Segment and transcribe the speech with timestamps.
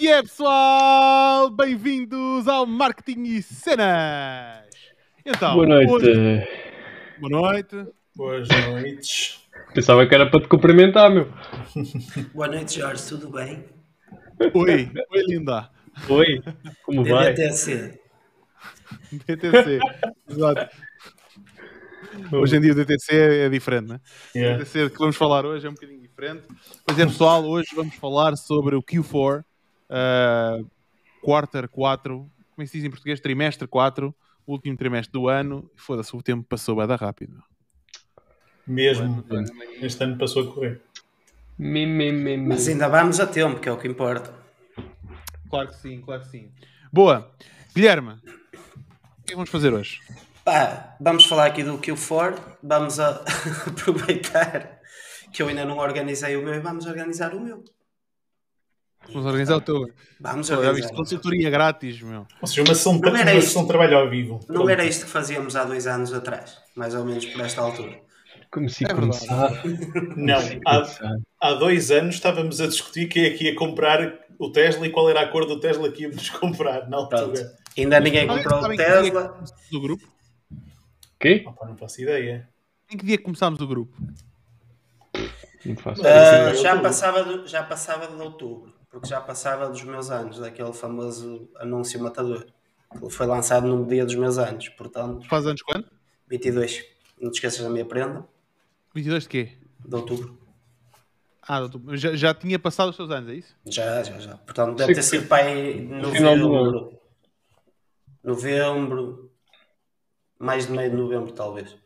[0.00, 1.50] É que é, pessoal?
[1.50, 4.64] Bem-vindos ao Marketing e Cenas.
[5.26, 5.90] Então, Boa noite.
[5.92, 6.48] hoje-
[7.18, 7.86] Boa noite.
[8.16, 9.40] Boas noites.
[9.74, 11.30] Pensava que era para te cumprimentar, meu.
[12.32, 13.62] Boa noite, Jorge, tudo bem?
[14.54, 15.68] Oi, oi, linda.
[16.08, 16.40] Oi,
[16.82, 17.34] como vai?
[17.34, 18.00] DTC.
[19.26, 19.80] DTC.
[20.30, 20.76] Exato.
[22.32, 24.00] Hoje em dia o DTC é, diferente, né?
[24.34, 24.58] O Yeah.
[24.64, 26.44] DTC que vamos falar hoje é um bocadinho diferente.
[26.86, 29.44] Pois é, pessoal, hoje vamos falar sobre o Q4,
[29.90, 30.66] uh,
[31.22, 33.20] Quarter 4, como é que se diz em português?
[33.20, 34.14] Trimestre 4,
[34.46, 35.70] último trimestre do ano.
[35.76, 37.42] Foda-se, o tempo passou bem da rápido.
[38.66, 39.24] Mesmo.
[39.80, 40.80] Este ano passou a correr.
[41.58, 42.48] Mi, mi, mi, mi.
[42.48, 44.32] Mas ainda vamos a tempo, que é o que importa.
[45.48, 46.50] Claro que sim, claro que sim.
[46.92, 47.30] Boa.
[47.74, 50.00] Guilherme, o que é que vamos fazer hoje?
[50.44, 52.38] Pá, vamos falar aqui do Q4.
[52.62, 53.22] Vamos a
[53.66, 54.80] aproveitar
[55.32, 57.64] que eu ainda não organizei o meu e vamos organizar o meu.
[59.08, 59.86] Vamos organizar o teu.
[60.20, 60.92] Vamos organizar.
[60.94, 62.26] consultoria grátis, meu.
[62.40, 63.66] Ou seja, uma sessão, Não era uma isto.
[63.66, 64.34] trabalho ao vivo.
[64.48, 64.68] Não Pronto.
[64.68, 67.98] era isto que fazíamos há dois anos atrás, mais ou menos por esta altura.
[68.52, 69.50] Como se É começar.
[70.16, 70.38] Não.
[70.66, 74.90] Há, há dois anos estávamos a discutir quem é que ia comprar o Tesla e
[74.90, 77.14] qual era a cor do Tesla que íamos comprar na Pronto.
[77.16, 77.52] altura.
[77.78, 79.28] Ainda ninguém comprou o é Tesla.
[79.28, 80.08] começámos o grupo?
[81.18, 81.44] Quê?
[81.46, 82.48] Opa, não faço ideia.
[82.92, 83.96] Em que dia começámos o grupo?
[85.64, 86.02] Não faço.
[86.02, 90.72] Sim, já, passava do- já passava de outubro, porque já passava dos meus anos, daquele
[90.72, 92.44] famoso anúncio matador.
[92.94, 95.86] Ele foi lançado no dia dos meus anos, portanto, Faz anos quando?
[96.28, 96.84] 22.
[97.20, 98.26] Não te esqueças da minha prenda,
[98.94, 99.58] 22 de quê?
[99.84, 100.38] de outubro.
[101.42, 103.56] Ah, doutor, já, já tinha passado os seus anos, é isso?
[103.66, 104.36] Já, já, já.
[104.38, 107.00] Portanto, deve ter sido do novembro.
[108.22, 109.32] Novembro.
[110.38, 111.76] Mais de meio de novembro, talvez.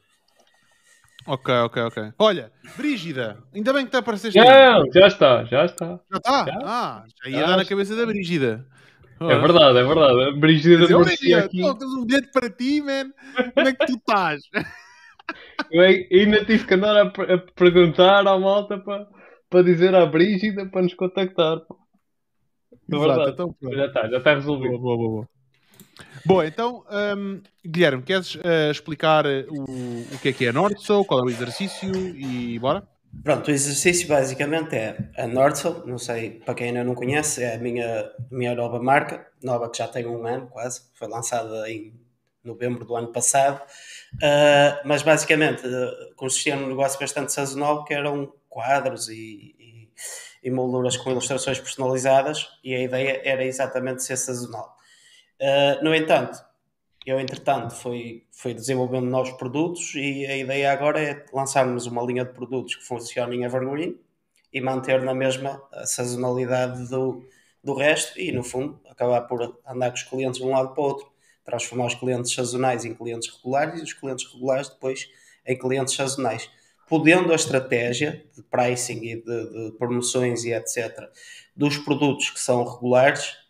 [1.27, 2.13] Ok, ok, ok.
[2.19, 4.47] Olha, Brígida, ainda bem que te apareceste aí.
[4.47, 6.01] Não, já está, já está.
[6.11, 6.45] Já está?
[6.45, 6.59] Já?
[6.65, 7.75] Ah, já ia Já dar na está.
[7.75, 8.67] cabeça da Brígida.
[9.21, 10.23] É verdade, é verdade.
[10.23, 11.57] A aparecia aqui.
[11.59, 13.11] Brígida, temos um bilhete para ti, man.
[13.55, 14.43] Como é que tu estás?
[15.71, 19.07] Eu ainda tive que andar a, a perguntar à malta para
[19.49, 21.61] para dizer à Brígida para nos contactar.
[21.61, 21.79] pô.
[22.93, 23.31] É Exato, verdade.
[23.33, 23.57] então.
[23.73, 24.79] Já está, já está resolvido.
[24.79, 25.29] boa, boa, boa.
[26.25, 26.85] Boa, então,
[27.17, 29.65] hum, Guilherme, queres eh, explicar eh, o,
[30.15, 32.87] o que é que é a Nordsoul, qual é o exercício e bora?
[33.23, 37.55] Pronto, o exercício basicamente é a Nordsoul, não sei, para quem ainda não conhece, é
[37.55, 41.95] a minha, minha nova marca, nova que já tem um ano quase, foi lançada em
[42.43, 43.63] novembro do ano passado,
[44.23, 45.63] Ah, mas basicamente
[46.17, 49.91] consistia num negócio bastante sazonal que eram quadros e, e,
[50.43, 54.77] e molduras com ilustrações personalizadas e a ideia era exatamente ser sazonal.
[55.41, 56.39] Ah, no entanto,
[57.07, 62.25] eu, entretanto, fui, fui desenvolvendo novos produtos e a ideia agora é lançarmos uma linha
[62.25, 63.99] de produtos que funcione em evergreen
[64.53, 67.23] e manter na mesma a sazonalidade do,
[67.63, 70.83] do resto e, no fundo, acabar por andar com os clientes de um lado para
[70.83, 71.13] o outro,
[71.45, 75.11] transformar os clientes sazonais em clientes regulares e os clientes regulares depois
[75.47, 76.49] em clientes sazonais.
[76.89, 81.11] Podendo a estratégia de pricing e de, de promoções e etc.
[81.55, 83.44] dos produtos que são regulares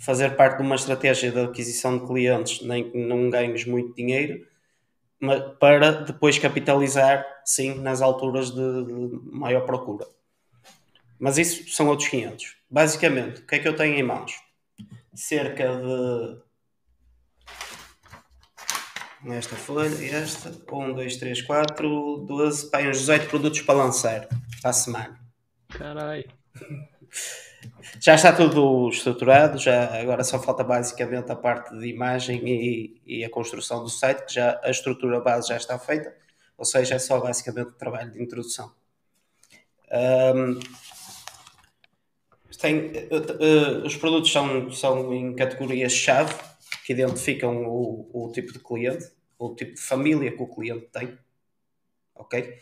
[0.00, 4.46] fazer parte de uma estratégia de aquisição de clientes nem que não ganhes muito dinheiro,
[5.20, 10.06] mas para depois capitalizar, sim, nas alturas de, de maior procura.
[11.18, 12.56] Mas isso são outros 500.
[12.70, 14.32] Basicamente, o que é que eu tenho em mãos?
[15.14, 16.38] Cerca de.
[19.34, 20.50] Esta folha, esta.
[20.72, 24.26] 1, 2, 3, 4, 12, pá, uns 18 produtos para lançar
[24.64, 25.20] a semana.
[25.68, 26.24] Caralho.
[28.00, 33.24] Já está tudo estruturado, já agora só falta basicamente a parte de imagem e, e
[33.24, 36.14] a construção do site, que já a estrutura base já está feita,
[36.56, 38.72] ou seja, é só basicamente o trabalho de introdução.
[39.90, 40.58] Ahm,
[42.60, 46.34] tem, eh, eh, os produtos são, são em categorias-chave
[46.84, 51.18] que identificam o, o tipo de cliente, o tipo de família que o cliente tem,
[52.14, 52.54] ok?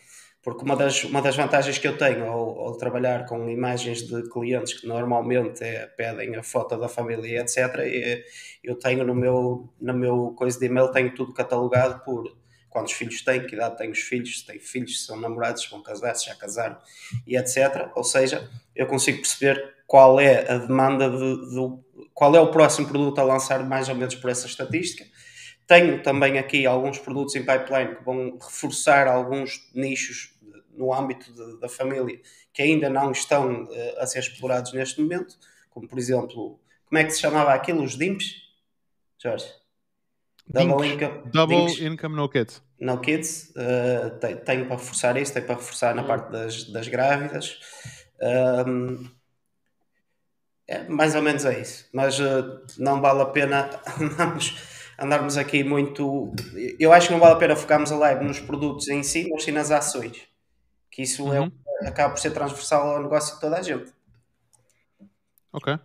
[0.48, 4.30] Porque uma das, uma das vantagens que eu tenho ao, ao trabalhar com imagens de
[4.30, 8.24] clientes que normalmente é, pedem a foto da família, etc.,
[8.64, 12.34] eu tenho no meu, no meu coisa de e-mail, tenho tudo catalogado por
[12.70, 15.70] quantos filhos têm, que idade têm os filhos, se têm filhos, se são namorados, se
[15.70, 16.78] vão casar, se já casaram,
[17.26, 17.90] e etc.
[17.94, 21.84] Ou seja, eu consigo perceber qual é a demanda de, do
[22.14, 25.04] qual é o próximo produto a lançar mais ou menos por essa estatística.
[25.66, 30.37] Tenho também aqui alguns produtos em pipeline que vão reforçar alguns nichos
[30.78, 32.20] no âmbito de, da família
[32.52, 35.36] que ainda não estão uh, a ser explorados neste momento,
[35.70, 37.82] como por exemplo, como é que se chamava aquilo?
[37.82, 38.42] Os DIMPs?
[39.22, 39.46] Jorge?
[40.46, 42.62] Double, income, double dinks, income no kids.
[42.80, 43.50] no kids.
[43.50, 47.58] Uh, para reforçar isso, tenho para reforçar na parte das, das grávidas.
[48.66, 49.10] Um,
[50.68, 51.88] É, mais ou menos é isso.
[51.92, 54.56] Mas uh, não vale a pena andarmos,
[54.98, 56.32] andarmos aqui muito.
[56.78, 59.44] Eu acho que não vale a pena focarmos a live nos produtos em si, mas
[59.44, 60.27] sim nas ações.
[60.98, 61.52] Que isso é, Uhum.
[61.86, 63.92] acaba por ser transversal ao negócio de toda a gente.
[65.52, 65.78] Ok.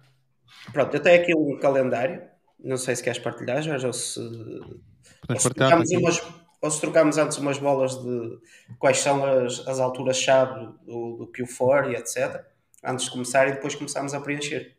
[0.71, 2.24] Pronto, eu tenho aqui um calendário.
[2.60, 5.98] Não sei se queres partilhar, Jorge, ou se, ou se, trocamos, aqui.
[6.01, 6.19] umas,
[6.60, 8.39] ou se trocamos antes umas bolas de
[8.80, 12.44] quais são as, as alturas-chave do, do Q4 e etc.
[12.83, 14.75] Antes de começar e depois começamos a preencher.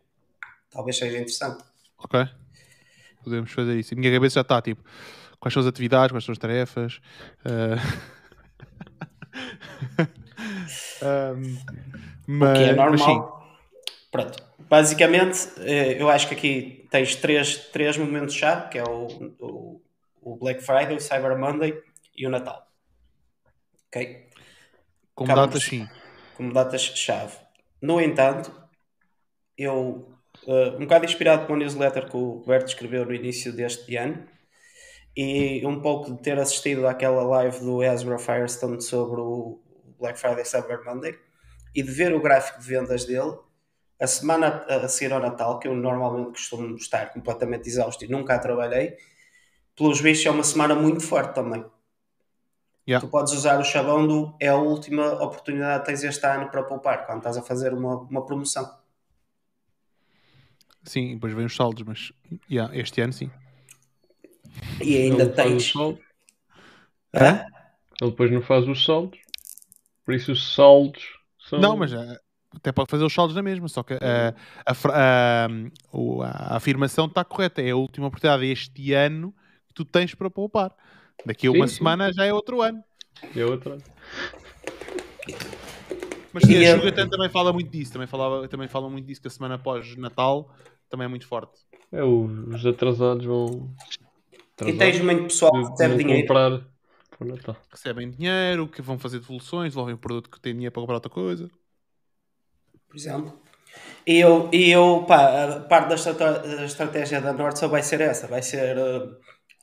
[0.69, 1.62] Talvez seja interessante.
[1.96, 2.28] Ok.
[3.22, 3.94] Podemos fazer isso.
[3.94, 4.82] A minha cabeça já está tipo:
[5.38, 7.00] quais são as atividades, quais são as tarefas.
[7.44, 7.76] eh.
[11.02, 11.58] Ahm,
[12.26, 13.58] mas, que é normal.
[14.11, 14.43] Pronto.
[14.58, 19.82] Basicamente, eh, eu acho que aqui tens três, três momentos-chave, que é o, o,
[20.23, 21.82] o Black Friday, o Cyber Monday
[22.17, 22.67] e o Natal.
[23.88, 24.25] Ok?
[25.14, 25.88] como acaba datas, sim.
[26.37, 27.37] Como datas-chave.
[27.81, 28.52] No entanto,
[29.56, 30.08] eu,
[30.47, 34.26] eh, um bocado inspirado pela newsletter que o Roberto escreveu no início deste ano,
[35.17, 39.61] e um pouco de ter assistido àquela live do Ezra Firestone sobre o
[40.04, 41.18] Black Friday Cyber Monday,
[41.74, 43.36] e de ver o gráfico de vendas dele,
[43.98, 48.34] a semana a seguir ao Natal, que eu normalmente costumo estar completamente exausto e nunca
[48.34, 48.96] a trabalhei,
[49.74, 51.64] pelos vistos é uma semana muito forte também.
[52.86, 53.04] Yeah.
[53.04, 56.62] Tu podes usar o chavão do é a última oportunidade que tens este ano para
[56.62, 58.70] poupar, quando estás a fazer uma, uma promoção.
[60.82, 62.12] Sim, e depois vem os saldos, mas
[62.50, 63.30] yeah, este ano sim.
[64.82, 65.72] E ainda Ele faz os tens.
[65.72, 66.04] saldos.
[67.14, 67.46] Hã?
[68.02, 69.18] Ele depois não faz os saldos.
[70.04, 71.02] Por isso os saldos
[71.48, 71.58] são.
[71.58, 72.18] Não, mas eh,
[72.54, 74.34] até pode fazer os saldos na mesma, só que eh,
[74.66, 75.48] a, fra- a-
[75.92, 77.62] o- a afirmação está correta.
[77.62, 79.34] É a última oportunidade este ano
[79.68, 80.72] que tu tens para poupar.
[81.24, 81.76] Daqui a Sim, uma sim.
[81.76, 82.82] semana já é outro ano.
[83.34, 83.78] É outra.
[86.32, 87.92] Mas sim, E a Sugartan também fala muito disso.
[87.92, 90.52] Também, falava, também fala muito disso que a semana após Natal
[90.90, 91.60] também é muito forte.
[91.92, 93.70] É, o- os atrasados vão.
[94.66, 96.26] E tens muito pessoal que recebe dinheiro.
[96.26, 96.60] comprar
[97.16, 97.56] para o Natal.
[97.70, 101.11] Recebem dinheiro, que vão fazer devoluções, devolvem o produto que têm dinheiro para comprar outra
[101.11, 101.50] coisa.
[102.88, 103.40] por exemplo.
[104.06, 108.26] E eu, e eu pá, a parte da, estratégia da Norte só vai ser essa,
[108.28, 109.08] vai ser eh,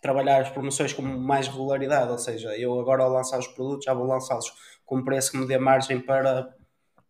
[0.02, 3.94] trabalhar as promoções com mais regularidade, ou seja, eu agora ao lançar os produtos já
[3.94, 4.52] vou lançá-los
[4.86, 6.54] com um preço que me dê margem para,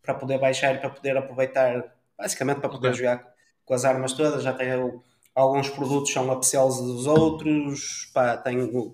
[0.04, 3.00] para poder baixar e para poder aproveitar, basicamente para poder Ok.
[3.00, 3.34] jogar
[3.66, 5.02] com as armas todas, já tenho
[5.34, 8.94] alguns produtos que são upsells dos outros, pá, tenho,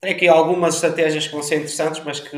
[0.00, 2.36] tenho aqui algumas estratégias que vão ser interessantes, mas que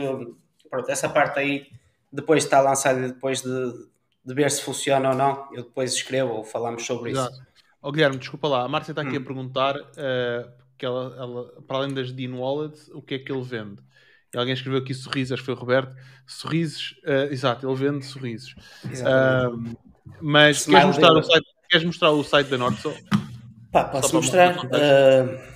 [0.71, 1.67] pronto, essa parte aí
[2.13, 3.73] depois de estar lançado e depois de,
[4.25, 7.21] de ver se funciona ou não, eu depois escrevo ou falamos sobre isso.
[7.21, 7.43] Exato.
[7.81, 9.23] Ó Guilherme, desculpa lá, a Márcia está aqui Hum.
[9.23, 10.49] a perguntar eh,
[10.79, 13.83] que ela, ela, para além das Dean Wallets, o que é que ele vende?
[14.35, 15.95] E alguém escreveu aqui sorrisos, acho que foi o Roberto.
[16.27, 18.55] Sorrisos, eh, exato, ele vende sorrisos.
[19.05, 19.49] Ah,
[20.21, 22.81] mas queres mostrar, site, queres mostrar o site da Norte?
[22.81, 22.91] Só,
[23.71, 24.59] Pá, só posso para mostrar?
[24.73, 25.53] Ah,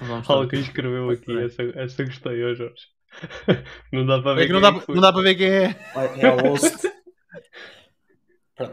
[0.00, 0.28] Vamos.
[0.28, 2.86] Alguém escreveu aqui, essa, essa gostei, ó Jorge.
[3.92, 4.42] não dá para ver.
[4.42, 5.76] É que não quem dá, é não dá para ver quem é.
[6.18, 6.76] é o host.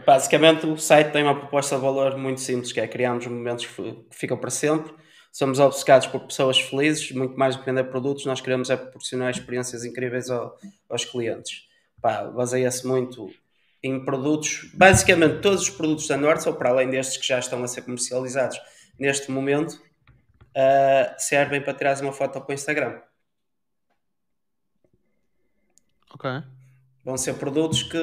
[0.06, 4.06] Basicamente, o site tem uma proposta de valor muito simples, que é criarmos momentos que
[4.12, 4.94] ficam para sempre.
[5.32, 9.32] Somos obcecados por pessoas felizes, muito mais do que vender produtos, nós queremos é proporcionar
[9.32, 10.56] experiências incríveis ao-
[10.90, 11.63] aos clientes.
[12.00, 13.32] Baseia-se muito
[13.82, 17.63] em produtos, basicamente todos os produtos da Norte, ou para além destes que já estão
[17.63, 18.60] a ser comercializados
[19.00, 19.82] neste momento,
[20.55, 23.01] ah, servem para tirar uma foto para o Instagram.
[26.13, 26.29] Ok.
[27.03, 28.00] Vão ser produtos que,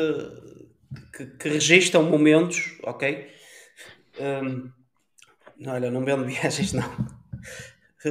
[1.17, 3.31] que, que registram momentos, ok?
[5.59, 7.19] Não, olha, não vendo viagens, não.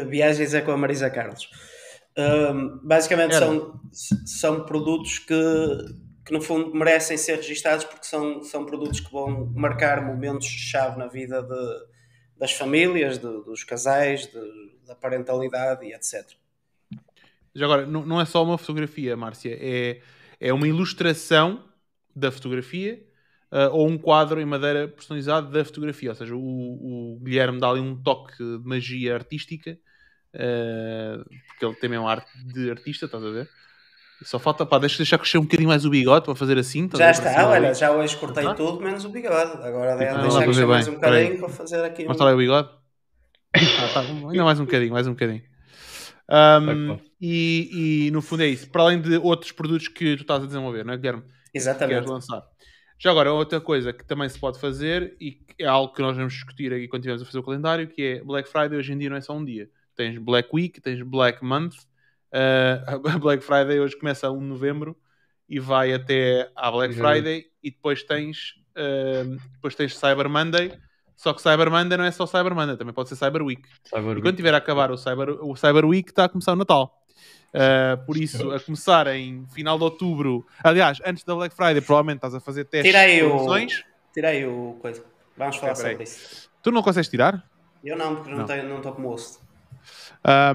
[0.08, 1.50] Viagens é com a Marisa Carlos.
[2.18, 3.46] Hum, basicamente Era.
[3.46, 3.80] são,
[4.26, 5.36] são produtos que,
[6.26, 11.08] que, no fundo, merecem ser registados porque são, são produtos que vão marcar momentos-chave na
[11.08, 11.97] vida de,
[12.40, 16.38] das famílias, de- dos casais, de- da parentalidade e etc.
[17.56, 20.02] Já agora, não, não é só uma fotografia, Márcia, é,
[20.40, 21.64] é uma ilustração
[22.16, 23.04] da fotografia
[23.52, 26.10] ah, ou um quadro em madeira personalizado da fotografia.
[26.10, 29.78] Ou seja, o, o Guilherme dá ali um toque de magia artística,
[30.34, 33.50] ah, porque ele tem mesmo arte de artista, estás a ver?
[34.24, 36.90] Só falta, pá, deixa deixar crescer um bocadinho mais o bigode para fazer assim.
[36.96, 38.56] Já está, olha, já hoje cortei Tá?
[38.56, 39.52] tudo, menos o bigode.
[39.64, 41.24] Agora Ah, deixa dá para crescer mais um peraí.
[41.24, 42.08] bocadinho para fazer aqui um...
[42.08, 42.70] Mostra lá o bigode.
[43.56, 45.42] Ah, tá, ainda mais um bocadinho, mais um bocadinho.
[46.28, 47.02] Claro.
[47.22, 48.70] e, e, no fundo é isso.
[48.70, 51.22] Para além de outros produtos que tu estás a desenvolver, não é, Guilherme?
[51.22, 52.08] que queres Exatamente.
[52.08, 52.44] lançar.
[53.00, 56.18] Já agora, outra coisa que também se pode fazer e que é algo que nós
[56.18, 58.98] vamos discutir aqui quando estivermos a fazer o calendário, que é Black Friday hoje em
[58.98, 59.70] dia não é só um dia.
[59.96, 61.76] Tens Black Week, tens Black Month.
[62.32, 64.98] Uh, a Black Friday hoje começa a 1 de novembro
[65.50, 66.94] e vai até à Black.
[66.96, 70.78] Friday e depois tens uh, depois tens Cyber Monday,
[71.16, 73.62] só que Cyber Monday não é só Cyber Monday, também pode ser Cyber Week.
[73.86, 76.56] Cyber E quando tiver a acabar o Cyber, o Cyber Week, está a começar o
[76.58, 76.94] Natal.
[77.54, 82.18] Uh, por isso, a começar em final de outubro, aliás, antes da Black Friday, provavelmente
[82.18, 83.84] estás a fazer testes Tira aí de o- promoções.
[84.14, 85.04] Tirei o coisa.
[85.38, 86.50] Vamos falar sobre isso.
[86.62, 87.44] Tu não consegues tirar?
[87.84, 88.46] Eu não, porque não Não.
[88.46, 89.40] tenho- não estou como osso.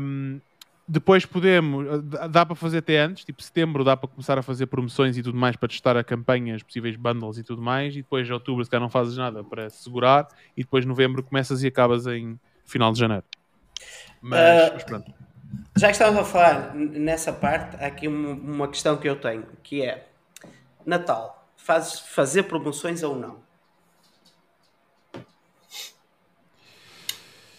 [0.01, 0.41] Um,
[0.87, 4.67] depois podemos, dá- dá para fazer até antes, tipo setembro, dá para começar a fazer
[4.67, 7.95] promoções e tudo mais para testar a campanha, os possíveis bundles e tudo mais.
[7.95, 10.29] E depois, em outubro, se calhar não fazes nada para segurar.
[10.57, 13.25] E depois, novembro, começas e acabas em final de janeiro.
[14.21, 15.13] Mas, Ah, mas pronto.
[15.77, 19.47] Já que estamos a falar nessa parte, há aqui uma, uma questão que eu tenho,
[19.63, 20.07] que é
[20.85, 23.37] Natal, fazes fazer promoções ou não?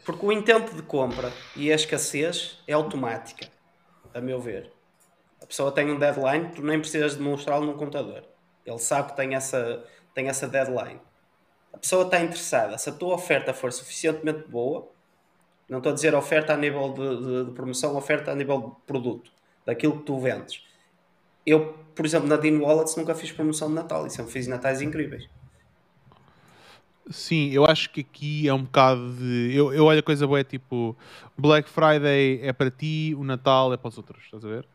[0.06, 3.48] Porque o intento de compra e a escassez é automática,
[4.14, 4.72] a meu ver.
[5.42, 8.24] A pessoa tem um deadline, tu nem precisas demonstrá-lo num computador.
[8.66, 9.84] Ele sabe que tem essa,
[10.14, 11.00] tem essa deadline.
[11.72, 12.78] A pessoa está interessada.
[12.78, 14.90] Se a tua oferta for suficientemente boa,
[15.68, 18.86] não estou a dizer oferta a nível de, de- de promoção, oferta a nível de
[18.86, 19.32] produto,
[19.66, 20.64] daquilo que tu vendes.
[21.46, 24.82] Eu, por exemplo, na Dean Wallets nunca fiz promoção de Natal e sempre fiz natais
[24.82, 25.28] incríveis.
[27.10, 29.52] Sim, eu acho que aqui é um bocado de.
[29.54, 30.96] Eu, eu olho a coisa boa, é tipo:
[31.38, 34.66] Black Friday é para ti, o Natal é para os outros, estás a ver?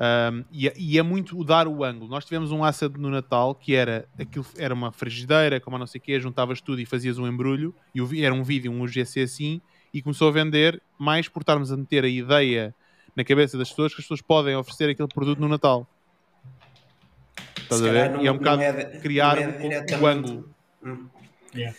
[0.00, 2.08] Um, e, é- e é muito o dar o ângulo.
[2.10, 5.86] Nós tivemos um asset no Natal que era aquilo era uma frigideira, como a não
[5.86, 8.82] sei o quê, juntavas tudo e fazias um embrulho, e o era um vídeo, um
[8.82, 9.60] UGC assim,
[9.92, 12.74] e começou a vender mais por estarmos a meter a ideia
[13.16, 15.88] na cabeça das pessoas que as pessoas podem oferecer aquele produto no Natal.
[17.56, 18.10] Estás Se a ver?
[18.10, 20.54] não- e é um bocado é criar é o- ângulo.
[21.54, 21.72] Yeah.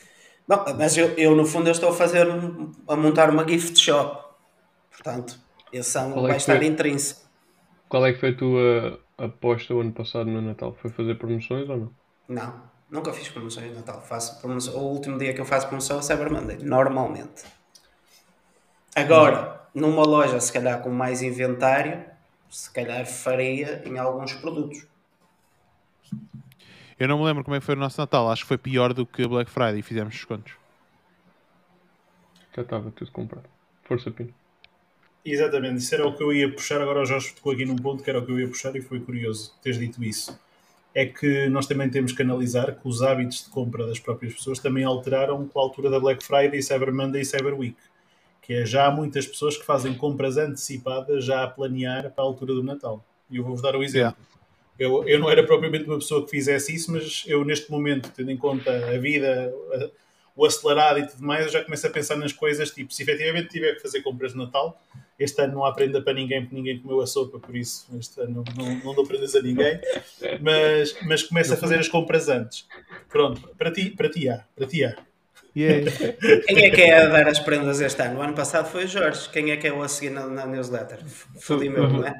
[0.48, 3.78] Não, mas eu, eu, no fundo eu estou a fazer um- a montar uma gift
[3.80, 4.26] shop.
[4.92, 5.40] Portanto,
[5.72, 6.64] esse ângulo Qual é vai que estar foi?
[6.64, 7.22] intrínseco.
[7.90, 10.74] Qual é que foi a tua aposta o ano passado no Natal?
[10.76, 11.96] Foi fazer promoções ou não?
[12.30, 14.02] Não, nunca fiz promoções de Natal.
[14.02, 17.44] Faço promoção, o último dia que eu faço promoção é o Cyber Monday, normalmente.
[18.96, 22.06] Agora, numa loja, se calhar com mais inventário,
[22.52, 24.86] se calhar faria em alguns produtos.
[27.00, 28.29] Eu não me lembro como é que foi o nosso Natal.
[28.29, 30.53] Acho que foi pior do que a Black Friday e fizemos descontos.
[32.53, 33.48] Já estava tudo comprado.
[33.84, 34.34] Força Pino.
[35.24, 36.82] Exatamente, isso era o que eu ia puxar.
[36.82, 38.82] Agora o Jorge tocou aqui num ponto que era o que eu ia puxar e
[38.82, 40.38] foi curioso teres dito isso.
[40.94, 44.60] É que nós também temos que analisar que os hábitos de compra das próprias pessoas
[44.60, 47.77] também alteraram com a altura da Black Friday, Cyber Monday e Cyber Week.
[48.41, 52.27] Que é já há muitas pessoas que fazem compras antecipadas já a planear para a
[52.27, 53.06] altura do Natal.
[53.29, 54.18] E eu vou-vos dar o exemplo.
[54.79, 58.31] Eu, eu não era propriamente uma pessoa que fizesse isso, mas eu neste momento, tendo
[58.31, 59.89] em conta a vida, a-
[60.36, 63.50] o acelerado e tudo mais, eu já começo a pensar nas coisas, tipo, se efetivamente
[63.50, 64.81] tiver que fazer compras de Natal,
[65.19, 68.21] este ano não há prenda para ninguém, porque ninguém comeu a sopa, por isso este
[68.21, 69.77] ano não, não, não dou prendas a ninguém,
[70.39, 72.65] mas, mas começo a fazer as compras antes.
[73.09, 74.95] Pronto, para ti, para ti há, para ti há.
[75.57, 75.91] Yeah.
[76.48, 78.19] Quem é que é a dar as prendas este ano?
[78.19, 79.27] O ano passado foi o Jorge.
[79.29, 81.00] Quem é que é o a seguir na, na newsletter?
[81.41, 82.15] Fodi meu, não é?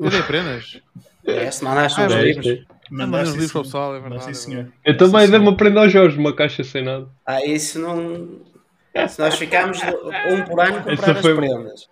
[0.00, 0.80] Eu dei prendas.
[1.26, 2.46] É, se mandaste Ah, é, livros.
[2.46, 2.66] Este.
[2.90, 4.24] Mandei uns livros para o pessoal, é verdade.
[4.24, 4.72] sim, é senhor.
[4.84, 5.56] Eu também Sim, dei uma senhor.
[5.56, 7.08] prenda ao Jorge, uma caixa sem nada.
[7.26, 8.40] Ah, isso não.
[9.08, 11.88] Se nós ficarmos um por ano comprar Essa as foi- prendas.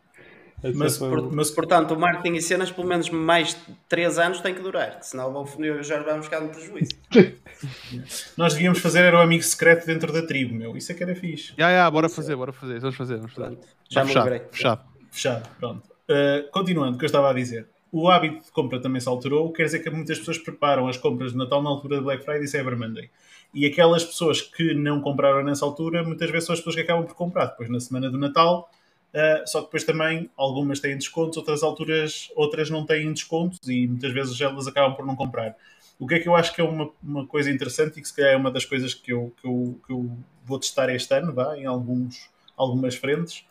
[0.74, 4.40] Mas, foi por- mas Portanto, o marketing e cenas, pelo menos mais de 3 anos,
[4.40, 4.98] tem que durar.
[5.02, 6.92] Senão e o Jorge vamos ficar no prejuízo.
[8.36, 10.76] nós devíamos fazer era o amigo secreto dentro da tribo, meu.
[10.76, 11.52] Isso é que era fixe.
[11.58, 12.78] Ya, ya, bora fazer, bora fazer.
[12.78, 13.48] Vamos fazer, vamos fazer.
[13.56, 14.48] Pronto, já me fechado, lembrei.
[14.52, 14.82] fechado.
[15.10, 15.91] Fechado, pronto.
[16.12, 17.66] Uh, continuando, o que eu estava a dizer.
[17.90, 21.32] O hábito de compra também se alterou, quer dizer que muitas pessoas preparam as compras
[21.32, 23.10] de Natal na altura de Black Friday e Cyber Monday.
[23.54, 27.06] E aquelas pessoas que não compraram nessa altura, muitas vezes são as pessoas que acabam
[27.06, 28.70] por comprar depois na semana do Natal.
[29.14, 33.86] Uh, só que depois também algumas têm descontos, outras alturas, outras não têm descontos e
[33.86, 35.54] muitas vezes elas acabam por não comprar.
[35.98, 38.16] O que é que eu acho que é uma, uma coisa interessante e que se
[38.16, 40.10] calhar é uma das coisas que eu, que eu, que eu
[40.44, 43.44] vou testar este ano, vá, em alguns, algumas frentes,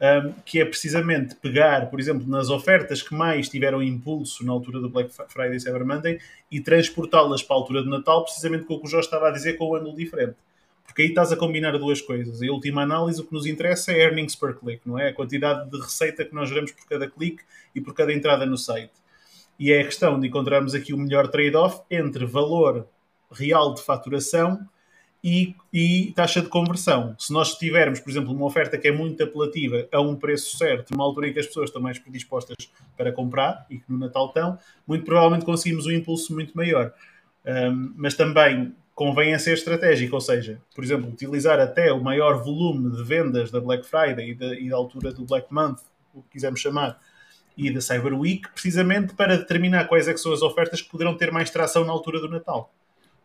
[0.00, 4.80] um, que é precisamente pegar, por exemplo, nas ofertas que mais tiveram impulso na altura
[4.80, 6.18] do Black Friday e Cyber Monday
[6.50, 9.30] e transportá-las para a altura do Natal, precisamente com o que o Jorge estava a
[9.30, 10.36] dizer, com o ângulo diferente.
[10.86, 12.42] Porque aí estás a combinar duas coisas.
[12.42, 15.10] Em última análise, o que nos interessa é earnings per click, não é?
[15.10, 18.58] A quantidade de receita que nós geramos por cada clique e por cada entrada no
[18.58, 18.92] site.
[19.58, 22.88] E é a questão de encontrarmos aqui o melhor trade-off entre valor
[23.30, 24.66] real de faturação
[25.22, 27.14] e, e, taxa de conversão.
[27.18, 30.90] Se nós tivermos, por exemplo, uma oferta que é muito apelativa a um preço certo,
[30.90, 32.56] numa altura em que as pessoas estão mais predispostas
[32.96, 36.92] para comprar e que no Natal estão, muito provavelmente conseguimos um impulso muito maior.
[37.44, 42.42] Um, mas também convém a ser estratégico, ou seja, por exemplo, utilizar até o maior
[42.42, 45.80] volume de vendas da Black Friday e da, e da altura do Black Month,
[46.14, 47.00] o que quisermos chamar,
[47.56, 51.30] e da Cyber Week, precisamente para determinar quais é são as ofertas que poderão ter
[51.30, 52.72] mais tração na altura do Natal.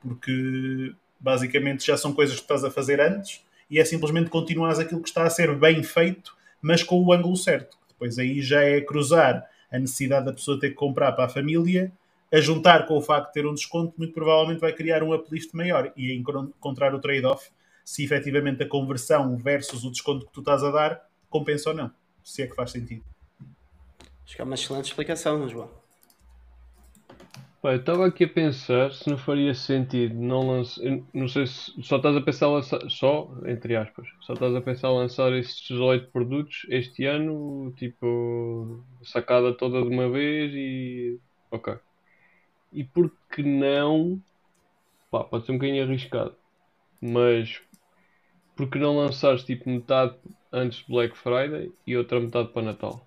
[0.02, 0.94] Porque
[1.26, 5.10] Basicamente já são coisas que estás a fazer antes e é simplesmente continuares aquilo que
[5.10, 7.76] está a ser bem feito, mas com o ângulo certo.
[7.90, 11.92] Depois aí já é cruzar a necessidade da pessoa ter que comprar para a família,
[12.32, 15.56] a juntar com o facto de ter um desconto, muito provavelmente vai criar um uplift
[15.56, 17.50] maior e encontrar o trade-off
[17.84, 21.92] se efetivamente a conversão versus o desconto que tu estás a dar compensa ou não.
[22.24, 23.04] Se é que faz sentido.
[24.24, 25.85] Acho que é uma excelente explicação, João.
[27.72, 30.82] Eu estava aqui a pensar se não faria sentido não lançar.
[31.14, 32.80] Não sei se só estás a pensar lançar.
[32.90, 39.52] Só, entre aspas, só estás a pensar lançar estes 18 produtos este ano, tipo, sacada
[39.54, 41.20] toda de uma vez e.
[41.50, 41.76] Ok.
[42.72, 44.22] E por que não.
[45.10, 46.36] Pá, pode ser um bocadinho arriscado.
[47.02, 47.62] Mas.
[48.56, 50.16] Por que não lançares tipo metade
[50.52, 53.06] antes de Black Friday e outra metade para Natal?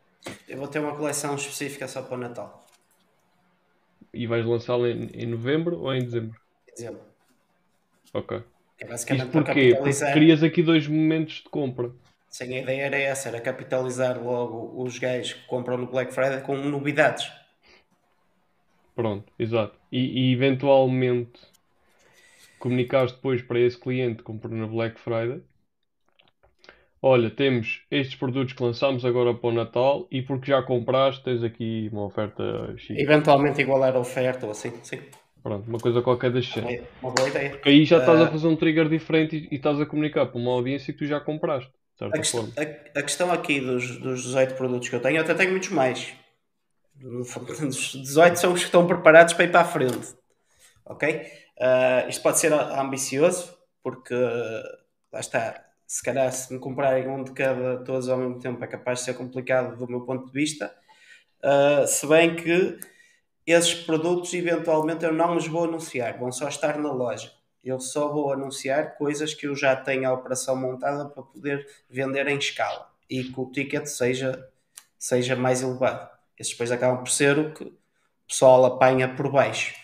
[0.49, 2.68] Eu vou ter uma coleção específica só para o Natal.
[4.19, 6.37] E vais lançá-la em, em novembro ou em dezembro?
[6.69, 7.01] Em dezembro.
[8.13, 8.37] Ok.
[8.37, 8.43] É
[8.81, 9.77] Isto basicamente porquê?
[9.77, 11.93] Porque crias aqui dois momentos de compra.
[12.29, 16.41] Sim, a ideia era essa, era capitalizar logo os gajos que compram no Black Friday
[16.41, 17.31] com novidades.
[18.97, 19.79] Pronto, exato.
[19.93, 21.41] E, e eventualmente
[22.59, 25.43] comunicares depois para esse cliente que comprou na Black Friday.
[27.01, 31.43] Olha, temos estes produtos que lançamos agora para o Natal e porque já compraste tens
[31.45, 32.91] aqui uma oferta X.
[32.99, 35.01] Eventualmente igualar a oferta ou assim, sim.
[35.41, 36.81] Pronto, uma coisa qualquer das cenas.
[37.01, 37.51] Uma boa ideia.
[37.51, 38.25] Porque aí já estás Ah.
[38.25, 41.07] a fazer um trigger diferente e, e estás a comunicar para uma audiência que tu
[41.07, 41.71] já compraste,
[42.01, 42.53] A forma.
[42.57, 45.69] a- a questão aqui dos, dos 18 produtos que eu tenho, eu até tenho muitos
[45.71, 46.13] mais.
[47.01, 50.15] Os 18 são os que estão preparados para ir para a frente.
[50.85, 51.23] Ok?
[51.61, 54.15] Ah, isto pode ser ambicioso, porque
[55.13, 55.65] lá está.
[55.89, 59.07] Se calhar, se me comprarem um de cada todos ao mesmo tempo, é capaz de
[59.07, 60.73] ser complicado do meu ponto de vista.
[61.43, 62.79] Ah, se bem que
[63.47, 67.33] esses produtos, eventualmente, eu não os vou anunciar, vão só estar na loja.
[67.65, 72.29] Eu só vou anunciar coisas que eu já tenho a operação montada para poder vender
[72.29, 74.49] em escala e que o ticket seja,
[74.99, 76.09] seja mais elevado.
[76.39, 77.79] Esses depois acabam por ser o que o
[78.29, 79.75] pessoal apanha por baixo.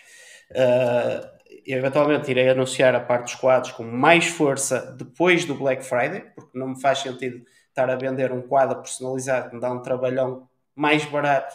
[0.51, 1.34] Eu
[1.67, 6.59] eventualmente irei anunciar a parte dos quadros com mais força depois do Black Friday, porque
[6.59, 10.49] não me faz sentido estar a vender um quadro personalizado que me dá um trabalhão
[10.75, 11.55] mais barato.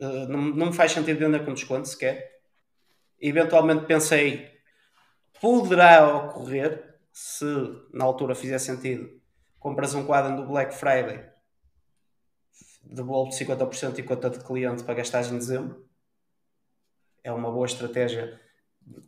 [0.00, 2.40] Ah, não, me faz sentido vender com desconto sequer.
[3.20, 4.50] Eventualmente pensei,
[5.40, 7.44] poderá ocorrer, se
[7.92, 9.20] na altura fizer sentido,
[9.58, 11.24] compras um quadro do Black Friday,
[12.82, 15.88] devolvo 50% e conta de cliente para gastares em dezembro.
[17.22, 18.38] É uma boa estratégia,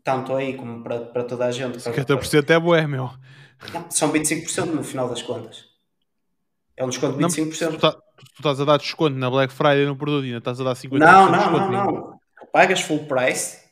[0.02, 1.82] tanto aí como para, para toda a gente.
[1.82, 3.10] Para- 50% é bué, meu.
[3.72, 5.64] Não, são 25% no final das contas.
[6.76, 7.70] É um desconto de Não, se 25%.
[7.72, 10.60] tu, tá- tu estás a dar desconto na Black Friday no produto e ainda estás
[10.60, 11.72] a dar 50% Não, de não, desconto.
[11.72, 12.20] não, não.
[12.38, 13.64] Tu pagas full price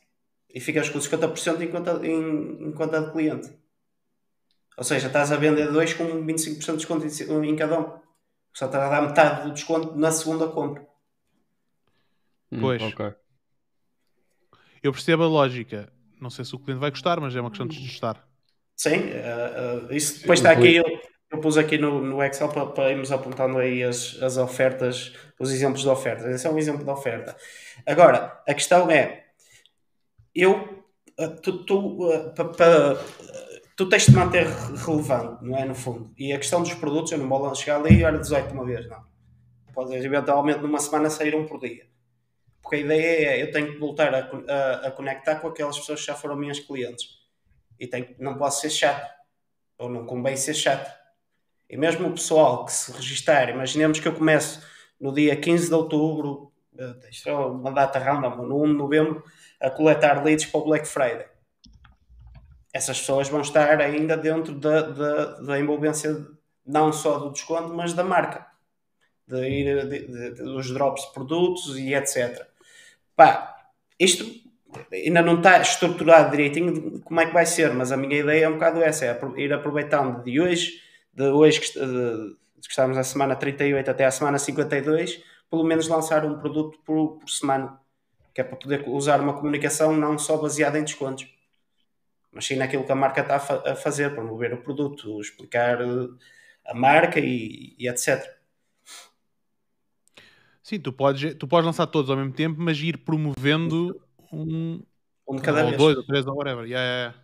[0.55, 3.53] e ficas com 50% em conta, em, em conta de cliente.
[4.77, 7.99] Ou seja, estás a vender dois com 25% de desconto em, em cada um.
[8.55, 10.87] Só estás a dar metade do desconto na segunda compra.
[12.51, 12.83] Hum, Pois.
[12.83, 13.13] ok.
[14.83, 15.93] Eu percebo a lógica.
[16.25, 18.27] Não sei se o cliente vai gostar, mas é uma questão de testar.
[18.75, 20.77] Sim, eh, eh, isso depois está aqui.
[20.77, 20.85] Eu,
[21.31, 25.53] eu pus aqui no, no Excel para, para irmos apontando aí as, as ofertas, os
[25.53, 26.25] exemplos de ofertas.
[26.27, 27.37] Esse é um exemplo de oferta.
[27.87, 29.27] Agora, a questão é:
[30.35, 30.83] eu,
[31.19, 31.99] eh, tu, tu,
[32.35, 32.99] pa- pa-
[33.77, 35.67] tu tens de te manter relevante, não é?
[35.67, 36.11] No fundo.
[36.17, 38.65] E a questão dos produtos, eu não vou chegar ali e olha 18 de uma
[38.65, 39.05] vez, não.
[39.75, 41.87] Pode eventualmente numa semana sair um por dia.
[42.65, 46.01] Porque a ideia é eu tenho que voltar a, a- a conectar com aquelas pessoas
[46.01, 47.07] que já foram minhas clientes.
[47.79, 49.09] E tenho, não posso ser chato.
[49.79, 50.91] Ou não convém ser chato.
[51.69, 54.67] E mesmo o pessoal que se registar, imaginemos que eu começo
[55.01, 59.23] no dia 15 de outubro, eh, isto é uma data random, no 1 de novembro,
[59.61, 61.27] a coletar leads para o Black Friday.
[62.73, 66.27] Essas pessoas vão estar ainda dentro da, da, da envolvência
[66.67, 68.47] não só do desconto, mas da marca.
[69.27, 72.47] De ir, de- de- dos drops de produtos e etc.
[73.17, 73.57] Pá,
[73.99, 74.25] isto
[74.93, 78.49] ainda não está estruturado direitinho como é que vai ser, mas a minha ideia é
[78.49, 80.81] um bocado essa, é ir aproveitando de hoje,
[81.13, 85.89] de hoje que, de, que estamos na semana 38 até à semana 52, pelo menos
[85.89, 87.79] lançar um produto por, por semana,
[88.35, 91.29] que é para poder usar uma comunicação não só baseada em descontos,
[92.33, 96.09] mas sim naquilo que a marca está a fazer, promover o produto, explicar eh,
[96.67, 98.25] a marca e, e etc.
[100.65, 104.01] Sim, tu podes, tu podes lançar todos ao mesmo tempo, mas ir promovendo
[104.33, 104.81] um,
[105.29, 105.77] Um de cada ou vez.
[105.77, 106.65] dois, ou três, ou whatever.
[106.65, 107.15] Yeah, yeah,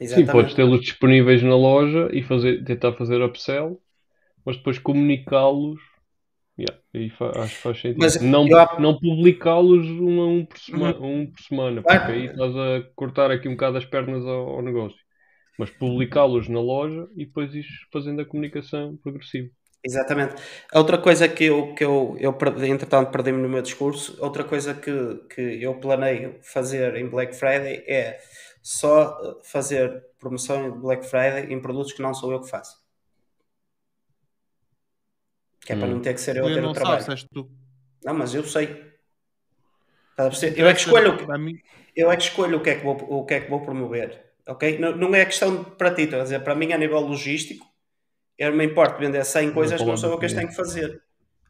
[0.00, 0.14] yeah.
[0.20, 3.80] Sim, podes tê-los disponíveis na loja e fazer, tentar fazer upsell,
[4.44, 5.80] mas depois comunicá-los
[6.56, 8.00] Yeah, e fa- acho que faz sentido.
[8.00, 11.22] Mas não eu- não publicá-los um a um por, sema- Uhum.
[11.22, 14.62] um por semana, porque aí estás a cortar aqui um bocado as pernas ao, ao
[14.62, 14.98] negócio.
[15.58, 19.50] Mas publicá-los na loja e depois ires fazendo a comunicação progressiva.
[19.86, 20.34] Exatamente.
[20.72, 24.42] A Outra coisa que eu, que eu, eu perdi- entretanto perdi-me no meu discurso, outra
[24.42, 24.90] coisa que,
[25.34, 28.18] que eu planeio fazer em Black Friday é
[28.62, 32.82] só eh, fazer promoção de Black Friday em produtos que não sou eu que faço.
[35.66, 35.92] Que é para Hum.
[35.96, 37.02] não ter que ser eu a Eu ter o não trabalho.
[37.02, 37.50] sabes, és tu.
[38.02, 38.64] Não, mas eu sei.
[40.16, 40.60] A perceber?
[40.60, 41.58] Eu é que escolho, o que- A mim-
[41.94, 44.32] eu é que escolho o que é que vou, o que é que vou promover.
[44.46, 44.78] Ok?
[44.78, 47.66] Não, não é questão de- para ti, estou a dizer, para mim a nível logístico,
[48.38, 50.56] eu não me importo vender 100 coisas que não sou eu que as tenho que
[50.56, 51.02] fazer.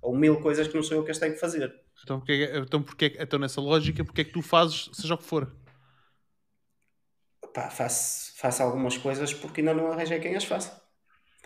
[0.02, 1.74] Ou mil coisas que não sou eu que as tenho que fazer.
[2.02, 5.24] Então, porque, então, porque, então, nessa lógica, porque é que tu fazes, seja o que
[5.24, 5.50] for?
[7.54, 10.82] Pá, faço, faço algumas coisas porque ainda não arranjei quem as faça.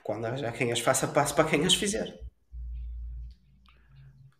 [0.02, 2.18] Quando arranjar quem as faça, passo para quem as fizer.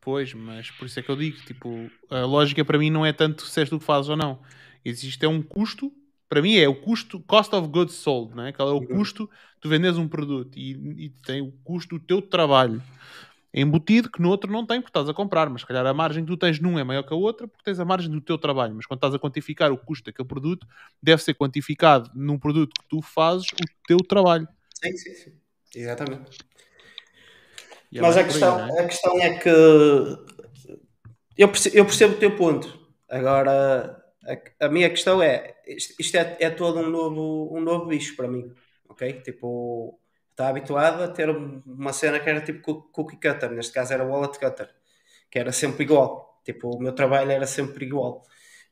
[0.01, 3.13] Pois, mas por isso é que eu digo, tipo, a lógica para mim não é
[3.13, 4.41] tanto se és tu que fazes ou não.
[4.83, 5.93] Existe é um custo,
[6.29, 8.53] para mim é o custo, cost of goods sold, não é?
[8.53, 8.87] Qual é o Uhum.
[8.87, 10.73] custo de tu vendes um produto e,
[11.07, 12.83] e tem o custo do teu trabalho
[13.53, 16.25] embutido que no outro não tem porque estás a comprar, mas se calhar a margem
[16.25, 18.37] que tu tens num é maior que a outra porque tens a margem do teu
[18.37, 20.67] trabalho, mas quando estás a quantificar o custo daquele produto,
[21.03, 24.47] deve ser quantificado num produto que tu fazes o teu trabalho.
[24.75, 25.33] Sim, sim, sim.
[25.75, 26.39] Exatamente.
[27.95, 28.81] É Mas a aí, questão, não é?
[28.83, 29.49] a questão é que
[31.37, 32.79] eu percebo, eu percebo o teu ponto.
[33.09, 33.98] Agora,
[34.61, 38.29] a, a minha questão é: isto, é, é todo um novo, um novo bicho para
[38.29, 38.53] mim.
[38.89, 39.21] Ok?
[39.23, 39.99] Tipo,
[40.31, 44.05] está habituado a ter uma cena que era tipo coo- cookie cutter, neste caso era
[44.05, 44.71] wallet cutter,
[45.31, 46.41] que era sempre igual.
[46.45, 48.23] Tipo, o meu trabalho era sempre igual.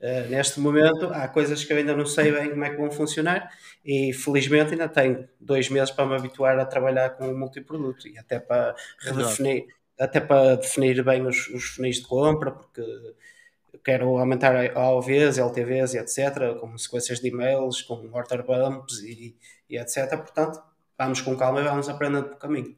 [0.00, 2.90] Uh, neste momento há coisas que eu ainda não sei bem como é que vão
[2.90, 3.50] funcionar
[3.82, 8.18] e felizmente ainda tenho dois meses para me habituar a trabalhar com o multiproduto e
[8.18, 9.64] até para redefinir,
[9.98, 12.82] até para definir bem os, os funis de compra, porque
[13.84, 19.36] quero aumentar AOVs, LTVs e etc, com sequências de e-mails, com order bumps e,
[19.68, 20.08] e etc.
[20.16, 20.60] Portanto,
[20.98, 22.76] vamos com calma e vamos aprendendo pelo caminho.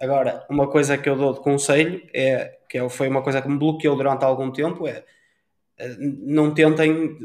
[0.00, 3.48] Agora, uma coisa que eu dou de conselho é que é- foi uma coisa que
[3.48, 5.04] me bloqueou durante algum tempo é
[5.78, 7.18] eh, não tentem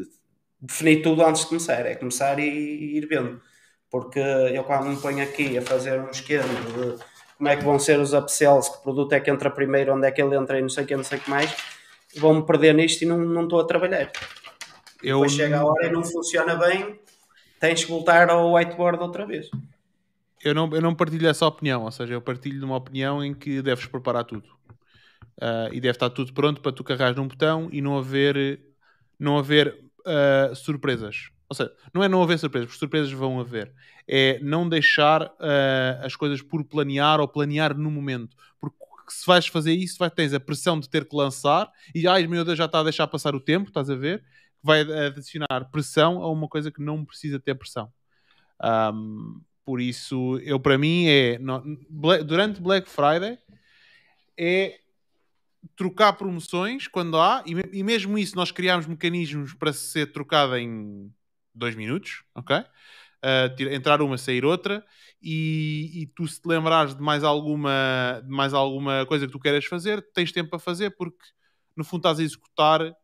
[0.61, 3.41] definir tudo antes de começar, é começar e ir vendo.
[3.89, 7.03] Porque eu quando me ponho aqui a fazer um esquema de
[7.37, 10.11] como é que vão ser os upsells, que produto é que entra primeiro, onde é
[10.11, 11.55] que ele entra e não sei o que, não sei o que mais,
[12.15, 14.11] vou-me perder nisto e não, não estou a trabalhar.
[15.01, 16.99] Eu, Depois chega a hora e não funciona bem,
[17.59, 19.49] tens que voltar ao whiteboard outra vez.
[20.43, 23.33] eu, não, eu não partilho essa opinião, ou seja, eu partilho de uma opinião em
[23.33, 24.59] que deves preparar tudo.
[25.41, 28.59] Ah, e deve estar tudo pronto para tu carregares num botão e não haver,
[29.17, 31.29] não haver ah, surpresas.
[31.47, 33.71] Ou seja, não é não haver surpresas, porque surpresas vão haver.
[34.07, 38.35] É não deixar ah, as coisas por planear ou planear no momento.
[38.59, 38.75] Porque
[39.13, 42.43] se vais fazer isso, vai, tens a pressão de ter que lançar e, ai meu
[42.45, 44.23] Deus, já está a deixar passar o tempo, estás a ver?
[44.61, 47.91] Vai adicionar pressão a uma coisa que não precisa ter pressão.
[48.61, 51.39] Ahm, por isso, eu para mim é
[52.25, 53.37] durante Black Friday
[54.37, 54.79] é
[55.75, 61.13] trocar promoções quando há, e, e mesmo isso nós criámos mecanismos para ser trocada em
[61.53, 62.63] dois minutos, ok?
[63.23, 64.81] Uh, entrar uma, sair outra,
[65.21, 69.39] e, e tu se te lembrares de mais alguma, de mais alguma coisa que tu
[69.39, 71.25] queiras fazer, tens tempo para fazer, porque
[71.75, 72.95] no fundo estás a executar,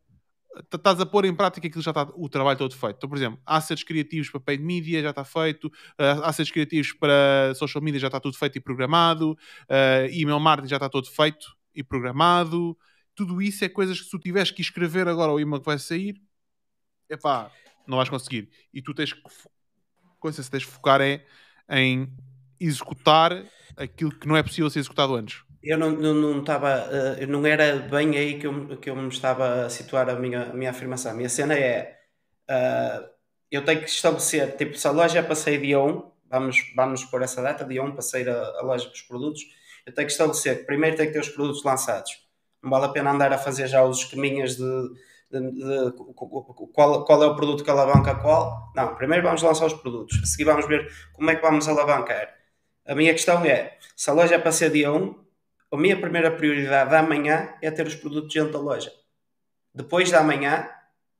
[0.72, 2.96] estás a pôr em prática aquilo que já está o trabalho todo feito.
[2.96, 7.54] Então, por exemplo, assets criativos para paid media já está feito, uh, assets criativos para
[7.54, 11.54] social media já está tudo feito e programado, uh, email marketing já está todo feito
[11.74, 12.76] e programado.
[13.14, 15.78] Tudo isso é coisas que se tu tiveres que escrever agora o e-mail que vai
[15.78, 16.20] sair,
[17.08, 17.50] epá,
[17.86, 18.50] não vais conseguir.
[18.72, 19.20] E tu tens que
[20.26, 21.20] coisa que tens de focar é
[21.70, 22.08] em
[22.58, 23.44] executar
[23.76, 25.44] aquilo que não é possível ser executado antes.
[25.62, 29.08] Eu não, não, não estava, eh, não era bem aí que eu, que eu me
[29.08, 31.12] estava a situar a minha, a minha afirmação.
[31.12, 31.98] A minha cena é,
[32.48, 33.04] eh,
[33.50, 37.42] eu tenho que estabelecer, tipo, se a loja sair dia 1, vamos, vamos pôr essa
[37.42, 39.42] data, dia 1, para sair a, a loja dos produtos,
[39.84, 42.12] eu tenho que estabelecer que primeiro tem que ter os produtos lançados.
[42.62, 44.88] Não vale a pena andar a fazer já os esqueminhas de,
[45.30, 45.92] de- de
[46.74, 48.72] qual, qual é o produto que alavanca qual.
[48.74, 52.34] Não, primeiro vamos lançar os produtos, a seguir vamos ver como é que vamos alavancar.
[52.86, 55.14] A minha questão é, se a loja é para ser dia 1,
[55.72, 58.92] a minha primeira prioridade da manhã é ter os produtos dentro da loja.
[59.74, 60.68] Depois da manhã,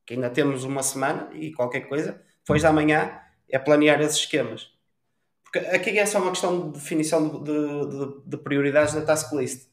[0.07, 4.71] que ainda temos uma semana e qualquer coisa, depois da manhã é planear esses esquemas.
[5.45, 9.69] Porque aqui é só uma questão de definição de, de- de prioridades na task list.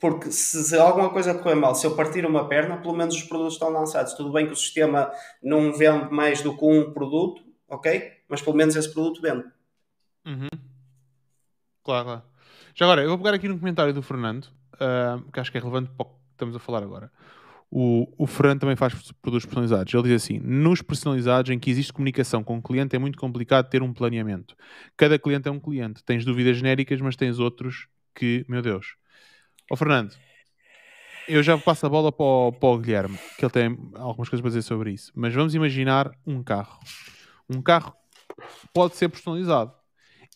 [0.00, 3.54] Porque se, alguma coisa correr mal, se eu partir uma perna, pelo menos os produtos
[3.54, 4.14] estão lançados.
[4.14, 8.10] Tudo bem que o sistema não vende mais do que um produto, ok?
[8.26, 9.44] Mas pelo menos esse produto vende.
[11.84, 12.22] Claro, claro.
[12.74, 14.46] Já agora, eu vou pegar aqui no comentário do Fernando.
[14.74, 17.12] uh, que acho que é relevante para o que estamos a falar agora.
[17.70, 19.92] O, o Fernando também faz produtos personalizados.
[19.92, 23.68] Ele diz assim: nos personalizados, em que existe comunicação com o cliente, é muito complicado
[23.68, 24.56] ter um planeamento.
[24.96, 26.02] Cada cliente é um cliente.
[26.02, 28.99] Tens dúvidas genéricas, mas tens outros que, meu Deus.
[29.72, 30.12] Ó Fernando,
[31.28, 34.40] eu já passo a bola para o, para o Guilherme, que ele tem algumas coisas
[34.40, 35.12] para dizer sobre isso.
[35.14, 36.80] Mas vamos imaginar um carro.
[37.48, 37.94] Um carro
[38.74, 39.72] pode ser personalizado.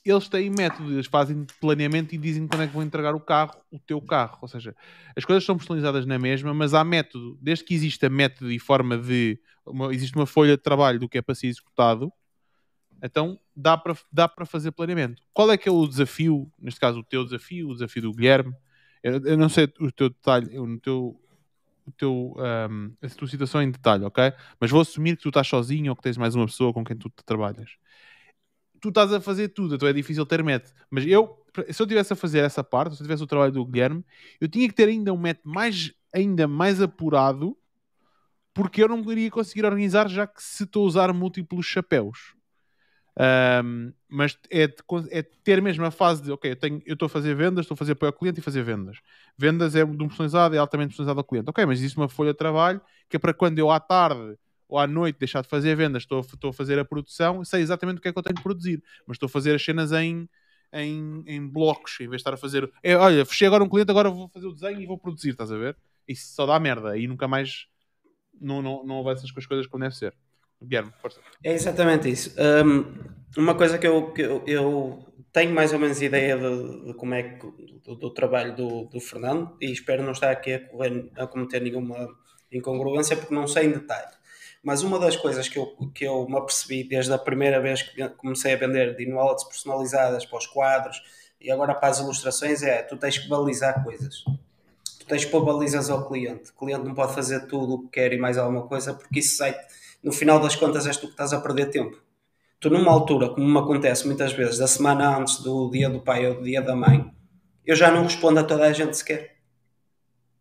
[0.04, 3.56] Eles têm métodos, eles fazem planeamento e dizem quando é que vão entregar o carro,
[3.72, 4.38] o teu carro.
[4.40, 4.76] Ou seja,
[5.16, 8.96] as coisas são personalizadas na mesma, mas há método, desde que exista método e forma
[8.96, 9.40] de.
[9.66, 12.12] Uma, existe uma folha de trabalho do que é para ser executado,
[13.02, 15.20] então dá para, dá para fazer planeamento.
[15.32, 18.54] Qual é que é o desafio, neste caso o teu desafio, o desafio do Guilherme?
[19.04, 21.20] Eu, eu não sei o teu detalhe, o teu,
[21.86, 24.32] o teu, um, a tua situação em detalhe, ok?
[24.58, 26.96] Mas vou assumir que tu estás sozinho ou que tens mais uma pessoa com quem
[26.96, 27.76] tu trabalhas
[28.84, 30.74] tu estás a fazer tudo, então é difícil ter método.
[30.90, 33.64] Mas eu, se eu tivesse a fazer essa parte, se eu tivesse o trabalho do
[33.64, 34.04] Guilherme,
[34.38, 37.56] eu tinha que ter ainda um método mais, ainda mais apurado,
[38.52, 42.34] porque eu não iria conseguir organizar, já que se estou a usar múltiplos chapéus.
[43.16, 44.64] Um, mas é,
[45.10, 47.92] é, ter mesmo a fase de, ok, eu estou a fazer vendas, estou a fazer
[47.92, 48.98] apoio ao cliente e fazer vendas.
[49.38, 51.48] Vendas é de um personalizado, é altamente personalizado ao cliente.
[51.48, 54.36] Ok, mas existe uma folha de trabalho que é para quando eu à tarde
[54.68, 57.98] ou à noite deixar de fazer vendas, estou, estou a fazer a produção, sei exatamente
[57.98, 60.28] o que é que eu tenho de produzir, mas estou a fazer as cenas em,
[60.72, 62.70] em, em blocos, em vez de estar a fazer.
[62.82, 65.52] É, olha, fechei agora um cliente, agora vou fazer o desenho e vou produzir, estás
[65.52, 65.76] a ver?
[66.08, 67.66] Isso só dá merda e nunca mais
[68.40, 70.14] não, não, não avanças com as coisas como deve ser.
[70.64, 71.20] Guilherme, força.
[71.42, 72.34] É exatamente isso.
[72.38, 76.94] Um, uma coisa que, eu, que eu, eu, tenho mais ou menos ideia de, de
[76.94, 77.46] como é que
[77.84, 81.60] do, do trabalho do, do, Fernando e espero não estar aqui a, correr, a cometer
[81.60, 82.08] nenhuma
[82.52, 84.14] incongruência porque não sei em detalhe.
[84.62, 88.08] Mas uma das coisas que eu, que eu me apercebi desde a primeira vez que
[88.10, 91.02] comecei a vender de wallets personalizadas para os quadros
[91.38, 94.24] e agora para as ilustrações é tu tens que balizar coisas.
[94.98, 96.50] Tu tens que pôr balizas ao cliente.
[96.50, 99.36] O cliente não pode fazer tudo o que quer e mais alguma coisa porque isso
[99.36, 99.54] sai,
[100.04, 101.96] no final das contas és tu que estás a perder tempo.
[102.60, 106.26] Tu numa altura, como me acontece muitas vezes, da semana antes do dia do pai
[106.28, 107.10] ou do dia da mãe,
[107.64, 109.38] eu já não respondo a toda a gente sequer.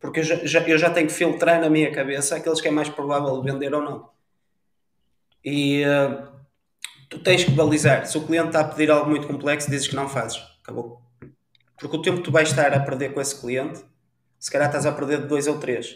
[0.02, 2.72] Porque eu já, já, eu já tenho que filtrar na minha cabeça aqueles que é
[2.72, 4.10] mais provável vender ou não.
[5.44, 6.28] E uh,
[7.10, 8.06] tu tens que balizar.
[8.06, 10.42] Se o cliente está a pedir algo muito complexo, dizes que não fazes.
[10.62, 11.02] Acabou.
[11.80, 13.82] Porque o tempo que tu vais estar a perder com esse cliente,
[14.38, 15.96] se calhar estás a perder de dois ou três.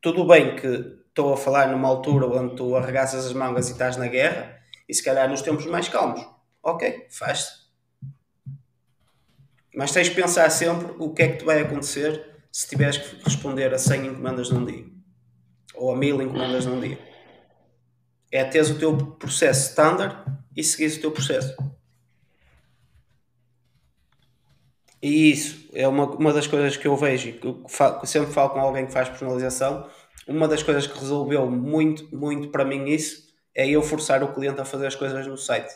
[0.00, 3.96] Tudo bem que estou a falar numa altura onde tu arregaças as mangas e estás
[3.96, 6.26] na guerra, e se calhar nos tempos mais calmos.
[6.60, 7.64] Ok, faz-se.
[9.72, 13.24] Mas tens de pensar sempre o que é que te vai acontecer se tiveres que
[13.24, 14.84] responder a 100 encomendas num dia.
[15.74, 16.98] Ou a 1000 encomendas num dia
[18.34, 20.16] é teres o teu processo standard
[20.56, 21.56] e seguires o teu processo.
[25.00, 27.64] E isso é uma, uma das coisas que eu vejo que eu
[28.06, 29.88] sempre falo com alguém que faz personalização.
[30.26, 34.60] Uma das coisas que resolveu muito, muito para mim isso é eu forçar o cliente
[34.60, 35.72] a fazer as coisas no site.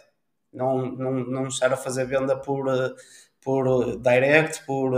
[0.53, 2.67] Não, não, não estar a fazer venda por,
[3.41, 4.93] por direct, por,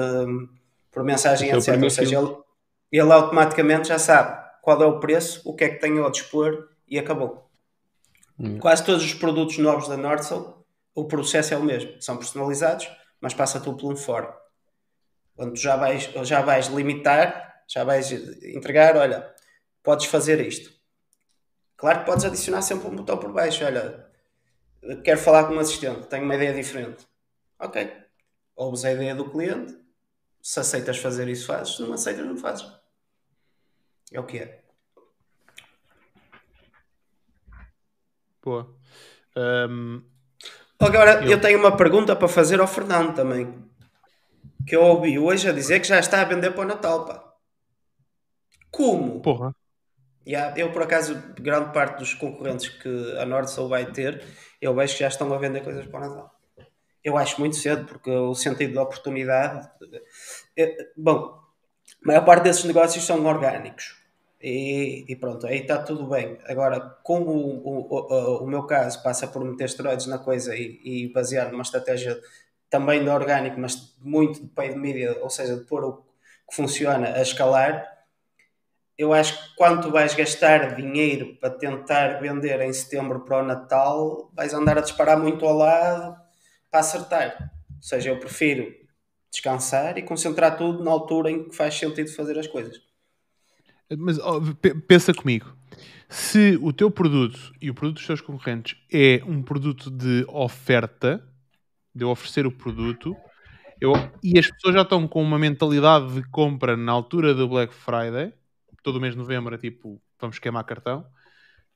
[0.90, 1.82] por mensagem, etc.
[1.82, 2.36] Ou seja, ele,
[2.92, 6.68] ele automaticamente já sabe qual é o preço, o que é que tem a dispor
[6.88, 7.50] e acabou.
[8.38, 8.58] Hum.
[8.58, 12.00] Quase todos os produtos novos da Nordcell, o processo é o mesmo.
[12.00, 12.88] São personalizados,
[13.20, 14.32] mas passa tudo por um fórum.
[15.36, 18.10] Quando já vais, já vais limitar, já vais
[18.42, 19.32] entregar, olha,
[19.82, 20.72] podes fazer isto.
[21.76, 23.64] Claro que podes adicionar sempre um botão por baixo.
[23.64, 24.10] Olha,
[25.02, 27.06] quero falar com um assistente, tenho uma ideia diferente.
[27.58, 27.90] Ok.
[28.56, 29.78] Ouves a ideia do cliente.
[30.42, 31.76] Se aceitas fazer isso, fazes.
[31.76, 32.66] Se não aceitas, não fazes.
[34.12, 34.62] É o que é.
[38.42, 38.74] Boa.
[39.36, 40.02] Um...
[40.78, 41.32] Agora, eu...
[41.32, 41.40] eu...
[41.40, 43.70] tenho uma pergunta para fazer ao Fernando também.
[44.66, 47.34] Que eu ouvi hoje a dizer que já está a vender para o Natal, pá.
[48.70, 49.20] Como?
[49.20, 49.54] Porra.
[50.26, 54.22] Yeah, eu, por acaso, grande parte dos concorrentes que a Nordsoul vai ter,
[54.60, 56.40] eu vejo que já estão a vender coisas para o Natal.
[57.02, 59.68] Eu acho muito cedo, porque o sentido da oportunidade.
[60.56, 61.40] É, bom,
[62.04, 63.98] a maior parte desses negócios são orgânicos.
[64.42, 66.38] E, e, pronto, aí está tudo bem.
[66.44, 71.12] Agora, como o, o, o, meu caso passa por meter esteroides na coisa e, e
[71.12, 72.18] basear numa estratégia
[72.70, 75.96] também de orgânico, mas muito de paid media, ou seja, de pôr o
[76.48, 77.89] que funciona a escalar,
[79.00, 84.30] eu acho que quando vais gastar dinheiro para tentar vender em setembro para o Natal,
[84.34, 86.16] vais andar a disparar muito ao lado
[86.70, 87.50] para acertar.
[87.76, 88.70] Ou seja, eu prefiro
[89.30, 92.76] descansar e concentrar tudo na altura em que faz sentido fazer as coisas.
[93.96, 94.18] Mas
[94.86, 95.56] pensa comigo.
[96.08, 101.26] Se o teu produto e o produto dos teus concorrentes é um produto de oferta,
[101.94, 103.16] de oferecer o produto,
[103.80, 107.72] Eu, e as pessoas já estão com uma mentalidade de compra na altura do Black
[107.72, 108.34] Friday,
[108.82, 111.06] todo o mês de novembro é tipo, vamos queimar cartão.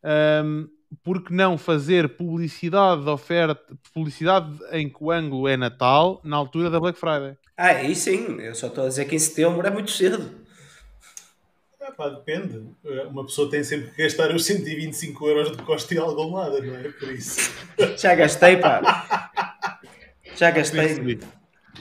[0.05, 0.69] Um,
[1.03, 3.61] porque não fazer publicidade de oferta,
[3.93, 7.37] publicidade em que o ângulo é Natal, na altura da Black Friday?
[7.57, 10.31] Ah, aí sim, eu só estou a dizer que em setembro é muito cedo.
[11.81, 12.63] Ah, pá, depende.
[13.11, 16.77] Uma pessoa tem sempre que gastar os 125 euros de costa em algum lado, não
[16.77, 16.89] é?
[16.89, 17.53] Por isso.
[17.99, 19.31] Já gastei, pá.
[20.37, 21.21] Já gastei.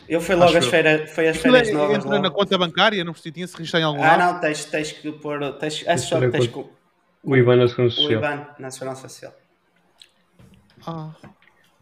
[0.10, 1.98] Eu fui logo às feiras, foi às feiras é- novas.
[1.98, 2.22] entra logo.
[2.24, 4.34] na conta bancária, não precisa, tinha se registrar em algum Ah, lado.
[4.34, 5.54] não, tens, tens que pôr.
[5.54, 6.70] Tens, acho só que tens com
[7.24, 8.20] O Ivan na Segurança o Social.
[8.20, 9.34] IBAN na Segurança Social.
[10.86, 11.12] Ah,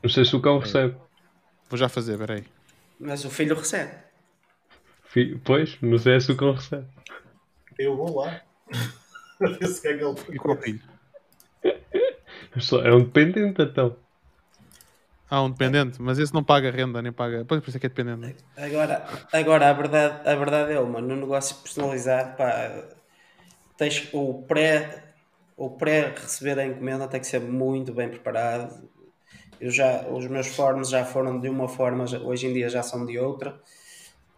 [0.04, 0.96] Não sei se o cão recebe.
[1.70, 2.44] vou já fazer, peraí.
[3.00, 3.92] Mas o filho recebe.
[5.06, 6.86] Fi- Pois, não sei se o cão recebe.
[7.80, 8.42] Eu vou lá.
[9.42, 10.20] A ver se ganha ele.
[10.30, 10.82] E para o filho?
[12.60, 13.96] Só- É um dependente então.
[15.32, 17.46] Ah, um dependente, mas esse não paga renda, nem paga.
[17.46, 18.44] Pois, por isso é que é dependente.
[18.56, 18.66] é?
[18.66, 22.86] Agora, agora a, verdade, a verdade é uma, no negócio personalizado, pá,
[23.78, 25.14] tens o pré,
[25.58, 28.90] o pré receber a encomenda tem que ser muito bem preparado.
[29.60, 33.06] Eu já, os meus fornos já foram de uma forma, hoje em dia já são
[33.06, 33.62] de outra.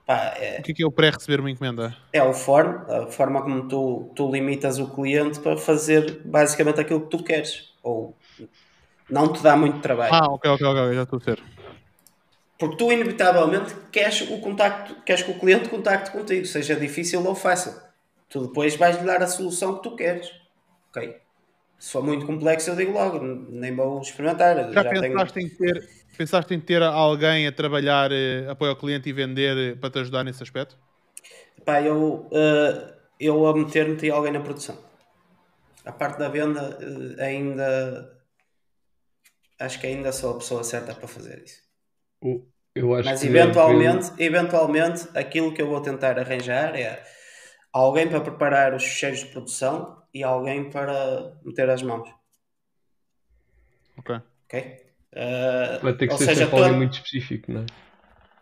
[0.05, 1.95] Pá, é, O que é é o pré-receber uma encomenda?
[2.11, 7.01] é o forno, a forma como tu, tu limitas o cliente para fazer basicamente aquilo
[7.01, 7.73] que tu queres.
[7.81, 8.17] Ou
[9.09, 10.15] não te dá muito trabalho.
[10.15, 11.39] Ah, ok, ok, ok, já estou a ser.
[12.59, 17.35] Porque tu, inevitavelmente, queres, o contacto, queres que o cliente contacte contigo, seja difícil ou
[17.35, 17.73] fácil.
[18.29, 20.31] Tu depois vais-lhe dar a solução que tu queres.
[20.89, 21.17] Ok?
[21.79, 24.55] Se for muito complexo, eu digo logo, nem vou experimentar.
[24.71, 28.77] Já, já tenho- pensaste, em ter, pensaste em ter alguém a trabalhar eh, apoio ao
[28.77, 30.77] cliente e vender eh, para te ajudar nesse aspecto?
[31.65, 34.77] Pá, eu, eh, eu a meter, meti alguém na produção.
[35.85, 36.77] A parte da venda,
[37.19, 38.12] ainda.
[39.63, 41.61] Acho que ainda sou a pessoa certa para fazer isso.
[42.21, 42.45] O-
[42.75, 47.03] Eu acho Mas que eventualmente, eventualmente, aquilo que eu vou tentar arranjar é
[47.71, 52.09] alguém para preparar os fecheiros de produção e alguém para meter as mãos.
[53.97, 54.21] Ok.
[54.45, 54.55] Ok?
[55.15, 57.65] Uh, vai ter que ou ser seja, sempre alguém todo- muito específico, não é?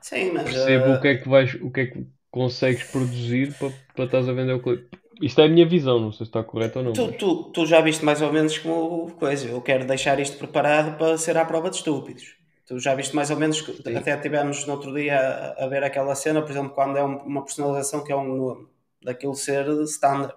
[0.01, 3.53] Sim, mas Percebo uh, o que é que vais, o que é que consegues produzir
[3.59, 4.89] para, para estás a vender o cliente.
[5.21, 6.93] Isto é a minha visão, não sei se está correto ou não.
[6.93, 9.47] tu, mas- tu, tu já viste mais ou menos como coisa.
[9.47, 12.35] Eu quero deixar isto preparado para ser à prova de estúpidos.
[12.65, 13.95] Tu já viste mais ou menos, que- Sim.
[13.97, 17.17] até tivemos no outro dia a, a ver aquela cena, por exemplo, quando é um-
[17.17, 18.67] uma personalização que é um nome,
[19.03, 20.33] daquilo ser standard.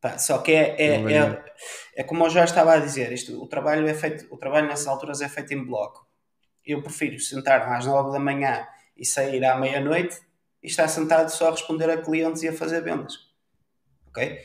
[0.00, 1.44] Pá, só que é, é, é, é
[1.96, 4.86] é como eu já estava a dizer, isto, o, trabalho é feito, o trabalho nessas
[4.86, 6.06] alturas é feito em bloco.
[6.64, 10.18] Eu prefiro sentar-me às nove da manhã e sair à meia-noite
[10.62, 13.14] e estar sentado só a responder a clientes e a fazer vendas.
[14.16, 14.40] Ok?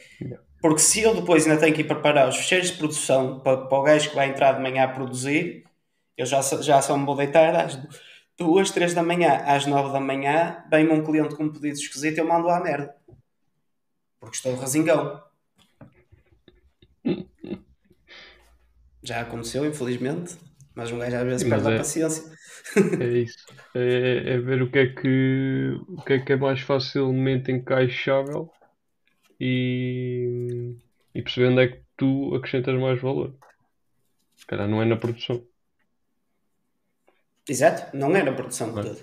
[0.62, 3.78] Porque se eu depois ainda tenho que ir preparar os fecheiros de produção para, para
[3.80, 5.64] o gajo que vai entrar de manhã a produzir,
[6.18, 7.80] eu já, só- já só me vou deitar às
[8.38, 12.18] duas, três da manhã, às nove da manhã, vem-me um cliente com um pedido esquisito
[12.18, 12.94] e eu mando à merda.
[14.20, 15.24] Porque estou rasingão.
[19.04, 20.38] Já aconteceu, infelizmente,
[20.76, 22.32] mas um gajo às vezes perde mas a é- paciência.
[23.00, 23.38] É isso.
[23.74, 28.52] É, é ver o que é que o que é que é mais facilmente encaixável
[29.44, 30.76] e,
[31.16, 33.34] e perceber onde é que tu acrescentas mais valor.
[34.36, 35.44] Se calhar não é na produção.
[37.50, 38.90] Exato, não é na produção de Claro.
[38.90, 38.98] todo.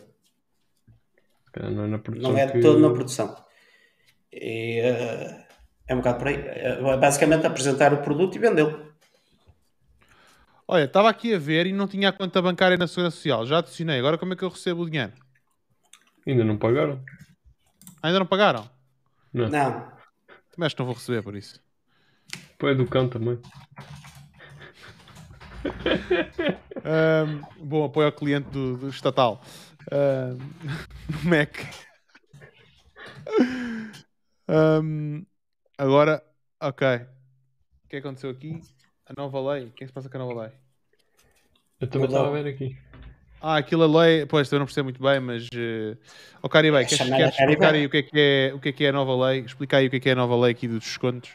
[1.45, 2.31] Se calhar não é na produção.
[2.33, 3.45] Não é de que- todo na produção.
[4.33, 5.47] E, eh,
[5.89, 6.37] é um bocado por aí.
[6.37, 8.87] É basicamente apresentar o produto e vendê-lo.
[10.69, 13.47] Olha, estava aqui a ver e não tinha a conta bancária na Segurança Social.
[13.47, 13.99] Já adicionei.
[13.99, 15.13] Agora como é que eu recebo o dinheiro?
[16.27, 17.03] Ainda não pagaram.
[18.03, 18.71] Ainda não pagaram?
[19.33, 19.49] Não.
[19.49, 19.98] Não.
[20.59, 21.63] Mas não vou receber por isso.
[22.59, 23.39] Põe do cão também.
[26.85, 29.41] Ahm, bom apoio ao cliente do, do estatal.
[29.93, 30.37] Ahm,
[31.23, 31.55] no Mac.
[34.49, 35.25] Ahm,
[35.79, 36.25] agora,
[36.61, 37.07] ok.
[37.85, 38.61] O que aconteceu aqui?
[39.07, 39.67] A nova lei.
[39.67, 40.53] O que é que se passa com a nova lei?
[41.81, 42.77] Eu também estava a ver aqui.
[43.41, 45.97] Ah, aquilo a lei, pois eu não percebo muito bem, mas uh...
[46.43, 48.73] oh, Caribé, É queres, queres explicar aí o que, é que é, o que é
[48.73, 49.41] que é a nova lei?
[49.41, 51.31] Explica aí o que é que é a nova lei aqui dos descontos.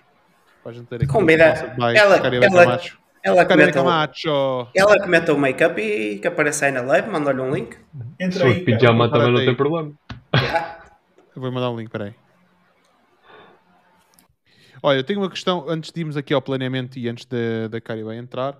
[0.62, 1.66] Para a gente ter aqui de baixo,
[1.98, 3.04] ela- Caribé ela- Camacho.
[3.24, 4.68] Ela que, meta o, Camacho.
[4.76, 7.78] ela que meta o make-up e que apareça aí na live, manda-lhe um link.
[8.20, 8.78] Entra aí, cara.
[8.78, 9.94] pijama também não tem problema.
[10.36, 10.80] Já.
[11.34, 12.14] Eu vou mandar um link, peraí.
[14.82, 17.80] Olha, eu tenho uma questão, antes de irmos aqui ao planeamento e antes da, da
[17.80, 18.58] Caribé entrar.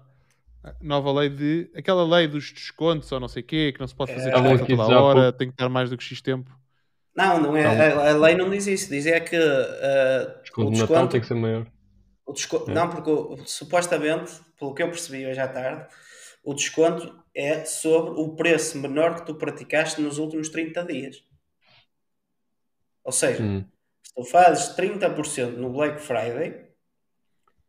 [0.64, 1.70] A Nova lei de.
[1.76, 4.34] Aquela lei dos descontos ou não sei o quê, que não se pode fazer É,
[4.42, 6.50] desconto a toda há hora, tem que dar mais do que X tempo.
[7.16, 7.66] Não, não é.
[7.92, 8.90] A, a lei não diz isso.
[8.90, 11.12] Diz é que uh, Desconto o de Natal desconto.
[11.12, 11.68] tem que ser maior.
[12.26, 12.72] o desco- É.
[12.74, 15.88] Não, porque supostamente, pelo que eu percebi hoje à tarde,
[16.46, 21.24] O desconto é sobre o preço menor que tu praticaste nos últimos 30 dias.
[23.04, 23.64] Ou seja, Hum.
[24.04, 26.68] se tu fazes 30% no Black Friday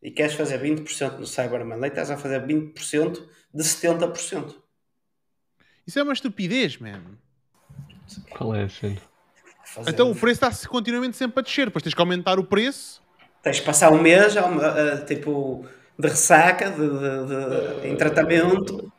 [0.04, 3.22] e queres fazer 20% no Cyber Monday, estás a fazer 20%
[3.54, 4.54] de 70%.
[5.86, 7.00] Isso é uma estupidez, man.
[8.30, 9.00] Qual é a cena?
[9.64, 13.02] Fazer- Então o preço está continuamente sempre a descer, depois tens que aumentar o preço.
[13.42, 14.34] Tens que passar um mês
[15.06, 15.66] tipo
[15.98, 18.92] de ressaca, de, de- de- em tratamento,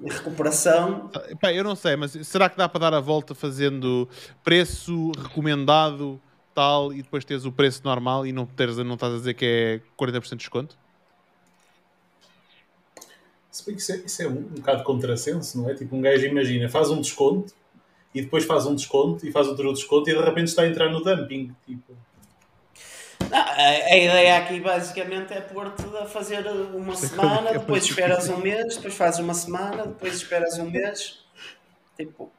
[0.00, 1.10] em recuperação.
[1.40, 4.08] Pá, eu não sei, mas será que dá para dar a volta fazendo
[4.44, 6.20] preço recomendado
[6.56, 9.44] tal e depois teres o preço normal e não, teres, não estás a dizer que
[9.44, 10.78] é 40% de desconto?
[13.50, 15.74] Se bem que isso é, isso é um, um bocado contrassenso, não é?
[15.74, 17.52] Tipo, um gajo imagina, faz um desconto
[18.14, 20.90] e depois faz um desconto e faz outro desconto e de repente está a entrar
[20.90, 21.54] no dumping.
[21.66, 21.92] Tipo,
[23.30, 28.30] Não, a, a ideia aqui basicamente é pôr-te a fazer uma semana, é depois esperas
[28.30, 31.18] um mês, depois fazes uma semana, depois esperas um mês.
[31.98, 32.30] Tipo,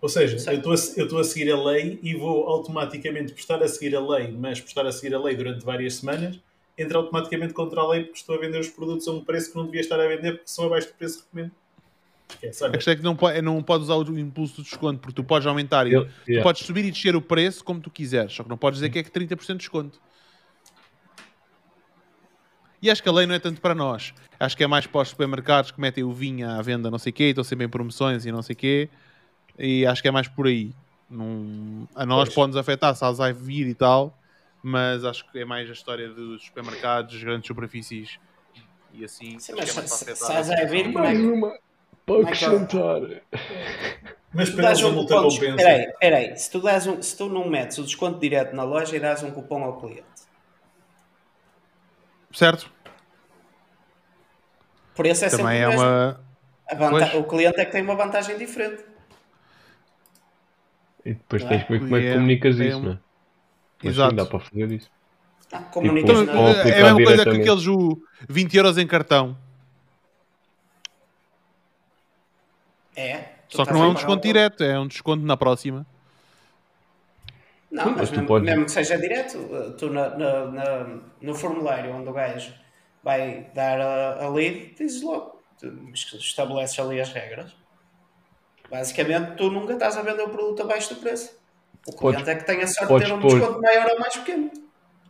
[0.00, 0.56] ou seja, Sei.
[0.56, 0.72] eu
[1.04, 4.60] estou a, seguir a lei e vou automaticamente, por estar a seguir a lei, mas
[4.60, 6.38] por estar a seguir a lei durante várias semanas,
[6.78, 9.56] entro automaticamente contra a lei porque estou a vender os produtos a um preço que
[9.56, 11.56] não devia estar a vender porque são abaixo do preço recomendado.
[12.28, 15.14] Esquece, A questão é que não, é não podes usar o impulso do desconto, porque
[15.14, 16.42] tu podes aumentar e Eu- tu yeah.
[16.42, 18.98] podes subir e descer o preço como tu quiseres, só que não podes dizer que
[18.98, 20.00] é que 30% de desconto.
[22.82, 24.12] E acho que a lei não é tanto para nós.
[24.38, 27.10] Acho que é mais para os supermercados que metem o vinho à venda, não sei
[27.10, 28.88] o quê, e estão sempre em promoções e não sei o quê.
[29.58, 30.72] E acho que é mais por aí.
[31.08, 34.16] Não- a nós pode-nos afetar se a vai vir e tal,
[34.62, 38.18] mas acho que é mais a história dos supermercados, das grandes superfícies
[38.92, 39.38] e assim.
[39.38, 41.58] Sim, mas é mais se- para se- a vir, como é que- uma
[42.04, 43.00] para é acrescentar.
[44.34, 44.50] mas
[44.82, 45.56] um multa cupom compensa.
[45.56, 48.94] Peraí, peraí, se tu, dás um, se tu não metes o desconto direto na loja
[48.96, 50.04] e dás um cupom ao cliente.
[52.32, 52.70] Certo?
[54.94, 55.82] Por isso é Também sempre é mesmo.
[55.82, 56.20] uma.
[56.68, 57.16] A vanta-.
[57.16, 58.84] O cliente é que tem uma vantagem diferente.
[61.06, 61.64] E depois tens é?
[61.64, 62.94] que ver como é que É, comunicas é isso, não é?
[62.94, 63.00] Mas
[63.78, 64.16] sim, Exato.
[64.16, 64.90] dá para fazer isso.
[65.52, 67.96] Ah, comunicas Tipo, Então, é a mesma coisa que aqueles o
[68.28, 69.38] 20 euros em cartão.
[72.96, 73.36] É.
[73.48, 75.86] Só que não é um desconto direto, é um desconto na próxima.
[77.70, 81.00] Não, mas, mas tu mesmo, podes- mesmo que seja direto, uh, tu na, na- na-
[81.20, 82.52] no formulário onde o gajo
[83.04, 85.68] vai dar a, a lead, dizes logo, tu
[86.16, 87.54] estabeleces ali as regras.
[88.70, 91.30] Basicamente, tu nunca estás a vender o produto abaixo do preço.
[91.86, 93.86] O cliente Podes- é que tem a sorte de podes ter um pôr- desconto maior
[93.90, 94.50] ou mais pequeno.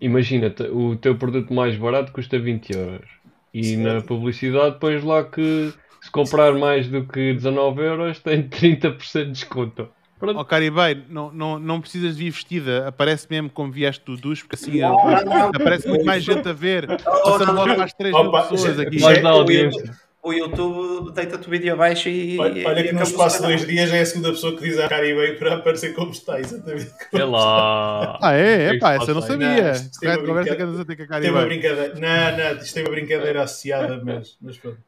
[0.01, 3.09] Imagina, o teu produto mais barato custa 20 euros.
[3.55, 3.81] E Certo.
[3.83, 9.31] na publicidade pões lá que se comprar mais do que 19 euros tem 30% de
[9.33, 9.89] desconto.
[10.19, 10.39] Pronto.
[10.39, 14.43] Ó Caribei, não, não, não precisas de vir vestida, aparece mesmo como vieste do duche,
[14.43, 15.49] porque assim Não, não, não.
[15.49, 16.87] aparece muito mais gente a ver.
[17.25, 18.99] Oh, não, logo as 3 mil Opa, pessoas aqui.
[19.01, 19.95] Mais da audiência.
[20.27, 22.37] O YouTube deita-te o vídeo abaixo e.
[22.37, 24.65] Olha, olha e que no espaço de dois dias já é a segunda pessoa que
[24.65, 26.91] diz à Caribei para aparecer como está, exatamente.
[27.13, 28.19] como É lá.
[28.21, 28.75] Ah, é?
[28.75, 29.63] É pá, essa eu não sabia.
[29.63, 30.65] Não, isto tem Correto, uma conversa que brincadeira.
[30.65, 31.95] andas a ter com a Tem uma brincadeira.
[31.95, 34.79] Não, não, isto tem uma brincadeira associada, mas, mas pronto.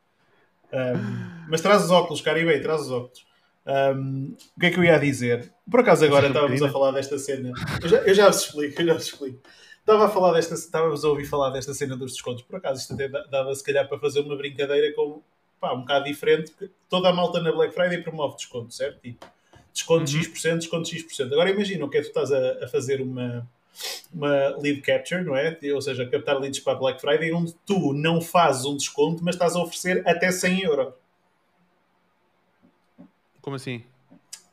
[0.72, 3.24] Um, mas traz os óculos, Caribei, traz os óculos.
[3.64, 5.52] Um, o que é que eu ia dizer?
[5.70, 6.72] Por acaso agora estávamos a pequenina.
[6.72, 7.52] falar desta cena.
[7.80, 9.38] Eu já, eu já vos explico, eu já vos explico.
[9.88, 12.42] Estava a falar desta, estávamos a ouvir falar desta cena dos descontos.
[12.42, 15.22] Por acaso isto até dava se calhar para fazer uma brincadeira com
[15.58, 19.00] pá, um bocado diferente, porque toda a malta na Black Friday promove desconto, certo?
[19.00, 19.24] Tipo,
[19.72, 20.22] desconto Uhum.
[20.22, 21.32] X%, desconto X%.
[21.32, 23.48] Agora imagina o que é que tu estás a, a fazer uma,
[24.12, 25.58] uma lead capture, não é?
[25.74, 29.36] Ou seja, captar leads para a Black Friday, onde tu não fazes um desconto, mas
[29.36, 30.92] estás a oferecer até 100 euros.
[33.40, 33.82] Como assim?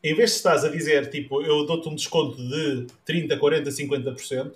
[0.01, 4.53] Em vez de estás a dizer, tipo, eu dou-te um desconto de 30, 40, 50%,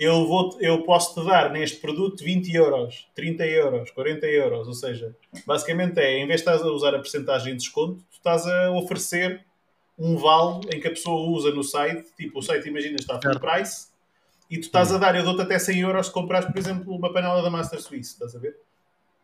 [0.00, 4.66] eu, vou eu posso te dar neste produto 20 euros, 30 euros, 40 euros.
[4.66, 5.14] Ou seja,
[5.46, 8.70] basicamente é, em vez de estás a usar a percentagem de desconto, tu estás a
[8.70, 9.44] oferecer
[9.98, 12.10] um vale em que a pessoa usa no site.
[12.16, 13.40] Tipo, o site, imagina, está full Certo.
[13.40, 13.88] price
[14.50, 17.12] e tu estás a dar, eu dou-te até 100 euros se comprares, por exemplo, uma
[17.12, 18.14] panela da Master Suisse.
[18.14, 18.56] Estás a ver?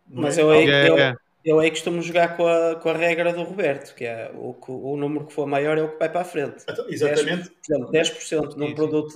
[0.06, 0.42] Mas é?
[0.42, 1.16] eu aí, eu.
[1.46, 4.96] Eu aí costumo jogar com a, com a regra do Roberto, que é o, o
[4.96, 6.64] número que for maior é o que vai para a frente.
[6.68, 7.50] Então, Exatamente.
[7.50, 9.14] Por exemplo, 10% num produto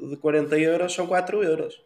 [0.00, 1.80] de, de 40 euros são 4 euros.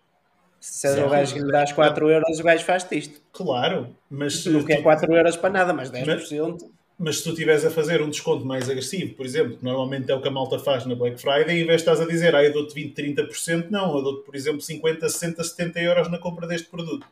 [0.59, 1.07] Se Certo.
[1.07, 3.21] o gajo que lhe dás 4 euros, o gajo faz-te isto.
[3.33, 6.57] Claro, mas se Não tu- quer 4 euros para nada, mas 10%.
[6.97, 10.15] Mas se tu estiveres a fazer um desconto mais agressivo, por exemplo, que normalmente é
[10.15, 12.43] o que a malta faz na Black Friday, em vez de estás a dizer, ah,
[12.45, 16.47] eu dou-te 20, 30%, não, eu dou-te, por exemplo, 50, 60, 70 euros na compra
[16.47, 17.05] deste produto.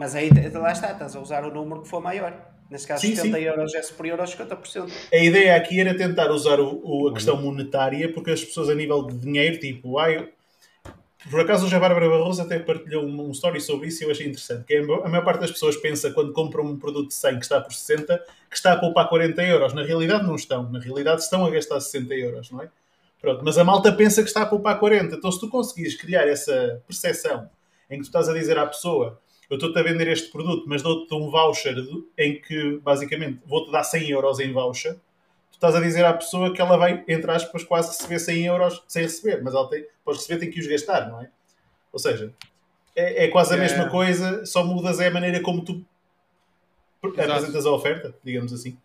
[0.00, 2.32] Mas aí lá está, estás a usar o número que for maior.
[2.70, 3.44] Nesse caso, Sim, 70 sim.
[3.44, 4.90] euros é superior aos 50%.
[5.12, 8.74] A ideia aqui era tentar usar o- o- a questão monetária, porque as pessoas a
[8.74, 10.26] nível de dinheiro, tipo, ah, eu-
[11.30, 14.10] Por acaso hoje a Bárbara Barroso até partilhou um, um story sobre isso e eu
[14.10, 14.64] achei interessante.
[14.64, 17.42] Que é, a maior parte das pessoas pensa quando compram um produto de 100 que
[17.44, 18.16] está por 60
[18.48, 19.74] que está a poupar 40 euros.
[19.74, 20.62] Na realidade não estão.
[20.72, 22.70] Na realidade estão a gastar 60 euros, não é?
[23.20, 25.16] Pronto, mas a malta pensa que está a poupar 40.
[25.16, 27.50] Então se tu conseguires criar essa percepção
[27.90, 29.20] em que tu estás a dizer à pessoa
[29.50, 31.76] eu estou-te a vender este produto, mas dou-te um voucher
[32.16, 36.52] em que basicamente vou-te dar 100 euros em voucher, tu estás a dizer à pessoa
[36.54, 40.14] que ela vai, entre aspas, quase receber 100 euros sem receber, mas ela tem, para
[40.14, 41.28] receber tem que os gastar, não é?
[41.92, 42.32] Ou seja,
[42.94, 43.60] é, é quase a É.
[43.60, 45.84] mesma coisa, só mudas é a maneira como tu
[47.02, 47.22] Exato.
[47.32, 48.78] apresentas a oferta, digamos assim.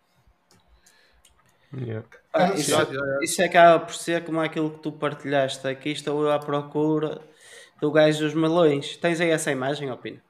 [1.76, 2.06] Yeah.
[2.32, 3.18] Ah, isso, já, já.
[3.22, 5.66] isso acaba por ser como aquilo que tu partilhaste.
[5.66, 7.20] Aqui estou eu à procura
[7.80, 8.96] do gajo dos melões.
[8.96, 10.22] Tens aí essa imagem, Opina?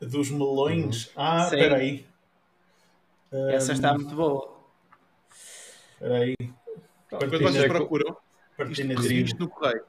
[0.00, 1.10] Dos melões.
[1.16, 1.56] Ah, Sim.
[1.56, 2.06] espera aí.
[3.32, 4.56] Essa está muito boa.
[5.92, 6.36] Espera aí.
[7.08, 8.16] Quando vocês procuram,
[8.70, 9.82] isto, isto no correio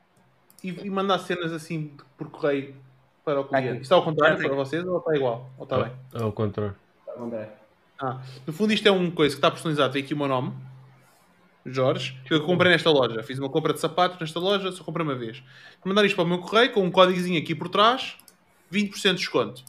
[0.64, 2.76] e, e mandar cenas assim por correio
[3.24, 3.50] para o Aqui.
[3.50, 3.72] cliente.
[3.74, 5.50] Isto está ao contrário para vocês ou está igual?
[5.58, 5.94] Ou está bem?
[6.14, 6.76] Ao contrário.
[8.00, 9.94] Ah, no fundo, isto é um coisa que está personalizado.
[9.94, 10.54] Tem aqui o meu nome,
[11.66, 13.24] Jorge, que eu comprei nesta loja.
[13.24, 15.40] Fiz uma compra de sapatos nesta loja, só comprei uma vez.
[15.84, 18.18] Vou mandar isto para o meu correio com um códigozinho aqui por trás,
[18.72, 19.64] 20% de desconto.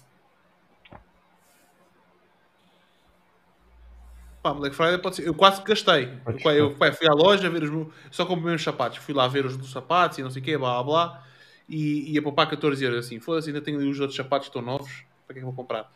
[4.43, 5.26] Pá, Black Friday pode ser.
[5.26, 6.09] Eu quase que gastei.
[6.45, 7.89] Eu, eu, pá, fui à loja ver os meus.
[8.11, 8.99] Só comprei os sapatos.
[8.99, 11.24] Fui lá ver os dos sapatos e não sei o quê, blá blá blá.
[11.68, 13.20] E ia poupar 14 euros assim.
[13.20, 15.05] Foda-se, ainda tenho ali os outros sapatos que estão novos.
[15.26, 15.91] Para que é que eu vou comprar?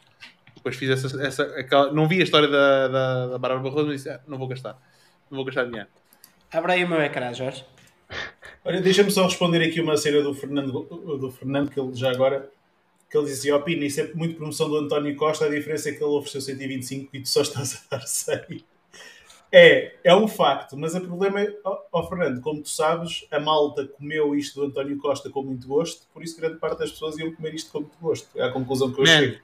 [0.55, 1.22] Depois fiz essa.
[1.22, 4.38] essa aquela, não vi a história da, da, da Bárbara Barroso, mas disse: ah, não
[4.38, 4.78] vou gastar.
[5.30, 5.88] Não vou gastar dinheiro.
[6.53, 7.64] Abre aí o meu ecrã, Jorge.
[8.64, 10.72] Olha, deixa-me só responder aqui uma cena do Fernando,
[11.18, 12.51] do Fernando que ele já agora
[13.12, 16.02] que ele dizia, opina, isso é muito promoção do António Costa, a diferença é que
[16.02, 18.64] ele ofereceu 125 e tu só estás a dar 100.
[19.52, 23.38] É, é um facto, mas o problema é, ó ó, Fernando, como tu sabes, a
[23.38, 27.18] malta comeu isto do António Costa com muito gosto, por isso grande parte das pessoas
[27.18, 28.28] iam comer isto com muito gosto.
[28.34, 29.38] É a conclusão que eu Man, chego.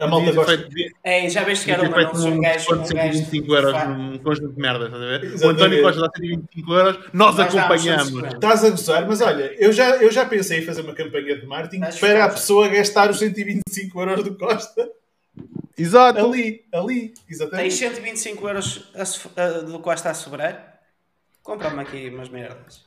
[0.00, 0.56] A malta gosta.
[0.56, 3.54] feito- Ei, já viste que era um feito um um gajo, um de gajo 125
[3.54, 5.20] euros num conjunto de merda, estás a ver?
[5.20, 5.62] O Exatamente.
[5.62, 8.04] António Costa dá 125 euros, nós acompanhamos.
[8.08, 8.34] 150.
[8.36, 11.46] Estás a gozar, mas olha, eu já, eu já pensei em fazer uma campanha de
[11.46, 14.90] marketing para a pessoa gastar os 125 euros do Costa
[15.76, 16.18] Exato.
[16.26, 17.74] ali, ali, Tens exatamente.
[17.74, 20.80] 125 euros a a- do Costa a sobrar?
[21.42, 22.84] Compra-me aqui umas merdas.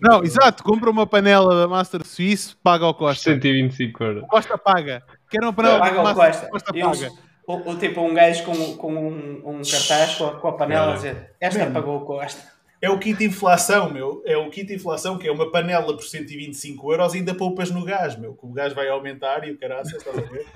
[0.00, 0.62] Não, exato.
[0.62, 3.30] Compra uma panela da Master Suisse, paga ao Costa.
[3.30, 4.24] 125 euros.
[4.28, 5.02] Costa paga.
[5.30, 6.48] Quer uma panela Paga da o Master Costa.
[6.48, 7.10] Costa paga.
[7.46, 10.92] o, o tipo um gajo com, com um, um cartaz com a, com a panela
[10.92, 11.72] a dizer esta Man.
[11.72, 12.51] pagou o Costa.
[12.82, 14.20] É o kit inflação, meu.
[14.26, 17.84] É o kit inflação, que é uma panela por 125 euros e ainda poupas no
[17.84, 18.34] gás, meu.
[18.34, 20.46] Que o gás vai aumentar e o caraças, estás a ver?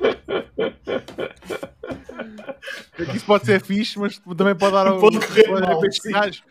[3.14, 6.42] Isso pode ser fixe, mas também pode dar ao- Pode correr pode mal, gajos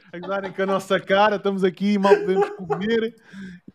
[0.55, 3.13] com a nossa cara, estamos aqui, mal podemos comer.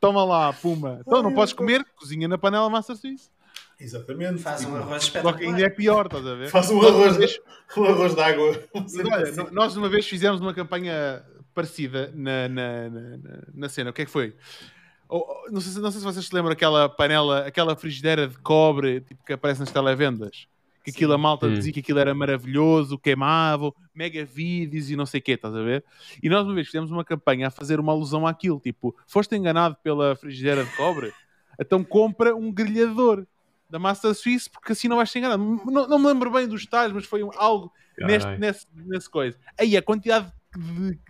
[0.01, 1.01] Toma lá, puma.
[1.07, 3.29] Então não podes comer, cozinha na panela Master Suisse.
[3.79, 4.39] Exatamente.
[4.43, 5.51] Faz um arroz Só que espetacular.
[5.55, 6.49] ainda é pior, estás a ver?
[6.49, 7.17] Faz um arroz,
[7.77, 8.63] um arroz de água.
[8.75, 11.23] Olha, nós uma vez fizemos uma campanha
[11.55, 13.91] parecida na, na, na, na- na cena.
[13.91, 14.35] O que é que foi?
[15.09, 18.39] Oh, não, sei, se- não sei se vocês se lembram aquela panela, aquela frigideira de
[18.39, 20.47] cobre tipo, que aparece nas televendas.
[20.85, 21.55] Que aquilo a malta Hum.
[21.55, 25.63] dizia que aquilo era maravilhoso, queimava, mega vídeos e não sei o quê, estás a
[25.63, 25.85] ver?
[26.23, 29.77] E nós uma vez fizemos uma campanha a fazer uma alusão àquilo, tipo, foste enganado
[29.83, 31.13] pela frigideira de cobre?
[31.61, 33.27] Então compra um grelhador
[33.69, 35.43] da Master Suisse, porque assim não vais ser enganado.
[35.67, 39.37] Não, não me lembro bem dos detalhes, mas foi um- algo neste, nesse, nesse coisa.
[39.59, 40.33] Aí a quantidade de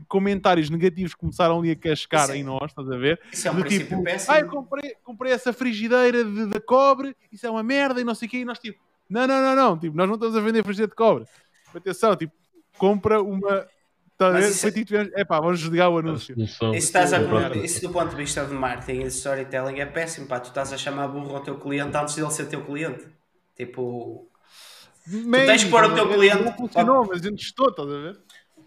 [0.09, 3.21] comentários negativos começaram ali a cascar Isso é- em nós, estás a ver?
[3.33, 4.33] Isso é um Do princípio tipo, péssimo.
[4.35, 8.15] ah, eu comprei, comprei essa frigideira de, de cobre, isso é uma merda e não
[8.15, 8.79] sei o quê, e nós tipo,
[9.09, 11.25] não, não, não, não, tipo, nós não estamos a vender frigideira de cobre.
[11.75, 12.33] Atenção, tipo,
[12.79, 13.67] compra uma.
[14.13, 14.51] Estás a Mas ver?
[14.51, 16.35] isso Foi tipo, tivemos- epá, vamos desligar o anúncio.
[16.39, 17.21] Isso, estás a,
[17.57, 20.39] isso do ponto de vista de marketing e de storytelling é péssimo, pá.
[20.39, 23.07] Tu estás a chamar burro ao teu cliente antes dele ser teu cliente.
[23.57, 24.29] Tipo,
[25.07, 27.93] Maybe, tens que pôr o teu não cliente- funcionou, mas a gente testou, estás a
[27.99, 28.19] ver?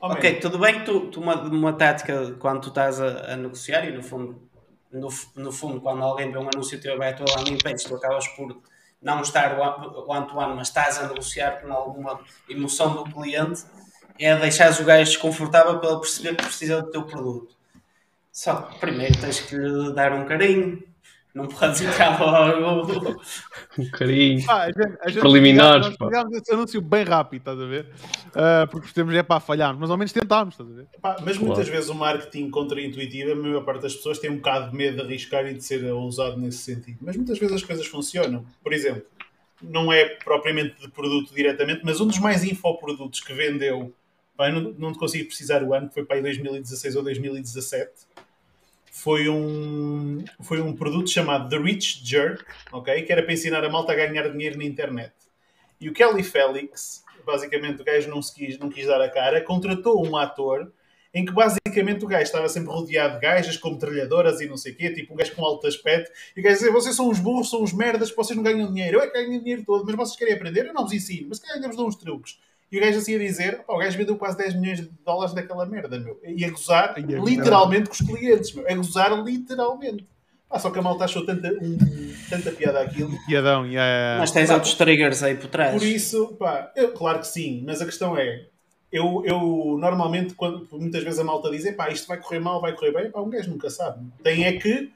[0.06, 3.88] Ok, tudo bem que tu, tu uma, uma tática quando tu estás a, a negociar
[3.88, 4.50] e no fundo,
[4.92, 8.28] no, no fundo, quando alguém vê um anúncio teu à tua landing page, tu acabas
[8.28, 8.62] por
[9.02, 13.64] não estar one to one, mas estás a negociar com alguma emoção do cliente,
[14.20, 17.56] é deixares o gajo desconfortável para ele perceber que precisa do teu produto.
[18.30, 20.84] Só que primeiro tens que lhe dar um carinho,
[21.34, 23.22] não podes entrar logo.
[23.78, 24.46] Um carinho.
[24.46, 27.90] Pá, a gente, a gente Preliminares, nós fizemos esse anúncio bem rápido, estás a ver?
[28.36, 30.88] Ah, porque temos é para falharmos, mas ao menos tentámos, estás a ver?
[31.02, 31.72] Pá, mas muitas Claro.
[31.72, 35.02] vezes o marketing contra-intuitivo, a maior parte das pessoas tem um bocado de medo de
[35.04, 37.00] arriscar e de ser ousado nesse sentido.
[37.02, 38.46] Mas muitas vezes as coisas funcionam.
[38.62, 39.04] Por exemplo,
[39.62, 43.92] não é propriamente de produto diretamente, mas um dos mais infoprodutos que vendeu,
[44.38, 47.92] não, não te consigo precisar o ano, que foi para aí 2016 ou 2017,
[48.94, 53.02] foi um, foi um produto chamado The Rich Jerk, ok?
[53.02, 55.12] Que era para ensinar a malta a ganhar dinheiro na internet.
[55.82, 59.42] E o Kelly Felix, basicamente o gajo não, se quis, não quis dar a cara,
[59.42, 60.72] contratou um ator
[61.12, 64.74] em que basicamente o gajo estava sempre rodeado de gajas com metralhadoras e não sei
[64.74, 67.20] o quê, tipo um gajo com alto aspecto, e o gajo dizia, vocês são uns
[67.20, 69.96] burros, são uns merdas, vocês não ganham dinheiro, eu é que ganho dinheiro todo, mas
[69.96, 72.40] vocês querem aprender, eu não vos ensino, mas se calhar vos dou uns truques.
[72.74, 75.32] E o gajo assim a dizer, pá, o gajo vendeu quase 10 milhões de dólares
[75.32, 76.20] daquela merda, meu.
[76.26, 78.68] E a gozar Ai, é literalmente com os clientes, meu.
[78.68, 80.08] A gozar literalmente.
[80.50, 81.78] Pá, só que a malta achou tanta, um,
[82.32, 83.16] tanta piada aquilo.
[83.28, 84.16] Piadão, e é...
[84.18, 85.80] Mas tens Pá, outros triggers aí por trás.
[85.80, 88.48] Por isso, pá, eu, claro que sim, mas a questão é,
[88.92, 92.74] eu, eu normalmente, quando, muitas vezes a malta diz, pá, isto vai correr mal, vai
[92.74, 94.04] correr bem, pá, um gajo nunca sabe.
[94.24, 94.92] Tem é que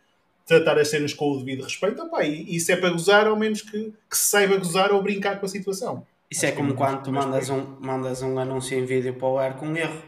[0.48, 3.36] tratar as cenas com o devido respeito, pá, e, e se é para gozar, ao
[3.36, 6.04] menos que, que se saiba gozar ou brincar com a situação.
[6.30, 9.14] Isso é Acho que como é quando tu mandas um, mandas um anúncio em vídeo
[9.14, 10.02] para o ar com um erro.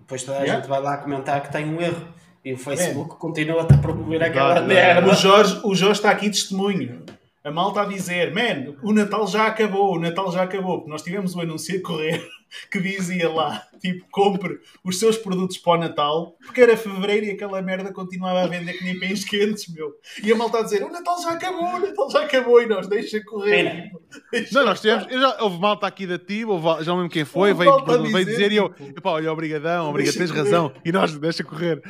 [0.00, 0.60] Depois toda a Yeah.
[0.60, 2.06] gente vai lá comentar que tem um erro.
[2.44, 4.66] E o Facebook continua-te a promover aquela Exato.
[4.66, 5.10] merda.
[5.10, 7.02] O Jorge, o Jorge está aqui testemunho.
[7.44, 10.78] A malta a dizer, man, o Natal já acabou, o Natal já acabou.
[10.78, 12.26] Porque nós tivemos o anúncio a correr
[12.70, 17.30] que dizia lá, tipo, compre os seus produtos para o Natal, porque era fevereiro e
[17.30, 19.92] aquela merda continuava a vender que nem pães quentes, meu.
[20.22, 22.86] E a malta a dizer, o Natal já acabou, o Natal já acabou, e nós
[22.86, 23.64] deixa correr.
[23.64, 23.82] Pena.
[23.82, 26.98] tipo, deixa Não, nós tivemos, eu já, houve malta aqui da TIB, houve, já não
[26.98, 30.14] lembro quem foi, Houve veio, veio dizer, dizer e eu, tipo, pá, olha, obrigadão, obrigado,
[30.14, 30.42] tens correr.
[30.44, 30.72] razão.
[30.84, 31.82] E nós, deixa correr.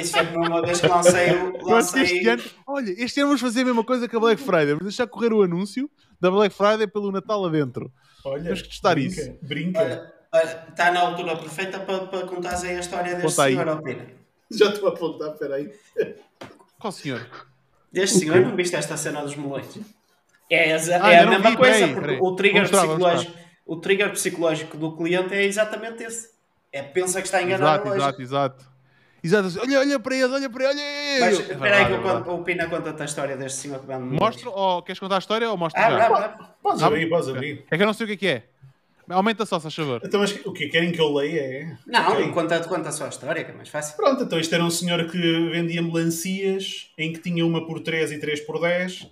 [0.00, 3.64] Isso foi uma vez que lancei este Lancei, ano, olha, este ano vamos fazer a
[3.64, 7.12] mesma coisa que a Black Friday, vamos deixar correr o anúncio da Black Friday pelo
[7.12, 7.92] Natal adentro.
[8.28, 9.38] Olha, Temos que testar brinca, isso.
[9.42, 9.80] Brinca.
[9.80, 13.52] olha, olha, está na altura perfeita para, para contares aí a história deste Conta aí.
[13.54, 14.06] senhor, Opina.
[14.50, 15.72] Já estou a apontar, peraí.
[16.78, 17.26] Qual senhor?
[17.92, 19.78] Deste senhor, não viste esta cena dos melões?
[20.50, 22.18] É, exa- Ah, é a mesma vi, coisa, peraí, porque peraí.
[22.20, 23.32] o trigger, mostrar, psicológico,
[23.66, 26.30] o trigger psicológico do cliente é exatamente esse.
[26.72, 28.75] É pensa que está enganado Exato, exato, exato.
[29.26, 31.52] Exato, assim, olha, olha para ele, olha para ele, olha Mas ele.
[31.52, 33.86] espera aí que É eu verdade, conto, o Pina conta-te a história deste senhor que
[33.86, 34.20] melões.
[34.20, 36.28] Mostra, ou queres contar a história ou mostra Ah, já?
[36.62, 37.64] Podes Ah, abrir, podes abrir.
[37.68, 38.44] É que eu não sei o que é que é.
[39.08, 40.00] Aumenta só, se favor.
[40.04, 41.40] Então, mas o que Querem que eu leia?
[41.40, 41.76] É?
[41.86, 42.28] Não, Ok.
[42.30, 43.96] conta, conta só a história, que é mais fácil.
[43.96, 45.18] Pronto, então isto era um senhor que
[45.50, 49.08] vendia melancias em que tinha uma por 3 e 3 por 10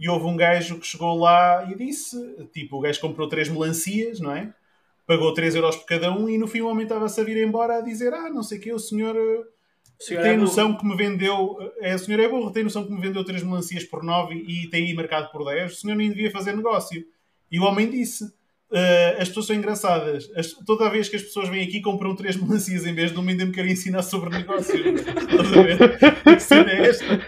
[0.00, 2.16] e houve um gajo que chegou lá e disse,
[2.54, 4.52] tipo, o gajo comprou 3 melancias, não é?
[5.06, 7.78] Pagou 3 euros por cada um e no fim o homem estava-se a vir embora
[7.78, 9.42] a dizer ah, não sei o que, o senhor, eh,
[10.00, 12.84] O senhor tem é noção que me vendeu, é, o senhor é burro, tem noção
[12.84, 15.96] que me vendeu 3 melancias por 9 e tem aí marcado por 10, o senhor
[15.96, 17.04] nem devia fazer negócio.
[17.50, 18.32] E o homem disse,
[18.74, 20.30] "Ah, as pessoas são engraçadas.
[20.36, 23.30] As- toda vez que as pessoas vêm aqui compram três melancias em vez de uma
[23.30, 24.74] ainda me querem ensinar sobre negócio.
[24.96, 25.78] Estás a ver?
[26.34, 27.20] A cena é esta.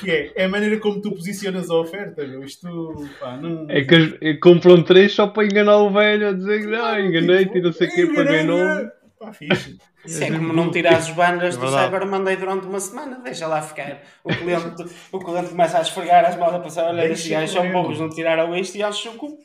[0.00, 2.42] Que é, é a maneira como tu posicionas a oferta, meu.
[2.44, 3.66] Isto, pá, não...
[3.68, 6.66] É que as- é que compram três só para enganar o velho a dizer que
[6.66, 8.90] não, enganei-te e não sei o que, paguei nome.
[9.18, 9.78] Pá, fixe.
[10.04, 11.68] Isso é como não tirares os banners É do.
[11.68, 14.00] Cyber Monday durante uma semana, deixa lá ficar.
[14.22, 17.72] O cliente, o cliente começa a esfregar as mãos a passar, olha, estes gajos são
[17.72, 19.38] burros, não tiraram isto e acham o cu.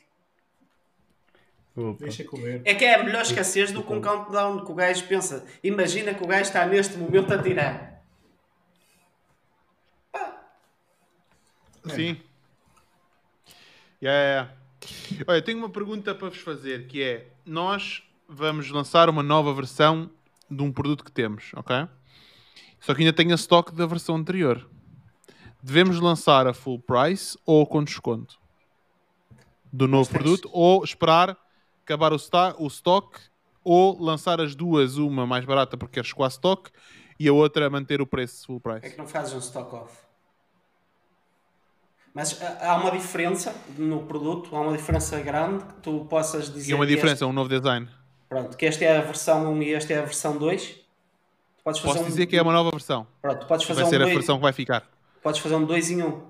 [1.74, 2.04] Opa.
[2.04, 2.60] Deixa comer.
[2.64, 5.46] É que é melhor esqueceres do que um countdown que o gajo pensa.
[5.62, 7.92] Imagina que o gajo está neste momento a tirar.
[11.86, 12.20] Sim.
[14.02, 14.52] Yeah, yeah.
[15.26, 20.10] Olha, tenho uma pergunta para vos fazer, que é, nós vamos lançar uma nova versão
[20.50, 21.88] de um produto que temos, ok?
[22.80, 24.68] Só que ainda tem a stock da versão anterior.
[25.62, 28.40] Devemos lançar a full price ou com desconto?
[29.72, 31.38] Do novo produto ou esperar
[31.92, 33.18] acabar o, sta- o stock
[33.62, 36.70] ou lançar as duas, uma mais barata porque queres a stock
[37.20, 38.90] e a outra manter o preço full É price.
[38.94, 39.94] que não fazes um stock off.
[42.14, 46.70] Mas há há uma diferença no produto, há uma diferença grande que tu possas dizer.
[46.70, 47.88] E é uma que este- diferença, um novo design.
[48.28, 50.62] pronto, que esta é a versão 1 e esta é a versão 2.
[51.58, 53.06] Tu podes fazer Posso um- dizer que é uma nova versão.
[53.20, 54.86] Pronto, podes fazer Vai um ser a dois- versão que vai ficar.
[55.22, 56.22] podes fazer um 2 em 1, um,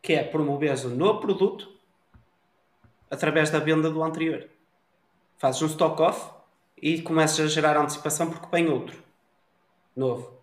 [0.00, 1.68] que é promoveres o novo produto
[3.10, 4.48] através da venda do anterior.
[5.38, 6.30] Fazes um stock off
[6.80, 8.96] e começas a gerar antecipação porque vem outro
[9.96, 10.38] novo.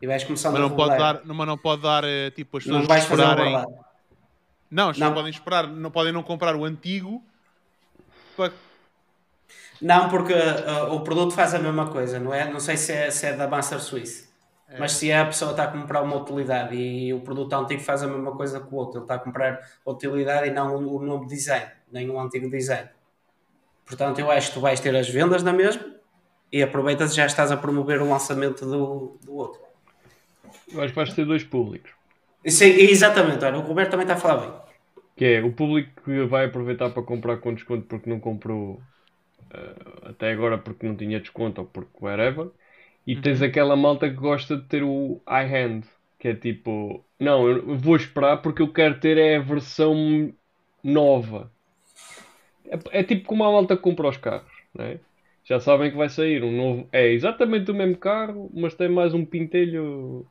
[0.00, 1.12] E vais começando Mas a não pode rolar.
[1.14, 3.54] dar, mas não pode dar eh, tipo as Não pessoas fazer um esperarem.
[3.56, 3.84] overlap.
[4.70, 5.14] Não, as pessoas Não.
[5.14, 7.22] podem esperar, não podem não comprar o antigo
[8.36, 8.52] para
[9.80, 12.50] Não, porque uh, o produto faz a mesma coisa, não é?
[12.50, 14.32] Não sei se é, se é da Master Suisse.
[14.78, 18.02] Mas se é a pessoa está a comprar uma utilidade e o produto antigo faz
[18.02, 20.96] a mesma coisa que o outro, ele está a comprar a utilidade e não o,
[20.96, 22.90] o novo design, nem o antigo design.
[23.86, 25.84] Portanto, eu acho que tu vais ter as vendas na mesma
[26.52, 29.60] e aproveitas e já estás a promover o lançamento do, do outro.
[30.72, 31.92] Eu acho que vais ter dois públicos.
[32.44, 34.52] Isso é- exatamente, olha, o Roberto também está a falar bem.
[35.16, 38.82] Que é o público que vai aproveitar para comprar com desconto porque não comprou
[39.52, 42.50] eh, até agora porque não tinha desconto ou porque whatever.
[43.06, 45.84] E tens aquela malta que gosta de ter o high-hand,
[46.18, 50.34] que é tipo, não, eu vou esperar porque eu quero ter é a versão
[50.84, 51.53] nova.
[52.66, 54.98] É, é tipo como a malta que compra os carros, né?
[55.44, 56.88] Já sabem que vai sair um novo.
[56.90, 60.26] É exatamente o mesmo carro, mas tem mais um pintelho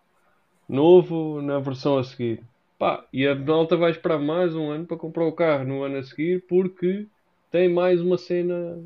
[0.68, 2.42] novo na versão a seguir.
[2.80, 5.98] Pá, e a malta vai esperar mais um ano para comprar o carro no ano
[5.98, 7.08] a seguir porque
[7.52, 8.78] tem mais uma cena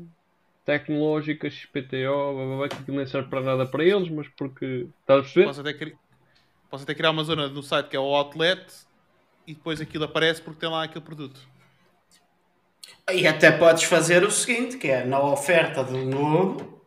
[0.66, 4.86] tecnológica, XPTO, que nem serve para nada para eles, mas porque.
[5.00, 5.46] Estás a perceber?
[5.46, 5.96] Posso até, cri...
[6.68, 8.62] Posso até criar uma zona no site que é o outlet
[9.46, 11.40] e depois aquilo aparece porque tem lá aquele produto.
[13.12, 16.82] E até podes fazer o seguinte, que é na oferta do novo,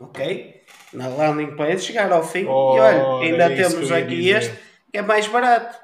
[0.00, 0.62] ok?
[0.92, 4.38] Na landing page, chegar ao fim Oh, e olha, ainda isso temos aqui dizer.
[4.38, 4.58] este
[4.90, 5.78] que é mais barato.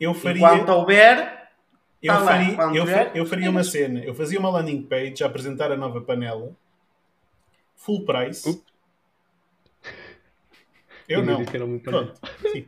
[0.00, 1.48] Eu faria, Enquanto houver,
[2.02, 4.00] eu tá lá, faria, quando eu, eu faria uma cena.
[4.02, 6.52] Eu fazia uma landing page a apresentar a nova panela.
[7.76, 8.62] Full price.
[11.06, 11.44] Eu não.
[11.44, 12.14] Pronto.
[12.52, 12.66] Sim.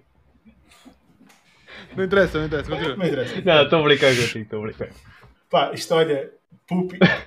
[1.97, 2.97] Não interessa, não interessa, continua.
[2.97, 3.41] Não interessa.
[3.43, 4.89] Não, estou a brincar contigo, estou a brincar.
[5.53, 6.33] Pá, isto olha,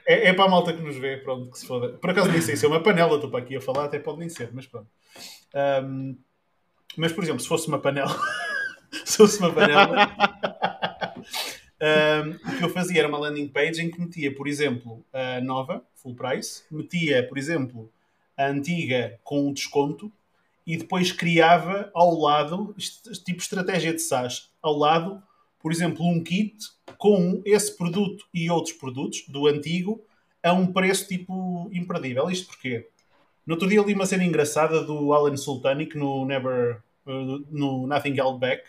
[0.03, 1.89] é, é para a malta que nos vê, pronto, que se foda.
[1.89, 4.17] Por acaso nem sei se é uma panela, estou para aqui a falar, até pode
[4.17, 4.87] nem ser, mas pronto.
[5.53, 6.15] Ahm,
[6.97, 8.09] mas, por exemplo, se fosse uma panela,
[9.05, 9.95] se fosse uma panela,
[11.79, 15.39] ahm, o que eu fazia era uma landing page em que metia, por exemplo, a
[15.41, 17.91] nova, full price, metia, por exemplo,
[18.35, 20.11] a antiga com um desconto
[20.65, 22.75] e depois criava ao lado,
[23.23, 25.21] tipo estratégia de SaaS, ao lado,
[25.65, 26.55] por exemplo, um kit
[26.95, 29.99] com esse produto e outros produtos do antigo
[30.43, 32.29] a um preço tipo imperdível.
[32.29, 32.87] Isto porquê?
[33.47, 38.15] No outro dia li uma cena engraçada do Alan Sultanic no Never uh, no Nothing
[38.15, 38.61] Held Back.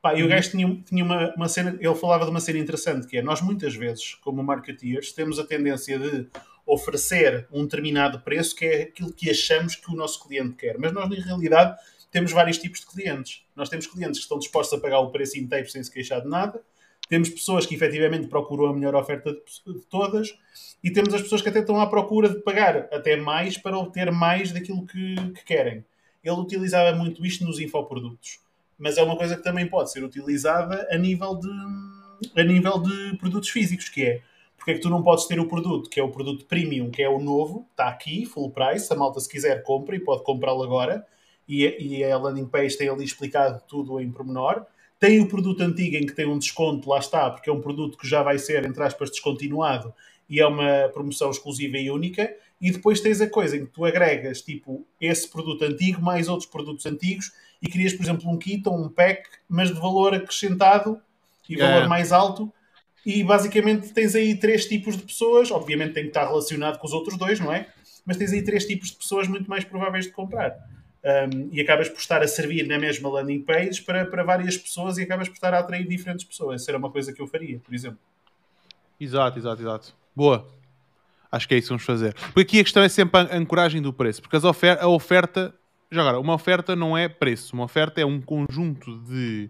[0.00, 3.06] Pá, e o gajo tinha, tinha uma, uma cena, ele falava de uma cena interessante
[3.06, 6.26] que é nós muitas vezes, como marketeers, temos a tendência de
[6.64, 10.78] oferecer um determinado preço que é aquilo que achamos que o nosso cliente quer.
[10.78, 11.78] Mas nós, na realidade,
[12.10, 13.44] temos vários tipos de clientes.
[13.54, 16.28] Nós temos clientes que estão dispostos a pagar o preço inteiro sem se queixar de
[16.28, 16.60] nada.
[17.08, 20.36] Temos pessoas que efetivamente procuram a melhor oferta de, todas.
[20.82, 24.10] E temos as pessoas que até estão à procura de pagar até mais para obter
[24.10, 25.84] mais daquilo que, que querem.
[26.22, 28.40] Ele utilizava muito isto nos infoprodutos.
[28.78, 33.16] Mas é uma coisa que também pode ser utilizada a nível de, a nível de
[33.18, 34.22] produtos físicos, que é
[34.56, 37.02] porque é que tu não podes ter o produto, que é o produto premium, que
[37.02, 40.62] é o novo, está aqui, full price, a malta se quiser compra e pode comprá-lo
[40.62, 41.06] agora,
[41.50, 44.64] e, e a landing page tem ali explicado tudo em pormenor.
[45.00, 47.98] Tem o produto antigo em que tem um desconto, lá está, porque é um produto
[47.98, 49.92] que já vai ser, entre aspas, descontinuado
[50.28, 52.32] e é uma promoção exclusiva e única.
[52.60, 56.48] E depois tens a coisa em que tu agregas, tipo, esse produto antigo mais outros
[56.48, 61.00] produtos antigos e crias, por exemplo, um kit ou um pack, mas de valor acrescentado
[61.48, 61.74] e Yeah.
[61.74, 62.52] valor mais alto.
[63.04, 66.92] E basicamente tens aí três tipos de pessoas, obviamente tem que estar relacionado com os
[66.92, 67.66] outros dois, não é?
[68.06, 70.54] Mas tens aí três tipos de pessoas muito mais prováveis de comprar.
[71.02, 74.98] Um, e acabas por estar a servir na mesma landing page para, para várias pessoas
[74.98, 76.60] e acabas por estar a atrair diferentes pessoas.
[76.60, 77.98] Isso era uma coisa que eu faria, por exemplo.
[79.00, 79.94] Exato, exato, exato.
[80.14, 80.46] Boa.
[81.32, 82.12] Acho que é isso que vamos fazer.
[82.14, 84.20] Porque aqui a questão é sempre a ancoragem do preço.
[84.20, 85.54] Porque as ofer a oferta.
[85.90, 87.54] Já agora, uma oferta não é preço.
[87.54, 89.48] Uma oferta é um conjunto de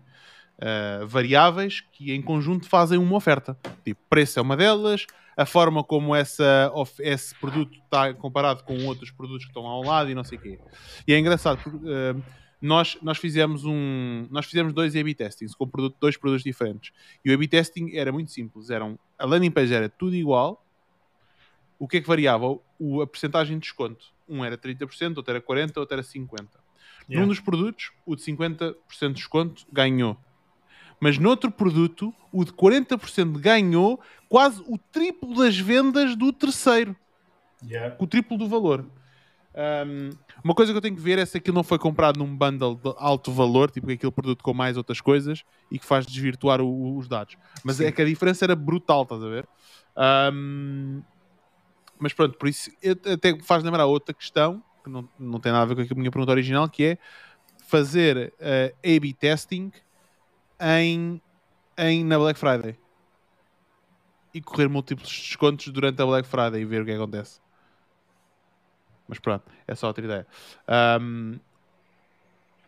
[0.61, 3.57] ah, variáveis que em conjunto fazem uma oferta.
[3.83, 5.07] Tipo, preço é uma delas,
[5.37, 9.83] a forma como essa, esse produto está comparado com outros produtos que estão lá ao
[9.83, 10.59] lado e não sei o quê.
[11.07, 12.17] E é engraçado porque ah,
[12.61, 14.27] nós, nós fizemos um.
[14.31, 16.93] Nós fizemos dois A-B testings com produto, dois produtos diferentes.
[17.25, 18.69] E o A-B testing era muito simples.
[18.69, 20.65] Eram, a landing page era tudo igual.
[21.79, 22.59] O que é que variava?
[22.79, 24.05] O, a percentagem de desconto.
[24.29, 26.49] Um era 30%, outro era 40%, outro era 50%.
[27.09, 30.17] Num dos produtos, o de 50% de desconto ganhou.
[31.01, 33.99] Mas noutro produto, o de 40% ganhou
[34.31, 36.97] quase o triplo das vendas do terceiro.
[37.63, 37.95] Yeah.
[37.97, 38.87] Com o triplo do valor.
[39.53, 40.11] Um,
[40.45, 42.77] uma coisa que eu tenho que ver é se aquilo não foi comprado num bundle
[42.77, 46.97] de alto valor, tipo aquele produto com mais outras coisas, e que faz desvirtuar o-
[46.97, 47.37] os dados.
[47.65, 49.49] Mas é que a diferença era brutal, estás a ver?
[50.33, 51.03] Um,
[51.99, 52.71] mas pronto, por isso
[53.13, 56.11] até faz lembrar outra questão, que não, não tem nada a ver com a minha
[56.11, 56.99] pergunta original, que é
[57.67, 59.73] fazer uh, A-B testing
[60.61, 61.21] em,
[61.77, 62.79] em, na Black Friday.
[64.33, 67.41] E correr múltiplos descontos durante a Black Friday e ver o que acontece.
[69.09, 70.27] Mas pronto, é só outra ideia.
[71.01, 71.39] Um,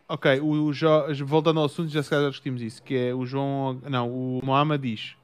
[0.09, 3.25] ok, o, o Jo- voltando ao assunto, já se calhar discutimos isso, que é o
[3.25, 3.79] João.
[3.89, 5.15] Não, o Mohamed diz.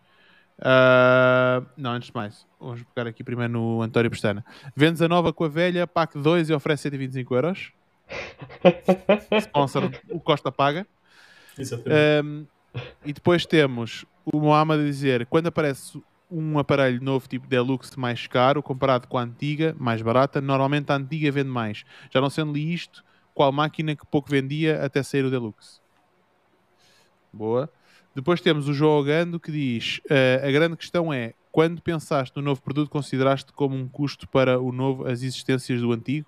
[0.62, 4.46] ah, não, antes de mais, vamos pegar aqui primeiro no António Pestana.
[4.76, 7.74] Vendes a nova com a velha, pack 2 e oferece 125 euros.
[9.42, 10.88] Sponsor, o Costa paga.
[12.24, 12.46] Um,
[13.04, 18.28] e depois temos o Mohamed a dizer quando aparece um aparelho novo tipo Deluxe mais
[18.28, 21.84] caro comparado com a antiga, mais barata, normalmente a antiga vende mais.
[22.12, 23.04] Já não sendo li isto,
[23.34, 25.80] qual máquina que pouco vendia até sair o Deluxe.
[27.32, 27.72] Boa.
[28.14, 32.44] Depois temos o João Gando que diz: uh, a grande questão é quando pensaste no
[32.44, 36.28] novo produto, consideraste como um custo para o novo as existências do antigo?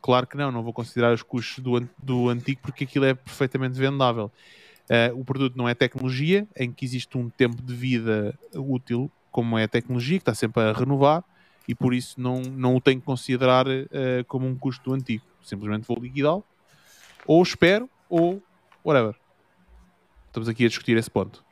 [0.00, 3.78] Claro que não, não vou considerar os custos do, do antigo porque aquilo é perfeitamente
[3.78, 4.30] vendável.
[4.84, 9.58] Uh, o produto não é tecnologia, em que existe um tempo de vida útil, como
[9.58, 11.24] é a tecnologia, que está sempre a renovar,
[11.66, 15.24] e por isso não, não o tenho que considerar uh, como um custo antigo.
[15.42, 16.44] Simplesmente vou liquidá-lo,
[17.26, 18.42] ou espero, ou
[18.84, 19.14] whatever.
[20.26, 21.44] Estamos aqui a discutir esse ponto.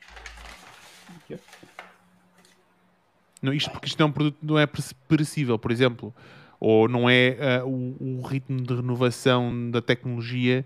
[3.41, 6.15] Não, isto porque isto é um produto não é perecível, por exemplo,
[6.61, 10.65] ou não é uh, o, o, ritmo de renovação da tecnologia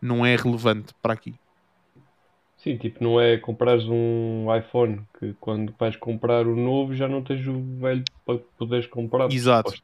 [0.00, 1.34] não é relevante para aqui.
[2.64, 7.22] Sim, tipo, não é comprares um iPhone que quando vais comprar o novo já não
[7.22, 9.30] tens o velho para poderes comprar.
[9.30, 9.74] Exato.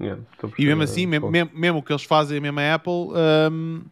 [0.00, 0.22] Yeah,
[0.56, 2.92] e mesmo assim, mesmo, mesmo, o que eles fazem, mesmo a Apple,
[3.52, 3.82] um,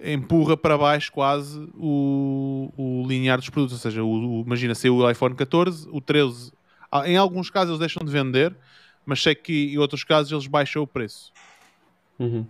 [0.00, 3.74] empurra para baixo quase o, o linear dos produtos.
[3.74, 6.52] Ou seja, o, o, imagina ser o iPhone 14, o 13,
[6.90, 8.54] ah, em alguns casos eles deixam de vender,
[9.04, 11.32] mas sei que em outros casos eles baixam o preço.
[12.20, 12.46] Uhum.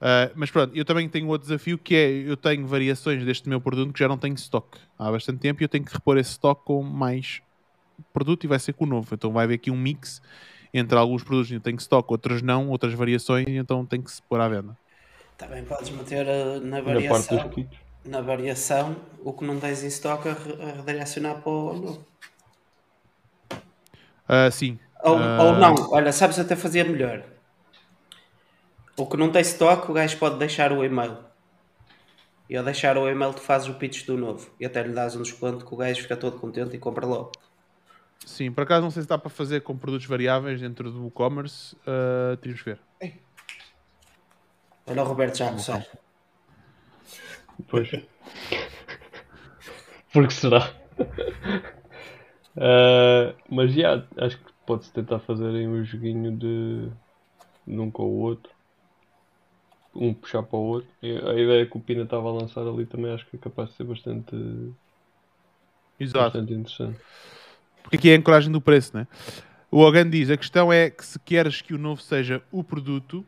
[0.00, 3.60] Uh, mas pronto, eu também tenho outro desafio que é eu tenho variações deste meu
[3.60, 6.30] produto que já não tenho stock há bastante tempo e eu tenho que repor esse
[6.30, 7.42] stock com mais
[8.10, 9.14] produto e vai ser com o novo.
[9.14, 10.22] Então vai haver aqui um mix
[10.72, 14.22] entre alguns produtos que eu tenho stock, outros não, outras variações, então tem que se
[14.22, 14.74] pôr à venda.
[15.36, 17.50] Também podes meter uh, na variação,
[18.04, 22.06] na, variação o que não tens em stock a, a redirecionar para o novo.
[23.52, 24.78] Uh, sim.
[25.02, 25.42] Ou, uh...
[25.42, 27.22] ou não, olha, sabes até fazer melhor.
[29.00, 31.16] O que não tem stock, o gajo pode deixar o e-mail.
[32.50, 34.50] E ao deixar o e-mail, tu fazes o pitch do novo.
[34.60, 37.32] E até lhe dás um desconto que o gajo fica todo contente e compra logo.
[38.26, 41.74] Sim, por acaso não sei se dá para fazer com produtos variáveis dentro do e-commerce.
[41.76, 42.80] Uh, temos que ver.
[43.00, 43.14] Ei.
[44.86, 45.82] Olha o Roberto já a
[47.68, 47.90] Pois.
[50.12, 50.74] Porque será?
[52.54, 56.90] Uh, mas já, acho que pode-se tentar fazer aí um joguinho de,
[57.66, 58.59] de um com o outro.
[59.94, 60.88] Um puxar para o outro.
[61.02, 63.70] E a ideia que o Pina estava a lançar ali também acho que é capaz
[63.70, 64.36] de ser bastante,
[65.98, 66.24] Exato.
[66.24, 66.98] bastante interessante.
[67.82, 69.06] Porque aqui é a encoragem do preço, né?
[69.70, 73.24] O Hogan diz: a questão é que se queres que o novo seja o produto,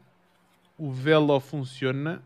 [0.79, 2.23] o Velo funciona,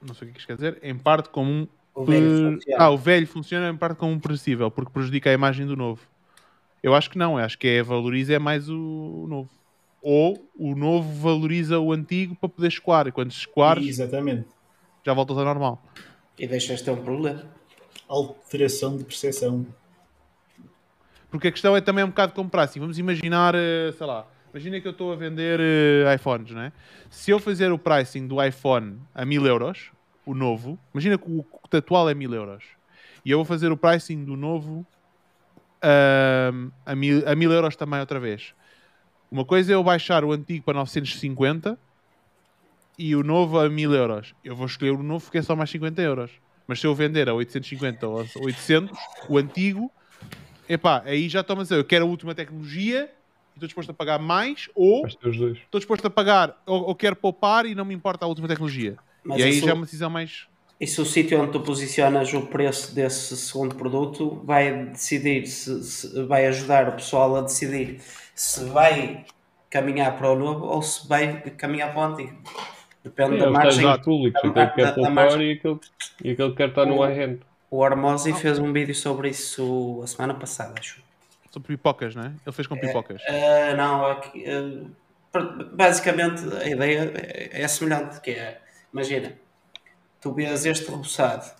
[0.00, 1.68] não sei o que isto quer dizer, em parte como um.
[1.92, 5.66] O velho ah, o velho funciona em parte como um perecível, porque prejudica a imagem
[5.66, 6.00] do novo.
[6.82, 9.50] Eu acho que não, eu acho que é valoriza é mais o novo.
[10.02, 14.48] Ou o novo valoriza o antigo para poder escoar, e quando escoares, Exatamente.
[15.04, 15.82] já voltas ao normal.
[16.38, 17.44] E deixas ter um problema.
[18.08, 19.66] Alteração de percepção.
[21.30, 22.62] Porque a questão é também um bocado comprar.
[22.62, 26.72] Assim, vamos imaginar, eh, sei lá, Imagina que eu estou a vender uh, iPhones, né?
[27.08, 29.92] Se eu fizer o pricing do iPhone a 1000 euros,
[30.26, 32.64] o novo, imagina que o, o atual é 1000 euros,
[33.24, 34.84] e eu vou fazer o pricing do novo
[35.84, 38.52] uh, a, 1000, a 1000 euros também outra vez.
[39.30, 41.78] Uma coisa é eu baixar o antigo para 950
[42.98, 44.34] e o novo a 1000 euros.
[44.44, 46.30] Eu vou escolher o novo porque é só mais 50 euros.
[46.66, 49.90] Mas se eu vender a 850 ou 800, o antigo,
[50.68, 53.10] epá, aí já estou a dizer, eu quero a última tecnologia
[53.60, 57.74] estou disposto a pagar mais, ou estou disposto a pagar, ou, ou, quero poupar e
[57.74, 58.96] não me importa a última tecnologia.
[59.22, 60.46] Mas e aí isso, já é uma decisão mais.
[60.80, 65.84] E se o sítio onde tu posicionas o preço desse segundo produto vai decidir, se,
[65.84, 68.00] se, vai ajudar o pessoal a decidir
[68.34, 69.26] se vai
[69.68, 72.42] caminhar para o novo ou se vai caminhar para o antigo.
[73.04, 74.02] Depende é, da margem.
[74.02, 75.42] público, aquele que quer poupar margem...
[75.42, 75.80] e, aquele,
[76.24, 77.40] e aquele que quer estar no high-end.
[77.70, 81.02] O Armosi fez um vídeo sobre isso a semana passada, acho.
[81.50, 82.32] Sobre pipocas, não é?
[82.46, 83.20] Ele fez com é, pipocas.
[83.22, 84.90] Uh, não, uh,
[85.74, 88.60] basicamente a ideia é, é semelhante, que é,
[88.92, 89.34] imagina,
[90.20, 91.50] tu vês este reboçado,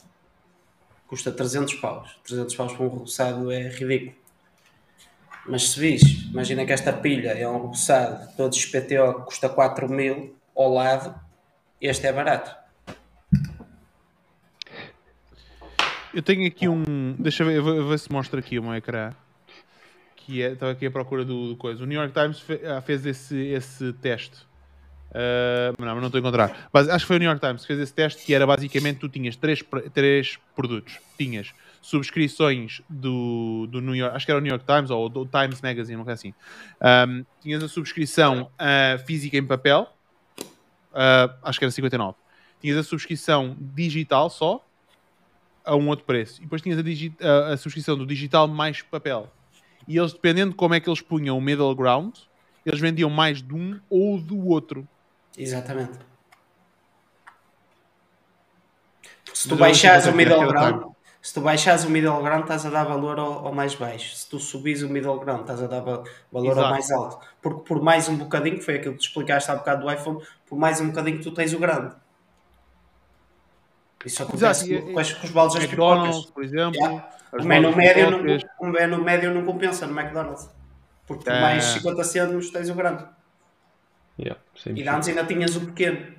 [1.07, 2.19] custa 300 paus.
[2.25, 4.15] 300 paus para um reboçado é ridículo.
[5.47, 9.49] Mas se vis, imagina que esta pilha é um reboçado, todos os PTO que custa
[9.49, 11.19] 4 mil ao lado,
[11.81, 12.55] este é barato.
[16.13, 17.15] Eu tenho aqui um.
[17.19, 19.15] Deixa eu ver, eu vou ver se mostra aqui meu ecrã
[20.31, 21.83] que é, estava aqui à procura do, do, coisa.
[21.83, 24.39] O New York Times fe, ah, fez esse, esse teste.
[25.11, 26.69] Uh, não, não estou a encontrar.
[26.73, 28.99] Mas acho que foi o New York Times que fez esse teste que era basicamente
[28.99, 30.99] tu tinhas três, três produtos.
[31.19, 31.53] Tinhas
[31.83, 35.61] subscrições do, do New York, acho que era o New York Times ou do Times
[35.61, 36.35] Magazine, uma coisa assim.
[37.09, 39.93] Um, tinhas a subscrição uh, física em papel,
[40.93, 42.17] uh, acho que era 59.
[42.61, 44.65] Tinhas a subscrição digital só,
[45.65, 46.41] a um outro preço.
[46.41, 49.31] E depois tinhas a, a subscrição do digital mais papel
[49.91, 52.15] e eles, dependendo de como é que eles punham o middle ground,
[52.65, 54.87] eles vendiam mais de um ou do outro.
[55.37, 55.99] Exatamente.
[59.33, 62.23] Se tu Mas eu baixares o é middle é ground, se tu baixares o middle
[62.23, 64.15] ground, estás a dar valor ao, ao mais baixo.
[64.17, 66.03] Se tu subis o middle ground, estás a dar va-
[66.33, 66.61] valor Exato.
[66.67, 67.27] ao mais alto.
[67.41, 70.23] Porque por mais um bocadinho, que foi aquilo que tu explicaste há bocado do iPhone,
[70.47, 71.95] por mais um bocadinho que tu tens o grande.
[74.05, 76.27] Isso acontece Exato, e- com, as- com os baldes das pipocas.
[76.27, 76.75] Por exemplo.
[76.77, 77.09] Yeah.
[77.33, 78.19] O menu, médio não,
[78.59, 80.51] o menu médio não compensa no McDonald's.
[81.07, 81.41] Porque por É.
[81.41, 83.05] mais 50 cêntimos tens o grande.
[84.23, 86.15] Yeah, E antes ainda tinhas o pequeno.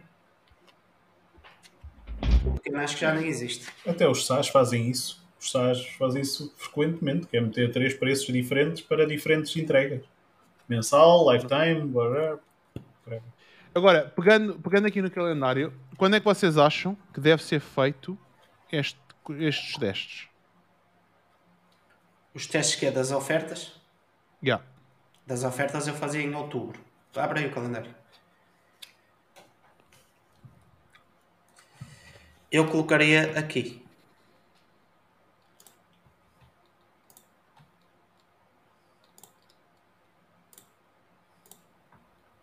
[2.45, 3.67] O pequeno acho que já nem existe.
[3.87, 5.23] Até os SAS fazem isso.
[5.39, 10.03] Os SAS fazem isso frequentemente, que é meter três preços diferentes para diferentes entregas.
[10.67, 12.39] Mensal, lifetime, whatever.
[13.05, 13.21] whatever.
[13.75, 18.17] Agora, pegando, pegando aqui no calendário, quando é que vocês acham que deve ser feito
[18.71, 18.99] este-
[19.39, 20.27] estes testes?
[22.33, 23.79] Os testes que é das ofertas?
[24.43, 24.63] Yeah.
[25.27, 26.79] Das ofertas eu fazia em outubro.
[27.16, 27.93] Abre aí o calendário.
[32.51, 33.82] Eu colocaria aqui.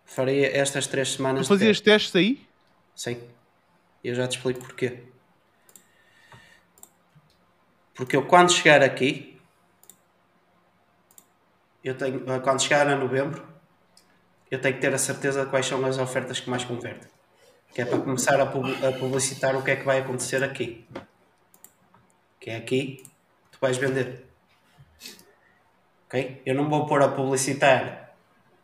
[0.04, 2.12] Faria estas três Tu semanas de fazias teste.
[2.12, 2.48] testes aí?
[2.94, 3.22] Sim.
[4.02, 5.04] Eu já te explico porquê.
[7.94, 9.40] Porque eu quando chegar aqui,
[11.84, 13.46] eu tenho, quando chegar a novembro,
[14.50, 17.08] eu tenho que ter a certeza de quais são as ofertas que mais convertem.
[17.74, 20.86] Que é para começar a, pub- a publicitar o que é que vai acontecer aqui.
[22.40, 23.02] Que é aqui,
[23.50, 24.24] tu vais vender.
[26.06, 26.42] Ok?
[26.46, 28.14] Eu não vou pôr a publicitar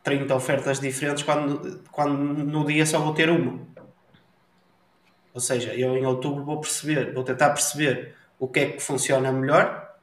[0.03, 3.61] 30 ofertas diferentes quando, quando no dia só vou ter uma.
[5.35, 9.33] Ou seja, eu em outubro vou perceber, vou tentar perceber o que é que funciona
[9.33, 9.95] melhor,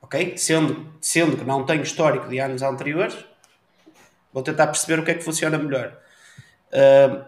[0.00, 0.36] ok?
[0.36, 3.16] Sendo, sendo que não tenho histórico de anos anteriores,
[4.32, 5.96] vou tentar perceber o que é que funciona melhor.
[6.72, 7.24] Ahm,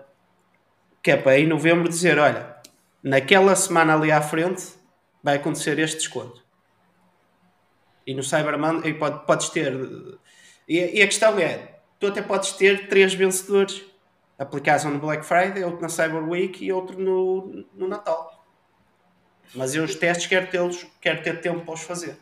[1.03, 2.57] que é para em novembro dizer, olha,
[3.03, 4.65] naquela semana ali à frente
[5.23, 6.43] vai acontecer este desconto.
[8.07, 9.73] E no Cyber Monday pode, podes ter.
[10.69, 13.83] E, e a questão é: tu até podes ter três vencedores.
[14.37, 18.45] Aplicares um no Black Friday, outro na Cyber Week e outro no, no Natal.
[19.55, 22.19] Mas eu os testes quero tê-los, quero ter tempo para os fazer.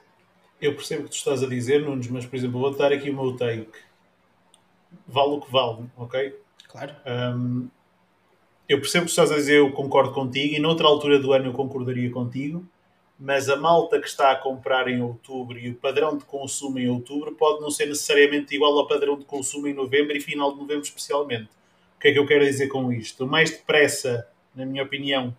[0.61, 3.09] Eu percebo o que tu estás a dizer, Nunes, mas por exemplo, vou dar aqui
[3.09, 3.67] o meu take.
[5.07, 6.37] Vale o que vale, ok?
[6.69, 6.95] Claro.
[7.07, 7.69] Hum,
[8.69, 11.47] eu percebo o que estás a dizer, eu concordo contigo, e noutra altura do ano
[11.47, 12.67] eu concordaria contigo,
[13.19, 16.89] mas a malta que está a comprar em outubro e o padrão de consumo em
[16.89, 20.59] outubro pode não ser necessariamente igual ao padrão de consumo em novembro e final de
[20.59, 21.51] novembro especialmente.
[21.97, 23.25] O que é que eu quero dizer com isto?
[23.25, 25.37] O mais depressa, na minha opinião,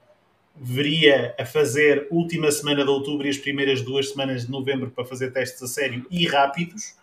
[0.56, 5.04] veria a fazer última semana de outubro e as primeiras duas semanas de novembro para
[5.04, 6.96] fazer testes a sério e rápidos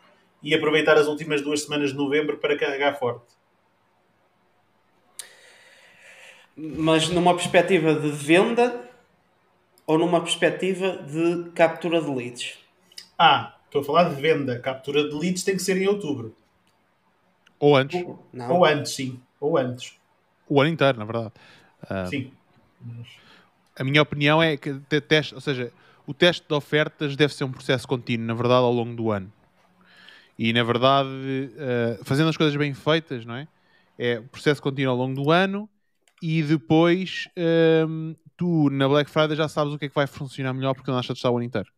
[0.43, 3.35] e aproveitar as últimas duas semanas de novembro para carregar forte.
[6.57, 8.89] Mas numa perspectiva de venda
[9.87, 12.59] ou numa perspectiva de captura de leads?
[13.19, 14.59] Ah, estou a falar de venda.
[14.59, 16.35] Captura de leads tem que ser em outubro.
[17.59, 18.03] Ou antes.
[18.33, 18.53] Não.
[18.57, 19.21] Ou antes, sim.
[19.39, 19.95] Ou antes.
[20.49, 21.33] O ano inteiro, na verdade.
[21.89, 22.31] Ah, Sim.
[23.79, 25.73] a minha opinião é que te- teste, ou seja,
[26.07, 29.33] o teste de ofertas deve ser um processo contínuo, na verdade, ao longo do ano.
[30.41, 31.11] E na verdade,
[31.59, 33.47] eh, fazendo as coisas bem feitas, não é?
[33.99, 35.69] É um processo contínuo ao longo do ano
[36.23, 40.55] e depois ehm, tu na Black Friday já sabes o que é que vai funcionar
[40.55, 41.69] melhor porque não achas de estar o ano inteiro.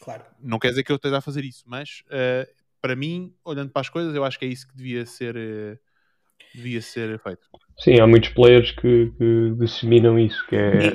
[0.00, 0.24] Claro.
[0.42, 2.48] Não quer dizer que eu esteja a fazer isso, mas eh,
[2.82, 5.78] para mim, olhando para as coisas, eu acho que é isso que devia ser, eh,
[6.52, 7.46] devia ser feito.
[7.78, 10.90] Sim, há muitos players que, que disseminam isso, que é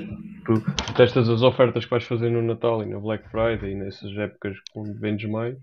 [0.45, 3.75] tu, tu testas as ofertas que vais fazer no Natal e no Black Friday e
[3.75, 5.55] nessas épocas onde vendes mais,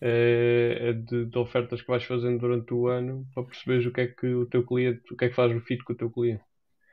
[0.00, 4.00] é, é de, de ofertas que vais fazendo durante o ano para perceberes o que
[4.00, 6.10] é que o teu cliente, o que é que faz o fit com o teu
[6.10, 6.42] cliente.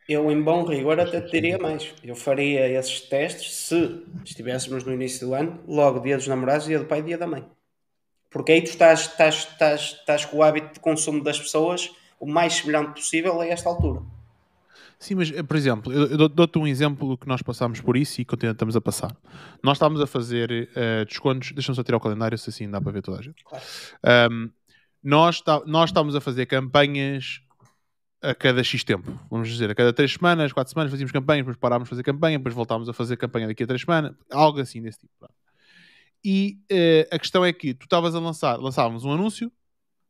[0.08, 1.94] Eu, em bom rigor, até te diria mais.
[2.02, 6.80] Eu faria esses testes se estivéssemos no início do ano, logo dia dos namorados, dia
[6.80, 7.46] do pai e dia da mãe.
[8.30, 12.26] Porque aí tu estás, estás, estás, estás com o hábito de consumo das pessoas o
[12.26, 14.02] mais semelhante possível a esta altura.
[15.00, 17.96] Sim, mas, eh, por exemplo, eu, eu dou- dou-te um exemplo que nós passámos por
[17.96, 19.16] isso e continuamos a passar.
[19.64, 22.92] Nós estávamos a fazer eh, descontos, deixa-me só tirar o calendário, se assim dá para
[22.92, 23.44] ver toda a gente.
[23.44, 23.64] Claro.
[24.04, 24.50] Ahm,
[25.04, 27.42] nós, tá, nós estávamos a fazer campanhas
[28.22, 31.58] a cada X tempo, vamos dizer, a cada 3 semanas, 4 semanas fazíamos campanhas, depois
[31.58, 34.82] parámos de fazer campanha, depois voltámos a fazer campanha daqui a 3 semanas, algo assim
[34.82, 35.14] desse tipo.
[36.26, 39.52] E eh, a questão é que tu estavas a lançar, lançávamos um anúncio,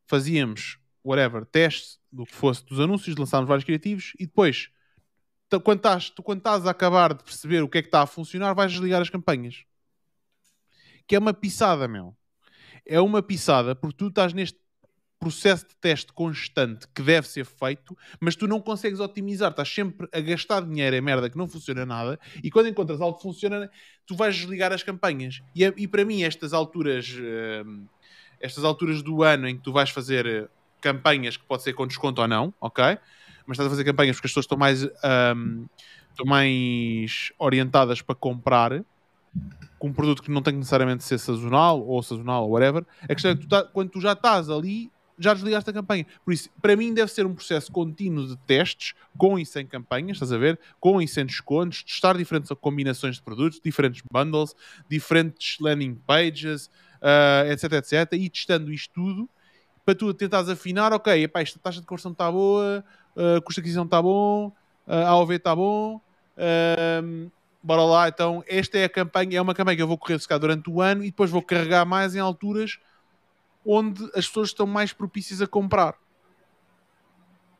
[0.07, 4.69] fazíamos whatever, teste do que fosse dos anúncios, lançámos vários criativos e depois,
[5.50, 8.02] tu, quando, estás, tu, quando estás a acabar de perceber o que é que está
[8.02, 9.64] a funcionar, vais desligar as campanhas.
[11.08, 12.16] Que é uma pisada, meu.
[12.86, 14.60] É uma pisada porque tu estás neste
[15.20, 20.08] processo de teste constante que deve ser feito, mas tu não consegues otimizar, estás sempre
[20.14, 23.70] a gastar dinheiro em merda que não funciona nada, e quando encontras algo que funciona,
[24.06, 25.41] tu vais desligar as campanhas.
[25.56, 27.16] E, é- e para mim, estas alturas,
[27.66, 27.88] hum,
[28.39, 30.48] estas alturas do ano em que tu vais fazer eh,
[30.80, 33.00] campanhas que pode ser com desconto ou não, ok?
[33.48, 35.66] Mas estás a fazer campanhas porque as pessoas estão mais, hum,
[36.12, 38.84] estão mais orientadas para comprar
[39.80, 42.86] com um produto que não tem que necessariamente ser sazonal ou sazonal ou whatever.
[43.04, 46.06] A questão é que tu tá- quando tu já estás ali, já desligaste a campanha.
[46.24, 50.18] Por isso, para mim, deve ser um processo contínuo de testes, com e sem campanhas,
[50.18, 50.60] estás a ver?
[50.80, 54.56] Com e sem descontos, testar diferentes combinações de produtos, diferentes bundles,
[54.89, 56.70] diferentes landing pages,
[57.02, 58.14] ah, etc, etc.
[58.14, 59.30] E testando isto tudo
[59.86, 62.84] para tu tentares afinar, ok, epá, esta taxa de conversão está boa,
[63.18, 64.47] uh, custo de aquisição está bom,
[64.88, 65.99] uh, AOV está bom,
[66.38, 67.28] ahm,
[67.61, 70.28] bora lá, então esta é a campanha, é uma campanha que eu vou correr se
[70.28, 72.80] calhar durante o ano e depois vou carregar mais em alturas
[73.65, 75.95] onde as pessoas estão mais propícias a comprar.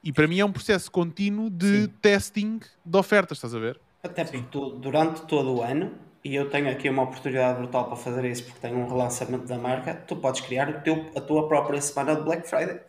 [0.01, 1.93] E para mim é um processo contínuo de Sim.
[2.01, 3.78] testing de ofertas, estás a ver?
[4.01, 5.91] Até porque tu, durante todo o ano,
[6.24, 9.58] e eu tenho aqui uma oportunidade brutal para fazer isso porque tenho um relançamento da
[9.58, 12.80] marca, tu podes criar o teu, a tua própria semana de Black Friday.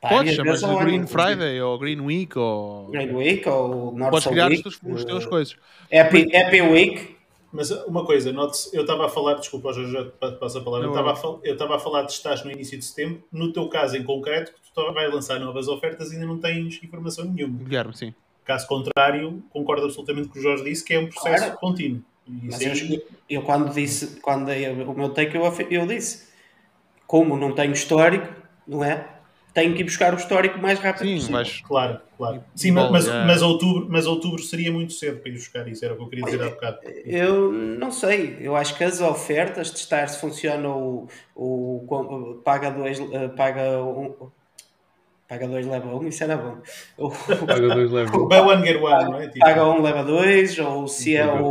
[0.00, 1.06] Podes, vezes de Green inclusive.
[1.08, 2.86] Friday ou Green Week ou...
[2.90, 5.56] Green Week ou North Podes criar os Week, teus, os eh, teus coisas.
[5.92, 7.16] Happy, Happy Week.
[7.52, 10.86] Mas uma coisa, note eu estava a falar, desculpa, Jorge, já te passo a palavra.
[10.86, 13.22] Não, eu estava a, eu estava a falar de estás no início de setembro.
[13.32, 16.80] No teu caso em concreto, que tu vais lançar novas ofertas e ainda não tens
[16.82, 17.58] informação nenhuma.
[17.64, 18.14] Guilherme, sim.
[18.44, 21.58] Caso contrário, concordo absolutamente com o que o Jorge disse, que é um processo Claro.
[21.58, 22.02] contínuo.
[22.26, 26.28] Mas aí- eu, eu quando disse, quando dei o meu take, eu, eu disse,
[27.06, 28.32] como não tenho histórico,
[28.66, 29.19] não é?
[29.52, 31.36] Tenho que ir buscar o histórico o mais rápido Sim, possível.
[31.36, 31.60] vais...
[31.60, 32.44] Claro, claro.
[32.54, 35.84] Sim, mas, mas, Bom, mas outubro, mas outubro seria muito cedo para ir buscar isso,
[35.84, 36.78] era o que eu queria dizer há bocado.
[37.04, 43.00] Eu não sei, eu acho que as ofertas, testar se funciona o, o, paga dois,
[43.00, 44.30] eh, paga um,
[45.28, 46.58] paga dois, leva um, isso era bom.
[46.98, 47.10] O,
[47.46, 48.28] Paga dois levels.
[48.28, 49.28] Buy one, get one, não é?
[49.28, 51.42] Tipo, paga um, leva dois, ou se é Exato.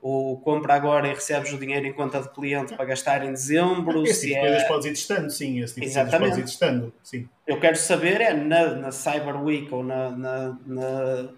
[0.00, 3.32] O, o compra agora e recebes o dinheiro em conta de cliente para gastar em
[3.32, 4.68] dezembro, esse tipo de coisas é...
[4.68, 5.60] podes ir testando, sim.
[5.60, 6.30] Esse tipo de coisas Exatamente.
[6.30, 7.28] podes ir testando, sim.
[7.46, 11.28] Eu quero saber é na, na Cyber Week ou na, na, na,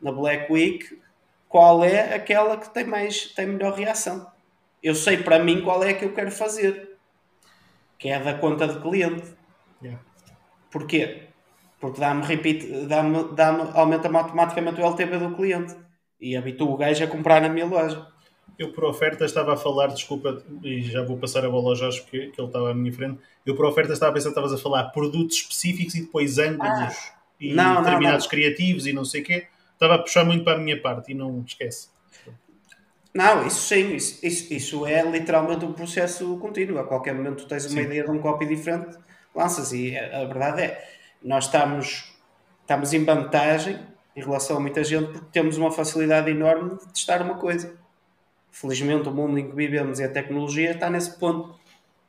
[0.00, 1.00] na Black Week
[1.48, 4.26] qual é aquela que tem mais tem melhor reação.
[4.82, 6.96] Eu sei para mim qual é a que eu quero fazer,
[7.98, 9.24] que é a da conta de cliente.
[9.82, 10.02] Yeah.
[10.70, 11.22] Porquê?
[11.80, 15.74] Porque dá-me repeat, dá-me, dá-me, aumenta-me automaticamente o LTV do cliente
[16.20, 18.06] e habitua o gajo a comprar na minha loja.
[18.58, 22.02] Eu, por oferta, estava a falar, desculpa, e já vou passar a bola ao Jorge,
[22.02, 23.18] que, que ele estava à minha frente.
[23.44, 27.12] Eu, por oferta, estava a pensar que estavas a falar produtos específicos e depois ângulos
[27.38, 28.30] e Não, não, determinados não.
[28.30, 29.46] criativos e não sei o quê.
[29.74, 31.88] Estava a puxar muito para a minha parte e não esquece.
[33.12, 36.78] Não, isso sim, isso, isso, isso é literalmente um processo contínuo.
[36.78, 37.86] A qualquer momento tu tens uma Sim.
[37.86, 38.96] ideia de um copy diferente,
[39.34, 39.72] lanças.
[39.72, 40.88] E a, a verdade é,
[41.22, 42.14] nós estamos,
[42.62, 43.78] estamos em vantagem
[44.16, 47.76] em relação a muita gente porque temos uma facilidade enorme de testar uma coisa.
[48.50, 51.54] Felizmente o mundo em que vivemos e a tecnologia está nesse ponto.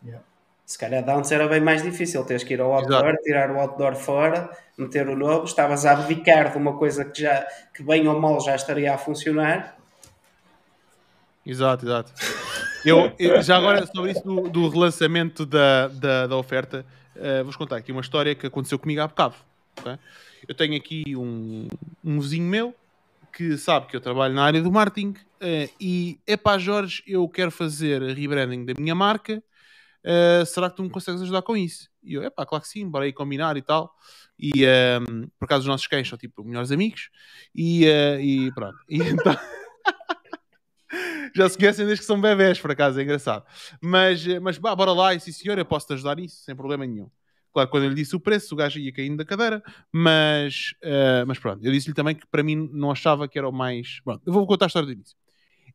[0.03, 0.23] Yeah.
[0.65, 3.95] Se calhar antes era bem mais difícil, tens que ir ao outdoor, tirar o outdoor
[3.95, 8.19] fora, meter o novo, estavas a abdicar de uma coisa que já, que bem ou
[8.19, 9.77] mal já estaria a funcionar.
[11.45, 12.11] Exato, exato.
[12.85, 16.85] Eu, eu- já agora, sobre isso do, do relançamento da, da, da oferta,
[17.15, 19.35] eh, vou-vos contar aqui uma história que aconteceu comigo há bocado.
[19.79, 19.97] ok?
[20.47, 21.67] Eu tenho aqui um,
[22.03, 22.75] um vizinho meu
[23.33, 27.51] que sabe que eu trabalho na área do marketing eh, e, epá, Jorge, eu quero
[27.51, 29.43] fazer rebranding da minha marca.
[30.03, 31.89] eh, será que tu me consegues ajudar com isso?
[32.03, 33.93] E eu, epá, claro que sim, bora aí combinar e tal.
[34.39, 37.09] E ehm, por acaso os nossos cães são tipo melhores amigos.
[37.55, 38.77] E, eh, e pronto.
[38.89, 39.35] E então
[41.35, 43.45] já se conhecem desde que são bebés, por acaso, é engraçado.
[43.81, 46.85] Mas, mas bah, bora lá, e sim senhor, eu posso te ajudar nisso, sem problema
[46.85, 47.09] nenhum.
[47.57, 51.25] Claro, quando eu lhe disse o preço, o gajo ia caindo da cadeira, mas, eh,
[51.25, 53.99] mas pronto, eu disse-lhe também que para mim não achava que era o mais.
[54.03, 55.17] Pronto, eu vou contar a história do início.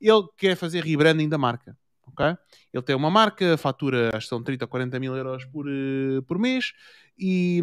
[0.01, 1.77] Ele quer fazer rebranding da marca,
[2.07, 2.37] ok?
[2.73, 6.21] Ele tem uma marca, fatura, acho que são 30 ou 40 mil euros por, eh,
[6.25, 6.73] por mês,
[7.19, 7.61] e,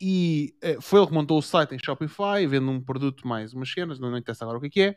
[0.00, 3.68] e eh, foi ele que montou o site em Shopify, vendo um produto mais umas
[3.68, 4.96] cenas, não, não interessa agora o que é é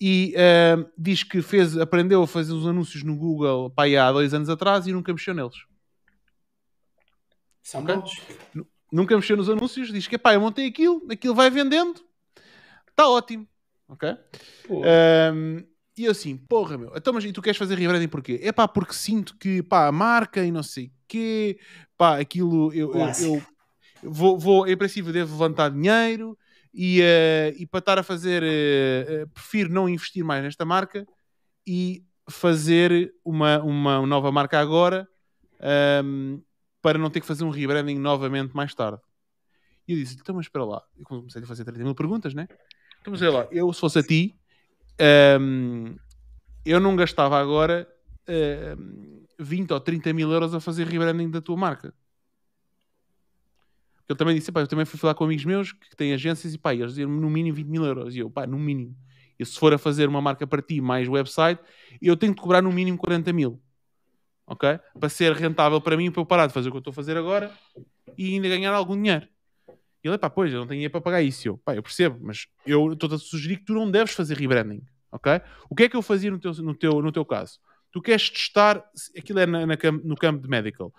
[0.00, 4.32] e eh, diz que fez, aprendeu a fazer os anúncios no Google pá, há dois
[4.32, 5.70] anos atrás e nunca mexeu neles.
[7.62, 7.94] São Ok.
[7.94, 8.20] bons.
[8.92, 12.04] Nunca mexeu nos anúncios, diz que pá, eu montei aquilo, aquilo vai vendendo,
[12.90, 13.48] está ótimo.
[13.88, 14.08] Ok?
[14.68, 15.64] Ahm,
[15.96, 18.38] e eu assim, porra, meu, então, mas e tu queres fazer rebranding porquê?
[18.42, 21.58] É pá, porque sinto que pá, a marca e não sei quê,
[21.96, 23.46] pá, aquilo eu, eu, Clássico.
[24.02, 26.36] eu vou, vou, em princípio, devo levantar dinheiro
[26.74, 31.06] e, eh, e para estar a fazer, eh, eh, prefiro não investir mais nesta marca
[31.66, 35.08] e fazer uma, uma nova marca agora
[35.60, 36.40] ahm,
[36.82, 39.00] para não ter que fazer um rebranding novamente mais tarde.
[39.86, 40.82] E eu disse, então, mas espera lá.
[40.98, 42.46] Eu comecei a fazer 30 mil perguntas, né?
[43.00, 44.36] Então, mas olha lá, eu se fosse a ti,
[45.40, 45.96] hum,
[46.64, 47.88] eu não gastava agora
[48.78, 51.94] hum, 20 ou 30 mil euros a fazer rebranding da tua marca.
[54.08, 56.58] Ele também disse, pá, eu também fui falar com amigos meus que têm agências e
[56.58, 58.14] pá, eles diziam no mínimo 20 mil euros.
[58.14, 58.96] E eu, pá, no mínimo.
[59.38, 61.60] E se for a fazer uma marca para ti mais website,
[62.00, 63.60] eu tenho de cobrar no mínimo 40 mil.
[64.52, 64.78] Ok?
[65.00, 66.94] Para ser rentável para mim, para eu parar de fazer o que eu estou a
[66.94, 67.50] fazer agora
[68.18, 69.26] e ainda ganhar algum dinheiro.
[70.04, 71.48] E ele, pá, pois, eu não tenho dinheiro para pagar isso.
[71.48, 74.82] Eu, pá, eu percebo, mas eu estou a sugerir que tu não deves fazer rebranding.
[75.10, 75.40] Ok?
[75.70, 77.58] O que é que eu fazia no teu, no teu, no teu caso?
[77.90, 78.84] Tu queres testar,
[79.16, 80.92] aquilo é na, na, no campo de medical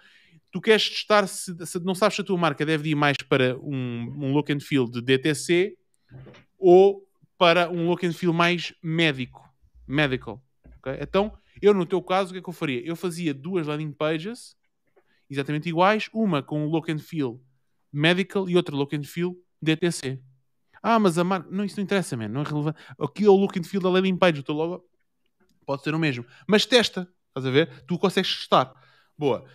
[0.53, 3.57] tu queres testar se, se, não sabes se a tua marca deve ir mais para
[3.57, 5.75] um, um look and feel de DTC
[6.59, 7.03] ou
[7.39, 9.43] para um look and feel mais médico,
[9.87, 10.41] medical.
[10.77, 10.99] Okay?
[11.01, 12.85] Então, eu no teu caso, o que é que eu faria?
[12.85, 14.55] Eu fazia duas landing pages
[15.29, 17.41] exatamente iguais, uma com um look and feel
[17.91, 20.21] medical e outra look and feel DTC.
[20.81, 21.49] Ah, mas a marca.
[21.49, 22.27] Não, isso não interessa, man.
[22.27, 22.77] Não é relevante.
[22.99, 24.85] Aqui é o look and feel da landing page, o teu logo
[25.65, 26.25] pode ser o mesmo.
[26.45, 27.83] Mas testa, estás a ver?
[27.85, 28.73] Tu consegues testar.
[29.17, 29.45] Boa.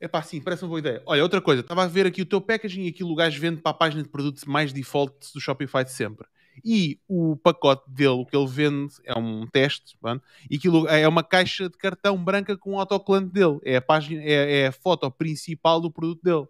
[0.00, 1.02] É pá, sim, parece uma boa ideia.
[1.06, 3.60] Olha, outra coisa, estava a ver aqui o teu packaging e aquilo o gajo vende
[3.60, 6.26] para a página de produtos mais default do Shopify de sempre.
[6.64, 11.06] E o pacote dele, o que ele vende, é um teste, mano, e aquilo é
[11.08, 13.58] uma caixa de cartão branca com o autocolante dele.
[13.64, 16.46] É a, página, é, é a foto principal do produto dele.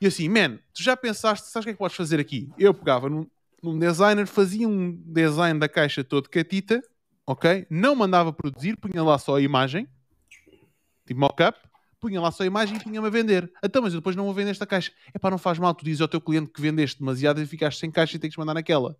[0.00, 2.50] E assim, man, tu já pensaste, sabes o que é que podes fazer aqui?
[2.58, 3.26] Eu pegava num,
[3.62, 6.82] num designer, fazia um design da caixa todo catita,
[7.26, 7.66] ok?
[7.70, 9.88] Não mandava produzir, punha lá só a imagem,
[11.06, 11.58] tipo mock-up,
[12.04, 13.50] punha lá só a imagem e punha-me a vender.
[13.62, 14.92] Então, mas eu depois não vou vender esta caixa.
[15.14, 17.80] É pá, não faz mal, tu dizes ao teu cliente que vendeste demasiado e ficaste
[17.80, 18.94] sem caixa e tens que mandar naquela.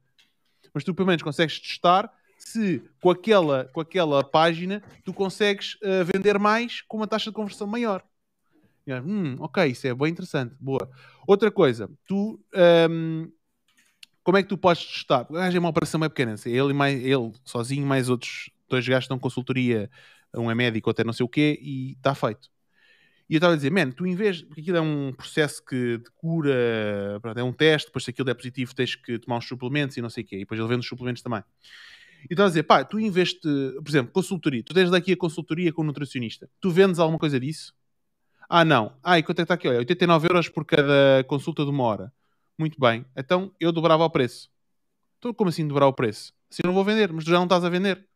[0.73, 6.05] Mas tu pelo menos consegues testar se com aquela, com aquela página tu consegues uh,
[6.11, 8.03] vender mais com uma taxa de conversão maior.
[8.87, 10.55] Hum, ok, isso é bem interessante.
[10.59, 10.91] Boa.
[11.27, 12.41] Outra coisa, tu.
[12.91, 13.31] Um,
[14.23, 15.27] como é que tu podes testar?
[15.29, 16.35] O gajo é uma operação bem pequena.
[16.47, 19.91] Ele, mais, ele sozinho, mais outros dois gajos dão consultoria,
[20.35, 22.54] um é médico, até não sei o quê, e está feito.
[23.29, 25.99] E eu estava a dizer, man, tu em vez, porque aquilo é um processo que
[25.99, 29.49] de cura, pronto, é um teste, depois se aquilo é positivo tens que tomar uns
[29.49, 31.43] suplementos e não sei o quê, e depois ele vende os suplementos também.
[32.29, 35.73] E estava a dizer, pá, tu investe, por exemplo, consultoria, tu tens daqui a consultoria
[35.73, 37.75] com um nutricionista, tu vendes alguma coisa disso?
[38.49, 38.95] Ah, não.
[39.03, 39.69] Ah, e quanto é que está aqui?
[39.69, 42.13] Olha, 89 euros por cada consulta de uma hora.
[42.59, 43.05] Muito bem.
[43.17, 44.51] Então eu dobrava o preço.
[45.19, 46.33] Então como assim dobrar o preço?
[46.51, 48.07] Assim eu não vou vender, mas tu já não estás a vender.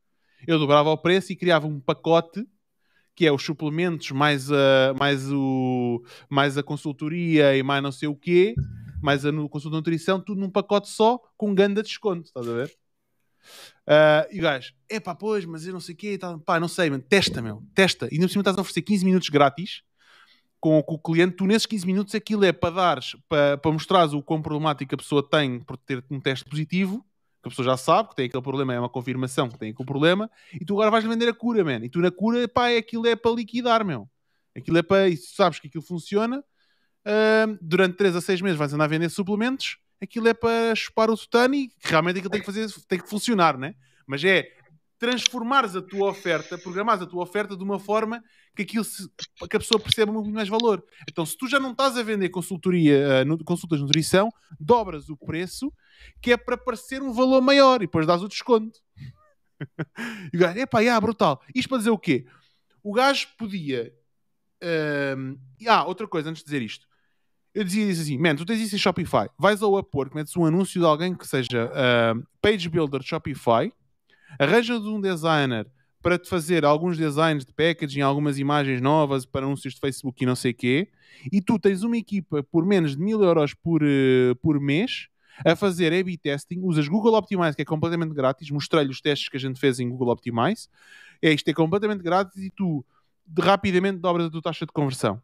[0.46, 2.46] Eu dobrava o preço e criava um pacote
[3.18, 8.06] que é os suplementos, mais a, mais o, mais a consultoria e mais não sei
[8.06, 8.54] o quê,
[9.02, 12.72] mais a consulta de nutrição, tudo num pacote só, com ganda desconto, estás a ver?
[13.88, 16.60] Uh, e o gajo, é pá, pois, mas eu não sei o quê, tá, pá,
[16.60, 18.06] não sei, mano, testa, meu, testa.
[18.06, 19.82] E ainda por cima estás a oferecer 15 minutos grátis
[20.60, 24.12] com, com, o cliente, tu nesses 15 minutos aquilo é para dares, para, para mostrares
[24.12, 27.04] o quão problemático a pessoa tem por ter um teste positivo
[27.42, 29.86] que a pessoa já sabe que tem aquele problema, é uma confirmação que tem aquele
[29.86, 31.84] problema, e tu agora vais vender a cura, man.
[31.84, 34.08] E tu na cura, pá, é aquilo é para liquidar, meu.
[34.56, 35.08] Aquilo é para.
[35.08, 39.08] E sabes que aquilo funciona, uh, durante 3 a 6 meses vais andar a vender
[39.08, 43.08] suplementos, aquilo é para chupar o tutano e realmente aquilo tem que fazer, tem que
[43.08, 43.74] funcionar, né?
[44.06, 44.48] Mas é
[44.98, 48.22] transformares a tua oferta, programares a tua oferta de uma forma
[48.56, 49.08] que aquilo se,
[49.48, 50.84] que a pessoa perceba muito mais valor.
[51.08, 54.28] Então, se tu já não estás a vender consultoria, uh, consultas de nutrição,
[54.58, 55.72] dobras o preço,
[56.20, 58.78] que é para parecer um valor maior e depois dás o desconto.
[60.32, 61.42] e o gajo, epá, yeah, brutal.
[61.54, 62.26] Isto para dizer o quê?
[62.82, 63.92] O gajo podia.
[64.62, 65.38] Uh,
[65.68, 66.86] ah, outra coisa antes de dizer isto.
[67.54, 70.44] Eu dizia isso assim, man, tu tens isso em Shopify, vais ao Upwork, metes um
[70.44, 73.72] anúncio de alguém que seja uh, page builder de Shopify,
[74.38, 75.66] arranjas um designer
[76.00, 80.26] para te fazer alguns designs de packaging, algumas imagens novas para anúncios de Facebook e
[80.26, 80.88] não sei quê,
[81.32, 85.08] e tu tens uma equipa por menos de mil euros por, uh, por mês
[85.44, 89.36] a fazer A-B testing, usas Google Optimize, que é completamente grátis, mostrei-lhe os testes que
[89.36, 90.68] a gente fez em Google Optimize,
[91.22, 92.84] é isto é completamente grátis e tu
[93.38, 95.20] rapidamente dobras a tua taxa de conversão.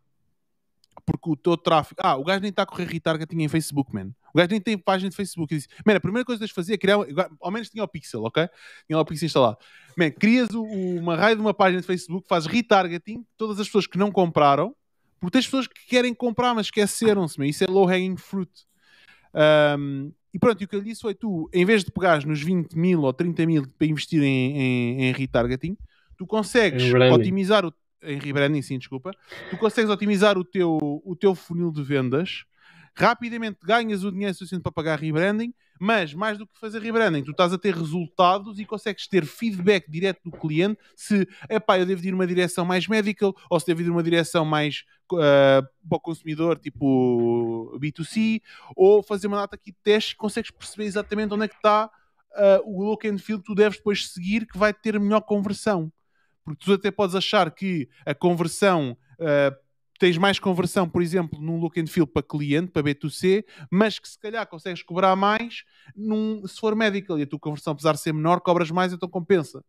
[1.05, 2.01] Porque o teu tráfego.
[2.03, 4.11] Ah, o gajo nem está a correr retargeting em Facebook, man.
[4.33, 5.53] O gajo nem tem página de Facebook.
[5.53, 6.97] E disse, a primeira coisa que tens de fazer é criar.
[7.41, 8.49] Ao menos tinha o Pixel, ok?
[8.87, 9.59] Tinha o Pixel instalado.
[9.97, 13.99] Man, crias uma raio de uma página de Facebook, fazes retargeting, todas as pessoas que
[13.99, 14.75] não compraram,
[15.21, 17.45] porque tens pessoas que querem comprar, mas esqueceram-se.
[17.47, 18.51] Isso é low hanging fruit.
[19.35, 22.43] Um, e pronto, e o que ele disse foi: tu, em vez de pegares nos
[22.43, 25.77] 20 mil ou 30 mil para investir em, em, em retargeting,
[26.17, 26.83] tu consegues
[27.13, 27.73] otimizar o.
[28.03, 29.13] Em rebranding, sim, desculpa.
[29.49, 32.45] Tu consegues otimizar o teu, o teu funil de vendas,
[32.95, 37.33] rapidamente ganhas o dinheiro suficiente para pagar rebranding, Mas, mais do que fazer rebranding, tu
[37.33, 42.05] estás a ter resultados e consegues ter feedback direto do cliente se, epá, eu devo
[42.07, 46.01] ir uma direção mais medical ou se devo ir uma direção mais uh, para o
[46.01, 48.41] consumidor, tipo B2C,
[48.77, 51.87] ou fazer uma data aqui de teste e consegues perceber exatamente onde é que está
[51.87, 55.93] uh, o look and feel que tu deves depois seguir que vai ter melhor conversão.
[56.45, 59.64] Porque tu até podes achar que a conversão uh,
[59.99, 64.09] tens mais conversão, por exemplo, num look and feel para cliente, para B2C, mas que
[64.09, 65.65] se calhar consegues cobrar mais
[65.95, 69.09] num, se for medical e a tua conversão, apesar de ser menor, cobras mais, então
[69.09, 69.65] compensa.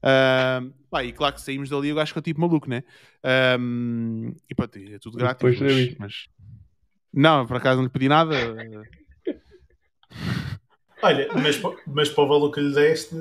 [0.00, 2.82] Uh, pá, e claro que saímos dali, eu acho que é tipo maluco, né?
[3.58, 5.60] Um, e pronto, é tudo grátis.
[5.60, 6.28] Mas, mas,
[7.12, 8.34] Não, por acaso não lhe pedi nada.
[11.02, 13.14] Olha, mas, mas para o valor que lhe deste,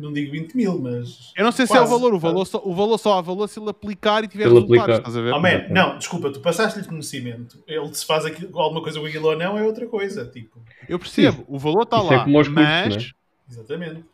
[0.00, 1.32] não digo 20 mil, mas.
[1.36, 1.72] Eu não sei quase.
[1.72, 4.24] se é o valor, o valor, só, o valor só há valor se ele aplicar
[4.24, 4.82] e tiver ele resultados.
[4.82, 4.98] Aplicar.
[4.98, 5.32] Estás a ver?
[5.32, 7.62] Oh, man, não, desculpa, tu passaste-lhe conhecimento.
[7.66, 10.24] Ele se faz aquilo, alguma coisa com aquilo ou não é outra coisa.
[10.26, 10.60] Tipo.
[10.88, 11.44] Eu percebo, Sim.
[11.48, 12.14] o valor está lá.
[12.14, 12.48] É mas.
[12.48, 13.52] Cursos, é?
[13.52, 14.04] Exatamente.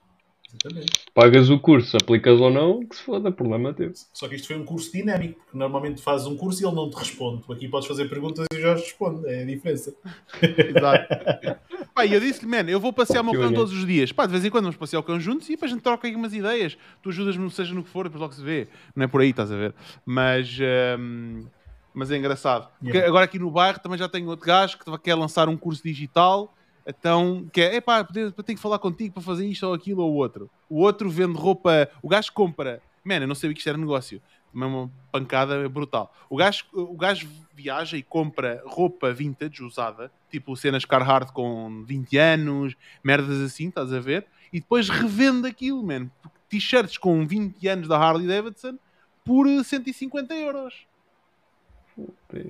[0.65, 0.93] Exatamente.
[1.15, 3.93] Pagas o curso, aplicas ou não, que se foda, problema teu.
[4.13, 6.91] Só que isto foi um curso dinâmico, porque normalmente fazes um curso e ele não
[6.91, 7.43] te responde.
[7.43, 9.95] Tu aqui podes fazer perguntas e já responde, é a diferença.
[10.43, 11.61] Exato.
[11.95, 14.13] Pá, eu disse-lhe, man, eu vou passear o meu cão todos os dias.
[14.13, 16.07] Pá, de vez em quando vamos passear o cão juntos e depois a gente troca
[16.07, 16.77] aí umas ideias.
[17.03, 18.69] Tu ajudas-me, seja no que for, depois logo se vê.
[18.95, 19.75] Não é por aí, estás a ver?
[20.05, 20.59] Mas.
[20.99, 21.47] Um,
[21.95, 22.69] mas é engraçado.
[22.83, 23.09] Yeah.
[23.09, 26.55] Agora aqui no bairro também já tenho outro gajo que quer lançar um curso digital
[26.87, 30.49] então, que é, epá, tenho que falar contigo para fazer isto ou aquilo ou outro.
[30.69, 32.81] O outro vende roupa, o gajo compra.
[33.05, 34.23] Man, eu não sabia que isto era negócio.
[34.53, 36.15] Também uma pancada brutal.
[36.31, 42.17] O gajo, o gajo viaja e compra roupa vintage usada, tipo cenas Carhartt com 20
[42.17, 44.25] anos, merdas assim, estás a ver?
[44.53, 46.09] E depois revende aquilo, man.
[46.49, 48.79] T-shirts com 20 anos da Harley Davidson
[49.25, 50.87] por 150 euros.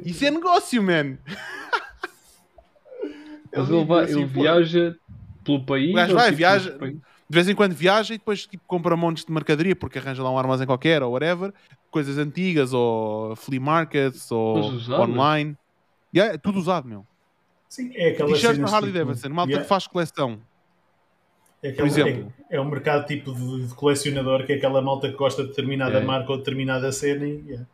[0.04, 1.16] Isso é negócio, man.
[3.54, 4.96] Mas ele, vai, assim, ele viaja
[5.44, 5.90] pelo país?
[5.90, 6.78] O vai, tipo, viaja.
[7.28, 10.30] De vez em quando viaja e depois tipo, compra montes de mercadoria porque arranja lá
[10.30, 11.52] um armazém qualquer ou whatever,
[11.90, 15.56] coisas antigas ou flea markets ou online.
[16.14, 17.04] Yeah, é tudo usado, meu.
[17.68, 19.64] Sim, é aquela T-shirts na Harley tipo, Davidson, malta yeah.
[19.64, 20.38] que faz coleção.
[21.62, 24.80] É, aquela, Por exemplo, é, é um mercado tipo de, de, colecionador que é aquela
[24.80, 26.04] malta que gosta de determinada é.
[26.04, 27.42] marca ou determinada cena e.
[27.46, 27.66] Yeah.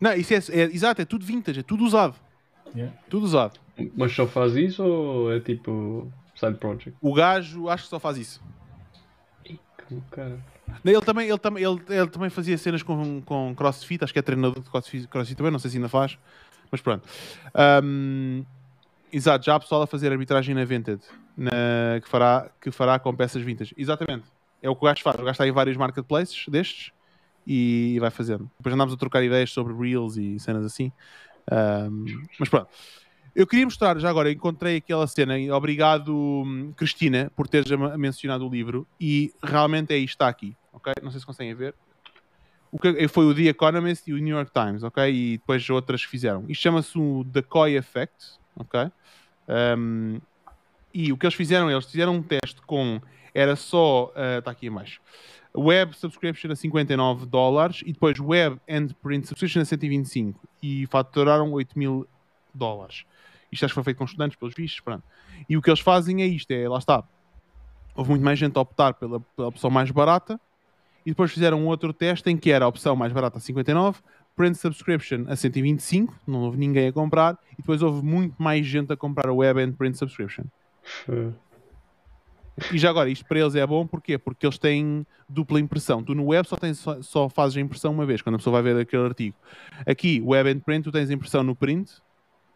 [0.00, 2.16] Não, isso é, é, exato, é tudo vintage, é tudo usado.
[2.74, 2.96] Yeah.
[3.08, 3.60] Tudo usado.
[3.96, 6.94] Mas só faz isso ou é tipo side project?
[7.00, 8.42] O gajo acho que só faz isso.
[10.10, 10.38] cara.
[10.84, 14.22] Ele também, ele, também, ele, ele também fazia cenas com, com crossfit, acho que é
[14.22, 16.18] treinador de crossfit, crossfit também, não sei se ainda faz,
[16.70, 17.06] mas pronto.
[17.84, 18.44] Um,
[19.12, 21.02] exato, já há pessoal a fazer arbitragem na Vinted,
[21.36, 23.74] na, que, fará, que fará com peças vintage.
[23.76, 24.24] Exatamente,
[24.62, 25.16] é o que o gajo faz.
[25.16, 26.92] O gajo está em vários marketplaces destes
[27.46, 28.50] e vai fazendo.
[28.58, 30.92] Depois andamos a trocar ideias sobre Reels e cenas assim.
[31.50, 32.04] Um,
[32.38, 32.68] mas pronto.
[33.34, 38.50] Eu queria mostrar, já agora, encontrei aquela cena, obrigado hum, Cristina por teres mencionado o
[38.50, 40.92] livro, e realmente é isto está aqui, ok?
[41.02, 41.74] Não sei se conseguem ver.
[42.70, 45.10] O que foi o The Economist e o New York Times, ok?
[45.10, 46.44] E depois outras que fizeram.
[46.46, 48.90] Isto chama-se o Decoy Effect, ok?
[49.78, 50.20] Um,
[50.92, 53.00] e o que eles fizeram, eles fizeram um teste com,
[53.34, 55.00] era só, uh, está aqui embaixo,
[55.56, 61.50] Web Subscription a 59 dólares e depois Web and Print Subscription a 125 e faturaram
[61.52, 62.06] 8 mil
[62.54, 63.04] dólares.
[63.52, 65.04] Isto acho que foi feito com estudantes, pelos vistos, pronto.
[65.48, 67.04] E o que eles fazem é isto, é, lá está.
[67.94, 70.40] Houve muito mais gente a optar pela, pela opção mais barata
[71.04, 74.00] e depois fizeram um outro teste em que era a opção mais barata a 59,
[74.34, 78.92] Print Subscription a 125, não houve ninguém a comprar, e depois houve muito mais gente
[78.92, 80.44] a comprar a Web and Print Subscription.
[82.72, 84.16] E já agora, isto para eles é bom, porquê?
[84.18, 86.02] Porque eles têm dupla impressão.
[86.02, 88.60] Tu no web só, tens, só, só fazes a impressão uma vez, quando a pessoa
[88.60, 89.36] vai ver aquele artigo.
[89.86, 92.00] Aqui, web and print, tu tens a impressão no print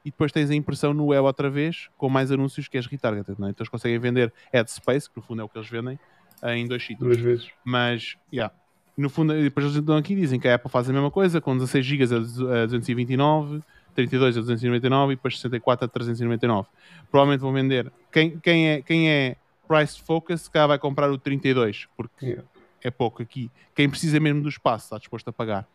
[0.06, 3.40] e depois tens a impressão no web outra vez, com mais anúncios que és retargeted,
[3.40, 3.50] não é?
[3.50, 5.98] Então eles conseguem vender ad space, que no fundo é o que eles vendem,
[6.44, 7.00] em dois sítios.
[7.00, 7.50] Duas vezes.
[7.64, 8.54] Mas, yeah.
[8.96, 11.56] No fundo, depois eles dão aqui dizem que a Apple faz a mesma coisa, com
[11.56, 13.64] 16 GB a 229,
[13.96, 16.68] 32 a 299 e depois 64 a 399.
[17.10, 17.92] Provavelmente vão vender.
[18.12, 22.44] Quem, quem, é, quem é price focus, cá vai comprar o 32, porque yeah.
[22.80, 23.50] é pouco aqui.
[23.74, 25.66] Quem precisa mesmo do espaço está disposto a pagar.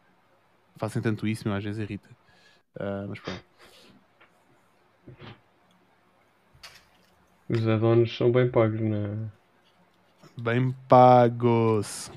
[0.78, 2.08] Fazem tanto isso, meu, às vezes irrita.
[2.78, 3.51] Uh, mas pronto.
[7.50, 9.18] Os add-ons são bem pagos, não é?
[10.38, 12.12] Bem pagos.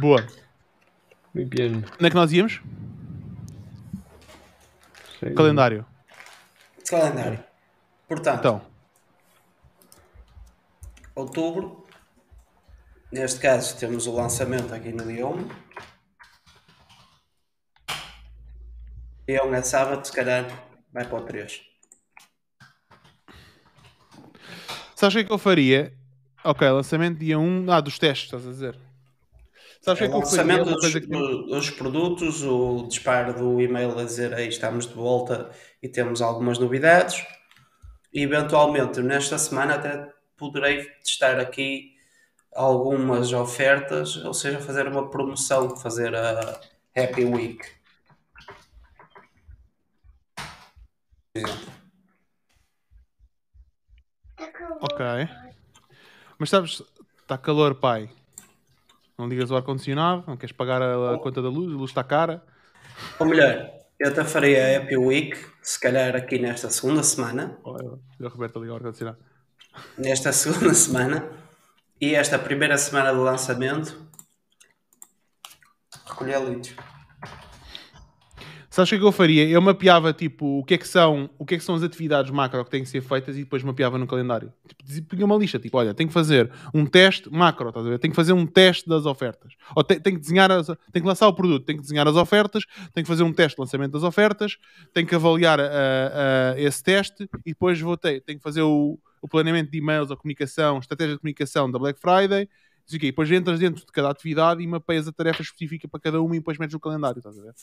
[0.00, 0.26] Boa.
[1.34, 1.76] Muito bem.
[1.76, 2.62] Onde é que nós íamos?
[5.18, 5.84] Sei Calendário.
[6.88, 7.44] Calendário.
[8.08, 8.62] Portanto, então.
[11.14, 11.86] outubro.
[13.12, 15.48] Neste caso temos o lançamento aqui no dia 1.
[19.38, 20.46] 1 é sábado, se calhar
[20.92, 21.60] vai para o 3.
[24.94, 25.94] Sabes o que é que eu faria?
[26.44, 27.70] Ok, lançamento dia 1.
[27.70, 28.78] Ah, dos testes, estás a dizer.
[29.80, 30.64] Sabes o que é que eu faria?
[30.64, 35.50] lançamento dos produtos, o disparo do e-mail a dizer aí estamos de volta
[35.82, 37.24] e temos algumas novidades.
[38.12, 41.94] E eventualmente nesta semana até poderei testar aqui
[42.54, 46.60] algumas ofertas, ou seja, fazer uma promoção, fazer a
[46.96, 47.64] Happy Week.
[48.36, 48.60] Por exemplo.
[54.80, 55.04] Ok.
[56.38, 56.82] Mas sabes,
[57.20, 58.10] está calor, pai.
[59.18, 62.02] Não ligas o ar-condicionado, não queres pagar a, a conta da luz, a luz está
[62.02, 62.42] cara.
[63.18, 67.98] Ou melhor, eu até faria a Happy Week, se calhar aqui nesta segunda semana, Olha,
[68.18, 69.18] o Roberto a ligar o ar-condicionado.
[69.98, 71.30] nesta segunda semana
[72.00, 74.10] e esta primeira semana de lançamento
[76.06, 76.74] recolher lixo.
[78.72, 79.48] Sabes o que é que eu faria?
[79.48, 82.30] Eu mapeava tipo o que é que são, o que é que são as atividades
[82.30, 84.52] macro que têm que ser feitas e depois mapeava no calendário.
[84.86, 87.98] Tipo, punha uma lista, tipo, olha, tenho que fazer um teste macro, estás a ver?
[87.98, 89.54] Tenho que fazer um teste das ofertas.
[89.74, 92.14] Ou te- tenho que desenhar as, tenho que lançar o produto, tenho que desenhar as
[92.14, 92.62] ofertas,
[92.94, 94.56] tenho que fazer um teste de lançamento das ofertas,
[94.94, 98.96] tenho que avaliar a- a esse teste e depois vou ter, tenho que fazer o,
[99.20, 102.48] o planeamento de e-mails, a comunicação, estratégia de comunicação da Black Friday.
[102.92, 106.34] E depois entras dentro de cada atividade e mapeias a tarefa específica para cada uma
[106.34, 107.54] e depois metes no calendário, estás a ver?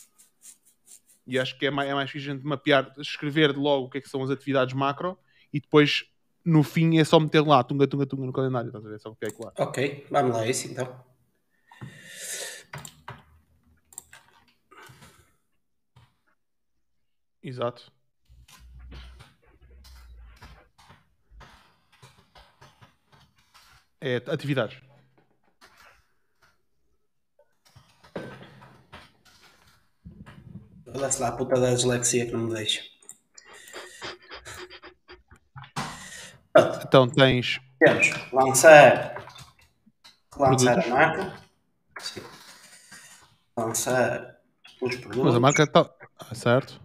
[1.28, 3.98] E acho que é mais, é mais fixe a gente mapear, escrever logo o que
[3.98, 5.18] é que são as atividades macro
[5.52, 6.06] e depois
[6.42, 8.98] no fim é só meter lá, tunga, tunga, tunga no calendário, estás a ver?
[8.98, 9.52] Só copiar e colar.
[9.58, 11.04] Ok, vamos lá, isso então.
[17.42, 17.92] Exato.
[24.00, 24.87] É atividades.
[30.94, 32.82] Olha-se lá a puta da dislexia que não me deixa.
[36.52, 37.60] Pronto, Então tens.
[37.78, 39.24] temos lançar,
[40.36, 40.86] lançar Produtos.
[40.86, 41.38] a marca,
[42.00, 42.22] Sim.
[43.56, 44.36] lançar
[44.80, 45.90] os produtos, Mas a marca está.
[46.18, 46.80] Ah, certo.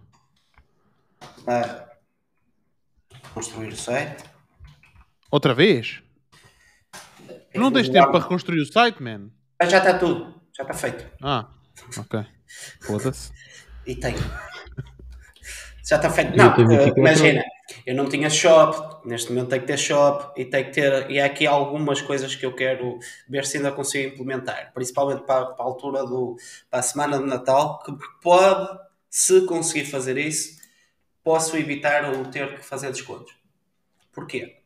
[1.44, 1.98] para
[3.34, 4.24] construir o site.
[5.30, 6.02] Outra vez?
[7.52, 9.30] Tu não tens tempo para reconstruir o site, man?
[9.62, 11.04] Já está tudo, já está feito.
[11.22, 11.48] Ah,
[11.98, 12.24] ok.
[12.82, 13.32] Foda-se.
[13.86, 14.18] E tenho.
[15.86, 16.34] Já está feito.
[16.36, 17.44] Não, 24 imagina,
[17.86, 21.10] eu não tinha shop, neste momento tenho que ter shop e tenho que ter.
[21.10, 22.98] E há aqui algumas coisas que eu quero
[23.28, 26.36] ver se ainda consigo implementar, principalmente para, para a altura do.
[26.70, 27.92] para a semana de Natal, que
[28.22, 28.78] pode,
[29.10, 30.58] se conseguir fazer isso,
[31.22, 33.34] posso evitar o ter que fazer descontos.
[34.12, 34.56] Porquê?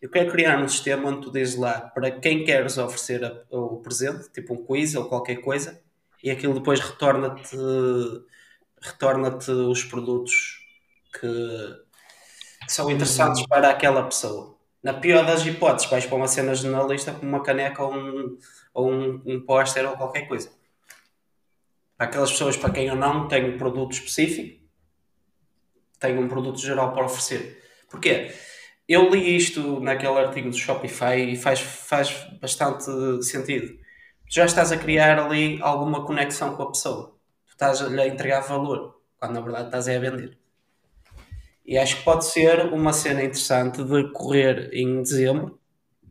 [0.00, 3.78] Eu quero criar um sistema onde tu dizes lá para quem queres oferecer a- o
[3.82, 5.80] presente, tipo um quiz ou qualquer coisa,
[6.22, 7.56] e aquilo depois retorna-te
[8.80, 10.60] retorna-te os produtos
[11.12, 11.76] que,
[12.66, 14.56] que são interessantes para aquela pessoa.
[14.82, 18.38] Na pior das hipóteses, vais para uma cena jornalista com uma caneca ou um,
[18.72, 20.50] ou um, um póster ou qualquer coisa.
[21.96, 24.64] Para aquelas pessoas para quem eu não tenho produto específico,
[25.98, 27.62] tenho um produto geral para oferecer.
[27.90, 28.32] Porquê?
[28.88, 32.84] Eu li isto naquele artigo do Shopify e faz, faz bastante
[33.22, 33.68] sentido.
[34.26, 37.19] Tu já estás a criar ali alguma conexão com a pessoa.
[37.60, 40.38] Tu estás a entregar valor, quando na verdade estás a vender.
[41.62, 45.60] E acho que pode ser uma cena interessante de correr em dezembro,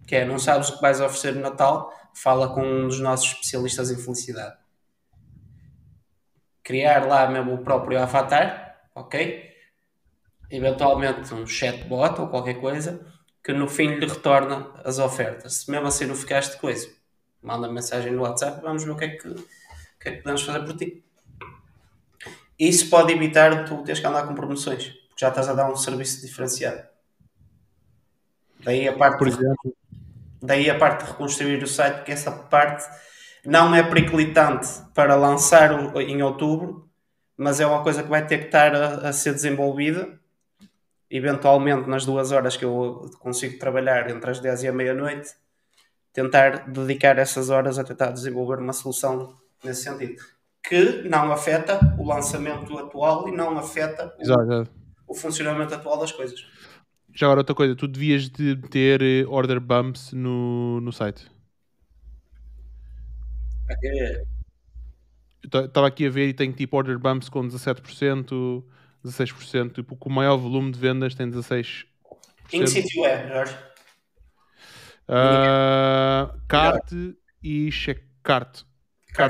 [0.05, 3.31] que é, não sabes o que vais oferecer no Natal, fala com um dos nossos
[3.31, 4.57] especialistas em felicidade.
[6.61, 9.51] Criar lá mesmo o próprio avatar, ok?
[10.51, 13.03] Eventualmente um chatbot ou qualquer coisa,
[13.43, 15.55] que no fim lhe retorna as ofertas.
[15.55, 16.87] Se mesmo assim não ficaste coisa,
[17.41, 19.35] manda mensagem no WhatsApp, vamos ver o que é que, o
[19.99, 21.08] que, é que podemos fazer por ti.
[22.59, 25.75] Isso pode evitar tu teres que andar com promoções, porque já estás a dar um
[25.75, 26.83] serviço diferenciado.
[28.63, 29.75] Daí a parte, Por exemplo.
[30.41, 32.83] daí a parte de reconstruir o site, porque essa parte
[33.45, 36.89] não é periclitante para lançar em outubro,
[37.37, 40.19] mas é uma coisa que vai ter que estar a, a ser desenvolvida.
[41.09, 45.33] Eventualmente, nas duas horas que eu consigo trabalhar, entre as 10 e a meia-noite,
[46.11, 50.21] tentar dedicar essas horas a tentar desenvolver uma solução nesse sentido.
[50.63, 54.13] Que não afeta o lançamento atual e não afeta
[55.07, 56.39] o, o funcionamento atual das coisas.
[57.13, 61.29] Já agora outra coisa, tu devias de ter eh, order bumps no, no site.
[63.83, 64.23] É,
[65.43, 68.63] Estava aqui a ver e tem tipo order bumps com 17%,
[69.03, 71.85] 16%, tipo, com o maior volume de vendas tem 16%.
[72.51, 73.57] Em que sítio é, Jorge?
[75.07, 76.91] Ah, cart
[77.41, 78.09] e checkcart.
[78.21, 78.68] Cart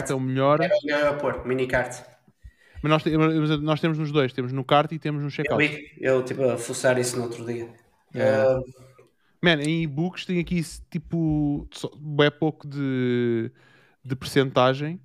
[0.09, 0.61] é o melhor.
[0.61, 2.03] Era o melhor a pôr, minicart.
[2.81, 5.67] Mas nós, mas nós temos nos dois, temos no kart e temos no Eu checkout.
[5.67, 7.69] vi, eu estive a fuçar isso no outro dia.
[8.13, 8.23] É.
[8.23, 8.59] Ah,
[9.41, 11.67] Man, em e-books tem aqui tipo
[12.21, 13.51] é pouco de,
[14.03, 14.99] de percentagem,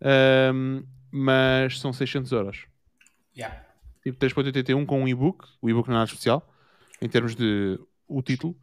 [0.00, 2.66] ahm, mas são 600 euros.
[3.36, 3.64] yeah.
[4.02, 6.48] Tipo 3.81 com um e-book, o e-book não é nada especial,
[7.02, 8.56] em termos de o título,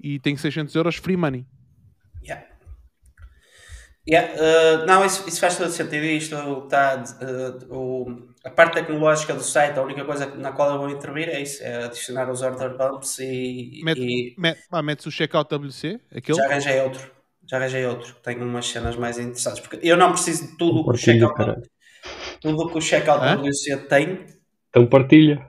[0.00, 1.46] e tem 600 euros free money.
[2.22, 2.46] Yeah.
[4.08, 6.04] Yeah, uh, não, isso, isso faz todo sentido.
[6.04, 6.34] Isto
[6.64, 7.04] está.
[7.22, 11.28] uh, o, a parte tecnológica do site, a única coisa na qual eu vou intervir
[11.28, 15.48] é isso: é adicionar os order bumps e, Mete, e met- ah, metes o checkout
[15.54, 17.10] WC, aquele, já arranjei outro.
[17.48, 18.14] Já arranjei outro.
[18.22, 19.60] Tenho umas cenas mais interessantes.
[19.60, 21.60] Porque eu não preciso de tudo o que o checkout,
[22.40, 23.36] tudo o que o checkout Hã?
[23.36, 24.26] WC tem.
[24.68, 25.48] Então partilha.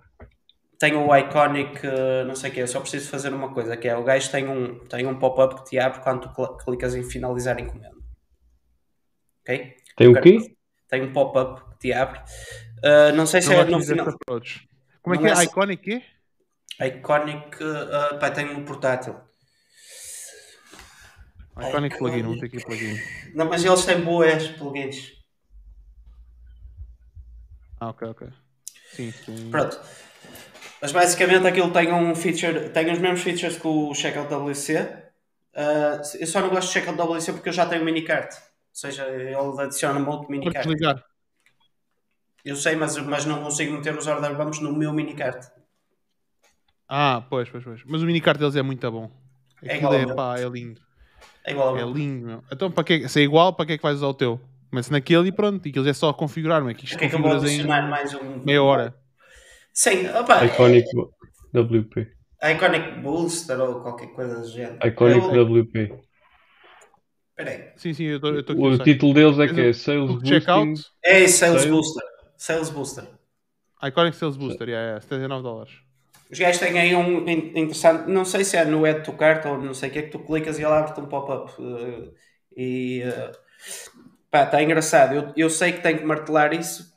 [0.78, 3.88] Tenho o iconic, uh, não sei o que, eu só preciso fazer uma coisa: que
[3.88, 6.94] é o gajo tem um, tem um pop-up que te abre quando tu cl- clicas
[6.94, 7.93] em finalizar encomenda.
[9.44, 9.78] Ok?
[9.95, 10.56] Tem o quê?
[10.90, 12.20] tem um pop-up que te abre.
[12.84, 14.18] Uh, não sei se não é gosto no final.
[15.02, 15.44] Como é Não que é?
[15.44, 16.03] é- Iconic quê?
[16.86, 19.15] Iconic, uh, pá, tem um portátil.
[21.57, 22.24] Iconic plugin, Iconic.
[22.24, 22.99] vamos ter aqui plugin.
[23.36, 25.14] Não, mas eles têm boas plugins.
[27.80, 28.28] Ah, ok, ok.
[28.91, 29.49] Sim, sim.
[29.52, 29.80] Pronto.
[30.82, 34.80] Mas basicamente aquilo tem um feature, tem os mesmos features que o Checkout WC.
[35.56, 38.36] Uh, eu só não gosto de Checkout WC porque eu já tenho o minicart.
[38.74, 41.04] Ou seja, ele adiciona-me outro Pode minicart.
[42.44, 45.48] Eu sei, mas, mas não consigo meter os order bumps no meu minicart.
[46.90, 47.84] Ah, pois, pois, pois.
[47.86, 49.10] Mas o minicart deles é muito bom.
[49.62, 50.82] É Aquilo igual ao é, pá, é lindo.
[51.45, 51.94] É igual ao É meu.
[51.94, 52.44] lindo, meu.
[52.52, 54.40] Então, para que, se é igual, para que é que vais usar o teu?
[54.70, 55.66] Começa naquele e pronto.
[55.66, 56.74] E aquilo é só configurar, não é?
[56.74, 58.44] Que isto é que eu vou configuras em adicionar mais um...
[58.44, 58.95] meia hora.
[59.72, 60.88] Sim, opa, Iconic
[61.54, 62.12] WP.
[62.44, 64.86] Iconic Booster ou qualquer coisa do género.
[64.86, 65.94] Iconic Eu- WP.
[67.36, 67.74] Peraí.
[67.76, 68.54] Sim, sim, eu estou aqui.
[68.62, 70.30] O título deles é que é Sales Boosting.
[70.30, 71.66] checkout, É Sales Sales.
[71.66, 72.04] Booster.
[72.38, 73.08] Sales Booster.
[73.82, 75.74] Iconic Sales Booster, yeah, yeah, 79 dólares.
[76.32, 79.46] Os gajos têm aí um in- interessante, não sei se é no Add to Cart
[79.46, 81.52] ou não sei o que é que tu clicas e ele abre-te um pop-up.
[81.62, 82.12] eh,
[82.56, 83.32] e eh,
[84.32, 85.14] pá, está engraçado.
[85.16, 86.94] Eu, eu sei que tenho que martelar isso,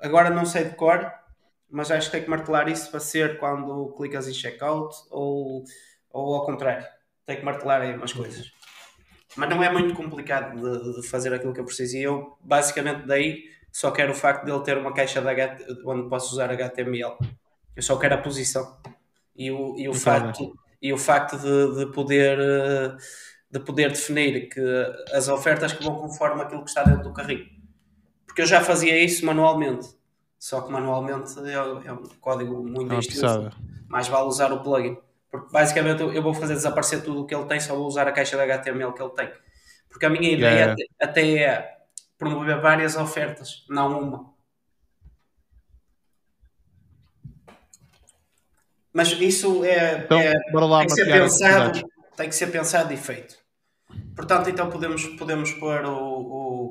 [0.00, 1.10] agora não sei de cor,
[1.70, 5.64] mas acho que tenho que martelar isso para ser quando clicas em checkout ou,
[6.10, 6.86] ou ao contrário.
[7.26, 8.52] Tenho que martelar aí umas coisas.
[9.36, 11.96] Mas não é muito complicado de, de fazer aquilo que eu preciso.
[11.96, 16.08] E eu basicamente daí só quero o facto de ele ter uma caixa de onde
[16.08, 17.16] posso usar HTML.
[17.74, 18.78] Eu só quero a posição.
[19.36, 22.96] E o, e o, Muito facto, e o facto de, de poder eh,
[23.50, 24.60] de poder definir que
[25.12, 27.46] as ofertas que vão conforme aquilo que está dentro do carrinho.
[28.26, 29.88] Porque eu já fazia isso manualmente.
[30.38, 33.52] Só que manualmente é, é um código muito pisada.
[33.88, 34.96] Mais vale usar o plugin.
[35.38, 38.12] Porque basicamente eu vou fazer desaparecer tudo o que ele tem, só vou usar a
[38.12, 39.32] caixa de HTML que ele tem.
[39.88, 40.72] Porque a minha ideia Yeah.
[40.72, 41.76] até, até é
[42.18, 44.34] promover várias ofertas, não uma.
[48.92, 51.82] Mas isso é, Então, é- lá tem que ser pensado,
[52.16, 53.36] tem que ser pensado e feito.
[54.14, 55.96] Portanto, então podemos, podemos pôr o,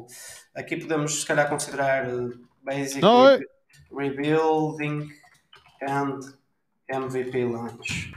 [0.04, 0.08] o-
[0.56, 2.14] aqui podemos se calhar considerar eh,
[2.64, 3.40] basic Não, é-
[3.96, 5.08] rebuilding
[5.88, 6.20] and
[6.90, 8.12] MVP launch.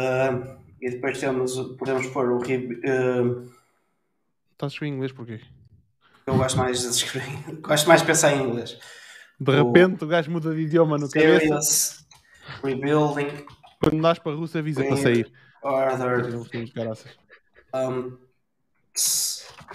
[0.00, 3.48] Ah, e depois temos, o- podemos pôr o rebu- ah,
[4.52, 5.40] Estás a escrever em inglês porquê?
[6.26, 7.26] eu gosto mais de escrever,
[7.62, 8.78] gosto mais de pensar em inglês.
[9.40, 11.40] De O- repente o gajo muda de idioma no cabeça.
[11.40, 12.06] Serious
[12.62, 13.46] rebuilding
[13.82, 15.32] Quando dás para a Rússia avisa para sair.
[15.62, 16.36] order
[17.74, 18.18] um,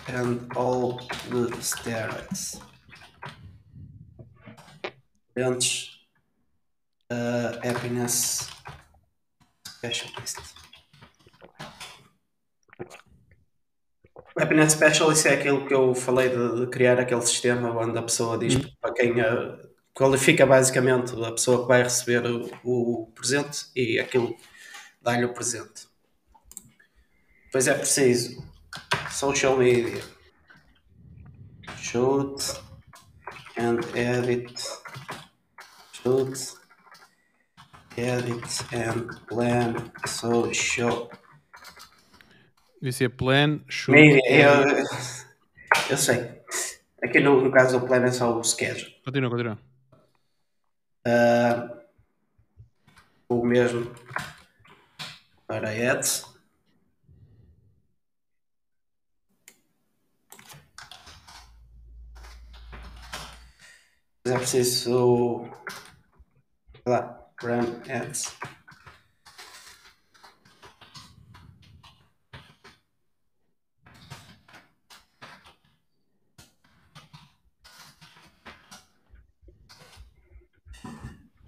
[0.10, 0.98] and all
[1.30, 2.60] the steroids.
[5.36, 6.00] Antes,
[7.12, 8.48] uh, happiness
[9.84, 10.40] specialist.
[14.38, 18.38] Happiness specialist é aquilo que eu falei de, de criar aquele sistema onde a pessoa
[18.38, 19.58] diz para quem uh,
[19.94, 24.36] qualifica basicamente a pessoa que vai receber o, o presente e aquilo
[25.02, 25.88] dá-lhe o presente.
[27.46, 28.44] Depois é preciso
[29.12, 30.02] social media,
[31.78, 32.42] shoot
[33.58, 34.56] and edit,
[35.92, 36.63] shoot,
[37.98, 41.10] edit and plan social
[42.84, 44.22] Devia ser plan, media.
[44.30, 44.86] Eu,
[45.92, 46.42] eu sei.
[47.02, 48.94] Aqui no, no caso do plan é só o schedule.
[49.06, 49.60] Continua, continua.
[51.08, 51.80] Ah,
[53.30, 53.90] o mesmo
[55.48, 56.26] para ads.
[64.26, 65.46] Mas é preciso
[66.84, 68.34] sei lá, run ads.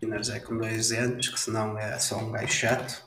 [0.05, 3.05] beginners é com dois N's, que senão é só um gajo chato.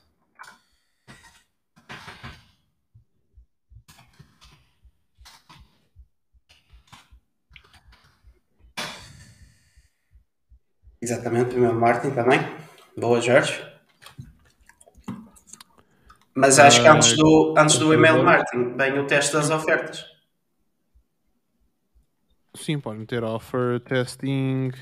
[11.01, 12.68] Exatamente, o meu Martin também.
[12.99, 13.65] Boa, Jorge.
[16.35, 20.05] Mas acho que antes do, antes do e-mail Martin vem o teste das ofertas.
[22.57, 24.73] Sim, pode meter offer, testing.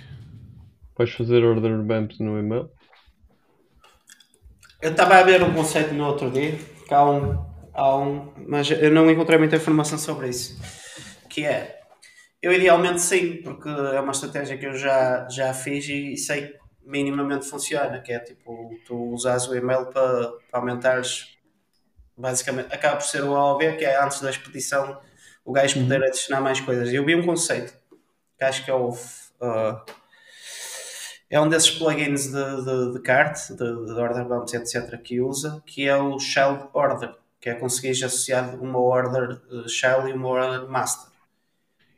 [0.96, 2.70] Vais fazer order bumps no e-mail?
[4.80, 6.56] Eu estava a ver um conceito no outro dia,
[6.88, 7.44] que há um,
[7.74, 10.58] há um, mas eu não encontrei muita informação sobre isso.
[11.28, 11.80] Que é,
[12.40, 16.65] eu idealmente sim, porque é uma estratégia que eu já, já fiz e sei que
[16.86, 21.36] minimamente funciona, que é tipo, tu usas o e-mail para, para aumentares,
[22.16, 25.00] basicamente, acaba por ser o AOV, que é antes da expedição
[25.44, 26.92] o gajo poder adicionar mais coisas.
[26.92, 27.76] Eu vi um conceito,
[28.38, 28.90] que acho que é o...
[28.90, 29.84] uh,
[31.28, 35.60] é um desses plugins de, de, de cart, de, de order bumps, etc., que usa,
[35.66, 40.28] que é o shell order, que é conseguir associar uma order uh, shell e uma
[40.28, 41.10] order master.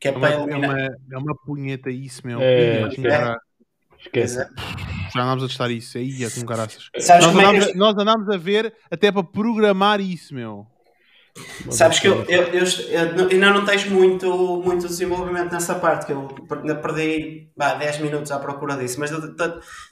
[0.00, 0.80] Que é, É uma, para é uma,
[1.12, 2.40] é uma punheta isso, meu.
[2.40, 3.36] É, é.
[4.00, 4.48] Esquece.
[5.14, 5.98] Já andámos a testar isso.
[5.98, 6.88] Aí, é com caraças.
[6.98, 10.66] Sabes Nós como é que andámos, nós andámos a ver até para programar isso, meu.
[11.70, 16.12] Sabes que eu, eu, eu, eu ainda não tens muito, muito desenvolvimento nessa parte, que
[16.12, 19.10] eu ainda perdi bah, 10 minutos à procura disso, mas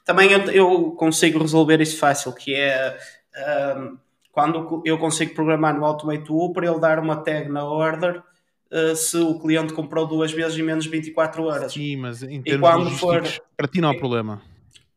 [0.05, 2.97] também eu, eu consigo resolver isso fácil, que é
[3.37, 3.97] ahm,
[4.33, 8.23] quando eu consigo programar no Automate U para ele dar uma tag na order
[8.73, 11.73] ah, se o cliente comprou duas vezes em menos de 24 horas.
[11.73, 14.43] Sim, mas em termos quando logísticos, for- para ti não há problema.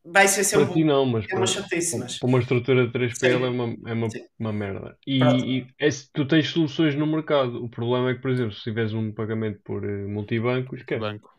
[0.02, 2.86] Vai ser Para ti sempre não, mas é uma para, chatice, mas para uma estrutura
[2.86, 3.44] de 3PL Sim.
[3.44, 4.96] é uma, é uma, uma merda.
[5.06, 5.18] E,
[5.58, 7.62] e é tu tens soluções no mercado.
[7.62, 11.00] O problema é que, por exemplo, se tiveres um pagamento por eh, multibanco, esquece.
[11.00, 11.30] Banco.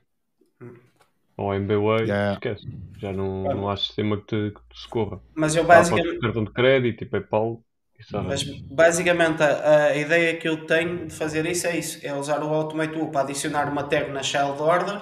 [1.37, 2.33] Ou MBWay, Yeah.
[2.33, 2.67] esquece.
[2.99, 5.19] Já não, não há sistema que te, que te socorra.
[5.33, 7.63] mas eu basicamente cartão de crédito e PayPal.
[8.11, 12.43] Mas basicamente a, a ideia que eu tenho de fazer isso é isso: é usar
[12.43, 15.01] o Automate U para adicionar uma tag na shell de order.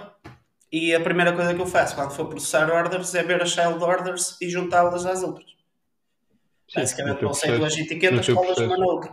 [0.71, 3.77] E a primeira coisa que eu faço quando for processar orders é ver as shell
[3.77, 5.47] de orders e juntá-las às outras.
[6.69, 9.11] Sim, Basicamente, no teu conceito as processo- etiquetas, colas uma na outra.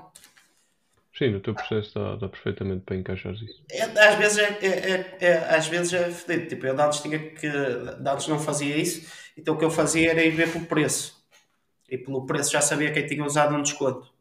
[1.16, 3.62] Sim, no teu processo está, está perfeitamente para encaixar isso.
[3.70, 6.48] É, às vezes é, é, é- é- às vezes é fedido.
[6.50, 7.48] Tipo, eu de antes tinha que.
[7.48, 11.15] de antes não fazia isso, então o que eu fazia era ir ver pelo preço.
[11.88, 14.12] E pelo preço já sabia quem tinha usado um desconto.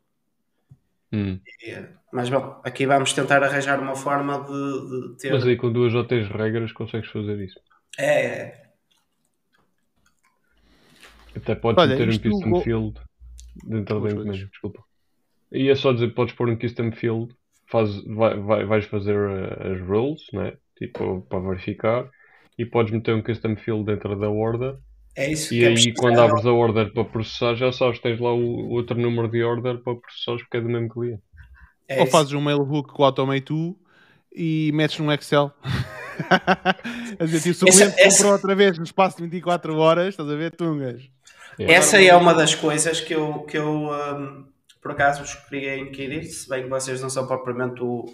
[1.12, 1.40] Hum.
[1.64, 5.32] E, mas bom, aqui vamos tentar arranjar uma forma de, de ter.
[5.32, 7.60] Mas aí com duas ou três regras consegues fazer isso.
[7.98, 8.66] É, é.
[11.36, 13.00] Até podes Olha, meter um custom vou- field
[13.66, 14.38] dentro da coisas.
[14.50, 14.84] desculpa.
[15.52, 17.36] E é só dizer, podes pôr um custom field,
[17.70, 20.58] faz, vai, vai- vais fazer uh, as rules, né?
[20.78, 22.10] tipo, para verificar,
[22.58, 24.78] e podes meter um custom field dentro da order,
[25.16, 25.96] É isso e que é aí preciso.
[25.98, 29.78] quando abres a order para processar, já sabes, tens lá o outro número de order
[29.82, 31.22] para processar porque é do mesmo cliente.
[31.88, 32.12] É Ou isso.
[32.12, 33.76] fazes um mail hook com o Automate
[34.36, 35.52] e metes num Excel.
[37.20, 39.78] a dizer, tipo, se o Essa- cliente essa- comprou outra vez no espaço de 24
[39.78, 41.10] horas, estás a ver, tungas.
[41.60, 44.46] Essa é uma das coisas que eu, que eu hum,
[44.82, 48.06] por acaso vos queria inquirir, se bem que vocês não são propriamente o,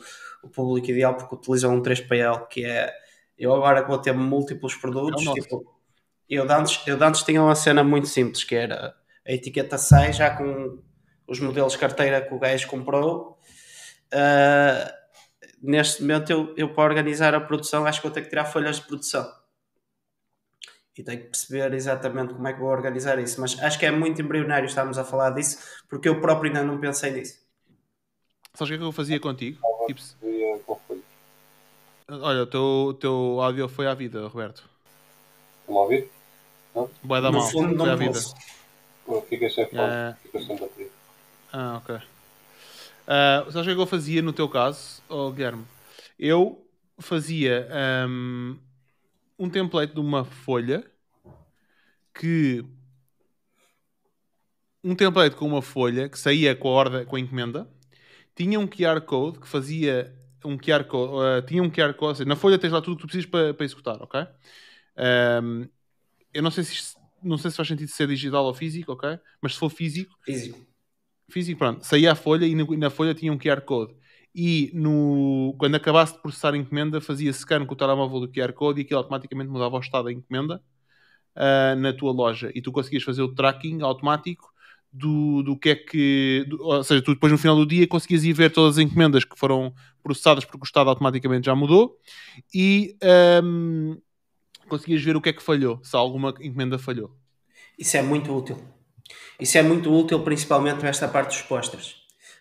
[0.44, 2.94] o público ideal porque utilizam um 3PL, que é
[3.38, 5.64] eu agora vou ter múltiplos produtos, É tipo,
[6.30, 8.96] eu de, antes, eu de antes tinha uma cena muito simples, que era
[9.26, 10.80] a etiqueta sai já com
[11.28, 13.38] os modelos carteira que o gajo comprou.
[14.12, 14.94] Ah,
[15.62, 18.78] neste momento eu, eu para organizar a produção acho que vou ter que tirar folhas
[18.78, 19.32] de produção
[20.98, 23.40] e tenho que perceber exatamente como é que vou organizar isso.
[23.42, 25.58] Mas acho que é muito embrionário estarmos a falar disso,
[25.90, 27.40] porque eu próprio ainda não pensei nisso.
[28.54, 29.60] Sabes o que é que eu fazia contigo?
[29.88, 30.02] Tipo,
[32.10, 34.70] olha, o teu, o teu áudio foi à vida, Roberto.
[35.72, 36.10] Estão a ouvir?
[37.04, 37.48] Vai dar no mal.
[37.50, 38.12] fundo, não vida.
[38.12, 38.36] posso.
[39.08, 40.16] Não, Fica sem fome, É.
[40.22, 40.90] fica sem bateria.
[41.54, 41.96] Ah, ok.
[43.08, 45.66] Ah, sabes o que é que eu fazia no teu caso, oh, Guilherme?
[46.20, 46.66] Eu
[47.00, 48.58] fazia ahm,
[49.40, 50.86] um template de uma folha
[52.14, 52.64] que
[54.84, 57.68] um template com uma folha que saía com a ordem, com a encomenda,
[58.36, 60.14] tinha um QR Code que fazia
[60.46, 62.94] um QR Code, ah, tinha um QR Code, ou seja, na folha tens lá tudo
[62.94, 64.26] o que tu precisas para, para executar, ok?
[64.98, 65.66] Ahm,
[66.34, 69.18] eu não sei se isto- não sei se faz sentido ser digital ou físico, ok?
[69.42, 70.60] Mas se for físico, Físico.
[71.30, 73.94] físico, pronto, saía a folha e na folha tinha um QR Code.
[74.34, 78.54] E no, quando acabasse de processar a encomenda, fazia scan com o telemóvel do QR
[78.54, 80.64] Code e aquilo automaticamente mudava o estado da encomenda
[81.36, 82.50] ah, na tua loja.
[82.56, 84.50] E tu conseguias fazer o tracking automático
[84.92, 86.46] do, do que é que.
[86.48, 89.24] do- ou seja, tu depois no final do dia conseguias ir ver todas as encomendas
[89.26, 89.74] que foram
[90.04, 91.98] processadas porque o estado automaticamente já mudou
[92.54, 93.98] e ahm,
[94.72, 97.12] conseguias ver o que é que falhou, se alguma encomenda falhou.
[97.78, 98.58] Isso é muito útil.
[99.38, 101.98] Isso é muito útil, principalmente nesta parte dos posters.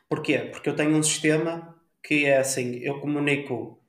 [0.09, 0.39] Porquê?
[0.39, 3.83] Porque eu tenho um sistema que é assim, eu comunico,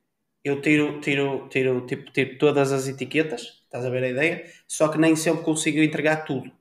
[0.44, 4.46] eu tiro, tiro, tiro, tipo, tiro todas as etiquetas, estás a ver a ideia?
[4.68, 6.52] Só que nem sempre consigo entregar tudo.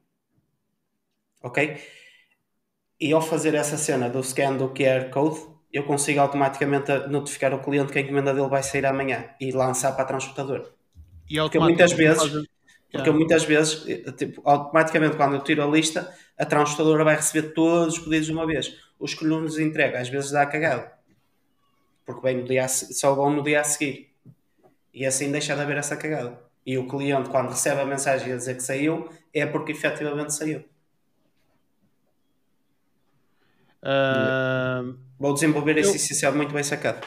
[1.42, 1.78] Ok?
[3.00, 5.40] E ao fazer essa cena do scan do QR Code,
[5.72, 9.92] eu consigo automaticamente notificar o cliente que a encomenda dele vai sair amanhã e lançar
[9.92, 10.79] para a transportadora.
[11.30, 12.48] E Porque muitas vezes, porque
[12.92, 13.12] Yeah.
[13.12, 17.94] muitas vezes, eh, tipo, automaticamente quando eu tiro a lista, a transportadora vai receber todos
[17.94, 18.74] os pedidos de uma vez.
[18.98, 20.90] Os que não nos entrega, às vezes dá cagado.
[22.04, 24.12] Porque vem no dia só vão no dia a seguir.
[24.92, 26.36] E assim deixa de haver essa cagada.
[26.66, 30.64] E o cliente, quando recebe a mensagem a dizer que saiu, é porque efetivamente saiu.
[33.82, 34.82] Ah,
[35.18, 37.06] Vou desenvolver Eu- esse essencial muito bem sacado.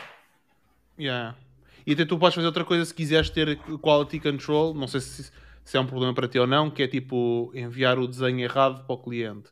[0.99, 1.35] Yeah.
[1.85, 5.31] E até tu podes fazer outra coisa se quiseres ter quality control, não sei se,
[5.63, 8.85] se é um problema para ti ou não, que é tipo enviar o desenho errado
[8.85, 9.49] para o cliente.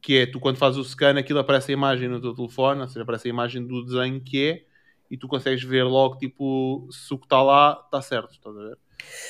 [0.00, 2.88] Que é, tu quando fazes o scan, aquilo aparece a imagem no teu telefone, ou
[2.88, 4.64] seja, aparece a imagem do desenho que é,
[5.10, 8.60] e tu consegues ver logo, tipo, se o que está lá está certo, estás a
[8.60, 8.78] ver?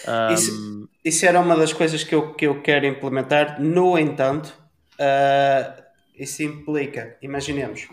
[0.09, 3.61] Um, Isso- Isso era uma das coisas que eu, que eu quero implementar.
[3.61, 4.53] No entanto,
[4.99, 5.83] ah,
[6.15, 7.89] isso implica, imaginemos,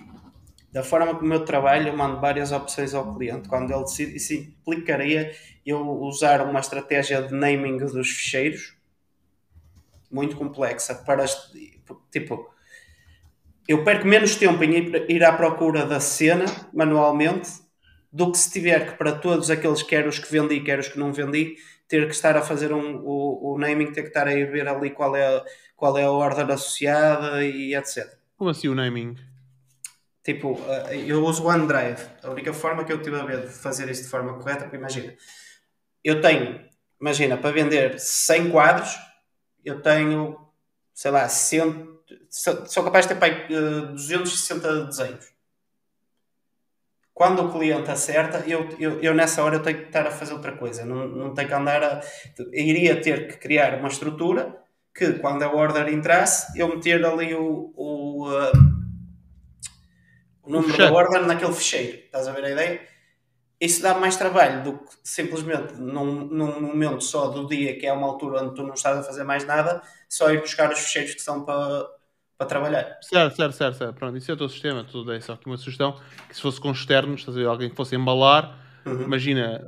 [0.77, 3.49] da forma como eu trabalho, eu mando várias opções ao cliente.
[3.49, 5.31] Quando ele decide, isso implicaria
[5.65, 8.75] eu usar uma estratégia de naming dos ficheiros
[10.11, 11.25] muito complexa para
[12.11, 12.53] tipo
[13.67, 17.49] eu perco menos tempo em ir, ir à procura da cena manualmente
[18.13, 20.99] do que se tiver que para todos aqueles quer os que vendi, quer os que
[20.99, 24.33] não vendi, ter que estar a fazer um, o, o naming, ter que estar a
[24.33, 25.43] ir ver ali qual é,
[25.75, 28.15] qual é a ordem associada e etc.
[28.37, 29.15] como assim o naming?
[30.27, 32.05] Tipo, eh, eu uso o OneDrive.
[32.21, 34.75] A única forma que eu tive a ver de fazer isso de forma correta, porque
[34.75, 35.15] imagina,
[36.03, 36.59] eu tenho,
[36.99, 38.93] imagina, para vender 100 quadros,
[39.63, 40.37] eu tenho,
[40.93, 41.87] sei lá, 100,
[42.29, 45.31] sou capaz de ter pai, eh, 260 desenhos.
[47.13, 50.33] Quando o cliente acerta, eu, eu, eu nessa hora eu tenho que estar a fazer
[50.33, 50.83] outra coisa.
[50.83, 52.01] Não, não tenho que andar a.
[52.51, 54.61] Iria ter que criar uma estrutura
[54.93, 58.76] que, quando a order entrasse, eu meter ali o, o, eh,
[60.47, 61.97] o número da order naquele fecheiro.
[62.05, 62.81] Estás a ver a ideia?
[63.59, 67.93] Isso dá mais trabalho do que simplesmente num, num momento só do dia, que é
[67.93, 71.15] uma altura onde tu não estás a fazer mais nada, só ir buscar os fecheiros
[71.15, 71.87] que são para,
[72.37, 72.97] para trabalhar.
[72.99, 73.93] Certo, certo, certo, certo.
[73.95, 74.83] Pronto, isso é o teu sistema.
[74.83, 77.69] Tu dei só aqui uma sugestão que se fosse com externos, estás a ver, alguém
[77.69, 79.03] que fosse embalar, Uhum.
[79.05, 79.61] imagina,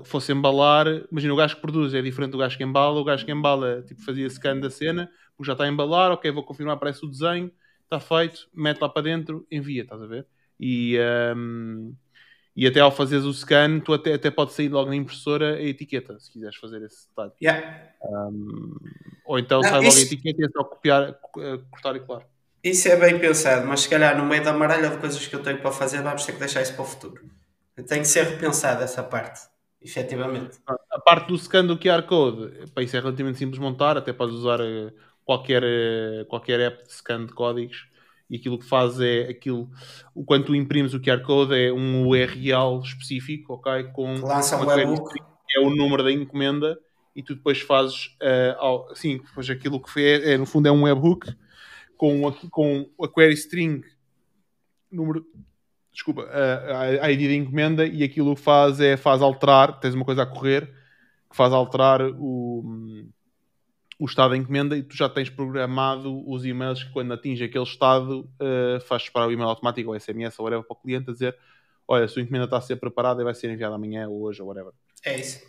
[0.00, 3.04] uh, fosse embalar, imagina o gajo que produz é diferente do gajo que embala, o
[3.04, 6.44] gajo que embala tipo, fazia scan da cena, porque já está a embalar, ok, vou
[6.44, 7.50] confirmar, aparece o desenho,
[7.86, 10.26] está feito, mete lá para dentro, envia, estás a ver?
[10.58, 10.98] E,
[11.36, 11.94] um,
[12.54, 15.62] e até ao fazeres o scan, tu até, até pode sair logo na impressora a
[15.62, 17.32] etiqueta, se quiseres fazer esse detalhe.
[17.42, 17.90] Yeah.
[19.26, 22.00] Ou então Não, sai logo isso- a etiqueta e é só copiar, uh, cortar e
[22.00, 22.26] colar.
[22.62, 25.42] Isso é bem pensado, mas se calhar no meio da maralha de coisas que eu
[25.42, 27.22] tenho para fazer, vamos ter que deixar isso para o futuro.
[27.86, 29.40] Tem que ser repensada essa parte,
[29.80, 30.58] efetivamente.
[30.90, 34.12] A parte do scan do QR Code, pá, isso é relativamente simples de montar, até
[34.12, 34.92] podes usar eh,
[35.26, 37.88] qualquer, eh, qualquer app de scan de códigos
[38.30, 39.68] e aquilo que faz é aquilo,
[40.14, 43.84] o quando tu imprimes o QR Code é um URL específico, ok?
[43.92, 46.78] Com Lança um que é o número da encomenda
[47.14, 50.72] e tu depois fazes eh, ao- sim, depois aquilo que é, é, no fundo é
[50.72, 51.26] um webhook
[51.96, 53.82] com, a- com a query string
[54.90, 55.24] número
[55.92, 60.04] desculpa, a, a ID da encomenda e aquilo que faz é faz alterar, tens uma
[60.04, 60.66] coisa a correr
[61.30, 63.08] que faz alterar o,
[63.98, 67.64] o estado da encomenda e tu já tens programado os e-mails que quando atinge aquele
[67.64, 71.12] estado uh, faz disparar o e-mail automático ou SMS ou whatever para o cliente a
[71.12, 71.36] dizer
[71.88, 74.42] olha, a sua encomenda está a ser preparada e vai ser enviada amanhã ou hoje
[74.42, 74.72] ou whatever.
[75.04, 75.40] É isso.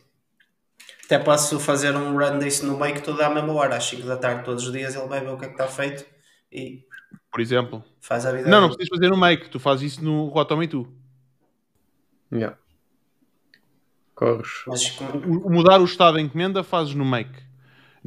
[1.05, 4.05] Até posso fazer um run disso no meio que tudo à mesma hora, às 5
[4.05, 6.05] da tarde, todos os dias, ele vai ver o que é que está feito
[6.51, 6.83] e
[7.31, 7.83] Por exemplo.
[7.99, 8.47] faz a vida.
[8.49, 10.87] Não, não precisas fazer no make, tu fazes isso no Automate tu.
[12.31, 12.57] Yeah.
[14.13, 14.49] Corres.
[14.67, 17.46] Mas como- mudar o estado da encomenda fazes no make.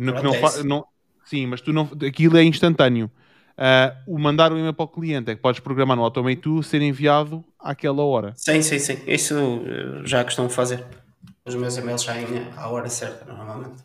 [0.00, 0.84] No, que não não-
[1.24, 3.10] sim, mas tu não, aquilo é instantâneo.
[3.56, 6.66] Ah, o mandar o e-mail para o cliente é que podes programar no Automate 2
[6.66, 8.32] ser enviado àquela hora.
[8.36, 8.96] Sim, sim, sim.
[9.06, 10.82] Isso eh, já costumo fazer.
[11.44, 13.82] Os meus e-mails saem à hora certa, normalmente.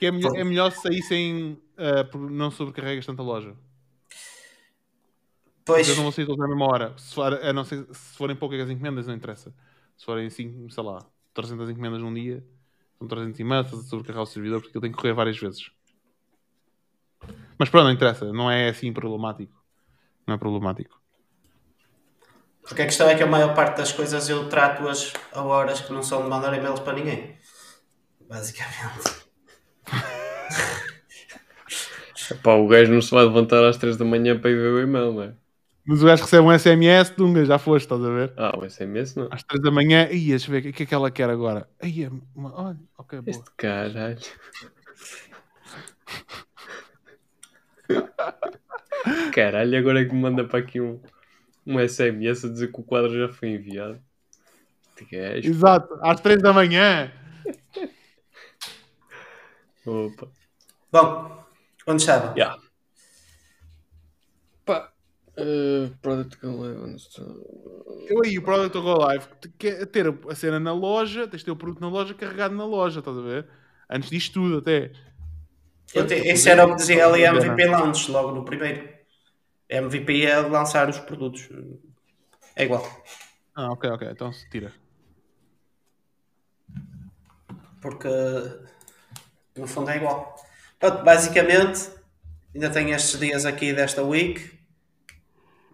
[0.00, 3.54] Que é, melhor, é melhor se saíssem, ah, porque não sobrecarregas tanta loja.
[5.64, 6.92] Pois, Eles não vão sair todos à mesma hora.
[6.98, 9.54] Se, for, a não ser, se forem poucas as encomendas, não interessa.
[9.96, 12.44] Se forem, assim, sei lá, 300 encomendas num dia,
[13.02, 15.70] são 300 e-mails, estás a sobrecarregar o servidor porque ele tem que correr várias vezes.
[17.58, 18.32] Mas pronto, não interessa.
[18.32, 19.52] Não é assim problemático.
[20.26, 21.00] Não é problemático.
[22.62, 25.92] porque a questão é que a maior parte das coisas eu trato-as a horas que
[25.92, 27.36] não são de mandar e-mails para ninguém.
[28.28, 29.22] Basicamente.
[32.42, 34.80] Pá, o gajo não se vai levantar às 3 da manhã para ir ver o
[34.80, 35.34] e-mail, não é?
[35.84, 38.32] Mas o gajo recebe um SMS, Dunga, já foste, estás a ver?
[38.36, 39.28] Ah, o SMS não.
[39.32, 41.68] Às 3 da manhã, ia, deixa eu ver o que é que ela quer agora.
[41.82, 43.30] Ia, uma- olha, ok, boa.
[43.36, 44.18] Este caralho.
[49.34, 51.00] Caralho, agora é que me manda para aqui um,
[51.66, 54.00] um SMS a dizer que o quadro já foi enviado.
[55.10, 55.48] Gajo.
[55.48, 57.10] Exato, às 3 da manhã.
[59.84, 60.28] Opa.
[60.92, 61.44] Bom,
[61.88, 62.32] onde estava?
[62.36, 62.56] Yeah.
[65.36, 66.96] Uh, product Eleven.
[68.06, 71.46] Eu aí, o Product Go Live, te- quer ter a cena na loja, tens de
[71.46, 73.46] ter o produto na loja carregado na loja, estás a ver?
[73.88, 74.92] Antes disto tudo, até.
[75.94, 78.88] Eu te, isso era o que dizia ali a MVP Launch, logo no primeiro.
[79.70, 81.48] MVP é lançar os produtos.
[82.54, 82.86] É igual.
[83.54, 84.70] Ah, ok, ok, então se tira.
[87.80, 88.08] Porque
[89.56, 90.36] no fundo é igual.
[90.78, 91.90] Pronto, basicamente,
[92.54, 94.60] ainda tenho estes dias aqui desta week.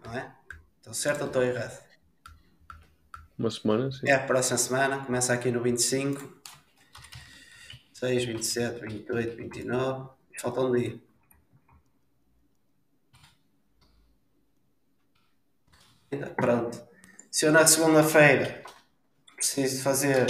[0.03, 0.33] Não é?
[0.77, 1.83] Estou certo ou estou errado?
[3.37, 4.07] Uma semana, sim.
[4.07, 6.41] É a próxima semana, começa aqui no 25,
[7.93, 10.09] 6, 27, 28, 29.
[10.39, 10.99] Falta um dia.
[16.35, 16.81] Pronto.
[17.31, 18.63] Se eu na segunda-feira
[19.35, 20.27] preciso fazer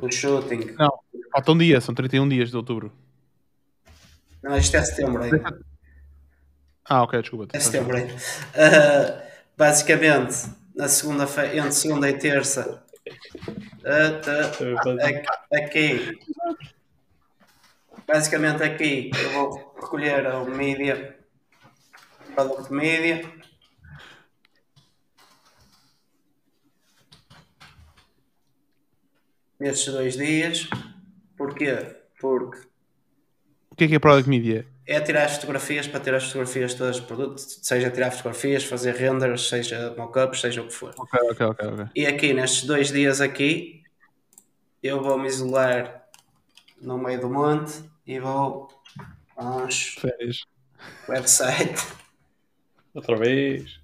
[0.00, 0.74] o shooting.
[0.78, 0.98] Não,
[1.32, 2.92] falta um dia, são 31 dias de outubro.
[4.42, 5.60] Não, isto é setembro ainda.
[6.88, 7.56] Ah, ok, desculpa.
[7.56, 8.14] É setembro ainda.
[8.54, 9.22] Ah,
[9.56, 10.34] basicamente,
[10.74, 12.84] na segunda-feira, entre segunda e terça,
[13.82, 16.18] tá, aqui-
[18.06, 21.18] basicamente aqui, eu vou recolher o media,
[22.34, 23.22] product media.
[29.58, 30.68] Nestes dois dias.
[31.36, 31.96] Porquê?
[32.20, 32.58] Porque
[33.70, 34.66] O que é que é Product Media?
[34.86, 38.94] É tirar as fotografias para ter as fotografias todas do produto, seja tirar fotografias, fazer
[38.94, 40.94] renders, seja mockups, seja o que for.
[40.98, 41.86] Ok, ok, ok, ok.
[41.94, 43.82] E aqui nestes dois dias aqui
[44.82, 46.04] eu vou me isolar
[46.80, 48.68] no meio do monte e vou
[49.36, 50.44] aos Férias.
[51.08, 51.82] website.
[52.92, 53.80] Outra vez.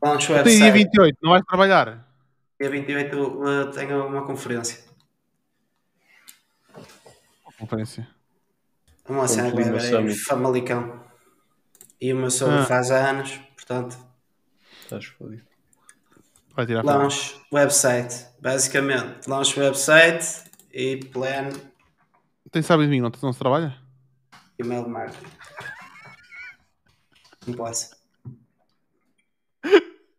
[0.00, 0.70] Vamos dia website.
[0.70, 2.06] 28, não vais trabalhar?
[2.60, 4.84] Dia 28 uh, tenho uma conferência.
[7.58, 8.15] Conferência.
[9.08, 10.18] Uma cena que Summit.
[10.24, 11.04] Famalicão.
[12.00, 12.66] E o meu sogro Ah.
[12.66, 13.96] faz há anos, portanto,
[14.82, 15.42] Estás fodido.
[16.54, 18.26] Vai tirar launch website.
[18.40, 21.48] Basicamente, launch website e plan
[22.52, 23.76] Tem sábado e domingo, não, não se trabalha?
[24.58, 25.26] email marketing.
[27.46, 27.90] Não posso.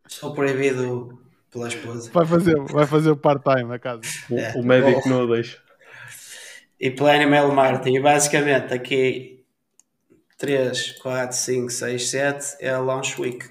[0.08, 2.12] Sou proibido pela esposa.
[2.12, 4.02] Vai fazer, vai fazer o part-time a casa.
[4.30, 4.54] O, É.
[4.56, 5.62] o médico não o deixa.
[6.80, 7.98] E plan email marketing.
[7.98, 9.46] E basicamente aqui
[10.38, 13.50] 3, 4, 5, 6, 7 é a launch week.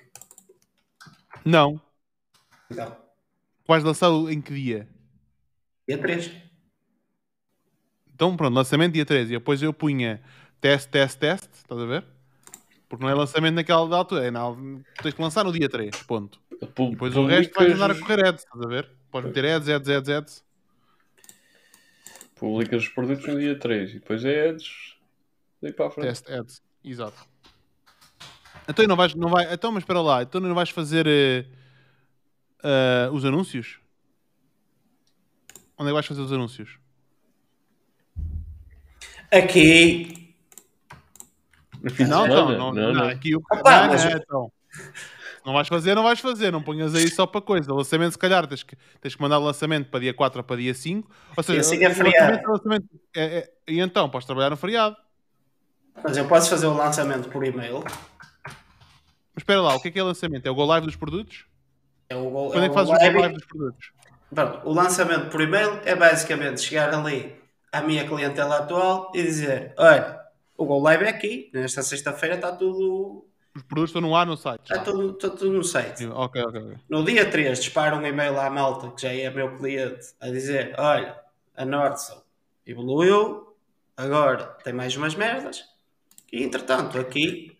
[1.44, 1.80] Não.
[2.70, 2.96] Então,
[3.66, 4.88] Vais lançar em que dia?
[5.88, 6.30] dia 3.
[8.14, 9.34] Então, pronto, lançamento dia 13.
[9.34, 10.22] E depois eu punha
[10.60, 11.48] teste, teste, teste.
[11.52, 12.04] Estás a ver?
[12.88, 14.16] Porque não é lançamento naquela data.
[14.24, 14.42] É na,
[15.02, 15.90] tens que lançar no dia 3.
[16.04, 16.40] Ponto.
[16.52, 18.44] E depois o resto vais andar a correr ads.
[18.44, 18.90] Estás a ver?
[19.10, 20.44] Podes meter ads, ads, ads, ads.
[22.36, 24.94] Publicas os produtos no dia 3 e depois é ads
[25.60, 26.06] daí para a frente.
[26.08, 26.62] Teste ads.
[26.84, 27.26] Exato.
[28.68, 31.44] Então não vais, não vai, então mas espera lá, então não vais fazer eh,
[32.62, 33.78] eh, os anúncios?
[35.78, 36.78] Onde é que vais fazer os anúncios?
[39.30, 40.34] Aqui.
[41.82, 43.08] No fim de Não, então, não, não, não.
[43.08, 44.52] aqui o Opa, não, mas- não, então.
[45.46, 47.72] Não vais fazer, não vais fazer, não ponhas aí só para coisa.
[47.72, 50.44] O lançamento, se calhar, tens que, tens que mandar o lançamento para dia 4 ou
[50.44, 51.08] para dia 5.
[51.36, 52.42] Ou seja, é o feriado.
[52.48, 54.96] lançamento- o é- é- e então, podes trabalhar no feriado.
[56.02, 57.84] Mas eu posso fazer o lançamento por e-mail.
[57.84, 58.56] Mas
[59.42, 60.46] espera lá, o que é que é lançamento?
[60.46, 61.44] É o go live dos produtos?
[62.08, 63.14] É o, go- Quando é é que o fazes o live.
[63.14, 63.90] go live dos produtos?
[64.34, 67.36] Pronto, o lançamento por e-mail é basicamente chegar ali
[67.72, 70.20] à minha clientela atual e dizer: olha,
[70.58, 73.24] o Go Live é aqui, nesta sexta-feira está tudo,
[73.56, 74.60] Os produtos estão no ar no site.
[74.64, 76.06] está tudo, está tudo no site.
[76.06, 76.76] Ok, ok.
[76.88, 80.74] No dia 3 disparo um e-mail à malta, que já é meu cliente, a dizer:
[80.78, 81.18] olha,
[81.56, 82.22] a Nordson
[82.66, 83.54] evoluiu,
[83.96, 85.64] agora tem mais umas merdas,
[86.32, 87.56] e entretanto aqui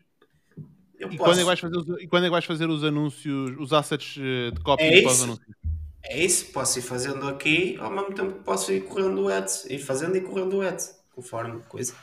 [0.99, 1.31] eu E posso.
[1.31, 4.17] quando, é vais fazer os, e quando é que vais fazer os anúncios, os assets
[4.19, 5.57] eh, de copy É para os anúncios?
[6.03, 9.65] É isso, posso ir fazendo aqui ao mesmo tempo que posso ir correndo o ads,
[9.69, 11.95] ir fazendo e correndo o ads, conforme coisa.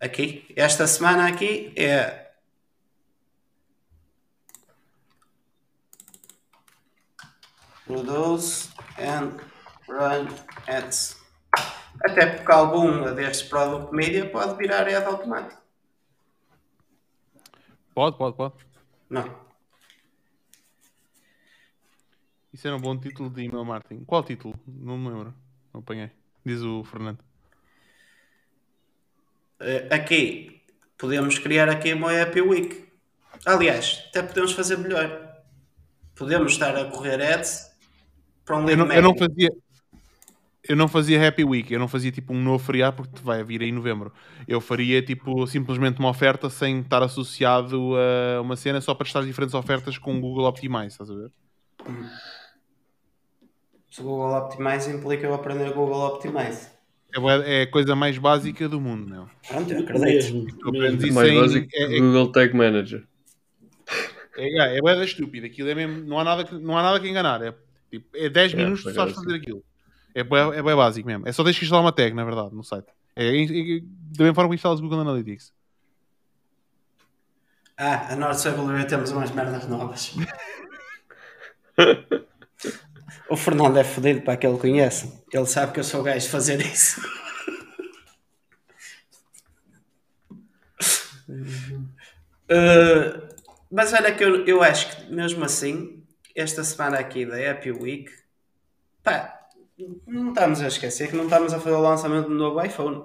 [0.00, 2.23] Aqui, esta semana aqui é
[7.86, 9.36] Produce and
[9.88, 10.28] Run
[10.66, 11.22] Ads.
[12.02, 15.62] Até porque algum destes Product Media pode virar ad automático.
[17.94, 18.54] Pode, pode, pode.
[19.08, 19.44] Não.
[22.52, 24.04] Isso era um bom título de email marketing.
[24.04, 24.58] Qual título?
[24.66, 25.34] Não me lembro.
[25.72, 26.10] Não apanhei.
[26.44, 27.18] Diz o Fernando.
[29.60, 30.62] Eh, aqui,
[30.98, 32.88] podemos criar aqui uma Happy Week.
[33.44, 35.34] Aliás, até podemos fazer melhor.
[36.14, 37.73] Podemos estar a correr ads
[38.44, 39.28] para um Eu não, eu não magnet.
[39.28, 39.50] fazia.
[40.66, 43.60] Eu não fazia Happy Week, eu não fazia tipo um novo feriado porque vai vir
[43.60, 44.10] em novembro.
[44.48, 47.92] Eu faria tipo simplesmente uma oferta sem estar associado
[48.38, 51.30] a uma cena só para testar diferentes ofertas com o Google Optimize, estás a ver?
[53.90, 56.68] Se o Google Optimize implica eu aprender o Google Optimize.
[57.14, 59.28] É, é a coisa mais básica do mundo, não?
[59.46, 60.00] Pronto, eu acredito.
[60.04, 60.46] Mesmo.
[60.58, 63.04] Tu aprendes isso Mais em- básico, é- é- Google Tag Manager.
[64.36, 66.82] É, é, é bué da estúpida, aquilo é mesmo, não há nada que, não há
[66.82, 67.40] nada que enganar.
[67.42, 67.54] É,
[67.98, 69.64] tipo, é 10 É, minutos que tu sabes acaso, fazer aquilo.
[70.14, 71.26] É bué, é bué básico mesmo.
[71.26, 72.86] É só tens que instalar uma tag, na verdade, no site.
[73.16, 73.80] É, é, é
[74.16, 75.52] da mesma forma que instalas o Google Analytics.
[77.76, 80.14] Ah, a North Saber temos umas merdas novas.
[83.28, 85.12] o Fernando é fodido para que ele conhece.
[85.32, 87.00] Ele sabe que eu sou o gajo de fazer isso.
[91.28, 93.34] Uh,
[93.72, 95.93] mas olha que eu, eu acho que mesmo assim,
[96.34, 98.10] esta semana aqui da Happy Week,
[99.02, 99.48] pá,
[100.06, 103.04] não estamos a esquecer que não estamos a fazer o lançamento do novo iPhone.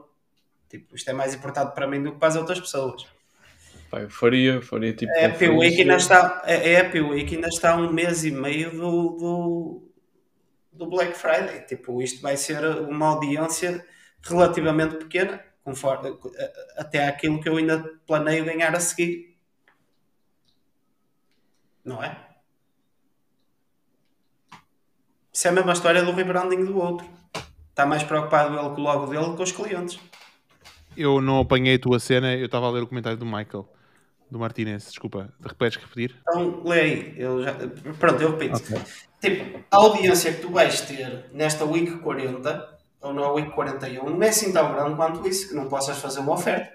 [0.69, 3.07] Tipo, isto é mais importante para mim do que para as outras pessoas.
[3.91, 5.11] Eu faria, faria tipo.
[5.11, 9.09] A Happy Week ainda está, a Happy Week ainda está um mês e meio do,
[9.17, 9.91] do,
[10.73, 11.61] do Black Friday.
[11.65, 13.83] Tipo, isto vai ser uma audiência
[14.21, 16.15] relativamente pequena, conforme,
[16.77, 19.35] até aquilo que eu ainda planeio ganhar a seguir.
[21.83, 22.28] Não é?
[25.39, 27.07] Isso é a mesma história do rebranding do outro.
[27.69, 29.97] Está mais preocupado ele com o logo dele que com os clientes.
[30.97, 33.65] Eu não apanhei a tua cena, eu estava a ler o comentário do Michael,
[34.29, 35.33] do Martinez, desculpa.
[35.41, 36.13] Repetes repetir?
[36.27, 37.13] Então, lê aí.
[37.15, 37.53] Eu já...
[37.97, 38.61] Pronto, eu repito.
[39.21, 44.21] Tipo, a audiência que tu vais ter nesta Week 40 ou na Week 41 não
[44.21, 46.69] é assim tão grande quanto isso, que não possas fazer uma oferta.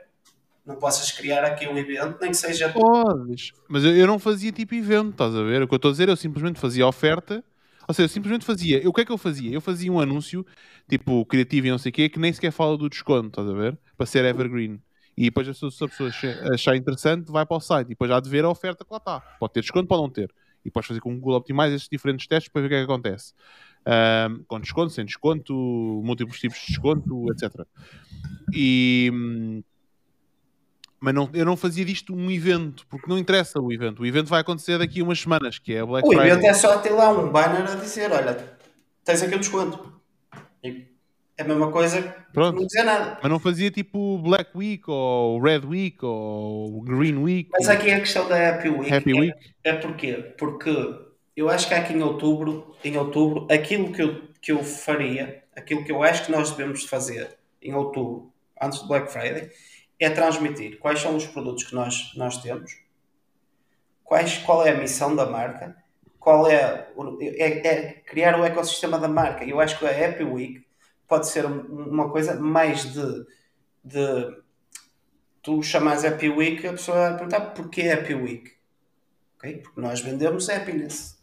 [0.65, 2.71] Não possas criar aqui um evento, nem que seja.
[2.71, 3.53] Podes.
[3.69, 5.61] Mas eu, eu não fazia tipo evento, estás a ver?
[5.61, 7.45] O que eu estou a dizer, eu simplesmente fazia oferta.
[7.87, 8.83] Ou seja, eu simplesmente fazia.
[8.83, 9.53] Eu, o que é que eu fazia?
[9.53, 10.45] Eu fazia um anúncio,
[10.89, 13.53] tipo, criativo e não sei o quê, que nem sequer fala do desconto, estás a
[13.53, 13.79] ver?
[13.97, 14.81] Para ser evergreen.
[15.17, 17.87] E depois se a pessoa acha- achar interessante, vai para o site.
[17.87, 19.21] E depois há de ver a oferta que lá está.
[19.39, 20.33] Pode ter desconto, pode não ter.
[20.65, 22.79] E podes fazer com o Google Optimize esses diferentes testes para ver o que é
[22.79, 23.33] que acontece.
[23.87, 25.53] Ahm, com desconto, sem desconto,
[26.03, 27.67] múltiplos tipos de desconto, etc.
[28.53, 29.63] E...
[31.01, 34.03] Mas não, eu não fazia disto um evento, porque não interessa o evento.
[34.03, 36.31] O evento vai acontecer daqui a umas semanas, que é a Black O Friday.
[36.31, 38.57] evento é só ter lá um banner a dizer: olha,
[39.05, 39.93] tens aqui o desconto.
[41.37, 42.61] É a mesma coisa que Pronto.
[42.61, 43.19] não dizer nada.
[43.21, 47.51] Mas não fazia tipo Black Week ou Red Week ou Green Week.
[47.53, 49.39] Mas aqui a questão da Happy Week, Happy é, Week.
[49.65, 50.35] é porquê?
[50.39, 50.71] Porque
[51.37, 55.85] eu acho que aqui em outubro, em outubro, aquilo que eu, que eu faria, aquilo
[55.85, 59.51] que eu acho que nós devemos de fazer em outubro, antes do Black Friday,
[59.99, 62.73] é transmitir quais são os produtos que nós, nós temos,
[64.03, 65.77] quais, qual é a missão da marca,
[66.19, 66.89] qual é,
[67.21, 69.45] é, é criar o ecossistema da marca.
[69.45, 70.67] Eu acho que a Happy Week
[71.07, 71.61] pode ser um-
[71.91, 73.27] uma coisa mais de,
[73.85, 74.37] de
[75.43, 78.53] tu chamas Happy Week, a pessoa vai perguntar porquê Happy Week?
[79.37, 79.59] Ok?
[79.59, 81.21] Porque nós vendemos happiness.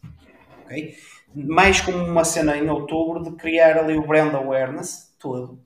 [0.64, 0.96] Ok?
[1.34, 5.60] Mais como uma cena em outubro de criar ali o brand awareness todo.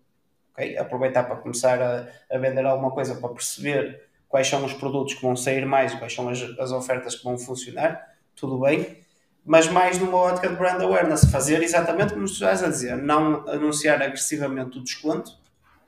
[0.56, 0.78] Ok?
[0.78, 5.22] Aproveitar para começar a, a vender alguma coisa para perceber quais são os produtos que
[5.22, 8.02] vão sair mais, quais são as, as ofertas que vão funcionar,
[8.34, 9.04] tudo bem.
[9.44, 13.48] Mas mais numa ótica de brand awareness, fazer exatamente como tu estás a dizer, não
[13.48, 15.30] anunciar agressivamente o desconto,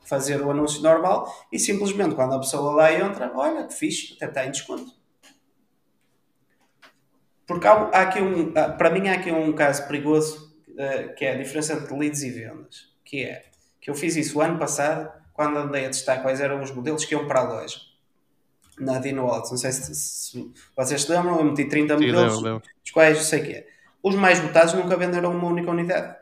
[0.05, 4.27] fazer o anúncio normal e simplesmente quando a pessoa lá entra, olha que fixe, até
[4.27, 4.93] está em desconto.
[7.47, 11.33] Porque há, há aqui um, para mim há aqui um caso perigoso eh, que é
[11.33, 13.47] a diferença entre leads e vendas, que é
[13.89, 17.07] que eu fiz isso o ano passado quando andei a testar quais eram os modelos
[17.07, 17.79] que iam para a loja
[18.79, 19.51] na Dino Wallet.
[19.51, 22.69] Não sei se, se vocês se lembram, eu meti 30 Sim, modelos, lembro, lembro.
[22.85, 23.67] os quais eu sei que é.
[24.03, 26.19] Os mais votados nunca venderam uma única unidade.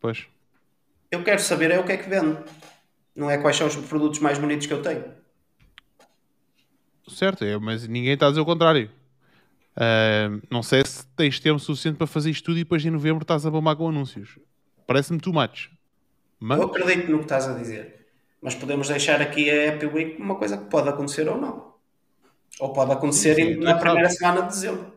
[0.00, 0.24] Pois.
[1.10, 2.44] Eu quero saber é o que é que vendo.
[3.12, 5.04] Não é quais são os produtos mais bonitos que eu tenho.
[7.08, 8.88] Certo, é, mas ninguém está a dizer o contrário.
[9.74, 13.22] Ah, não sei se tens tempo suficiente para fazer isto tudo e depois em novembro
[13.22, 14.38] estás a bombar com anúncios.
[14.86, 15.70] Parece-me too much.
[16.40, 18.06] Mas, Eu acredito no que estás a dizer.
[18.42, 21.72] Mas podemos deixar aqui a Happy Week uma coisa que pode acontecer ou não.
[22.60, 24.18] Ou pode acontecer Sim, sim, na tu primeira sabes.
[24.18, 24.92] semana de dezembro.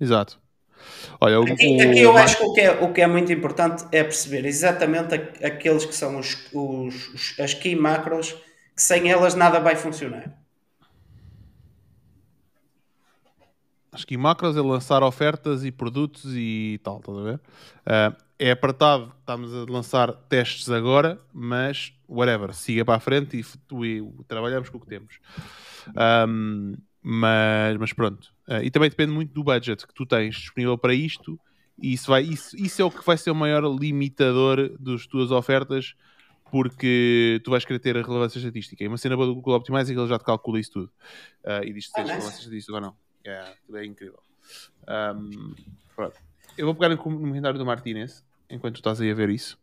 [0.00, 0.38] Exato.
[1.20, 3.32] Olha, o, Aqui, o- aqui eu acho que o que, é, o que é muito
[3.32, 5.14] importante é perceber exatamente
[5.44, 8.32] aqueles que são os, os- os- as key macros
[8.74, 10.32] que sem elas nada vai funcionar.
[13.94, 17.40] Acho que em macros é lançar ofertas e produtos e tal, estás a ver?
[17.86, 23.86] Ah, é apertado, estamos a lançar testes agora, mas whatever, siga para a frente e,
[23.86, 25.20] e trabalhamos com o que temos.
[25.94, 28.34] Ahm, mas, mas pronto.
[28.48, 31.38] Ah, e também depende muito do budget que tu tens disponível para isto.
[31.80, 35.30] E isso, vai, isso, isso é o que vai ser o maior limitador das tuas
[35.30, 35.94] ofertas,
[36.50, 38.82] porque tu vais querer ter a relevância estatística.
[38.82, 40.90] E uma cena boa do Google Optimize é que ele já te calcula isso tudo.
[41.44, 43.03] Ah, e diz se tens relevância estatística ou não.
[43.26, 44.20] Aquilo é incrível.
[45.94, 46.16] Pronto.
[46.56, 49.58] Eu vou pegar no comentário do Martinez, enquanto estás aí a ver isso.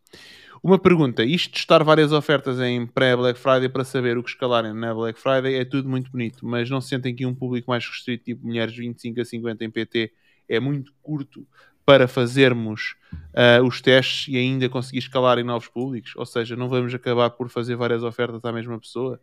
[0.64, 4.74] Uma pergunta: isto de testar várias ofertas em pré-Black Friday para saber o que escalarem
[4.74, 7.88] na Black Friday é tudo muito bonito, mas não se sentem que um público mais
[7.88, 10.12] restrito, tipo mulheres 25 a 50 em PT,
[10.48, 11.48] é muito curto
[11.86, 12.96] para fazermos
[13.34, 16.14] ah, os testes e ainda conseguir escalar em novos públicos?
[16.16, 19.20] Ou seja, não vamos acabar por fazer várias ofertas à mesma pessoa?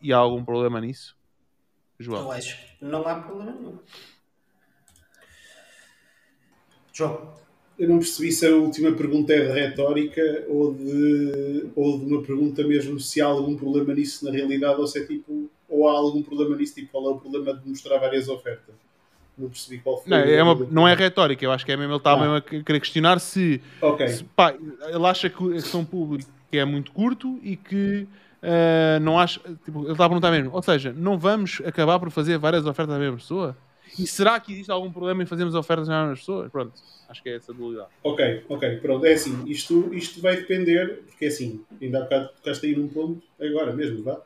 [0.00, 1.16] E há algum problema nisso?
[1.98, 2.22] João?
[2.24, 3.78] Eu acho que não há problema nenhum.
[6.92, 7.34] João,
[7.78, 12.22] Eu não percebi se a última pergunta é de retórica ou de, ou de uma
[12.22, 15.92] pergunta mesmo se há algum problema nisso na realidade ou se é tipo, ou há
[15.92, 18.74] algum problema nisso, tipo, qual é o problema de mostrar várias ofertas?
[19.36, 20.10] Não percebi qual foi.
[20.10, 22.16] Não, é uma- não é retórica, eu acho que é mesmo ele está Ah.
[22.16, 24.52] mesmo a que- querer questionar se, Ok, se, pá,
[24.88, 28.08] ele acha que são público que é muito curto e que
[28.42, 29.40] ah, não acha.
[29.64, 30.50] Tipo, ele está a perguntar mesmo.
[30.52, 33.56] Ou seja, não vamos acabar por fazer várias ofertas à mesma pessoa?
[33.98, 36.50] E será que existe algum problema em fazermos ofertas às mesmas pessoas?
[36.52, 36.72] Pronto,
[37.08, 37.88] acho que é essa a dualidade.
[38.04, 42.28] ok, ok, pronto, é assim, isto, isto vai depender, porque é assim, ainda há bocado
[42.36, 44.20] tocaste aí num ponto, agora mesmo, vá,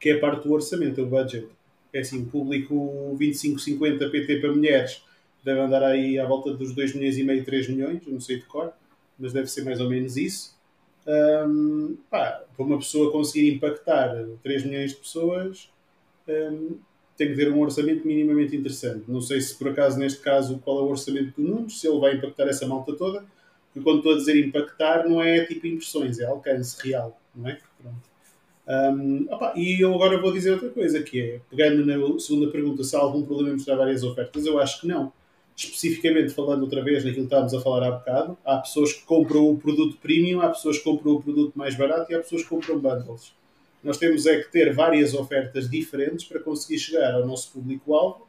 [0.00, 1.46] que é a parte do orçamento, o budget.
[1.92, 5.02] É assim, público 25-50 PT para mulheres
[5.42, 8.44] deve andar aí à volta dos 2 milhões e meio, 3 milhões, não sei de
[8.44, 8.72] cor,
[9.18, 10.57] mas deve ser mais ou menos isso.
[11.08, 15.70] Hum, pá, para uma pessoa conseguir impactar 3 milhões de pessoas,
[16.28, 16.76] hum,
[17.16, 19.04] tem que ter um orçamento minimamente interessante.
[19.08, 21.98] Não sei se por acaso, neste caso, qual é o orçamento do Nunes, se ele
[21.98, 23.24] vai impactar essa malta toda,
[23.72, 27.58] porque quando estou a dizer impactar, não é tipo impressões, é alcance real, não é?
[27.80, 28.08] Pronto.
[28.68, 32.84] Hum, opá, e eu agora vou dizer outra coisa, que é, pegando na segunda pergunta,
[32.84, 35.10] se há algum problema em mostrar várias ofertas, eu acho que não.
[35.58, 39.50] Especificamente falando outra vez naquilo que estávamos a falar há bocado, há pessoas que compram
[39.50, 42.48] o produto premium, há pessoas que compram o produto mais barato e há pessoas que
[42.48, 43.32] compram bundles.
[43.82, 48.28] Nós temos é que ter várias ofertas diferentes para conseguir chegar ao nosso público-alvo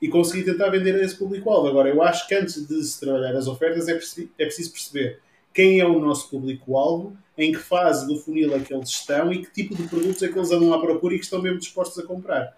[0.00, 1.66] e conseguir tentar vender a esse público-alvo.
[1.66, 5.20] Agora, eu acho que antes de se trabalhar as ofertas é é preciso perceber
[5.52, 9.44] quem é o nosso público-alvo, em que fase do funil é que eles estão e
[9.44, 11.98] que tipo de produtos é que eles andam à procura e que estão mesmo dispostos
[11.98, 12.56] a comprar.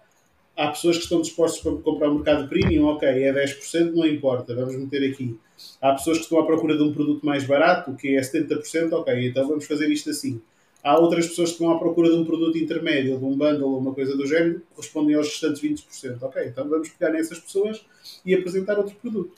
[0.61, 4.53] Há pessoas que estão dispostas a comprar o mercado premium, ok, é 10%, não importa,
[4.53, 5.35] vamos meter aqui.
[5.81, 9.27] Há pessoas que estão à procura de um produto mais barato, que é 70%, ok,
[9.27, 10.39] então vamos fazer isto assim.
[10.83, 13.79] Há outras pessoas que estão à procura de um produto intermédio, de um bundle ou
[13.79, 16.17] uma coisa do género, que respondem aos restantes 20%.
[16.21, 17.83] Ok, então vamos pegar nessas pessoas
[18.25, 19.31] e apresentar outro produto.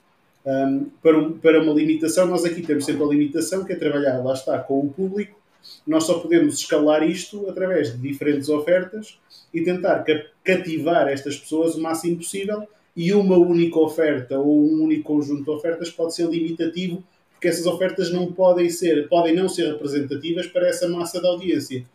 [0.46, 4.22] Um, para, um- para uma limitação, nós aqui temos sempre a limitação, que é trabalhar,
[4.24, 5.40] lá está, com o público.
[5.86, 9.18] Nós só podemos escalar isto através de diferentes ofertas
[9.54, 12.68] e tentar ca- cativar estas pessoas o máximo possível.
[12.96, 17.66] E uma única oferta ou um único conjunto de ofertas pode ser limitativo, porque essas
[17.66, 21.86] ofertas não podem ser, podem não ser representativas para essa massa de audiência.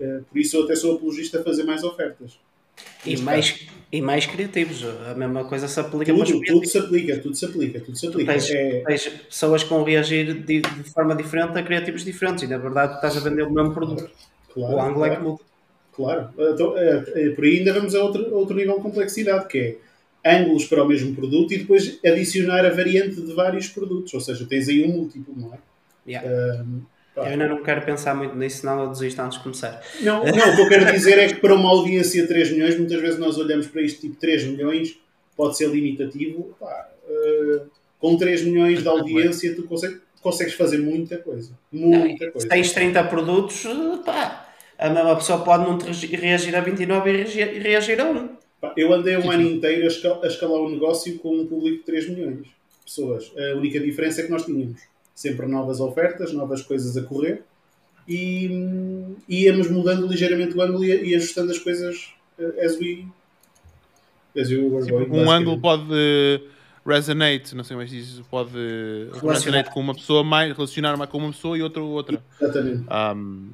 [0.00, 2.38] Eh, Por isso eu até sou apologista a fazer mais ofertas.
[3.04, 4.84] E mais, e mais criativos.
[5.10, 6.70] A mesma coisa se aplica Tudo, tudo criativos.
[6.70, 8.32] se aplica, tudo se aplica, tudo se aplica.
[8.32, 12.46] Tens, É, tens pessoas que vão reagir de, de forma diferente a criativos diferentes e
[12.46, 14.10] na verdade estás a vender o mesmo produto.
[14.52, 15.30] claro, o ângulo é que claro.
[15.30, 15.42] muda.
[15.92, 16.30] Claro.
[16.38, 19.78] Então, é, é, por aí ainda vamos a outro, outro nível de complexidade, que
[20.24, 24.12] é ângulos para o mesmo produto e depois adicionar a variante de vários produtos.
[24.14, 25.58] Ou seja, tens aí um múltiplo, não é?
[26.06, 26.62] Yeah.
[26.64, 26.82] Um,
[27.18, 29.82] Eu ainda não quero pensar muito nisso, senão eu desisto antes de começar.
[30.00, 32.76] não, não, o que eu quero dizer é que para uma audiência de 3 milhões,
[32.78, 34.98] muitas vezes nós olhamos para isto tipo 3 milhões,
[35.36, 36.54] pode ser limitativo.
[36.58, 37.60] Pá, eh,
[37.98, 41.50] com 3 milhões de audiência, tu consegues, consegues fazer muita coisa.
[41.72, 42.48] Muita Se coisa.
[42.48, 43.64] tens 30 produtos,
[44.04, 44.46] pá,
[44.78, 45.78] a mesma pessoa pode não
[46.20, 48.28] reagir a 29 e reagir, reagir a 1.
[48.60, 51.78] Pá, Eu andei um ano inteiro a escal- a escalar um negócio com um público
[51.78, 52.50] de 3 milhões de
[52.84, 53.32] pessoas.
[53.36, 54.80] A única diferença é que nós tínhamos
[55.18, 57.42] sempre novas ofertas, novas coisas a correr
[58.06, 63.04] e íamos mudando ligeiramente o ângulo e, e ajustando as coisas eh, as we,
[64.40, 65.10] as we were going.
[65.10, 66.40] um ângulo pode eh,
[66.86, 68.52] resonate, não sei mais diz, pode
[69.20, 72.22] resonate com uma pessoa, mais, relacionar mais com uma pessoa e outra outra.
[72.40, 72.84] Exatamente.
[72.88, 73.50] Um,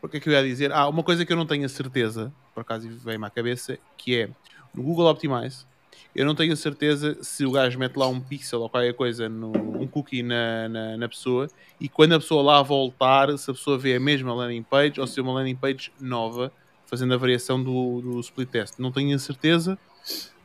[0.00, 0.72] o que é que eu ia dizer?
[0.72, 4.20] Ah, uma coisa que eu não tenho a certeza, por acaso veio-me à cabeça, que
[4.20, 4.30] é
[4.74, 5.66] no Google Optimize,
[6.14, 9.28] eu não tenho a certeza se o gajo mete lá um pixel ou qualquer coisa,
[9.28, 11.48] no, um cookie na, na, na pessoa,
[11.80, 15.06] e quando a pessoa lá voltar, se a pessoa vê a mesma landing page ou
[15.06, 16.52] se é uma landing page nova
[16.86, 18.74] fazendo a variação do, do split test.
[18.78, 19.76] Não tenho a certeza,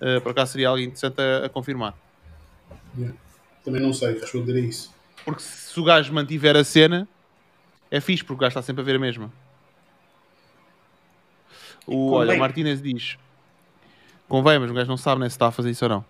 [0.01, 1.95] uh, por acaso seria algo interessante a, a confirmar.
[3.63, 4.91] Também não sei responder a isso.
[5.23, 7.07] Porque se o gajo mantiver a cena,
[7.91, 9.31] é fixe, porque o gajo está sempre a ver a mesma.
[11.85, 13.17] O, olha, o Martinez diz:
[14.29, 16.05] convém, mas o gajo não sabe nem se está a fazer isso ou não.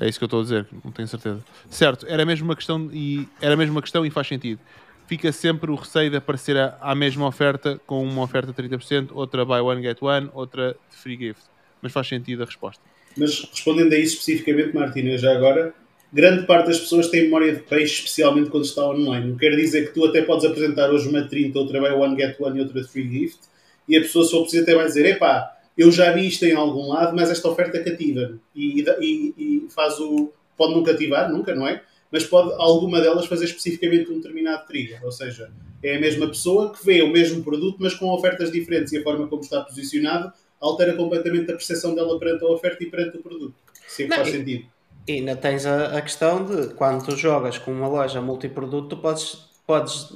[0.00, 1.44] É isso que eu estou a dizer, não tenho certeza.
[1.68, 4.60] Certo, era mesmo uma questão e era mesmo uma questão e faz sentido.
[5.06, 9.10] Fica sempre o receio de aparecer à, à mesma oferta com uma oferta de 30%,
[9.12, 11.42] outra buy one get one, outra de free gift.
[11.82, 12.82] Mas faz sentido a resposta.
[13.16, 15.74] Mas respondendo a isso especificamente, Martina, já agora,
[16.12, 19.30] grande parte das pessoas tem memória de peixe, especialmente quando está online.
[19.30, 22.40] Não quer dizer que tu até podes apresentar hoje uma 30, outra buy one get
[22.40, 23.40] one e outra free gift,
[23.88, 26.54] e a pessoa, se for preciso, até vai dizer: epá, eu já vi isto em
[26.54, 30.32] algum lado, mas esta oferta cativa e, e, e, faz o.
[30.56, 31.82] Pode não cativar, nunca, não é?
[32.10, 35.02] Mas pode alguma delas fazer especificamente um determinado trigger.
[35.02, 35.50] Ou seja,
[35.82, 39.02] é a mesma pessoa que vê o mesmo produto, mas com ofertas diferentes e a
[39.02, 43.22] forma como está posicionado altera completamente a percepção dela perante a oferta e perante o
[43.22, 43.54] produto.
[43.88, 44.66] Sempre faz sentido.
[45.08, 48.96] E ainda tens a, a, questão de quando tu jogas com uma loja multiproduto, tu
[48.98, 50.12] podes, podes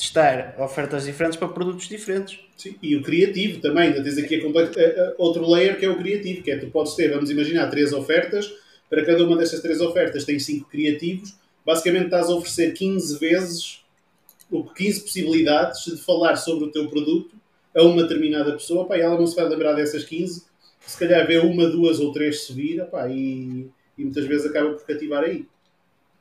[0.00, 2.40] testar ofertas diferentes para produtos diferentes.
[2.56, 6.42] Sim, e o criativo também, tens aqui a a, outro layer que é o criativo,
[6.42, 8.50] que é tu podes ter, vamos imaginar, três ofertas,
[8.88, 13.84] para cada uma destas três ofertas tem cinco criativos, basicamente estás a oferecer 15 vezes,
[14.50, 17.36] ou 15 possibilidades de falar sobre o teu produto
[17.76, 20.44] a uma determinada pessoa, pá, e ela não se vai lembrar dessas 15,
[20.80, 24.72] se calhar vê uma, duas ou três se vira, pá, e, e muitas vezes acaba
[24.72, 25.46] por cativar aí.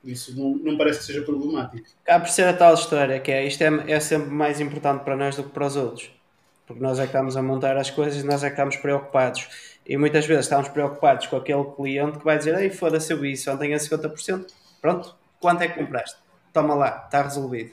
[0.03, 1.85] Isso não, não parece que seja problemático.
[2.05, 5.15] Cá por ser a tal história, que é isto é, é sempre mais importante para
[5.15, 6.09] nós do que para os outros.
[6.65, 9.47] Porque nós é que estamos a montar as coisas e nós é que estamos preocupados.
[9.85, 13.34] E muitas vezes estamos preocupados com aquele cliente que vai dizer: Ei, foda-se, eu vi
[13.34, 14.45] isso ontem a 50%.
[14.80, 16.17] Pronto, quanto é que compraste?
[16.53, 17.71] Toma lá, está resolvido.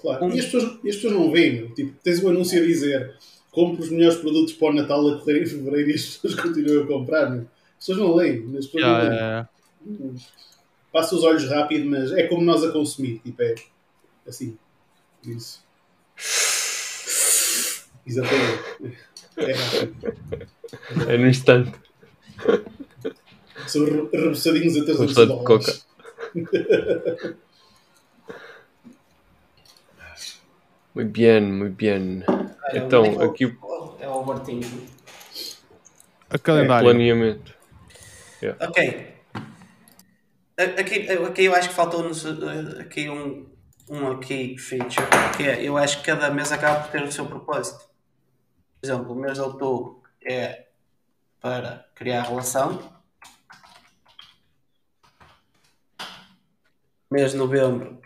[0.00, 0.30] Claro, um...
[0.30, 3.14] e, as pessoas, as pessoas não veem, tipo, tens um anúncio a dizer
[3.50, 6.84] compre os melhores produtos para o Natal a correr em fevereiro e as pessoas continuam
[6.84, 7.32] a comprar.
[7.32, 7.44] As
[7.78, 9.20] pessoas não leem, as pessoas yeah, não leem.
[9.20, 9.48] Yeah
[10.92, 13.18] passa os olhos rápido, mas é como nós a consumir.
[13.20, 13.54] Tipo, é
[14.26, 14.58] assim.
[15.24, 15.64] Isso.
[18.06, 18.98] Exatamente.
[19.36, 20.18] É rápido.
[21.08, 21.72] É no instante.
[23.66, 25.72] São rebussadinhos até os de coca.
[30.94, 32.22] Muito bem, muito bem.
[32.66, 33.56] É então, é aqui.
[33.98, 34.88] É o Martinho.
[36.28, 36.88] A calendário.
[36.88, 37.54] É planeamento.
[38.42, 38.68] Yeah.
[38.68, 39.11] Ok.
[40.62, 43.50] Aqui, aqui eu acho que faltou-nos eh, aqui um,
[43.88, 45.04] um aqui feature,
[45.36, 47.80] que é, eu acho que cada mês acaba por ter o seu propósito.
[48.80, 50.68] Por exemplo, o mês de outubro é
[51.40, 52.92] para criar relação.
[57.10, 58.00] Mês de novembro,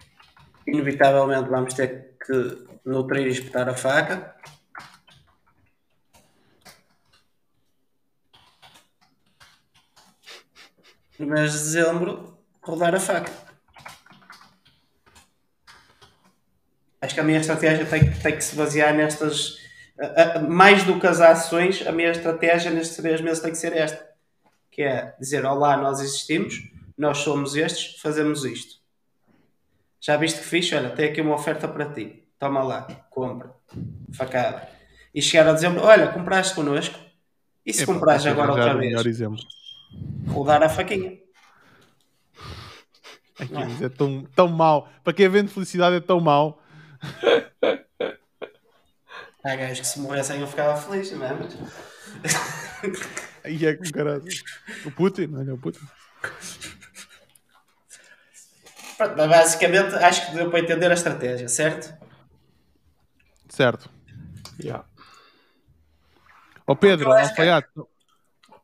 [0.66, 4.34] inevitavelmente vamos ter que nutrir e espetar a faca.
[11.18, 12.35] No mês de dezembro,
[12.66, 13.32] rodar a faca.
[17.00, 19.58] Acho que a minha estratégia tem, tem que se basear nestas.
[20.48, 24.04] mais do que as ações, a minha estratégia nestes três meses tem que ser esta:
[24.70, 26.68] que é dizer, olá, nós existimos,
[26.98, 28.76] nós somos estes, fazemos isto.
[30.00, 30.74] Já viste que fixe?
[30.74, 32.24] Olha, tem aqui uma oferta para ti.
[32.38, 33.54] Toma lá, compra.
[34.12, 34.68] Facada.
[35.14, 36.98] E chegar a dezembro, olha, compraste connosco.
[37.64, 38.92] E se comprares agora outra vez?
[40.28, 41.25] Rodar a faquinha.
[43.38, 44.88] Aquilo é tão, tão mau.
[45.04, 46.62] Para quem vende felicidade é tão mau.
[49.44, 51.32] Há gajos que se morressem eu ficava feliz, não é?
[51.34, 51.56] Mas...
[53.44, 54.24] Aí é com caralho.
[54.84, 55.86] O Putin, olha o Putin.
[58.96, 61.94] Pronto, mas basicamente acho que deu para entender a estratégia, certo?
[63.48, 63.90] Certo.
[64.58, 64.84] Yeah.
[66.66, 67.88] Ó oh Pedro, Alfaiato,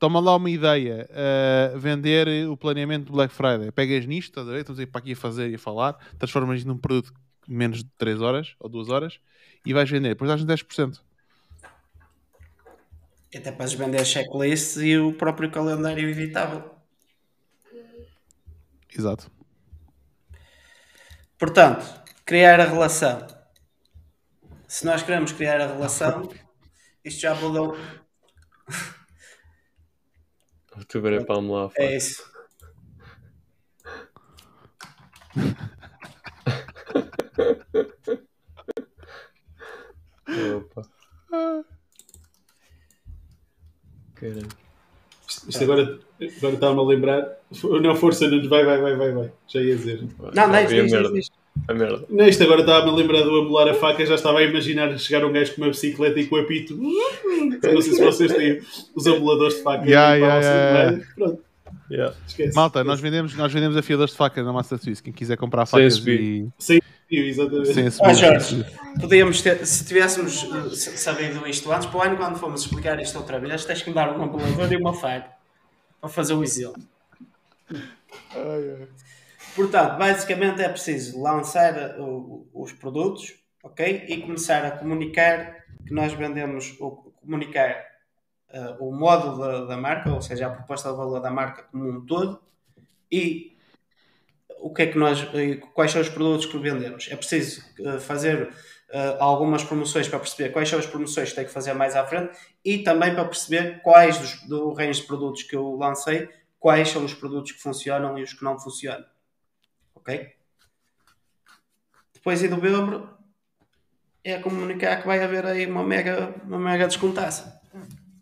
[0.03, 3.71] toma lá uma ideia, uh, vender o planeamento do Black Friday.
[3.71, 4.63] Pegas nisto, estás a ver?
[4.63, 7.15] Estamos aí para aqui a fazer e a falar, transformas num produto
[7.47, 9.21] de menos de 3 horas ou 2 horas
[9.65, 10.09] e vais vender.
[10.09, 11.01] Depois dás 10%.
[13.33, 16.69] E até podes vender checklists e o próprio calendário evitável.
[18.93, 19.31] Exato.
[21.39, 21.87] Portanto,
[22.25, 23.25] criar a relação.
[24.67, 26.29] Se nós queremos criar a relação,
[27.05, 27.77] isto já mudou.
[30.83, 31.71] Outubro é palmo lá.
[31.77, 32.25] É isso.
[40.57, 40.83] Opa.
[44.15, 44.49] Caramba.
[45.49, 47.39] Isto agora, agora estava-me a lembrar.
[47.81, 49.33] Não, força, não vai, vai, vai, vai, vai.
[49.47, 50.03] Já ia dizer.
[50.35, 51.31] Não, não, é isso,
[51.69, 52.05] A merda.
[52.29, 55.33] Isto agora estava-me a lembrar do amolar a faca, já estava a imaginar chegar um
[55.33, 56.77] gajo com uma bicicleta e com o apito.
[56.77, 58.61] Não sei se vocês têm
[58.95, 59.85] os amoladores de faca.
[59.85, 61.15] Yeah, yeah, yeah, é?
[61.15, 61.43] Pronto,
[61.91, 62.15] Yeah.
[62.55, 65.03] Malta, nós vendemos, nós vendemos afiadores de facas na Massa Suíça.
[65.03, 66.21] Quem quiser comprar facas subir.
[66.21, 66.49] e
[67.11, 67.73] Exatamente.
[67.73, 68.15] sem Ah.
[68.15, 68.65] Jorge,
[68.99, 73.39] podíamos ter, se tivéssemos sabido isto antes, para o ano, quando fomos explicar isto outra
[73.39, 75.29] vez, tens que me dar um amolador e uma faca
[76.01, 76.83] para fazer o exemplo.
[79.55, 84.07] Portanto, basicamente é preciso lançar uh, os produtos, ok?
[84.09, 86.71] E começar a comunicar que nós vendemos,
[87.21, 87.85] comunicar
[88.51, 91.89] uh, o modo da, da marca, ou seja, a proposta de valor da marca como
[91.89, 92.41] um todo,
[93.11, 93.53] e
[94.59, 95.27] o que é que nós,
[95.75, 97.09] quais são os produtos que vendemos.
[97.11, 101.45] É preciso uh, fazer uh, algumas promoções para perceber quais são as promoções que tem
[101.45, 105.43] que fazer mais à frente e também para perceber quais dos, do range de produtos
[105.43, 106.29] que eu lancei,
[106.61, 109.05] quais são os produtos que funcionam e os que não funcionam.
[110.03, 110.35] Ok?
[112.13, 113.09] Depois em novembro
[114.23, 117.61] é comunicar que vai haver aí uma mega, uma mega descontaça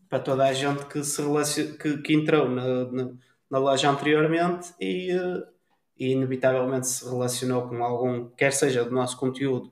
[0.09, 1.77] para toda a gente que, se relacion...
[1.77, 3.11] que, que entrou na, na,
[3.51, 5.47] na loja anteriormente e, eh,
[5.99, 9.71] e inevitavelmente se relacionou com algum, quer seja do nosso conteúdo,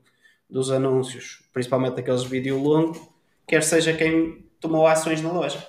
[0.49, 2.99] dos anúncios, principalmente aqueles vídeos longos,
[3.45, 5.65] quer seja quem tomou ações na loja.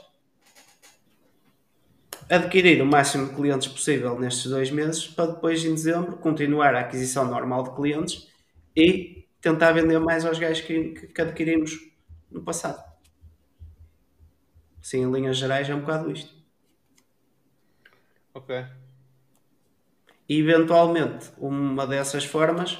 [2.31, 6.81] Adquirir o máximo de clientes possível nestes dois meses para depois, em dezembro, continuar a
[6.81, 8.31] aquisição normal de clientes
[8.77, 11.73] e tentar vender mais aos gajos que, que, adquirimos
[12.31, 12.89] no passado.
[14.81, 16.33] Sim, em linhas gerais é um bocado isto.
[18.33, 18.65] Ok.
[20.29, 22.79] E eventualmente, uma dessas formas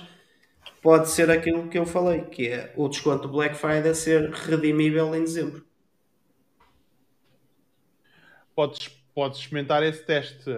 [0.81, 5.13] pode ser aquilo que eu falei, que é o desconto do Black Friday ser redimível
[5.13, 5.67] em dezembro.
[8.55, 10.51] Podes, podes experimentar esse teste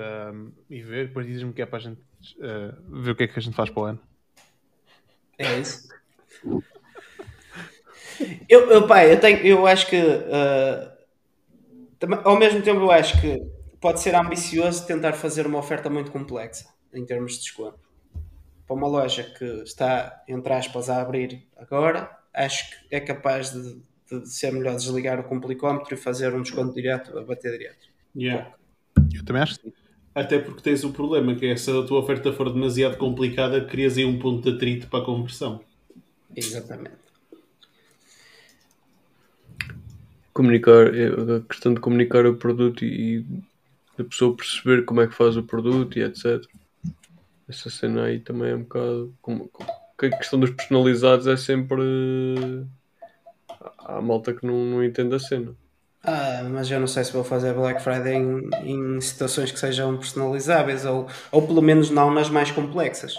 [0.71, 2.01] e ver, depois dizes-me o que é para a gente
[2.41, 4.01] ah, ver o que é que a gente faz para o ano.
[5.39, 5.89] É isso.
[8.49, 10.93] Eu, eu, pá, eu, tenho, eu acho que uh,
[12.25, 13.43] ao mesmo tempo eu acho que
[13.81, 17.81] pode ser ambicioso tentar fazer uma oferta muito complexa em termos de desconto.
[18.67, 23.83] Para uma loja que está, entre aspas, a abrir agora, acho que é capaz de,
[24.11, 27.92] de ser melhor desligar o complicómetro e fazer um desconto direto a bater direto.
[28.15, 28.55] Yeah.
[29.15, 29.73] Eu também acho que sim.
[30.15, 33.97] Até porque tens o problema que é se a tua oferta for demasiado complicada, crias
[33.97, 35.61] aí um ponto de atrito para a conversão.
[36.37, 36.97] Exatamente.
[40.35, 43.25] Comunicar, é, a questão de comunicar o produto e,
[43.99, 46.45] a pessoa perceber como é que faz o produto e etc.
[47.49, 49.15] Essa cena aí também é um bocado.
[49.21, 49.51] Como,
[49.99, 51.83] a questão dos personalizados é sempre.
[53.79, 55.55] Há malta que não, não entende a cena.
[56.05, 58.51] Ah, mas eu não sei se vou fazer Black Friday em,
[58.97, 63.15] em situações que sejam personalizáveis ou, ou pelo menos não nas mais complexas.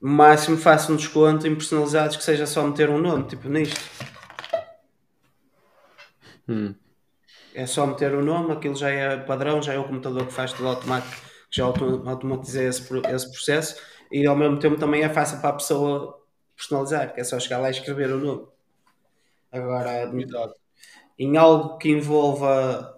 [0.00, 3.80] No máximo faço um desconto em personalizados que seja só meter um nome, tipo nisto.
[6.48, 6.74] Hum.
[7.54, 10.52] É só meter o nome, aquilo já é padrão, já é o computador que faz
[10.52, 11.14] tudo automático,
[11.50, 12.82] que já auto- automatizei esse,
[13.14, 13.76] esse processo
[14.12, 16.20] e ao mesmo tempo também é fácil para a pessoa
[16.56, 18.48] personalizar, que é só chegar lá e escrever o nome.
[19.54, 20.10] Agora,
[21.18, 22.94] em algo que envolva,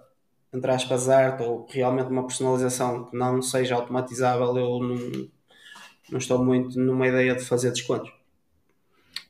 [0.52, 5.28] entre aspas, arte ou realmente uma personalização que não seja automatizável, eu não,
[6.10, 8.10] não estou muito numa ideia de fazer descontos.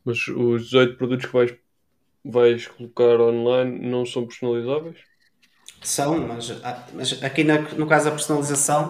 [0.05, 1.55] Mas os 18 produtos que vais,
[2.25, 4.99] vais colocar online não são personalizáveis?
[5.83, 8.89] São, mas, ah, mas aqui na- no caso da personalização,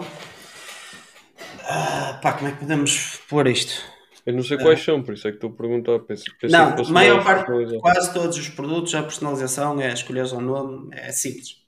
[1.63, 3.96] ah, pá, como é que podemos pôr isto?
[4.27, 5.99] Eu não sei quais são, por isso é que estou a perguntar.
[5.99, 7.49] Pensei, pensei que Não, a maior parte,
[7.79, 11.65] quase todos os produtos, a personalização é escolher o nome, é simples.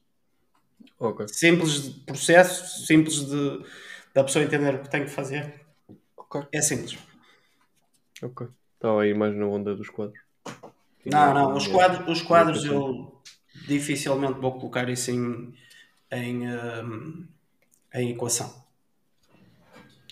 [1.00, 1.26] Ok.
[1.30, 3.64] Simples de processo, simples de
[4.14, 5.54] da pessoa entender o que tem que fazer.
[6.52, 6.98] É simples.
[8.22, 8.48] Ok.
[8.76, 10.20] Estava aí mais na onda dos quadros.
[11.06, 13.22] Não, não, os quadros, os quadros eu
[13.70, 15.56] dificilmente vou colocar isso em,
[16.12, 17.26] em, hum,
[17.94, 18.54] em equação.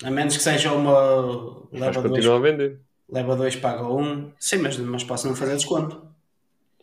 [0.03, 2.79] A menos que seja uma leva 2, continuar a vender.
[3.09, 4.31] leva dois paga um.
[4.39, 6.01] Sim, mas, mas posso não fazer desconto.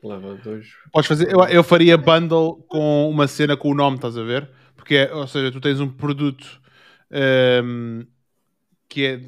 [0.03, 0.67] Leva dois.
[0.93, 4.51] Podes fazer, eu, eu faria bundle com uma cena com o nome, estás a ver?
[4.77, 6.61] Porque, é- ou seja, tu tens um produto
[7.11, 8.03] ehm,
[8.89, 9.21] que é,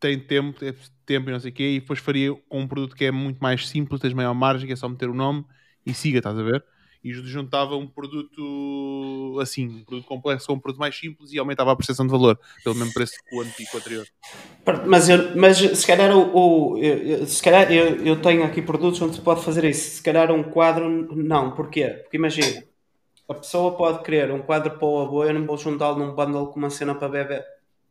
[0.00, 0.74] tem tempo, tem
[1.06, 3.38] tempo e não sei o quê, e depois faria com um produto que é muito
[3.40, 5.44] mais simples, tens maior margem, que é só meter o nome
[5.86, 6.64] e siga, estás a ver?
[7.04, 11.72] E juntava um produto assim, um produto complexo com um produto mais simples e aumentava
[11.72, 14.06] a percepção de valor, pelo mesmo preço que o antigo anterior.
[14.86, 19.00] Mas, eu, mas se calhar, o, o- eu, se calhar eu, eu tenho aqui produtos
[19.02, 19.96] onde se pode fazer isso.
[19.96, 21.50] Se calhar um quadro, não.
[21.52, 21.88] Porquê?
[22.02, 22.62] Porque imagina,
[23.28, 26.48] a pessoa pode querer um quadro para o avô, eu não vou juntá-lo num bundle
[26.48, 27.44] com uma cena para bebê.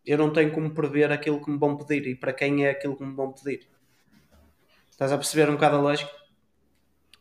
[0.05, 2.95] eu não tenho como prever aquilo que me vão pedir e para quem é aquilo
[2.97, 3.67] que me vão pedir.
[4.91, 6.11] Estás a perceber um bocado a lógica?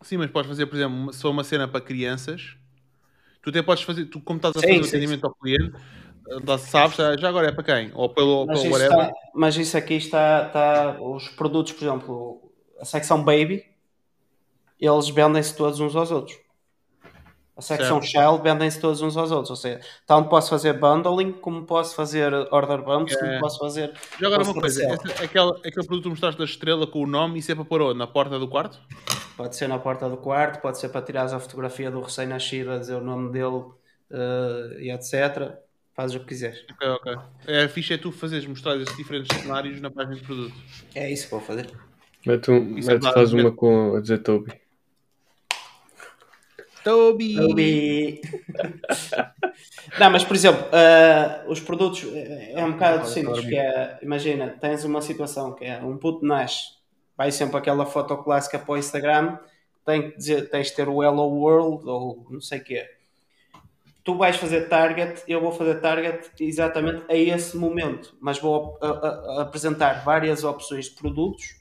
[0.03, 2.57] Sim, mas podes fazer, por exemplo, se for uma cena para crianças,
[3.43, 5.77] tu até podes fazer, tu como estás a Sim, fazer o sim, atendimento ao cliente,
[6.31, 7.93] eh, sabes, ah, já agora é para quem?
[7.95, 8.83] Ou pelo, Mas isso, whatever.
[8.83, 11.01] está- mas isso aqui está, está.
[11.01, 13.65] Os produtos, por exemplo, a secção Baby,
[14.81, 16.37] eles vendem-se todos uns aos outros.
[17.61, 19.51] A secção Child vendem-se todos uns aos outros.
[19.51, 23.39] Ou seja, tanto posso fazer bundling, como posso fazer order bumps, como É.
[23.39, 23.93] posso fazer.
[24.19, 27.07] Já agora uma coisa, esse- aquele, aquele produto que tu mostraste da estrela com o
[27.07, 27.99] nome, isso é para pôr onde?
[27.99, 28.81] Na porta do quarto?
[29.37, 32.79] Pode ser na porta do quarto, pode ser para tirares a fotografia do recém-nascido, a
[32.79, 33.63] dizer o nome dele
[34.11, 35.53] eh, e etc.
[35.95, 36.65] Fazes o que quiseres.
[36.73, 37.17] Ok, ok.
[37.47, 40.55] É, a ficha é tu fazeres, mostrar esses diferentes cenários na página de produto.
[40.95, 41.69] É isso que vou fazer.
[42.27, 44.53] Mete, um, Isso é mete dado, faz uma com a dizer Toby.
[46.85, 47.37] Toby!
[47.37, 48.21] Toby.
[49.99, 54.49] Não, mas por exemplo, ah, os produtos é é um bocado simples, que é, imagina,
[54.61, 56.79] tens uma situação que é um puto nasce,
[57.17, 59.39] vai sempre aquela foto clássica para o Instagram,
[59.85, 62.89] tem que dizer, tens de ter o Hello World ou não sei o quê.
[64.03, 68.87] Tu vais fazer target, eu vou fazer target exatamente a esse momento, mas vou a-
[68.87, 68.91] a-
[69.39, 71.57] a- apresentar várias opções de produtos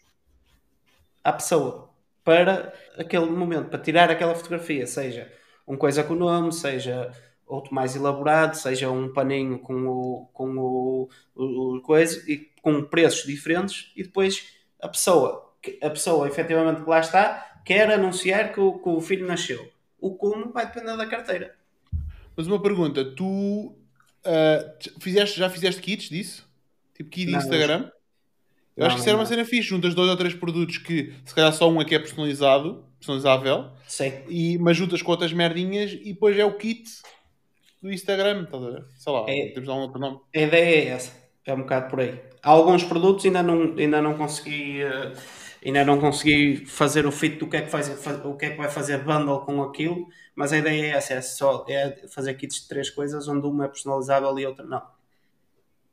[1.23, 1.88] à pessoa
[2.23, 5.31] para aquele momento, para tirar aquela fotografia, seja
[5.65, 7.11] uma coisa com o nome, seja
[7.45, 12.83] outro mais elaborado, seja um paninho com o, com o, o, o coisa e com
[12.83, 14.47] preços diferentes e depois
[14.81, 19.27] a pessoa, a pessoa efetivamente que lá está, quer anunciar que o, que o filho
[19.27, 19.71] nasceu.
[19.99, 21.55] O como vai depender da carteira.
[22.35, 23.75] Mas uma pergunta, tu
[24.23, 26.47] ah, fizeste, já fizeste kits disso?
[26.93, 27.91] Tipo kit de Instagram?
[28.79, 31.35] Eu acho que isso era uma cena fixe, juntas dois ou três produtos que se
[31.35, 34.13] calhar só um é que é personalizado, personalizável, Sim.
[34.27, 36.83] e, mas juntas com outras merdinhas e depois é o kit
[37.81, 38.85] do Instagram, estás a ver?
[38.97, 39.47] Sei lá, É.
[39.47, 40.19] temos de dar um outro nome.
[40.35, 41.11] A ideia é essa,
[41.45, 42.19] é um bocado por aí.
[42.41, 45.13] Há alguns produtos ainda não, ainda não consegui eh,
[45.65, 48.49] ainda não consegui fazer o fit do que é que, faz, fa- o que é
[48.51, 52.33] que vai fazer bundle com aquilo, mas a ideia é essa, é só é fazer
[52.35, 54.81] kits de três coisas onde uma é personalizável e outra não.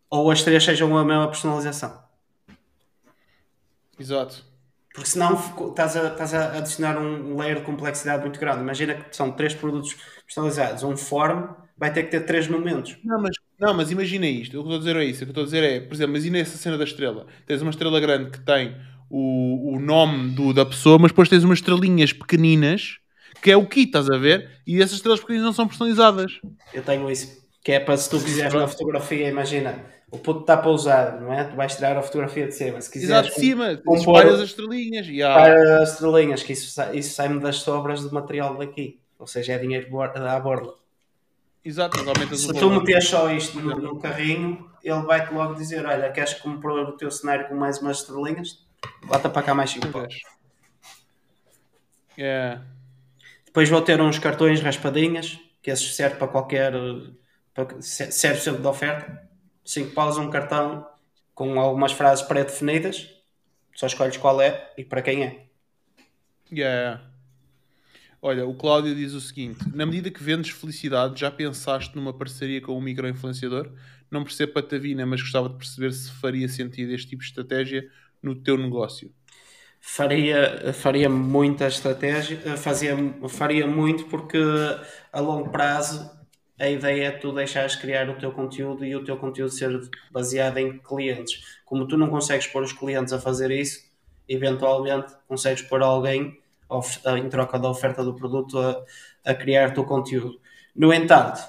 [0.08, 2.05] Ou as três sejam a mesma personalização.
[3.98, 4.44] Exato.
[4.94, 5.34] Porque senão
[5.68, 8.60] estás a, estás a adicionar um layer de complexidade muito grande.
[8.60, 9.94] Imagina que são três produtos
[10.24, 10.82] personalizados.
[10.82, 12.96] Um form vai ter que ter três momentos.
[13.04, 14.58] Não, mas, não, mas imagina isto.
[14.58, 15.22] O que eu estou a dizer é isso.
[15.22, 17.26] O que eu estou a dizer é, por exemplo, imagina essa cena da estrela.
[17.46, 18.74] Tens uma estrela grande que tem
[19.10, 22.98] o, o nome do, da pessoa, mas depois tens umas estrelinhas pequeninas
[23.42, 24.50] que é o kit, estás a ver?
[24.66, 26.40] E essas estrelas pequeninas não são personalizadas.
[26.72, 27.44] Eu tenho isso.
[27.62, 29.84] Que é para se tu quiseres na fotografia, imagina,
[30.16, 31.44] o puto está pousado, não é?
[31.44, 32.80] Tu vais tirar a fotografia de cima.
[32.80, 33.76] Se quiseres, Exato, de cima.
[33.84, 35.06] com Espalhas pôr- as estrelinhas.
[35.24, 35.34] Há...
[35.34, 39.00] para as estrelinhas, que isso, isso sai-me das sobras de material daqui.
[39.18, 40.72] Ou seja, é dinheiro à borda.
[41.64, 45.84] Exato, mas aumentas Se tu meteres só isto no, no carrinho, ele vai-te logo dizer:
[45.84, 48.64] Olha, queres comprar o teu cenário com mais umas estrelinhas?
[49.06, 50.14] Bota para cá mais 5 paus.
[52.16, 52.58] É.
[53.44, 56.72] Depois vou ter uns cartões raspadinhas, que esses servem para qualquer.
[57.54, 59.25] Para, se- serve sempre de oferta.
[59.66, 60.86] 5 paus um cartão
[61.34, 63.10] com algumas frases pré-definidas.
[63.74, 65.46] Só escolhes qual é e para quem é.
[66.50, 67.02] Yeah.
[68.22, 72.60] Olha, o Cláudio diz o seguinte: na medida que vendes felicidade, já pensaste numa parceria
[72.60, 73.70] com um microinfluenciador?
[74.10, 77.90] Não percebo patavina, mas gostava de perceber se faria sentido este tipo de estratégia
[78.22, 79.12] no teu negócio.
[79.80, 82.96] Faria, faria muita estratégia, fazia,
[83.28, 84.38] faria muito porque
[85.12, 86.15] a longo prazo
[86.58, 89.78] a ideia é tu deixares criar o teu conteúdo e o teu conteúdo ser
[90.10, 91.58] baseado em clientes.
[91.64, 93.84] Como tu não consegues pôr os clientes a fazer isso,
[94.28, 98.82] eventualmente consegues pôr alguém of- em troca da oferta do produto a,
[99.24, 100.40] a criar o teu conteúdo.
[100.74, 101.40] No entanto,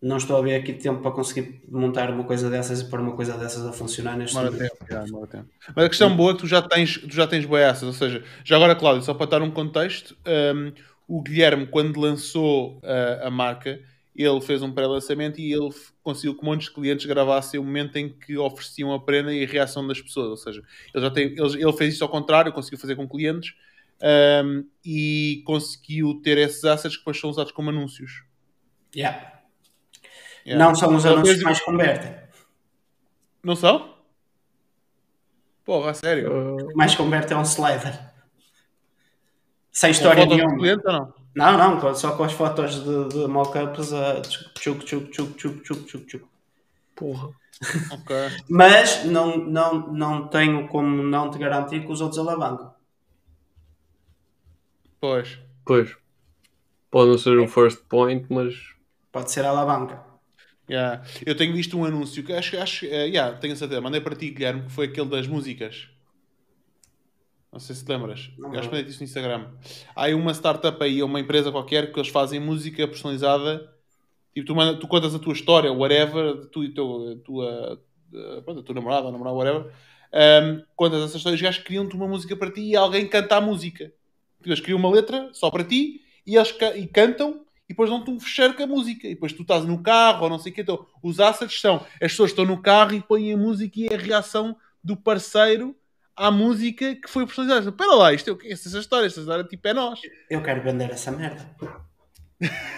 [0.00, 3.16] não estou a ver aqui tempo para conseguir montar uma coisa dessas e pôr uma
[3.16, 4.58] coisa dessas a funcionar neste momento.
[5.74, 8.22] Mas a questão boa é que tu já tens, tu já tens boiaças, ou seja,
[8.44, 10.16] já agora, Cláudio, só para dar um contexto,
[10.54, 10.72] um,
[11.06, 13.80] o Guilherme, quando lançou uh, a marca,
[14.14, 15.70] ele fez um pré-lançamento e ele
[16.02, 19.86] conseguiu que muitos clientes gravassem o momento em que ofereciam a prenda e a reação
[19.86, 20.28] das pessoas.
[20.28, 20.62] Ou seja,
[20.94, 23.54] ele, já tem, ele, ele fez isso ao contrário, conseguiu fazer com clientes
[24.44, 28.24] um, e conseguiu ter esses assets que depois são usados como anúncios.
[28.94, 29.42] Yeah.
[30.46, 30.64] Yeah.
[30.64, 32.14] Não são os Ele anúncios que mais convertem.
[33.42, 33.96] Não são?
[35.64, 36.32] Porra, a sério?
[36.32, 38.05] Ah, O que mais converte é um slider.
[39.76, 40.56] Sem história nenhuma.
[40.56, 41.14] clientes ou não?
[41.34, 45.84] Não, não, só com as fotos de, de mock-ups a tchuc, tchuc, tchuc, tchuc, tchuc,
[45.84, 46.24] tchuc, tchuc.
[46.94, 47.28] porra.
[47.92, 48.16] Ok.
[48.48, 52.74] Mas não, não, não tenho como não te garantir que os outros alavancam.
[54.98, 55.38] Pois.
[55.62, 55.94] Pois.
[56.90, 58.54] Pode não ser o first point, mas.
[59.12, 60.02] Pode ser alavanca.
[60.70, 61.04] Yeah.
[61.24, 64.30] Eu tenho visto um anúncio que acho, acho eh, yeah, tenho certeza, mandei para ti,
[64.30, 65.90] Guilherme, que foi aquele das músicas.
[67.56, 68.30] Não sei se te lembras.
[68.36, 69.46] Não Eu acho que isso no Instagram.
[69.94, 73.72] Há aí uma startup aí, uma empresa qualquer, que eles fazem música personalizada.
[74.34, 77.82] Tipo, tu, manda, tu contas a tua história, whatever, tu e teu, a tua,
[78.44, 79.72] pronto, a tua namorada, ou namorado, whatever.
[80.12, 83.40] Um, contas essa história, os gajos criam-te uma música para ti e alguém canta a
[83.40, 83.86] música.
[84.36, 87.88] Tipo, Eles criam uma letra só para ti e eles ca- e cantam e depois
[87.88, 89.06] dão-te um fecheiro com a música.
[89.06, 90.60] E depois tu estás no carro ou não sei o que.
[90.60, 93.94] Então, os assets são as pessoas estão no carro e põem a música e é
[93.94, 94.54] a reação
[94.84, 95.74] do parceiro
[96.16, 97.68] à música que foi personalizada.
[97.68, 98.52] Espera lá, isto é?
[98.52, 100.00] Essa história, esta história tipo é nós.
[100.30, 101.46] Eu quero vender essa merda.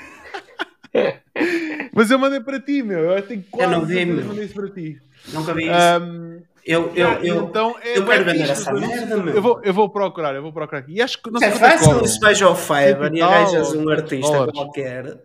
[1.94, 2.98] Mas eu mandei para ti, meu.
[2.98, 4.24] Eu tenho quase não vi, meu.
[4.24, 5.00] mandei isso para ti.
[5.32, 5.72] Nunca vi isso.
[5.72, 9.34] Ahm, eu, eu, eu, então, é eu quero vender essa merda, eu, meu.
[9.34, 10.92] eu vou, eu vou procurar, eu vou procurar aqui.
[10.92, 13.22] E acho que não sei é é fácil, se vais ao Fiverr e Cento e
[13.22, 14.54] arranjas um artista dólares.
[14.54, 15.18] qualquer.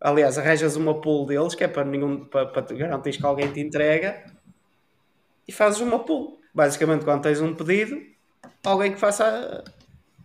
[0.00, 3.60] Aliás, arranjas uma pool deles, que é para, nenhum, para, para garantir que alguém te
[3.60, 4.24] entrega
[5.48, 6.38] e fazes uma pool.
[6.56, 8.00] Basicamente, quando tens um pedido,
[8.64, 9.62] alguém que faça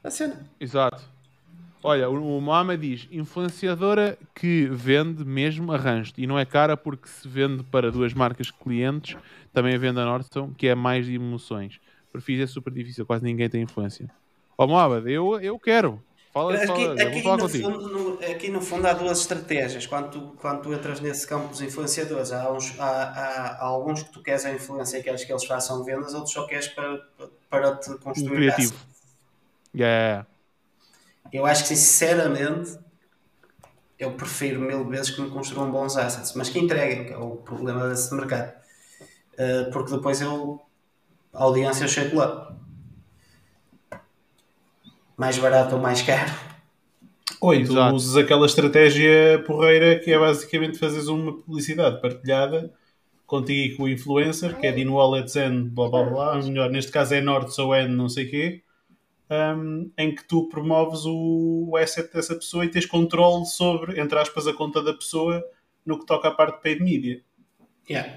[0.01, 0.39] a, a cena.
[0.61, 1.03] Exato.
[1.83, 6.21] Olha, o, o diz: influenciadora que vende mesmo arranjo-te.
[6.21, 9.17] E não é cara porque se vende para duas marcas clientes,
[9.51, 11.81] também a venda Nordstrom, que é mais de emoções.
[12.13, 14.09] Perfis é super difícil, quase ninguém tem influência.
[14.57, 16.01] Ó Mohamed, eu, eu quero.
[16.33, 19.85] Fala, Aqui, fala, aqui, no fundo, no- aqui no fundo há duas estratégias.
[19.85, 24.01] Quando tu, quando tu entras nesse campo dos influenciadores, há, uns, há, há- há alguns
[24.03, 27.01] que tu queres a influência e queres que eles façam vendas, outros só queres para,
[27.49, 28.73] para te construir criativo.
[28.73, 28.91] assets.
[29.75, 30.25] Yeah.
[31.33, 32.77] Eu acho que sinceramente
[33.99, 37.35] eu prefiro mil vezes que me construam bons assets, mas que entreguem, que é o
[37.37, 38.53] problema desse mercado.
[39.33, 40.61] Uh, porque depois eu
[41.33, 42.55] a audiência eu chego lá.
[45.21, 46.31] Mais barato ou mais caro.
[47.39, 47.95] Oi, tu Exato.
[47.95, 52.73] usas aquela estratégia porreira que é basicamente fazeres uma publicidade partilhada
[53.27, 56.91] contigo e com o influencer, que é de Wallets N, blá blá blá, melhor, neste
[56.91, 58.63] caso é Nords ou N, não sei quê,
[59.29, 64.17] hum, em que tu promoves o, o asset dessa pessoa e tens controle sobre, entre
[64.17, 65.43] aspas, a conta da pessoa
[65.85, 67.21] no que toca à parte de paid media.
[67.87, 68.11] Yeah.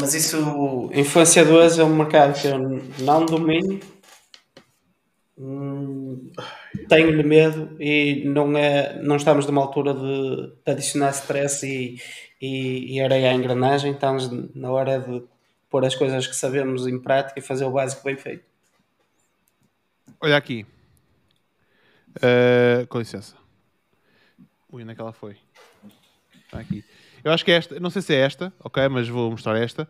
[0.00, 2.58] Mas isso, influenciadores é um mercado que eu
[2.98, 3.93] não domino,
[5.36, 6.30] Hum,
[6.88, 12.00] tenho-lhe medo e não, é, não estamos numa altura de, de adicionar stress e,
[12.40, 15.24] e, e areia à engrenagem, estamos na hora de
[15.68, 18.44] pôr as coisas que sabemos em prática e fazer o básico bem feito.
[20.20, 20.64] Olha aqui.
[22.16, 23.34] Uh, com licença.
[24.70, 25.36] Ui, onde é que ela foi?
[26.44, 26.84] Está aqui.
[27.24, 29.88] Eu acho que é esta, não sei se é esta, ok, mas vou mostrar esta,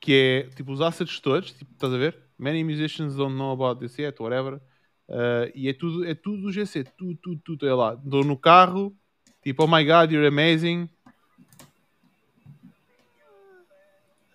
[0.00, 2.16] que é tipo os assets todos, tipo, estás a ver?
[2.38, 4.60] Many musicians don't know about this yet, whatever.
[5.08, 7.66] Uh, e é tudo, é tudo do GC, tudo, tudo, tudo.
[7.66, 8.94] Olha lá, estou no carro,
[9.42, 10.88] tipo, oh my god, you're amazing.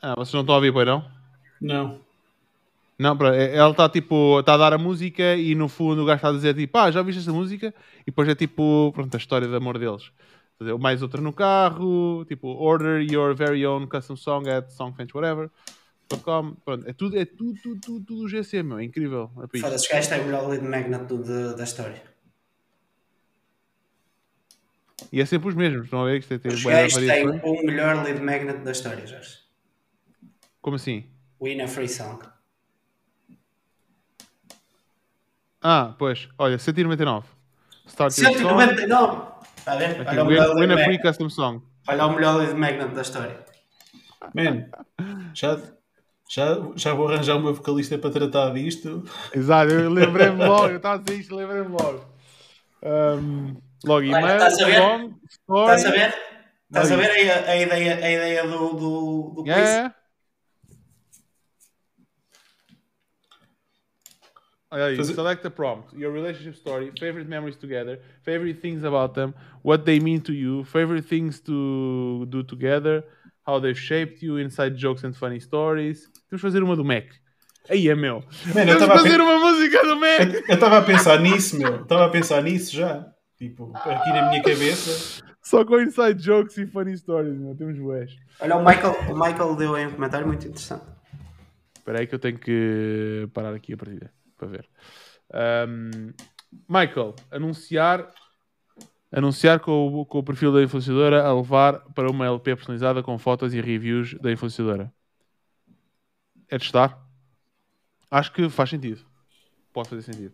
[0.01, 1.05] Ah, vocês não estão a ouvir, pois não?
[1.59, 1.99] Não.
[2.97, 6.05] Não, pera, é- ela está tipo, está a dar a música e no fundo o
[6.05, 7.73] gajo está a dizer tipo, ah, já viste essa música?
[8.01, 10.11] E depois é tipo, pronto, a história de amor deles.
[10.79, 15.49] Mais outra no carro, tipo, order your very own custom song at songfinch whatever.
[16.17, 16.55] .com.
[16.65, 19.31] Pronto, é tudo, é tudo, tudo, tudo, tudo GC, meu, é incrível.
[19.53, 19.59] É.
[19.59, 22.01] Foda-se, os gajos têm o melhor lead magnet de- da história.
[25.11, 25.85] E é sempre os mesmos,
[26.17, 29.39] isto é tem Os gajos têm o melhor lead magnet da história, Jorge.
[30.61, 31.05] Como assim?
[31.41, 32.23] Win a free song.
[35.61, 37.27] Ah, pois, olha, 199.
[37.87, 38.47] Start your song.
[38.59, 39.31] 199!
[39.57, 40.01] Está a ver?
[40.01, 41.01] Aqui, Olha o win, melhor win lead a free magnet.
[41.03, 41.61] custom song.
[41.87, 43.45] Olha o melhor lead magnet da história.
[44.35, 44.69] Man,
[45.33, 45.59] já,
[46.31, 49.03] já, já vou arranjar uma vocalista para tratar disto.
[49.35, 52.05] Exato, eu lembrei-me logo, eu estava a dizer isto, lembrei-me logo.
[52.81, 54.77] Um, logo, Olha, e-mail, estás a ver?
[54.77, 55.75] song, story.
[55.75, 56.15] Estás a ver?
[56.69, 59.45] Estás a ver aí a, a ideia, a ideia do, do, do quiz?
[59.45, 59.95] Yeah.
[64.73, 65.93] Olha aí, select a prompt.
[65.93, 69.33] Your relationship story, favorite memories together, favorite things about them,
[69.63, 73.03] what they mean to you, favorite things to do together,
[73.47, 76.03] how they've shaped you, inside jokes and funny stories.
[76.29, 77.05] Temos de fazer uma do Mac.
[77.69, 78.19] Aí é meu.
[78.19, 80.49] Man, eu Temos de estava a fazer pe- uma música do Mac.
[80.49, 81.81] Eu estava a pensar nisso, meu.
[81.83, 83.05] Estava a pensar nisso já.
[83.37, 85.23] Tipo, aqui na minha cabeça.
[85.43, 87.55] Só com inside jokes e funny stories, meu.
[87.55, 88.11] Temos bués.
[88.39, 90.83] Olha, o Michael, o Michael deu aí um comentário muito interessante.
[91.77, 94.69] Espera aí que eu tenho que parar aqui a partida para ver.
[95.33, 96.11] Ahm,
[96.69, 98.07] Michael, anunciar,
[99.11, 103.17] anunciar com o, com o perfil da influenciadora a levar para uma LP personalizada com
[103.17, 104.91] fotos e reviews da influenciadora.
[106.49, 106.99] É testar?
[108.09, 109.01] Acho que faz sentido.
[109.73, 110.33] Pode fazer sentido.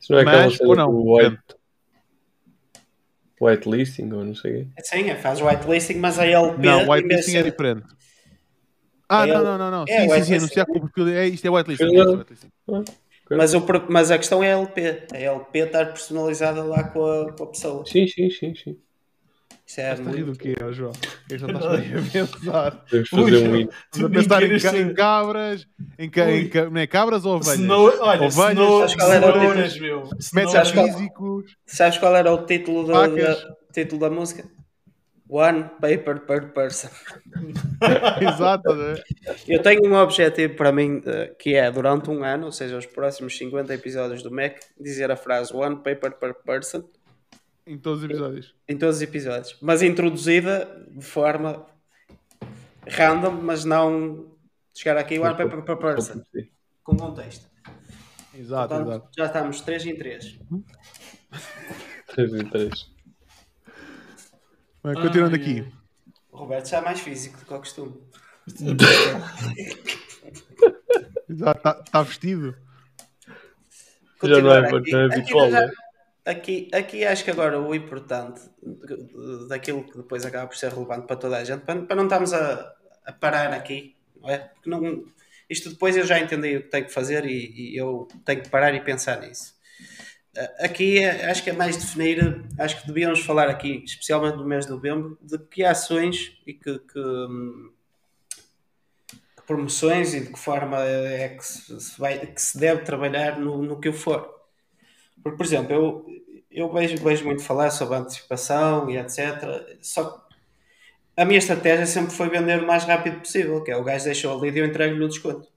[0.00, 1.30] Isso não é Mas, ou não, do White.
[1.30, 1.42] depende.
[3.40, 4.70] whitelisting ou não sei o quê.
[4.84, 6.62] Sim, é, faz whitelisting, mas a LP.
[6.62, 7.86] Não, vez de é diferente.
[9.08, 9.84] Ah, É não, o- não, não, não.
[9.86, 11.08] é sim, sim, sim, anunciar com o perfil.
[11.08, 11.84] É, isto é whitelisting.
[11.86, 12.84] É não.
[13.30, 15.06] Mas, o mas a questão é a LP.
[15.12, 17.84] A LP estar personalizada lá com a, com a pessoa.
[17.86, 18.76] Sim, sim, sim, sim.
[19.64, 20.38] Isso é Estás a rir do muito...
[20.40, 20.92] quê, João?
[21.30, 22.70] Eu já estás aí a pensar.
[22.84, 23.70] Podemos Ui, fazer um hit.
[23.94, 25.66] Estás a pensar em, ca- em cabras,
[25.98, 27.58] em, ca- em ca- não é, cabras ou ovelhas?
[27.58, 30.02] Cenoura- olha, Ovelhas, cenoura- Sabes qual era o cenouras, meu.
[30.72, 31.56] Qual- físicos.
[31.64, 33.42] Sabes qual era o título da, Facas.
[33.44, 34.44] da- título da música?
[35.34, 36.90] One paper per person.
[38.20, 38.94] Exato, né?
[39.48, 42.84] Eu tenho um objetivo para mim eh, que é durante um ano, ou seja, os
[42.84, 46.84] próximos 50 episódios do Mac, dizer a frase One paper per person
[47.66, 48.54] Em todos os episódios.
[48.68, 51.64] em todos os episódios, mas introduzida de forma
[52.86, 54.36] random, mas não
[54.74, 56.22] chegar aqui One paper per person
[56.82, 57.50] com contexto.
[58.34, 59.08] Exato, Portanto, exato.
[59.16, 60.38] já estamos 3 em 3.
[62.08, 62.91] 3 em 3.
[64.82, 65.64] Continuando aqui.
[66.30, 67.94] O Roberto já é mais físico do que ao costume.
[71.28, 72.56] Está tá vestido.
[74.22, 74.90] Já não é, aqui.
[74.92, 75.72] não é Aqui habitual, já- né?
[76.24, 78.40] Aqui, aqui acho que agora o importante
[79.48, 82.32] daquilo que depois acaba por ser relevante para toda a gente, para, para não estarmos
[82.32, 82.72] a,
[83.04, 84.38] a parar aqui, não é?
[84.38, 85.04] Porque não,
[85.50, 88.48] isto depois eu já entendi o que tenho que fazer e, e eu tenho que
[88.50, 89.54] parar e pensar nisso.
[90.60, 94.64] Aqui é- acho que é mais definir, acho que devíamos falar aqui, especialmente no mês
[94.64, 97.70] de novembro, de que ações e que, que, hum,
[99.36, 103.62] que promoções e de que forma é que se, vai, que se deve trabalhar no,
[103.62, 104.40] no que eu for.
[105.22, 106.06] Porque, por exemplo, eu,
[106.50, 109.78] eu vejo, vejo muito falar sobre antecipação e etc.
[109.82, 110.34] Só que
[111.16, 114.38] a minha estratégia sempre foi vender o mais rápido possível, que é o gajo deixou
[114.38, 115.48] ali e eu entrego-lhe o desconto.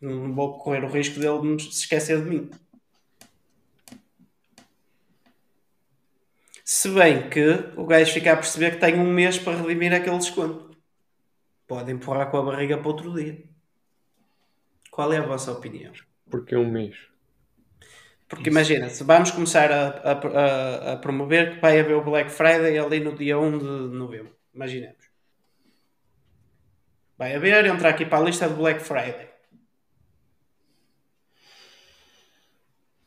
[0.00, 2.50] Não vou correr o risco dele se esquecer de mim.
[6.72, 7.44] Se bem que
[7.76, 10.70] o gajo fica a perceber que tem um mês para redimir aquele desconto.
[11.66, 13.42] Pode empurrar com a barriga para outro dia.
[14.88, 15.92] Qual é a vossa opinião?
[16.30, 16.96] Porque é um mês.
[18.28, 22.30] Porque imagina, se vamos começar a, a, a- a promover que vai haver o Black
[22.30, 24.36] Friday ali no dia 1 de novembro.
[24.54, 25.04] Imaginemos.
[27.18, 29.28] Vai haver, entra aqui para a lista do Black Friday.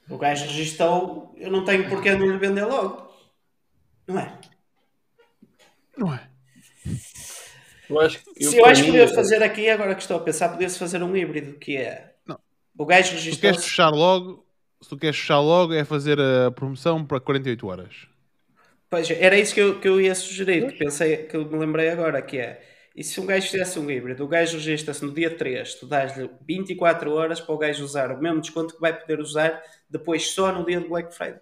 [0.10, 3.13] O gajo registou, eu não tenho porquê não lhe vender logo.
[4.08, 4.40] Não é?
[5.98, 6.28] Não é?
[7.90, 8.44] Eu acho que.
[8.44, 11.04] Se eu acho que mim, podia fazer aqui, agora que estou a pensar, podia-se fazer
[11.04, 12.14] um híbrido, que é...
[12.26, 12.40] Não.
[12.78, 13.52] O gajo Se tu registrou...
[13.52, 14.46] queres fechar logo,
[14.82, 18.08] se tu queres fechar logo, é fazer a promoção para 48 horas.
[18.90, 21.90] Pois, era isso que eu, que eu ia sugerir, que pensei, que eu me lembrei
[21.90, 22.62] agora, que é,
[22.96, 26.30] e se um gajo fizesse um híbrido, o gajo registra-se no dia 3, tu dás-lhe
[26.48, 30.52] 24 horas para o gajo usar o mesmo desconto que vai poder usar depois só
[30.52, 31.42] no dia do Black Friday.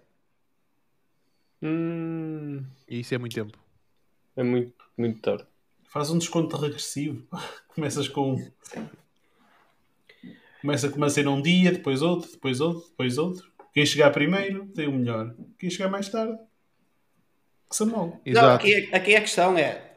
[1.62, 3.56] Hum, E isso é muito tempo.
[4.36, 5.44] é muito, muito tarde.
[5.84, 7.26] Faz um desconto regressivo.
[7.74, 8.36] Começas com.
[10.60, 13.50] Começa, começa a ir um dia, depois outro, depois outro, depois outro.
[13.72, 15.34] Quem chegar primeiro tem o melhor.
[15.58, 16.38] Quem chegar mais tarde,
[17.68, 18.06] que se mal.
[18.08, 18.54] Não, Exato.
[18.54, 19.92] aqui, aqui a questão é,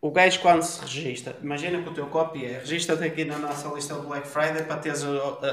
[0.00, 3.66] o gajo quando se registra, imagina que o teu copy é, registra-te aqui na nossa
[3.74, 5.02] lista do Black Friday para teres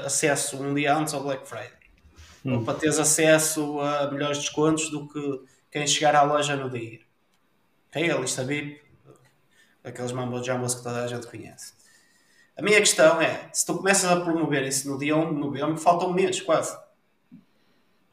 [0.05, 1.84] acesso um dia antes ao Black Friday.
[2.45, 5.41] Ou para teres acesso a melhores descontos do que
[5.71, 6.99] quem chegar à loja no dia.
[7.89, 8.11] Ok?
[8.11, 8.81] A lista VIP,
[9.83, 11.73] aqueles mambo jambos que toda a gente conhece.
[12.57, 15.77] A minha questão é, se tu começas a promover isso no dia 1 de novembro,
[15.77, 16.77] falta um mês quase.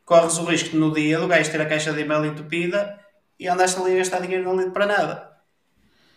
[0.04, 2.98] Corres o risco de, no dia do gajo ter a caixa de e-mail entupida
[3.38, 5.32] e andaste ali a gastar dinheiro ali para nada.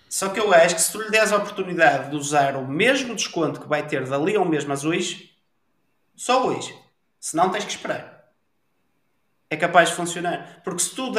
[0.09, 3.13] Só que eu acho que se tu lhe des a oportunidade de usar o mesmo
[3.13, 5.31] desconto que vai ter dali um mês, mas hoje,
[6.15, 6.73] só hoje,
[7.25, 8.29] senão tens que esperar.
[9.49, 10.61] É capaz de funcionar.
[10.63, 11.11] Porque se tu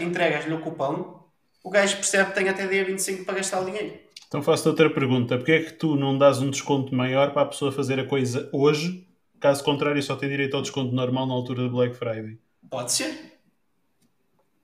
[0.00, 1.22] entregas-lhe o cupom,
[1.62, 3.92] o gajo percebe que tem até dia 25 para gastar o dinheiro.
[4.26, 5.36] Então faço-te outra pergunta.
[5.36, 8.48] Porquê é que tu não dás um desconto maior para a pessoa fazer a coisa
[8.54, 9.06] hoje?
[9.38, 12.38] Caso contrário, só tem direito ao desconto normal na altura do Black Friday.
[12.70, 13.38] Pode ser.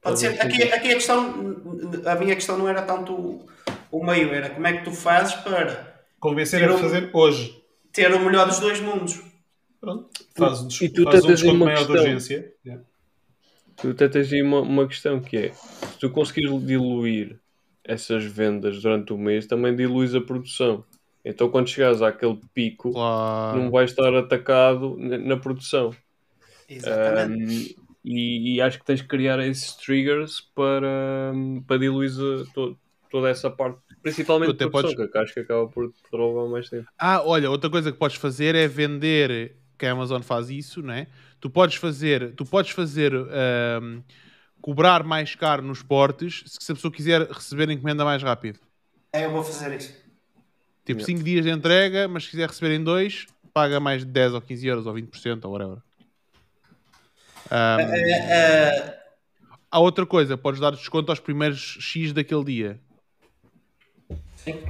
[0.00, 0.40] Pode ser.
[0.40, 1.60] Aqui, aqui a questão,
[2.06, 3.46] a minha questão não era tanto o,
[3.92, 7.62] o meio, era como é que tu fazes para Convencer a fazer hoje.
[7.92, 9.29] ter o melhor dos dois mundos.
[9.80, 10.08] Pronto.
[10.36, 12.02] Faz, E tu faz um desconto uma maior de questão.
[12.04, 12.52] urgência.
[12.64, 12.84] Yeah.
[13.76, 17.40] Tu até tens aí uma, uma questão que é: se tu conseguires diluir
[17.82, 20.84] essas vendas durante o mês, também diluis a produção.
[21.24, 23.58] Então, quando chegares àquele pico, Claro.
[23.58, 25.94] não vais estar atacado na, na produção.
[26.68, 27.76] Exatamente.
[27.78, 31.32] Um, e, e acho que tens que criar esses triggers para,
[31.66, 32.78] para diluir a- to-
[33.10, 36.70] toda essa parte, principalmente até produção, podes- que acho que acaba por, por levar mais
[36.70, 36.86] tempo.
[36.98, 40.92] Ah, olha, outra coisa que podes fazer é vender, que a Amazon faz isso, não
[40.92, 41.06] é?
[41.40, 44.00] Tu podes fazer, tu podes fazer ahm,
[44.60, 48.58] cobrar mais caro nos portes se a pessoa quiser receber a encomenda mais rápido.
[49.10, 49.94] É, eu vou fazer isso.
[50.84, 51.04] Tipo, Yeah.
[51.06, 54.40] 5 dias de entrega, mas se quiser receber em 2, paga mais de 10 ou
[54.42, 55.78] 15 euros ou 20% ou whatever.
[57.50, 58.98] Ahm, É, é,
[59.70, 62.80] há outra coisa, podes dar desconto aos primeiros X daquele dia.
[64.36, 64.62] sim.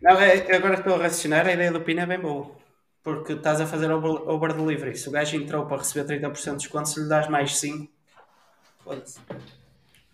[0.00, 2.63] Não, é, agora estou a raciocinar, a ideia do PIN é bem boa.
[3.04, 4.96] Porque estás a fazer over, delivery.
[4.96, 7.92] Se o gajo entrou para receber 30% de desconto, se lhe das mais 5,
[8.82, 9.20] foda-se.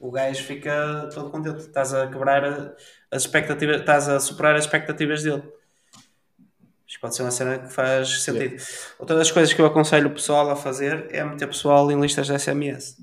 [0.01, 1.61] o gajo fica todo contente.
[1.61, 2.75] Estás a quebrar
[3.13, 5.43] as expectativas, estás a superar as expectativas dele.
[6.85, 8.61] Isto pode ser uma cena que faz sentido.
[8.99, 12.27] Outra das coisas que eu aconselho o pessoal a fazer é meter pessoal em listas
[12.27, 13.01] de SMS.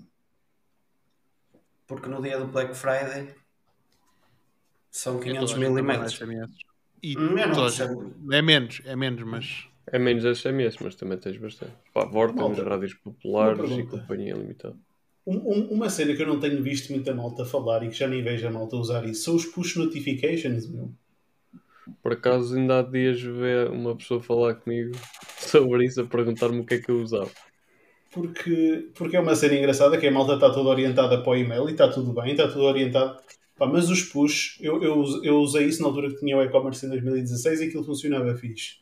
[1.88, 3.34] Porque no dia do Black Friday
[4.92, 6.20] são 500 mil e-mails.
[7.02, 7.16] E
[8.34, 11.72] é menos, é menos, mas É menos SMS, mas também tens bastante.
[11.94, 14.76] Pá, rádios populares e companhia limitada.
[15.26, 18.08] Um- um- uma cena que eu não tenho visto muita malta falar e que já
[18.08, 20.90] nem vejo a malta usar isso são os push notifications, meu.
[22.02, 24.92] Por acaso ainda há dias ver uma pessoa falar comigo
[25.40, 27.30] sobre isso, a perguntar-me o que é que eu usava.
[28.12, 31.68] Porque, porque é uma cena engraçada que a malta está toda orientada para o e-mail
[31.70, 33.20] e está tudo bem, está tudo orientado.
[33.58, 36.86] Pá, mas os push, eu, eu, eu usei isso na altura que tinha o e-commerce
[36.86, 38.78] em 2016 e aquilo funcionava fixe.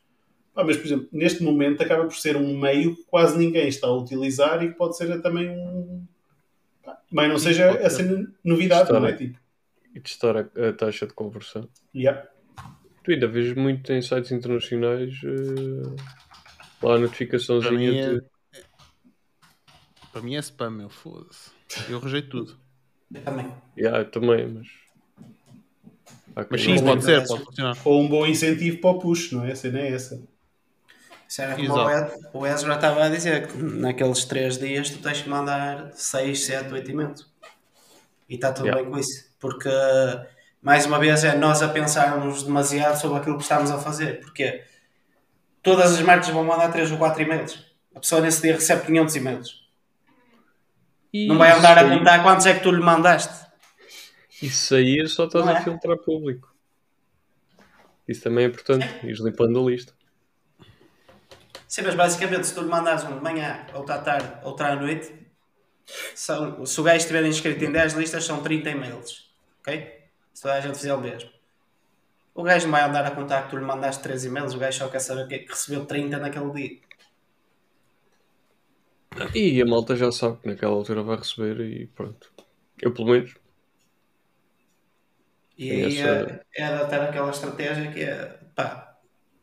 [0.55, 3.87] Pá, mas, por exemplo, neste momento acaba por ser um meio que quase ninguém está
[3.87, 6.03] a utilizar e que pode ser também um.
[7.11, 9.11] Mas não seja a cena novidade, não é?
[9.13, 9.37] Tipo,
[9.93, 11.67] E testar a, a taxa de conversão.
[11.93, 12.25] yeah.
[13.03, 15.95] Tu ainda vês muito em sites internacionais eh,
[16.81, 18.23] lá a notificaçãozinha Para mim é- de.
[20.11, 21.51] para mim é spam, meu, foda-se.
[21.89, 22.57] Eu rejeito tudo.
[23.13, 23.51] Eu também.
[23.77, 24.67] Yeah, eu também, mas.
[26.35, 27.77] Há Mas sim, pode ser, pode funcionar.
[27.85, 29.51] Ou um bom incentivo para o push, não é?
[29.51, 30.21] A cena é essa.
[31.27, 32.19] Isso era como Exato.
[32.33, 36.73] o Ezra estava a dizer, que naqueles 3 dias tu tens que mandar 6, 7,
[36.73, 37.31] 8 e-mails.
[38.29, 38.81] E está tudo Yeah.
[38.83, 39.25] bem com isso.
[39.39, 39.69] Porque,
[40.61, 44.19] mais uma vez, é nós a pensarmos demasiado sobre aquilo que estamos a fazer.
[44.21, 44.63] Porque
[45.61, 47.65] todas as marcas vão mandar 3 ou 4 e-mails.
[47.95, 49.65] A pessoa nesse dia recebe 500 e-mails.
[51.13, 53.45] E Não vai andar a isso contar quantos é que tu lhe mandaste.
[54.41, 55.63] Isso aí só estás Não a é?
[55.63, 56.53] filtrar público.
[58.07, 58.85] Isso também é importante.
[59.03, 59.93] Ires limpando a lista.
[61.67, 64.75] Sim, mas basicamente, se tu lhe mandares um de manhã, outra à tarde, outra à
[64.75, 65.11] noite,
[66.13, 69.29] são, se o gajo estiver inscrito em 10 listas, são 30 e-mails.
[69.59, 70.09] Ok?
[70.33, 71.29] Se toda a gente fizer o mesmo.
[72.33, 74.77] O gajo não vai andar a contar que tu lhe mandaste 3 e-mails, o gajo
[74.77, 76.79] só quer saber que, que recebeu 30 naquele dia.
[79.33, 82.31] E a malta já sabe que naquela altura vai receber e pronto.
[82.81, 83.35] Eu pelo menos.
[85.57, 88.94] E aí é, é adotar aquela estratégia que é pá,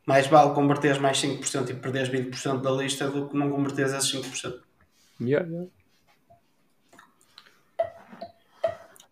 [0.06, 4.12] mais vale converteres mais 5% e perderes 20% da lista do que não converteres esses
[4.12, 4.60] 5%.
[5.20, 5.70] Yeah, yeah.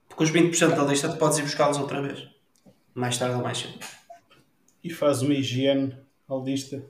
[0.09, 2.29] Porque os 20% da lista tu podes ir buscá-los outra vez.
[2.95, 3.79] Mais tarde ou mais cedo.
[4.83, 5.97] E faz uma higiene
[6.27, 6.85] ao lista.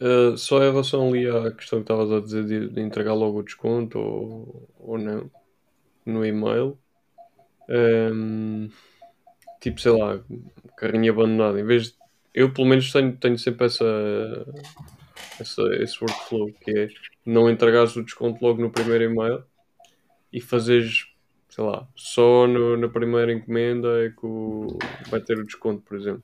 [0.00, 3.40] Uh, só em relação ali à questão que estavas a dizer de, de entregar logo
[3.40, 5.30] o desconto ou, ou não
[6.04, 6.78] no e-mail.
[7.68, 8.70] Um,
[9.60, 10.20] tipo, sei lá,
[10.76, 11.58] carrinho abandonado.
[11.58, 11.94] Em vez de,
[12.34, 13.84] eu pelo menos tenho, tenho sempre essa,
[15.40, 16.88] essa, esse workflow que é
[17.24, 19.42] não entregares o desconto logo no primeiro e-mail
[20.32, 21.06] e fazeres,
[21.48, 24.78] sei lá, só no- na primeira encomenda é que o-
[25.10, 26.22] vai ter o desconto, por exemplo.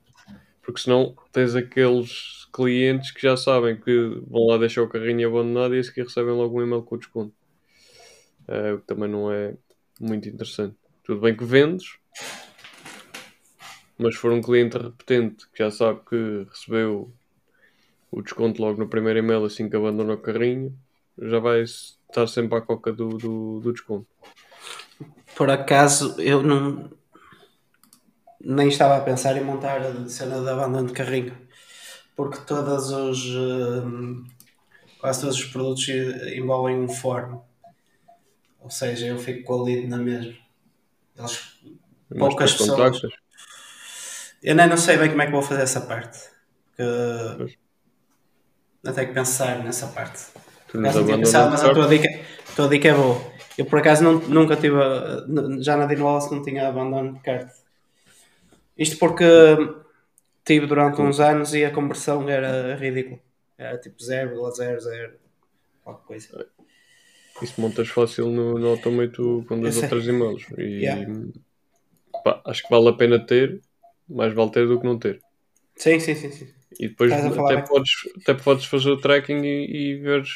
[0.61, 5.75] Porque senão tens aqueles clientes que já sabem que vão lá deixar o carrinho abandonado
[5.75, 7.33] e a seguir recebem logo um e-mail com o desconto.
[8.47, 9.53] Eh, o que também não é
[9.99, 10.75] muito interessante.
[11.03, 11.97] Tudo bem que vendes,
[13.97, 17.11] mas se for um cliente repetente que já sabe que recebeu
[18.11, 20.77] o desconto logo no primeiro e-mail assim que abandona o carrinho,
[21.17, 24.07] já vai estar sempre à coca do, do, do desconto.
[25.35, 26.89] Por acaso eu não
[28.39, 31.35] nem estava a pensar em montar a cena de abandono de carrinho
[32.15, 34.23] porque todos os hum,
[34.99, 37.43] quase todos os produtos envolvem um forno
[38.59, 40.35] ou seja, eu fico com a lead na mesma
[41.17, 41.59] Eles-
[42.17, 42.99] Poucas pessoas.
[42.99, 43.24] contactas.
[44.45, 46.19] Eu nem não sei bem como é que vou fazer essa parte
[46.67, 46.83] porque
[48.83, 50.25] eu tenho que pensar nessa parte
[50.67, 52.07] Tu não tinha pensado, mas a tua dica,
[52.51, 53.21] a tua dica é boa.
[53.57, 55.23] Eu por acaso não- nunca tive, a-
[55.61, 57.53] já na Dino Wallace não tinha abandono de carta.
[58.77, 59.23] Isto porque
[60.43, 63.19] tive durante uns anos e a conversão era ridícula.
[63.57, 65.13] Era tipo 0,00
[65.83, 66.45] qualquer coisa.
[67.41, 69.15] Isso montas fácil no, no Automate
[69.47, 70.45] com dois ou três e-mails.
[70.57, 71.09] E Yeah.
[72.23, 73.61] pá, acho que vale a pena ter,
[74.09, 75.19] mais vale ter do que não ter.
[75.75, 76.31] Sim, sim, sim.
[76.31, 76.47] sim.
[76.79, 80.29] E depois falar até podes, até podes fazer o tracking e, e veres,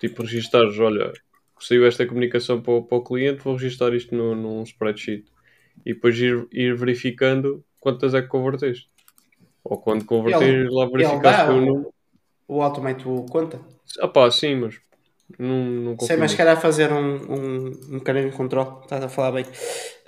[0.00, 1.12] tipo, registares, olha,
[1.60, 5.24] saiu esta comunicação para o, para o cliente, vou registar isto no, num spreadsheet
[5.84, 8.90] e depois ir, ir verificando quantas é que converteste.
[9.64, 11.94] Ou quando converteres, lá verificar foi o número.
[12.48, 13.60] O Automate o conta.
[14.00, 14.78] Ah pá, sim, mas
[15.38, 18.82] não, não Sei, mas calhar fazer um, um, um bocadinho de controle.
[18.82, 19.46] Estás a falar bem.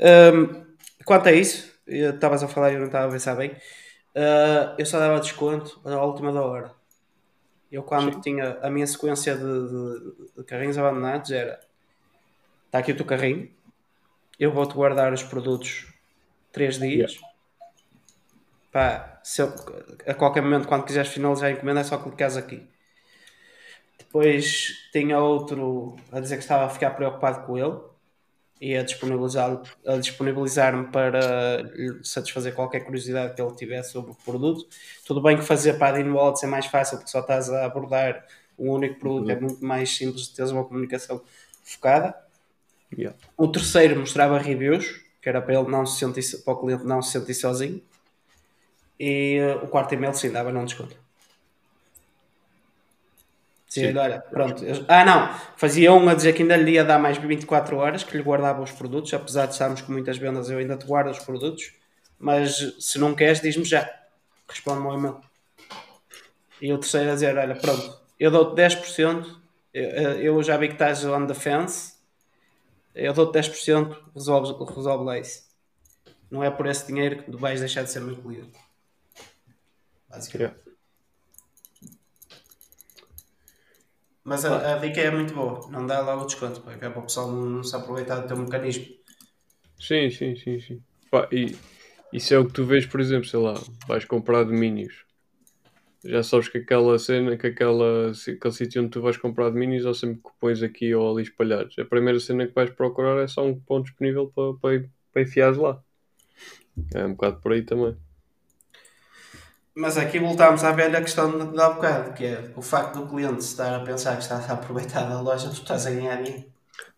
[0.00, 0.64] Ahm,
[1.04, 3.56] quanto a isso, estavas a falar e eu não estava a pensar bem.
[4.14, 6.72] Ah, eu só dava desconto à última da hora.
[7.70, 11.60] Eu, quando tinha a minha sequência de, de- de carrinhos abandonados, era:
[12.66, 13.50] está aqui o teu carrinho,
[14.38, 15.86] eu vou-te guardar os produtos
[16.52, 17.18] 3 dias.
[18.72, 19.52] Pá, se eu-
[20.06, 22.66] a qualquer momento, quando quiseres finalizar a encomenda, é só clicares aqui.
[23.98, 27.78] Depois tinha outro a dizer que estava a ficar preocupado com ele
[28.60, 34.14] e a disponibilizar- a disponibilizar-me para lhe satisfazer qualquer curiosidade que ele tivesse sobre o
[34.14, 34.66] produto.
[35.06, 38.26] Tudo bem que fazer para a Wallets é mais fácil porque só estás a abordar
[38.58, 41.22] um único produto, é muito mais simples de teres uma comunicação
[41.62, 42.14] focada.
[42.96, 43.16] Yeah.
[43.36, 47.02] O terceiro mostrava reviews, que era para ele não se sentir, para o cliente não
[47.02, 47.82] se sentir sozinho.
[48.98, 50.96] E eh, o quarto e-mail sim dava não desconto.
[53.68, 54.64] Dizia-lhe, olha, pronto.
[54.64, 55.28] eu- Ah, não.
[55.56, 58.62] Fazia um a dizer que ainda lhe ia dar mais 24 horas, que lhe guardava
[58.62, 61.72] os produtos, apesar de estarmos com muitas vendas, eu ainda te guardo os produtos.
[62.18, 63.88] Mas se não queres, diz-me já.
[64.48, 65.20] Responde-me ao e-mail.
[66.60, 69.38] E o terceiro a dizer, olha, pronto, eu dou-te 10%,
[69.72, 69.84] eu,
[70.18, 71.92] eu já vi que estás on the fence,
[72.94, 75.46] eu dou-te 10%, resolve, resolve lá isso.
[76.30, 78.58] Não é por esse dinheiro que tu vais deixar de ser meu cliente.
[80.10, 80.54] Basicamente.
[80.54, 80.67] Yeah.
[84.28, 86.98] Mas a, a dica é muito boa, não dá logo o desconto, porque é para
[86.98, 88.84] o pessoal não, se aproveitar do teu mecanismo.
[89.80, 90.82] Sim, sim, sim, sim.
[91.10, 91.56] Pá, e
[92.12, 93.54] isso é o que tu vês, por exemplo, sei lá,
[93.86, 95.06] vais comprar domínios.
[96.04, 99.94] Já sabes que aquela cena, que aquela, aquele sítio onde tu vais comprar domínios ou
[99.94, 101.78] sempre cupons aqui ou ali espalhados.
[101.78, 105.56] A primeira cena que vais procurar é só um cupom disponível para, para, para enfiares
[105.56, 105.82] lá.
[106.94, 107.96] É um bocado por aí também.
[109.78, 113.38] Mas aqui voltámos à velha questão de, há bocado, que é o facto do cliente
[113.38, 116.46] estar a pensar que está a aproveitar da loja, tu estás a ganhar dinheiro.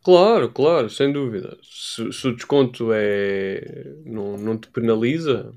[0.02, 1.58] Claro, claro, sem dúvida.
[1.62, 5.52] Se, se o desconto é não, não te penaliza,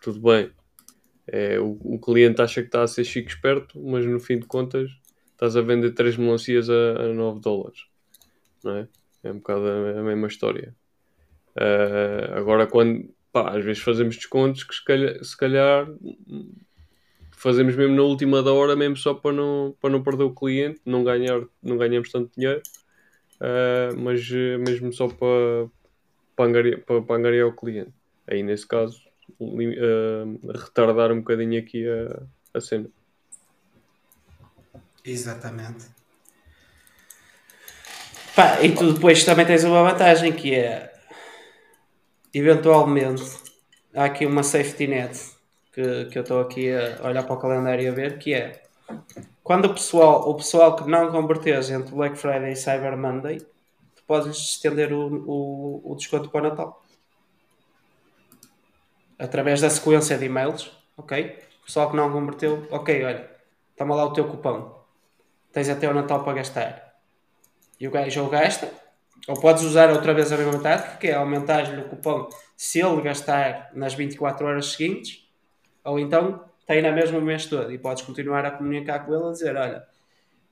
[0.00, 0.52] tudo bem.
[1.26, 4.46] É, o, o cliente acha que está a ser chique esperto, mas no fim de
[4.46, 4.88] contas
[5.32, 7.86] estás a vender três melancias a, a 9 dólares.
[8.62, 8.88] Não é?
[9.24, 10.72] É um bocado a, a mesma história.
[11.56, 15.88] Ah, agora, quando pá, às vezes fazemos descontos que se calhar, se calhar
[17.42, 20.80] fazemos mesmo na última da hora, mesmo só para não, para não perder o cliente,
[20.84, 22.62] não, ganhar, não ganhamos tanto dinheiro.
[23.40, 25.68] Uh, mas uh, mesmo só para,
[26.36, 27.92] para, angariar, para, para angariar o cliente.
[28.28, 29.02] Aí, nesse caso,
[29.40, 32.22] uh, retardar um bocadinho aqui a,
[32.54, 32.88] a cena.
[35.04, 35.86] Exatamente.
[38.36, 40.91] Pá, e tu depois também tens uma vantagem que é
[42.32, 43.24] eventualmente
[43.94, 45.18] há aqui uma safety net
[45.72, 48.62] que, que eu estou aqui a olhar para o calendário e a ver que é
[49.42, 54.02] quando o pessoal, o pessoal que não convertês entre Black Friday e Cyber Monday, tu
[54.06, 56.82] podes estender o, o, o desconto para o Natal.
[59.18, 61.38] Através da sequência de e-mails, ok?
[61.60, 63.30] O pessoal que não converteu, ok, olha,
[63.76, 64.80] toma lá o teu cupom.
[65.52, 66.94] Tens até o Natal para gastar.
[67.78, 68.72] E o gajo ou gasta,
[69.28, 73.00] ou podes usar outra vez a mesma tática, que é aumentar-lhe o cupom se ele
[73.02, 75.28] gastar nas 24 horas seguintes,
[75.84, 79.28] ou então tem na mesma o mês todo e podes continuar a comunicar com ele
[79.28, 79.84] a dizer: Olha,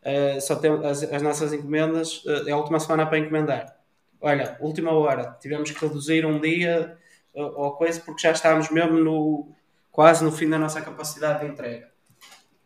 [0.03, 3.77] eh, só tem, as, as nossas encomendas, eh, é a última semana para encomendar.
[4.21, 6.99] Olha, última hora, tivemos que reduzir um dia
[7.35, 9.49] eh, ou coisa porque já estávamos mesmo no,
[9.91, 11.91] quase no fim da nossa capacidade de entrega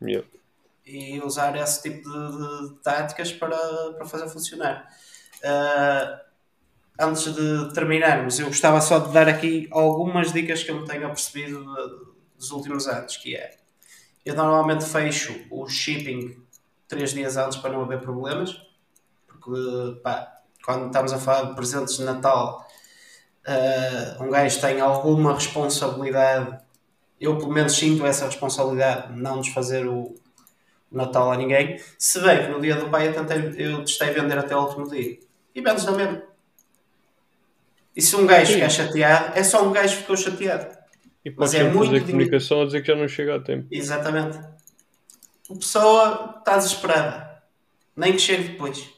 [0.02, 0.26] Yeah.
[0.84, 3.56] e usar esse tipo de, de táticas para,
[3.96, 4.86] para fazer funcionar.
[5.44, 6.20] Ah,
[7.00, 11.06] antes de terminarmos, eu gostava só de dar aqui algumas dicas que eu me tenho
[11.06, 11.64] apercebido
[12.36, 13.56] dos últimos anos, que é
[14.24, 16.42] eu normalmente fecho o shipping
[16.88, 18.56] três dias antes para não haver problemas,
[19.26, 20.32] porque pá,
[20.64, 22.66] quando estamos a falar de presentes de Natal,
[23.46, 26.58] ah, um gajo tem alguma responsabilidade,
[27.20, 30.14] eu pelo menos sinto essa responsabilidade de não desfazer o,
[30.94, 31.80] Natal a ninguém.
[31.98, 34.88] Se bem que no dia do pai eu, tentei, eu testei vender até o último
[34.88, 35.18] dia.
[35.54, 36.22] E vendes na mesma.
[37.96, 38.54] E se um gajo Sim.
[38.54, 40.76] ficar chateado, é só um gajo que ficou chateado.
[41.24, 43.66] E podes é muito fazer comunicação a dizer que já não chega a tempo.
[43.70, 44.38] Exatamente.
[44.38, 47.42] A pessoa está desesperada.
[47.96, 48.90] Nem que chegue depois.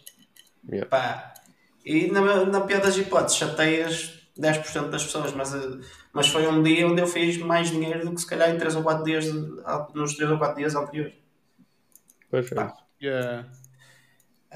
[0.68, 0.88] Yeah.
[0.88, 1.34] Pá.
[1.84, 5.78] E na, na pior das hipóteses, chateias 10% das pessoas, mas, eh,
[6.12, 8.76] mas foi um dia onde eu fiz mais dinheiro do que se calhar em 3
[8.76, 9.26] ou 4 dias,
[9.94, 11.14] nos 3 ou 4 dias anteriores.
[12.30, 12.72] Perfeito.
[13.00, 13.46] Yeah.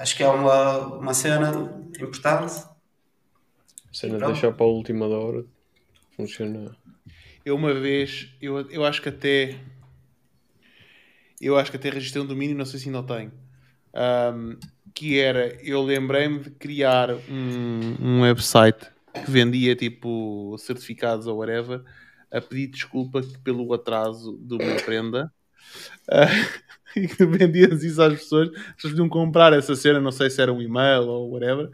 [0.01, 1.51] Acho que é uma, uma cena
[1.99, 2.53] importante.
[3.87, 5.45] A cena de deixar para a última da hora
[6.15, 6.75] funciona.
[7.45, 9.59] Eu uma vez, eu, eu acho que até.
[11.39, 13.31] Eu acho que até registrei um domínio, não sei se ainda o tenho.
[13.93, 14.57] Ahm,
[14.91, 21.83] que era, eu lembrei-me de criar um, um website que vendia tipo certificados ou whatever,
[22.31, 25.31] a pedir desculpa pelo atraso de uma prenda.
[26.09, 26.25] Ah,
[26.95, 30.41] e que vendias isso às pessoas, as pessoas podiam comprar essa cena, não sei se
[30.41, 31.69] era um e-mail ou whatever,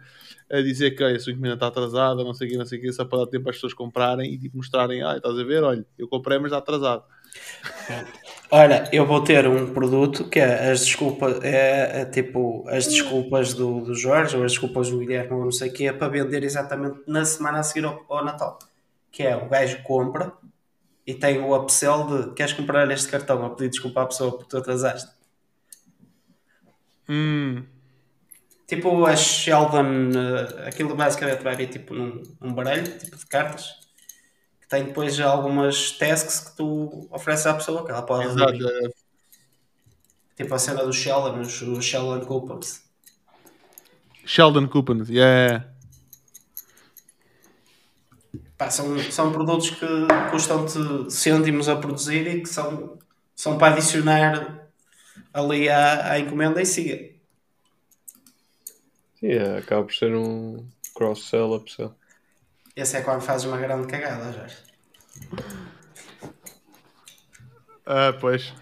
[0.49, 2.81] a dizer que a sua encomenda está atrasada, não sei o que, não sei o
[2.81, 5.63] que, só para dar tempo às pessoas comprarem e tipo, mostrarem, ah, estás a ver,
[5.63, 7.03] olha, eu comprei, mas está atrasado.
[8.49, 13.53] Olha, eu vou ter um produto que é as desculpas, é, é tipo as desculpas
[13.53, 16.07] do, do Jorge ou as desculpas do Guilherme ou não sei o que, é para
[16.07, 18.57] vender exatamente na semana a seguir ao, ao Natal.
[19.11, 20.31] Que é o gajo compra
[21.07, 24.49] e tem o upsell de queres comprar este cartão a pedir desculpa à pessoa porque
[24.49, 25.09] tu atrasaste.
[27.09, 27.63] Hum,
[28.67, 33.79] Tipo a Sheldon, eh, aquilo basicamente vai vir tipo num, num baralho tipo de cartas
[34.61, 38.51] que tem depois algumas tasks que tu ofereces à pessoa que ela pode exato.
[38.51, 38.93] resolver.
[40.35, 42.81] Tipo a cena do Sheldon, os, os Sheldon Coupons.
[44.25, 45.65] Sheldon Coupons, yeah.
[48.57, 49.85] Pá, são, são produtos que
[50.31, 52.97] custam-te cêntimos a produzir e que são,
[53.35, 54.67] são para adicionar
[55.31, 57.13] ali à, à encomenda e siga.
[59.19, 61.93] Sim, é, acaba por ser um cross-sell, upsell.
[62.75, 64.57] Esse é quando fazes uma grande cagada, Jorge.
[67.85, 68.53] Ah, pois,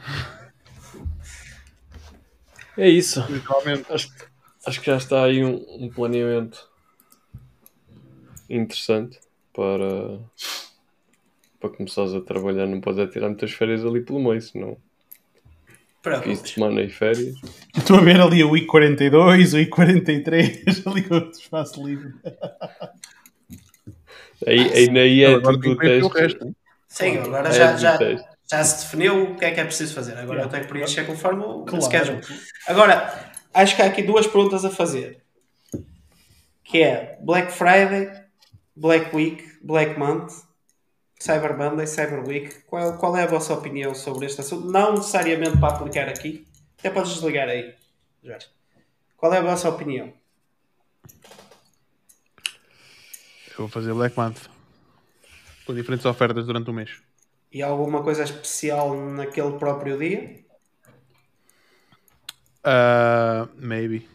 [2.77, 3.25] É isso.
[3.29, 3.91] literalmente.
[3.91, 4.09] Acho,
[4.65, 6.69] acho que já está aí um, um planeamento
[8.49, 9.19] interessante
[9.55, 10.19] para,
[11.59, 12.67] para começares a trabalhar.
[12.67, 14.77] Não podes é tirar muitas férias ali pelo meio, senão
[16.03, 17.35] Para fim de semana e férias.
[17.75, 22.13] Estou a ver ali o I42, o I43, ali com o espaço livre.
[24.45, 26.55] Aí, aí, aí é Agora tudo o resto.
[26.87, 27.97] Sim, agora É já, do já,
[28.49, 30.17] já se definiu o que é que é preciso fazer.
[30.17, 31.83] Agora eu tenho que preencher conforme o Claro.
[31.83, 32.21] schedule.
[32.67, 35.21] Agora, acho que há aqui duas perguntas a fazer.
[36.63, 38.24] Que é Black Friday,
[38.75, 40.43] Black Week, Black Month,
[41.19, 42.63] Cyber Monday, Cyber Week.
[42.67, 44.69] Qual, qual é a vossa opinião sobre este assunto?
[44.69, 46.45] Não necessariamente para aplicar aqui.
[46.77, 47.73] Até podes desligar aí,
[48.23, 48.47] Jorge.
[49.17, 50.13] Qual é a vossa opinião?
[53.51, 54.49] Eu vou fazer Black Month.
[55.65, 57.01] Com diferentes ofertas durante o mês.
[57.51, 60.43] E alguma coisa especial naquele próprio dia?
[62.63, 64.07] Ah, maybe.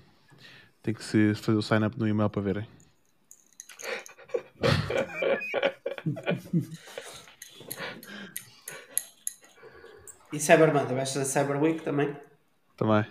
[0.83, 2.80] Tem que se fazer o sign up no e-mail para verem.
[10.33, 10.95] E Cyber Monday?
[10.95, 12.17] Vais fazer Cyber Week também?
[12.77, 13.05] Também.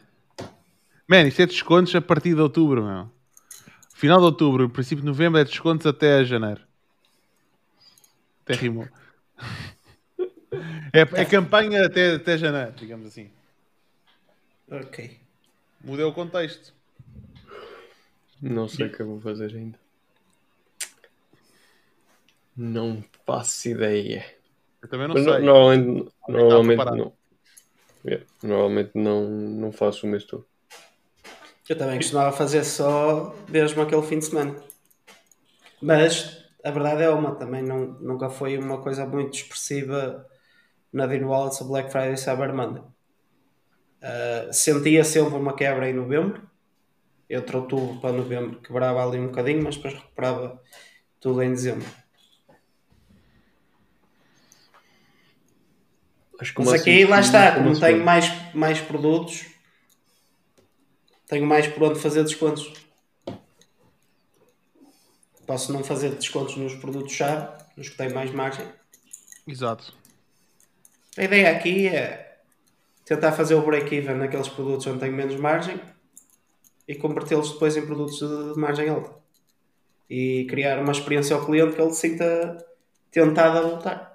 [1.07, 3.11] Man, isto é descontos a partir de outubro, meu.
[3.93, 6.61] Final de outubro, princípio de novembro é descontos até janeiro.
[8.43, 8.87] Até rimou.
[10.93, 13.29] É, é campanha até, até janeiro, digamos assim.
[14.71, 15.19] Ok.
[15.83, 16.73] Mudei o contexto.
[18.41, 19.77] Não sei o que eu vou fazer ainda.
[22.59, 24.23] Não faço ideia.
[24.81, 25.43] Eu também não Mas sei.
[25.43, 26.93] no- normalmente, normalmente preparado.
[26.93, 27.17] não.
[28.05, 30.47] Yeah, normalmente não, não faço o mês todo.
[31.67, 34.55] Eu também costumava fazer só mesmo aquele fim de semana.
[35.81, 40.25] Mas a verdade é uma, também não, nunca foi uma coisa muito expressiva
[40.93, 42.83] na Dean Wallace, Black Friday e Cyber Monday.
[44.01, 46.49] Ah, sentia sempre uma quebra em novembro,
[47.29, 50.61] entre outubro para novembro, quebrava ali um bocadinho, mas depois recuperava
[51.21, 51.87] tudo em dezembro.
[56.39, 59.45] O Mas máximo aqui, lá está, uma como tenho mais, mais produtos,
[61.27, 62.71] tenho mais por onde fazer descontos.
[65.45, 68.65] Posso não fazer descontos nos produtos-chave, nos que têm mais margem.
[69.45, 69.93] Exato.
[71.17, 72.39] A ideia aqui é
[73.03, 75.81] tentar fazer o break-even naqueles produtos onde tenho menos margem
[76.87, 79.13] e convertê-los depois em produtos de, de margem alta.
[80.09, 82.65] E criar uma experiência ao cliente que ele se sinta
[83.11, 84.08] tentado a voltar.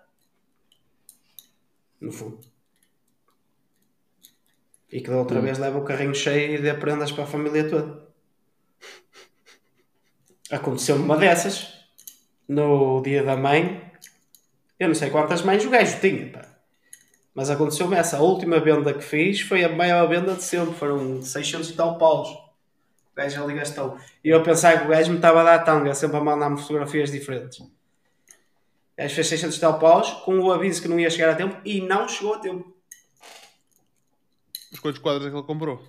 [2.04, 2.38] No fundo.
[4.92, 7.68] E que da outra vez leva o carrinho cheio e dê prendas para a família
[7.68, 8.06] toda.
[10.50, 11.72] Aconteceu-me uma dessas
[12.46, 13.90] no dia da mãe.
[14.78, 16.46] Eu não sei quantas mães o gajo tinha, pá.
[17.34, 18.18] Mas aconteceu-me essa.
[18.18, 20.74] A última venda que fiz foi a maior venda de sempre.
[20.74, 22.28] Foram 600 e tal paus.
[22.28, 23.96] O gajo ali gastou.
[24.22, 26.60] E eu a pensar que o gajo me estava a dar tanga, sempre a mandar-me
[26.60, 27.66] fotografias diferentes.
[28.96, 31.60] Gajo fez 600 e tal paus com o aviso que não ia chegar a tempo
[31.64, 32.72] e não chegou a tempo.
[34.70, 35.82] Mas quantos quadros é que ele comprou?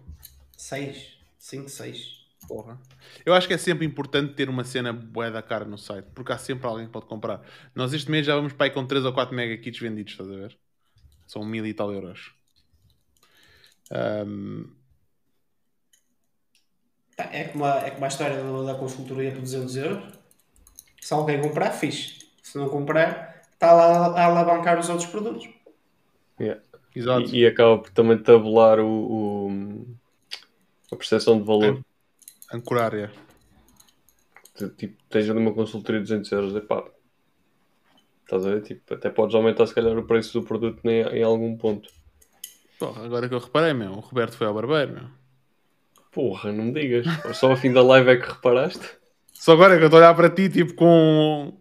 [0.57, 1.17] 6.
[1.37, 2.25] 5, 6.
[2.47, 2.79] Porra.
[3.25, 6.31] Eu acho que é sempre importante ter uma cena bué da cara no site, porque
[6.31, 7.41] há sempre alguém que pode comprar.
[7.73, 10.29] Nós este mês já vamos para aí com 3 ou 4 mega kits vendidos, estás
[10.29, 10.57] a ver?
[11.27, 12.33] São mil e tal euros.
[13.91, 14.65] Ahm,
[17.17, 20.13] Pá, É como a, é como a história do- da consultoria por 200 euros.
[21.01, 22.24] Se alguém comprar, fixe.
[22.55, 25.49] Se não comprar, está lá a alavancar os outros produtos.
[26.39, 26.61] Yeah.
[26.95, 27.35] exato.
[27.35, 28.87] E, e acaba por também tabular o,
[29.49, 29.85] o-
[30.89, 31.81] a percepção de valor.
[32.53, 33.11] Ancorar, é.
[34.77, 36.85] Tipo, tens ali uma consultoria de 200 euros, é pá.
[38.23, 38.61] Estás a ver?
[38.61, 41.89] Tipo, até podes aumentar se calhar o preço do produto em, em algum ponto.
[42.79, 45.03] Porra, agora que eu reparei, meu, o Roberto foi ao barbeiro, meu.
[46.09, 47.05] Porra, não me digas.
[47.35, 48.91] Só ao fim da live é que reparaste?
[49.33, 51.59] Só agora é que eu estou a olhar para ti, tipo, com,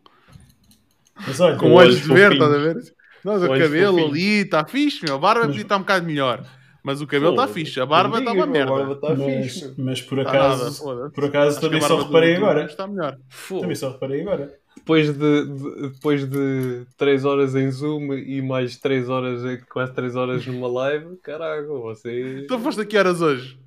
[1.27, 2.33] Mas olha, com Com olhos olhos de ver, fofinhos.
[2.35, 2.95] estás a ver?
[3.25, 4.11] Não, o cabelo fofinhos.
[4.13, 5.15] ali está fixe, meu.
[5.15, 6.45] A barba podia estar um bocado melhor.
[6.83, 8.73] Mas o cabelo está fixe, a barba está uma merda.
[8.73, 9.75] A barba está mas, fixe.
[9.79, 12.65] mas por Está acaso, nada, por acaso Acho também só reparei agora.
[12.67, 13.17] Está melhor.
[13.49, 14.55] Também só reparei agora.
[14.77, 19.95] Depois de, de- depois de 3 horas em Zoom e mais 3 horas, em- quase
[19.95, 22.43] 3 horas numa live, caraca, você.
[22.45, 23.59] Então foste a que horas hoje?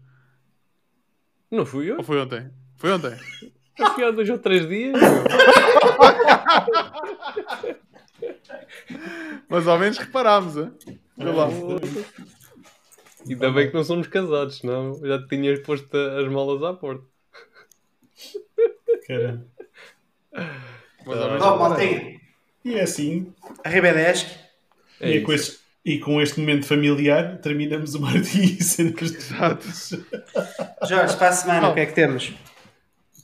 [1.49, 1.97] Não fui eu?
[1.97, 2.49] Ou foi ontem?
[2.75, 3.13] Foi ontem?
[3.95, 4.93] Fui há 2 ou 3 dias.
[9.49, 10.71] Mas ao menos reparámos, hein?
[11.17, 11.47] Vê lá.
[13.27, 17.03] Ainda bem que não somos casados, senão já te tinhas posto as malas à porta.
[19.07, 19.45] Caramba.
[21.05, 21.91] Mas ao menos Oh, reparei.
[21.95, 22.17] maltinha.
[22.65, 23.33] E é assim,
[23.63, 24.27] Arrivederci.
[24.99, 29.67] É e, é com este, e com este momento familiar, terminamos o Martim e Exato.
[30.87, 32.33] Jorge, para a semana, o que é que temos?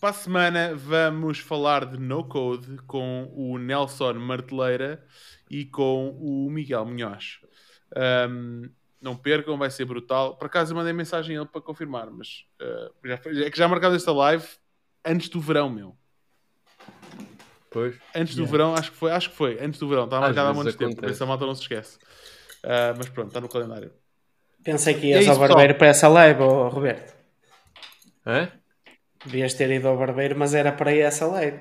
[0.04, 5.02] Para a semana vamos falar de No Code com o Nelson Marteleira
[5.50, 7.40] e com o Miguel Munhoz.
[7.96, 8.70] Ahm,
[9.02, 10.36] não percam, vai ser brutal.
[10.36, 13.14] Por acaso eu mandei mensagem a ele para confirmar, mas ah, já
[13.46, 14.46] é que já marcamos esta live
[15.06, 15.96] antes do verão, meu.
[17.72, 17.96] Pois.
[18.14, 18.52] Antes do Yeah.
[18.52, 20.84] verão, acho que foi, acho que foi, antes do verão, está marcado há muito tempo,
[20.84, 21.02] acontece.
[21.02, 21.98] por isso a malta não se esquece.
[22.62, 23.94] Ah, mas pronto, está no calendário.
[24.66, 27.16] Pensei que É ias isso, ao barbeiro para essa live, oh, Roberto.
[28.26, 28.63] É?
[29.26, 31.60] Devias ter ido ao barbeiro, mas era para ir a essa live.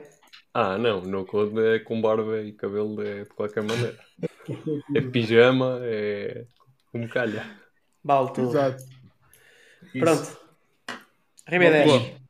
[0.55, 1.00] Ah, não.
[1.00, 3.99] No code é com barba e cabelo é de qualquer maneira.
[4.94, 6.44] É pijama, é
[6.91, 7.44] como calha.
[8.05, 8.50] Vale tudo.
[8.50, 8.82] Exato.
[9.99, 10.39] Pronto.
[11.47, 11.89] Arrivederci.
[11.89, 12.23] Boa.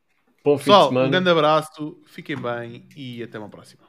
[0.43, 1.07] Bom fim de Pessoal, semana.
[1.07, 3.82] um grande abraço, fiquem bem e até uma próxima.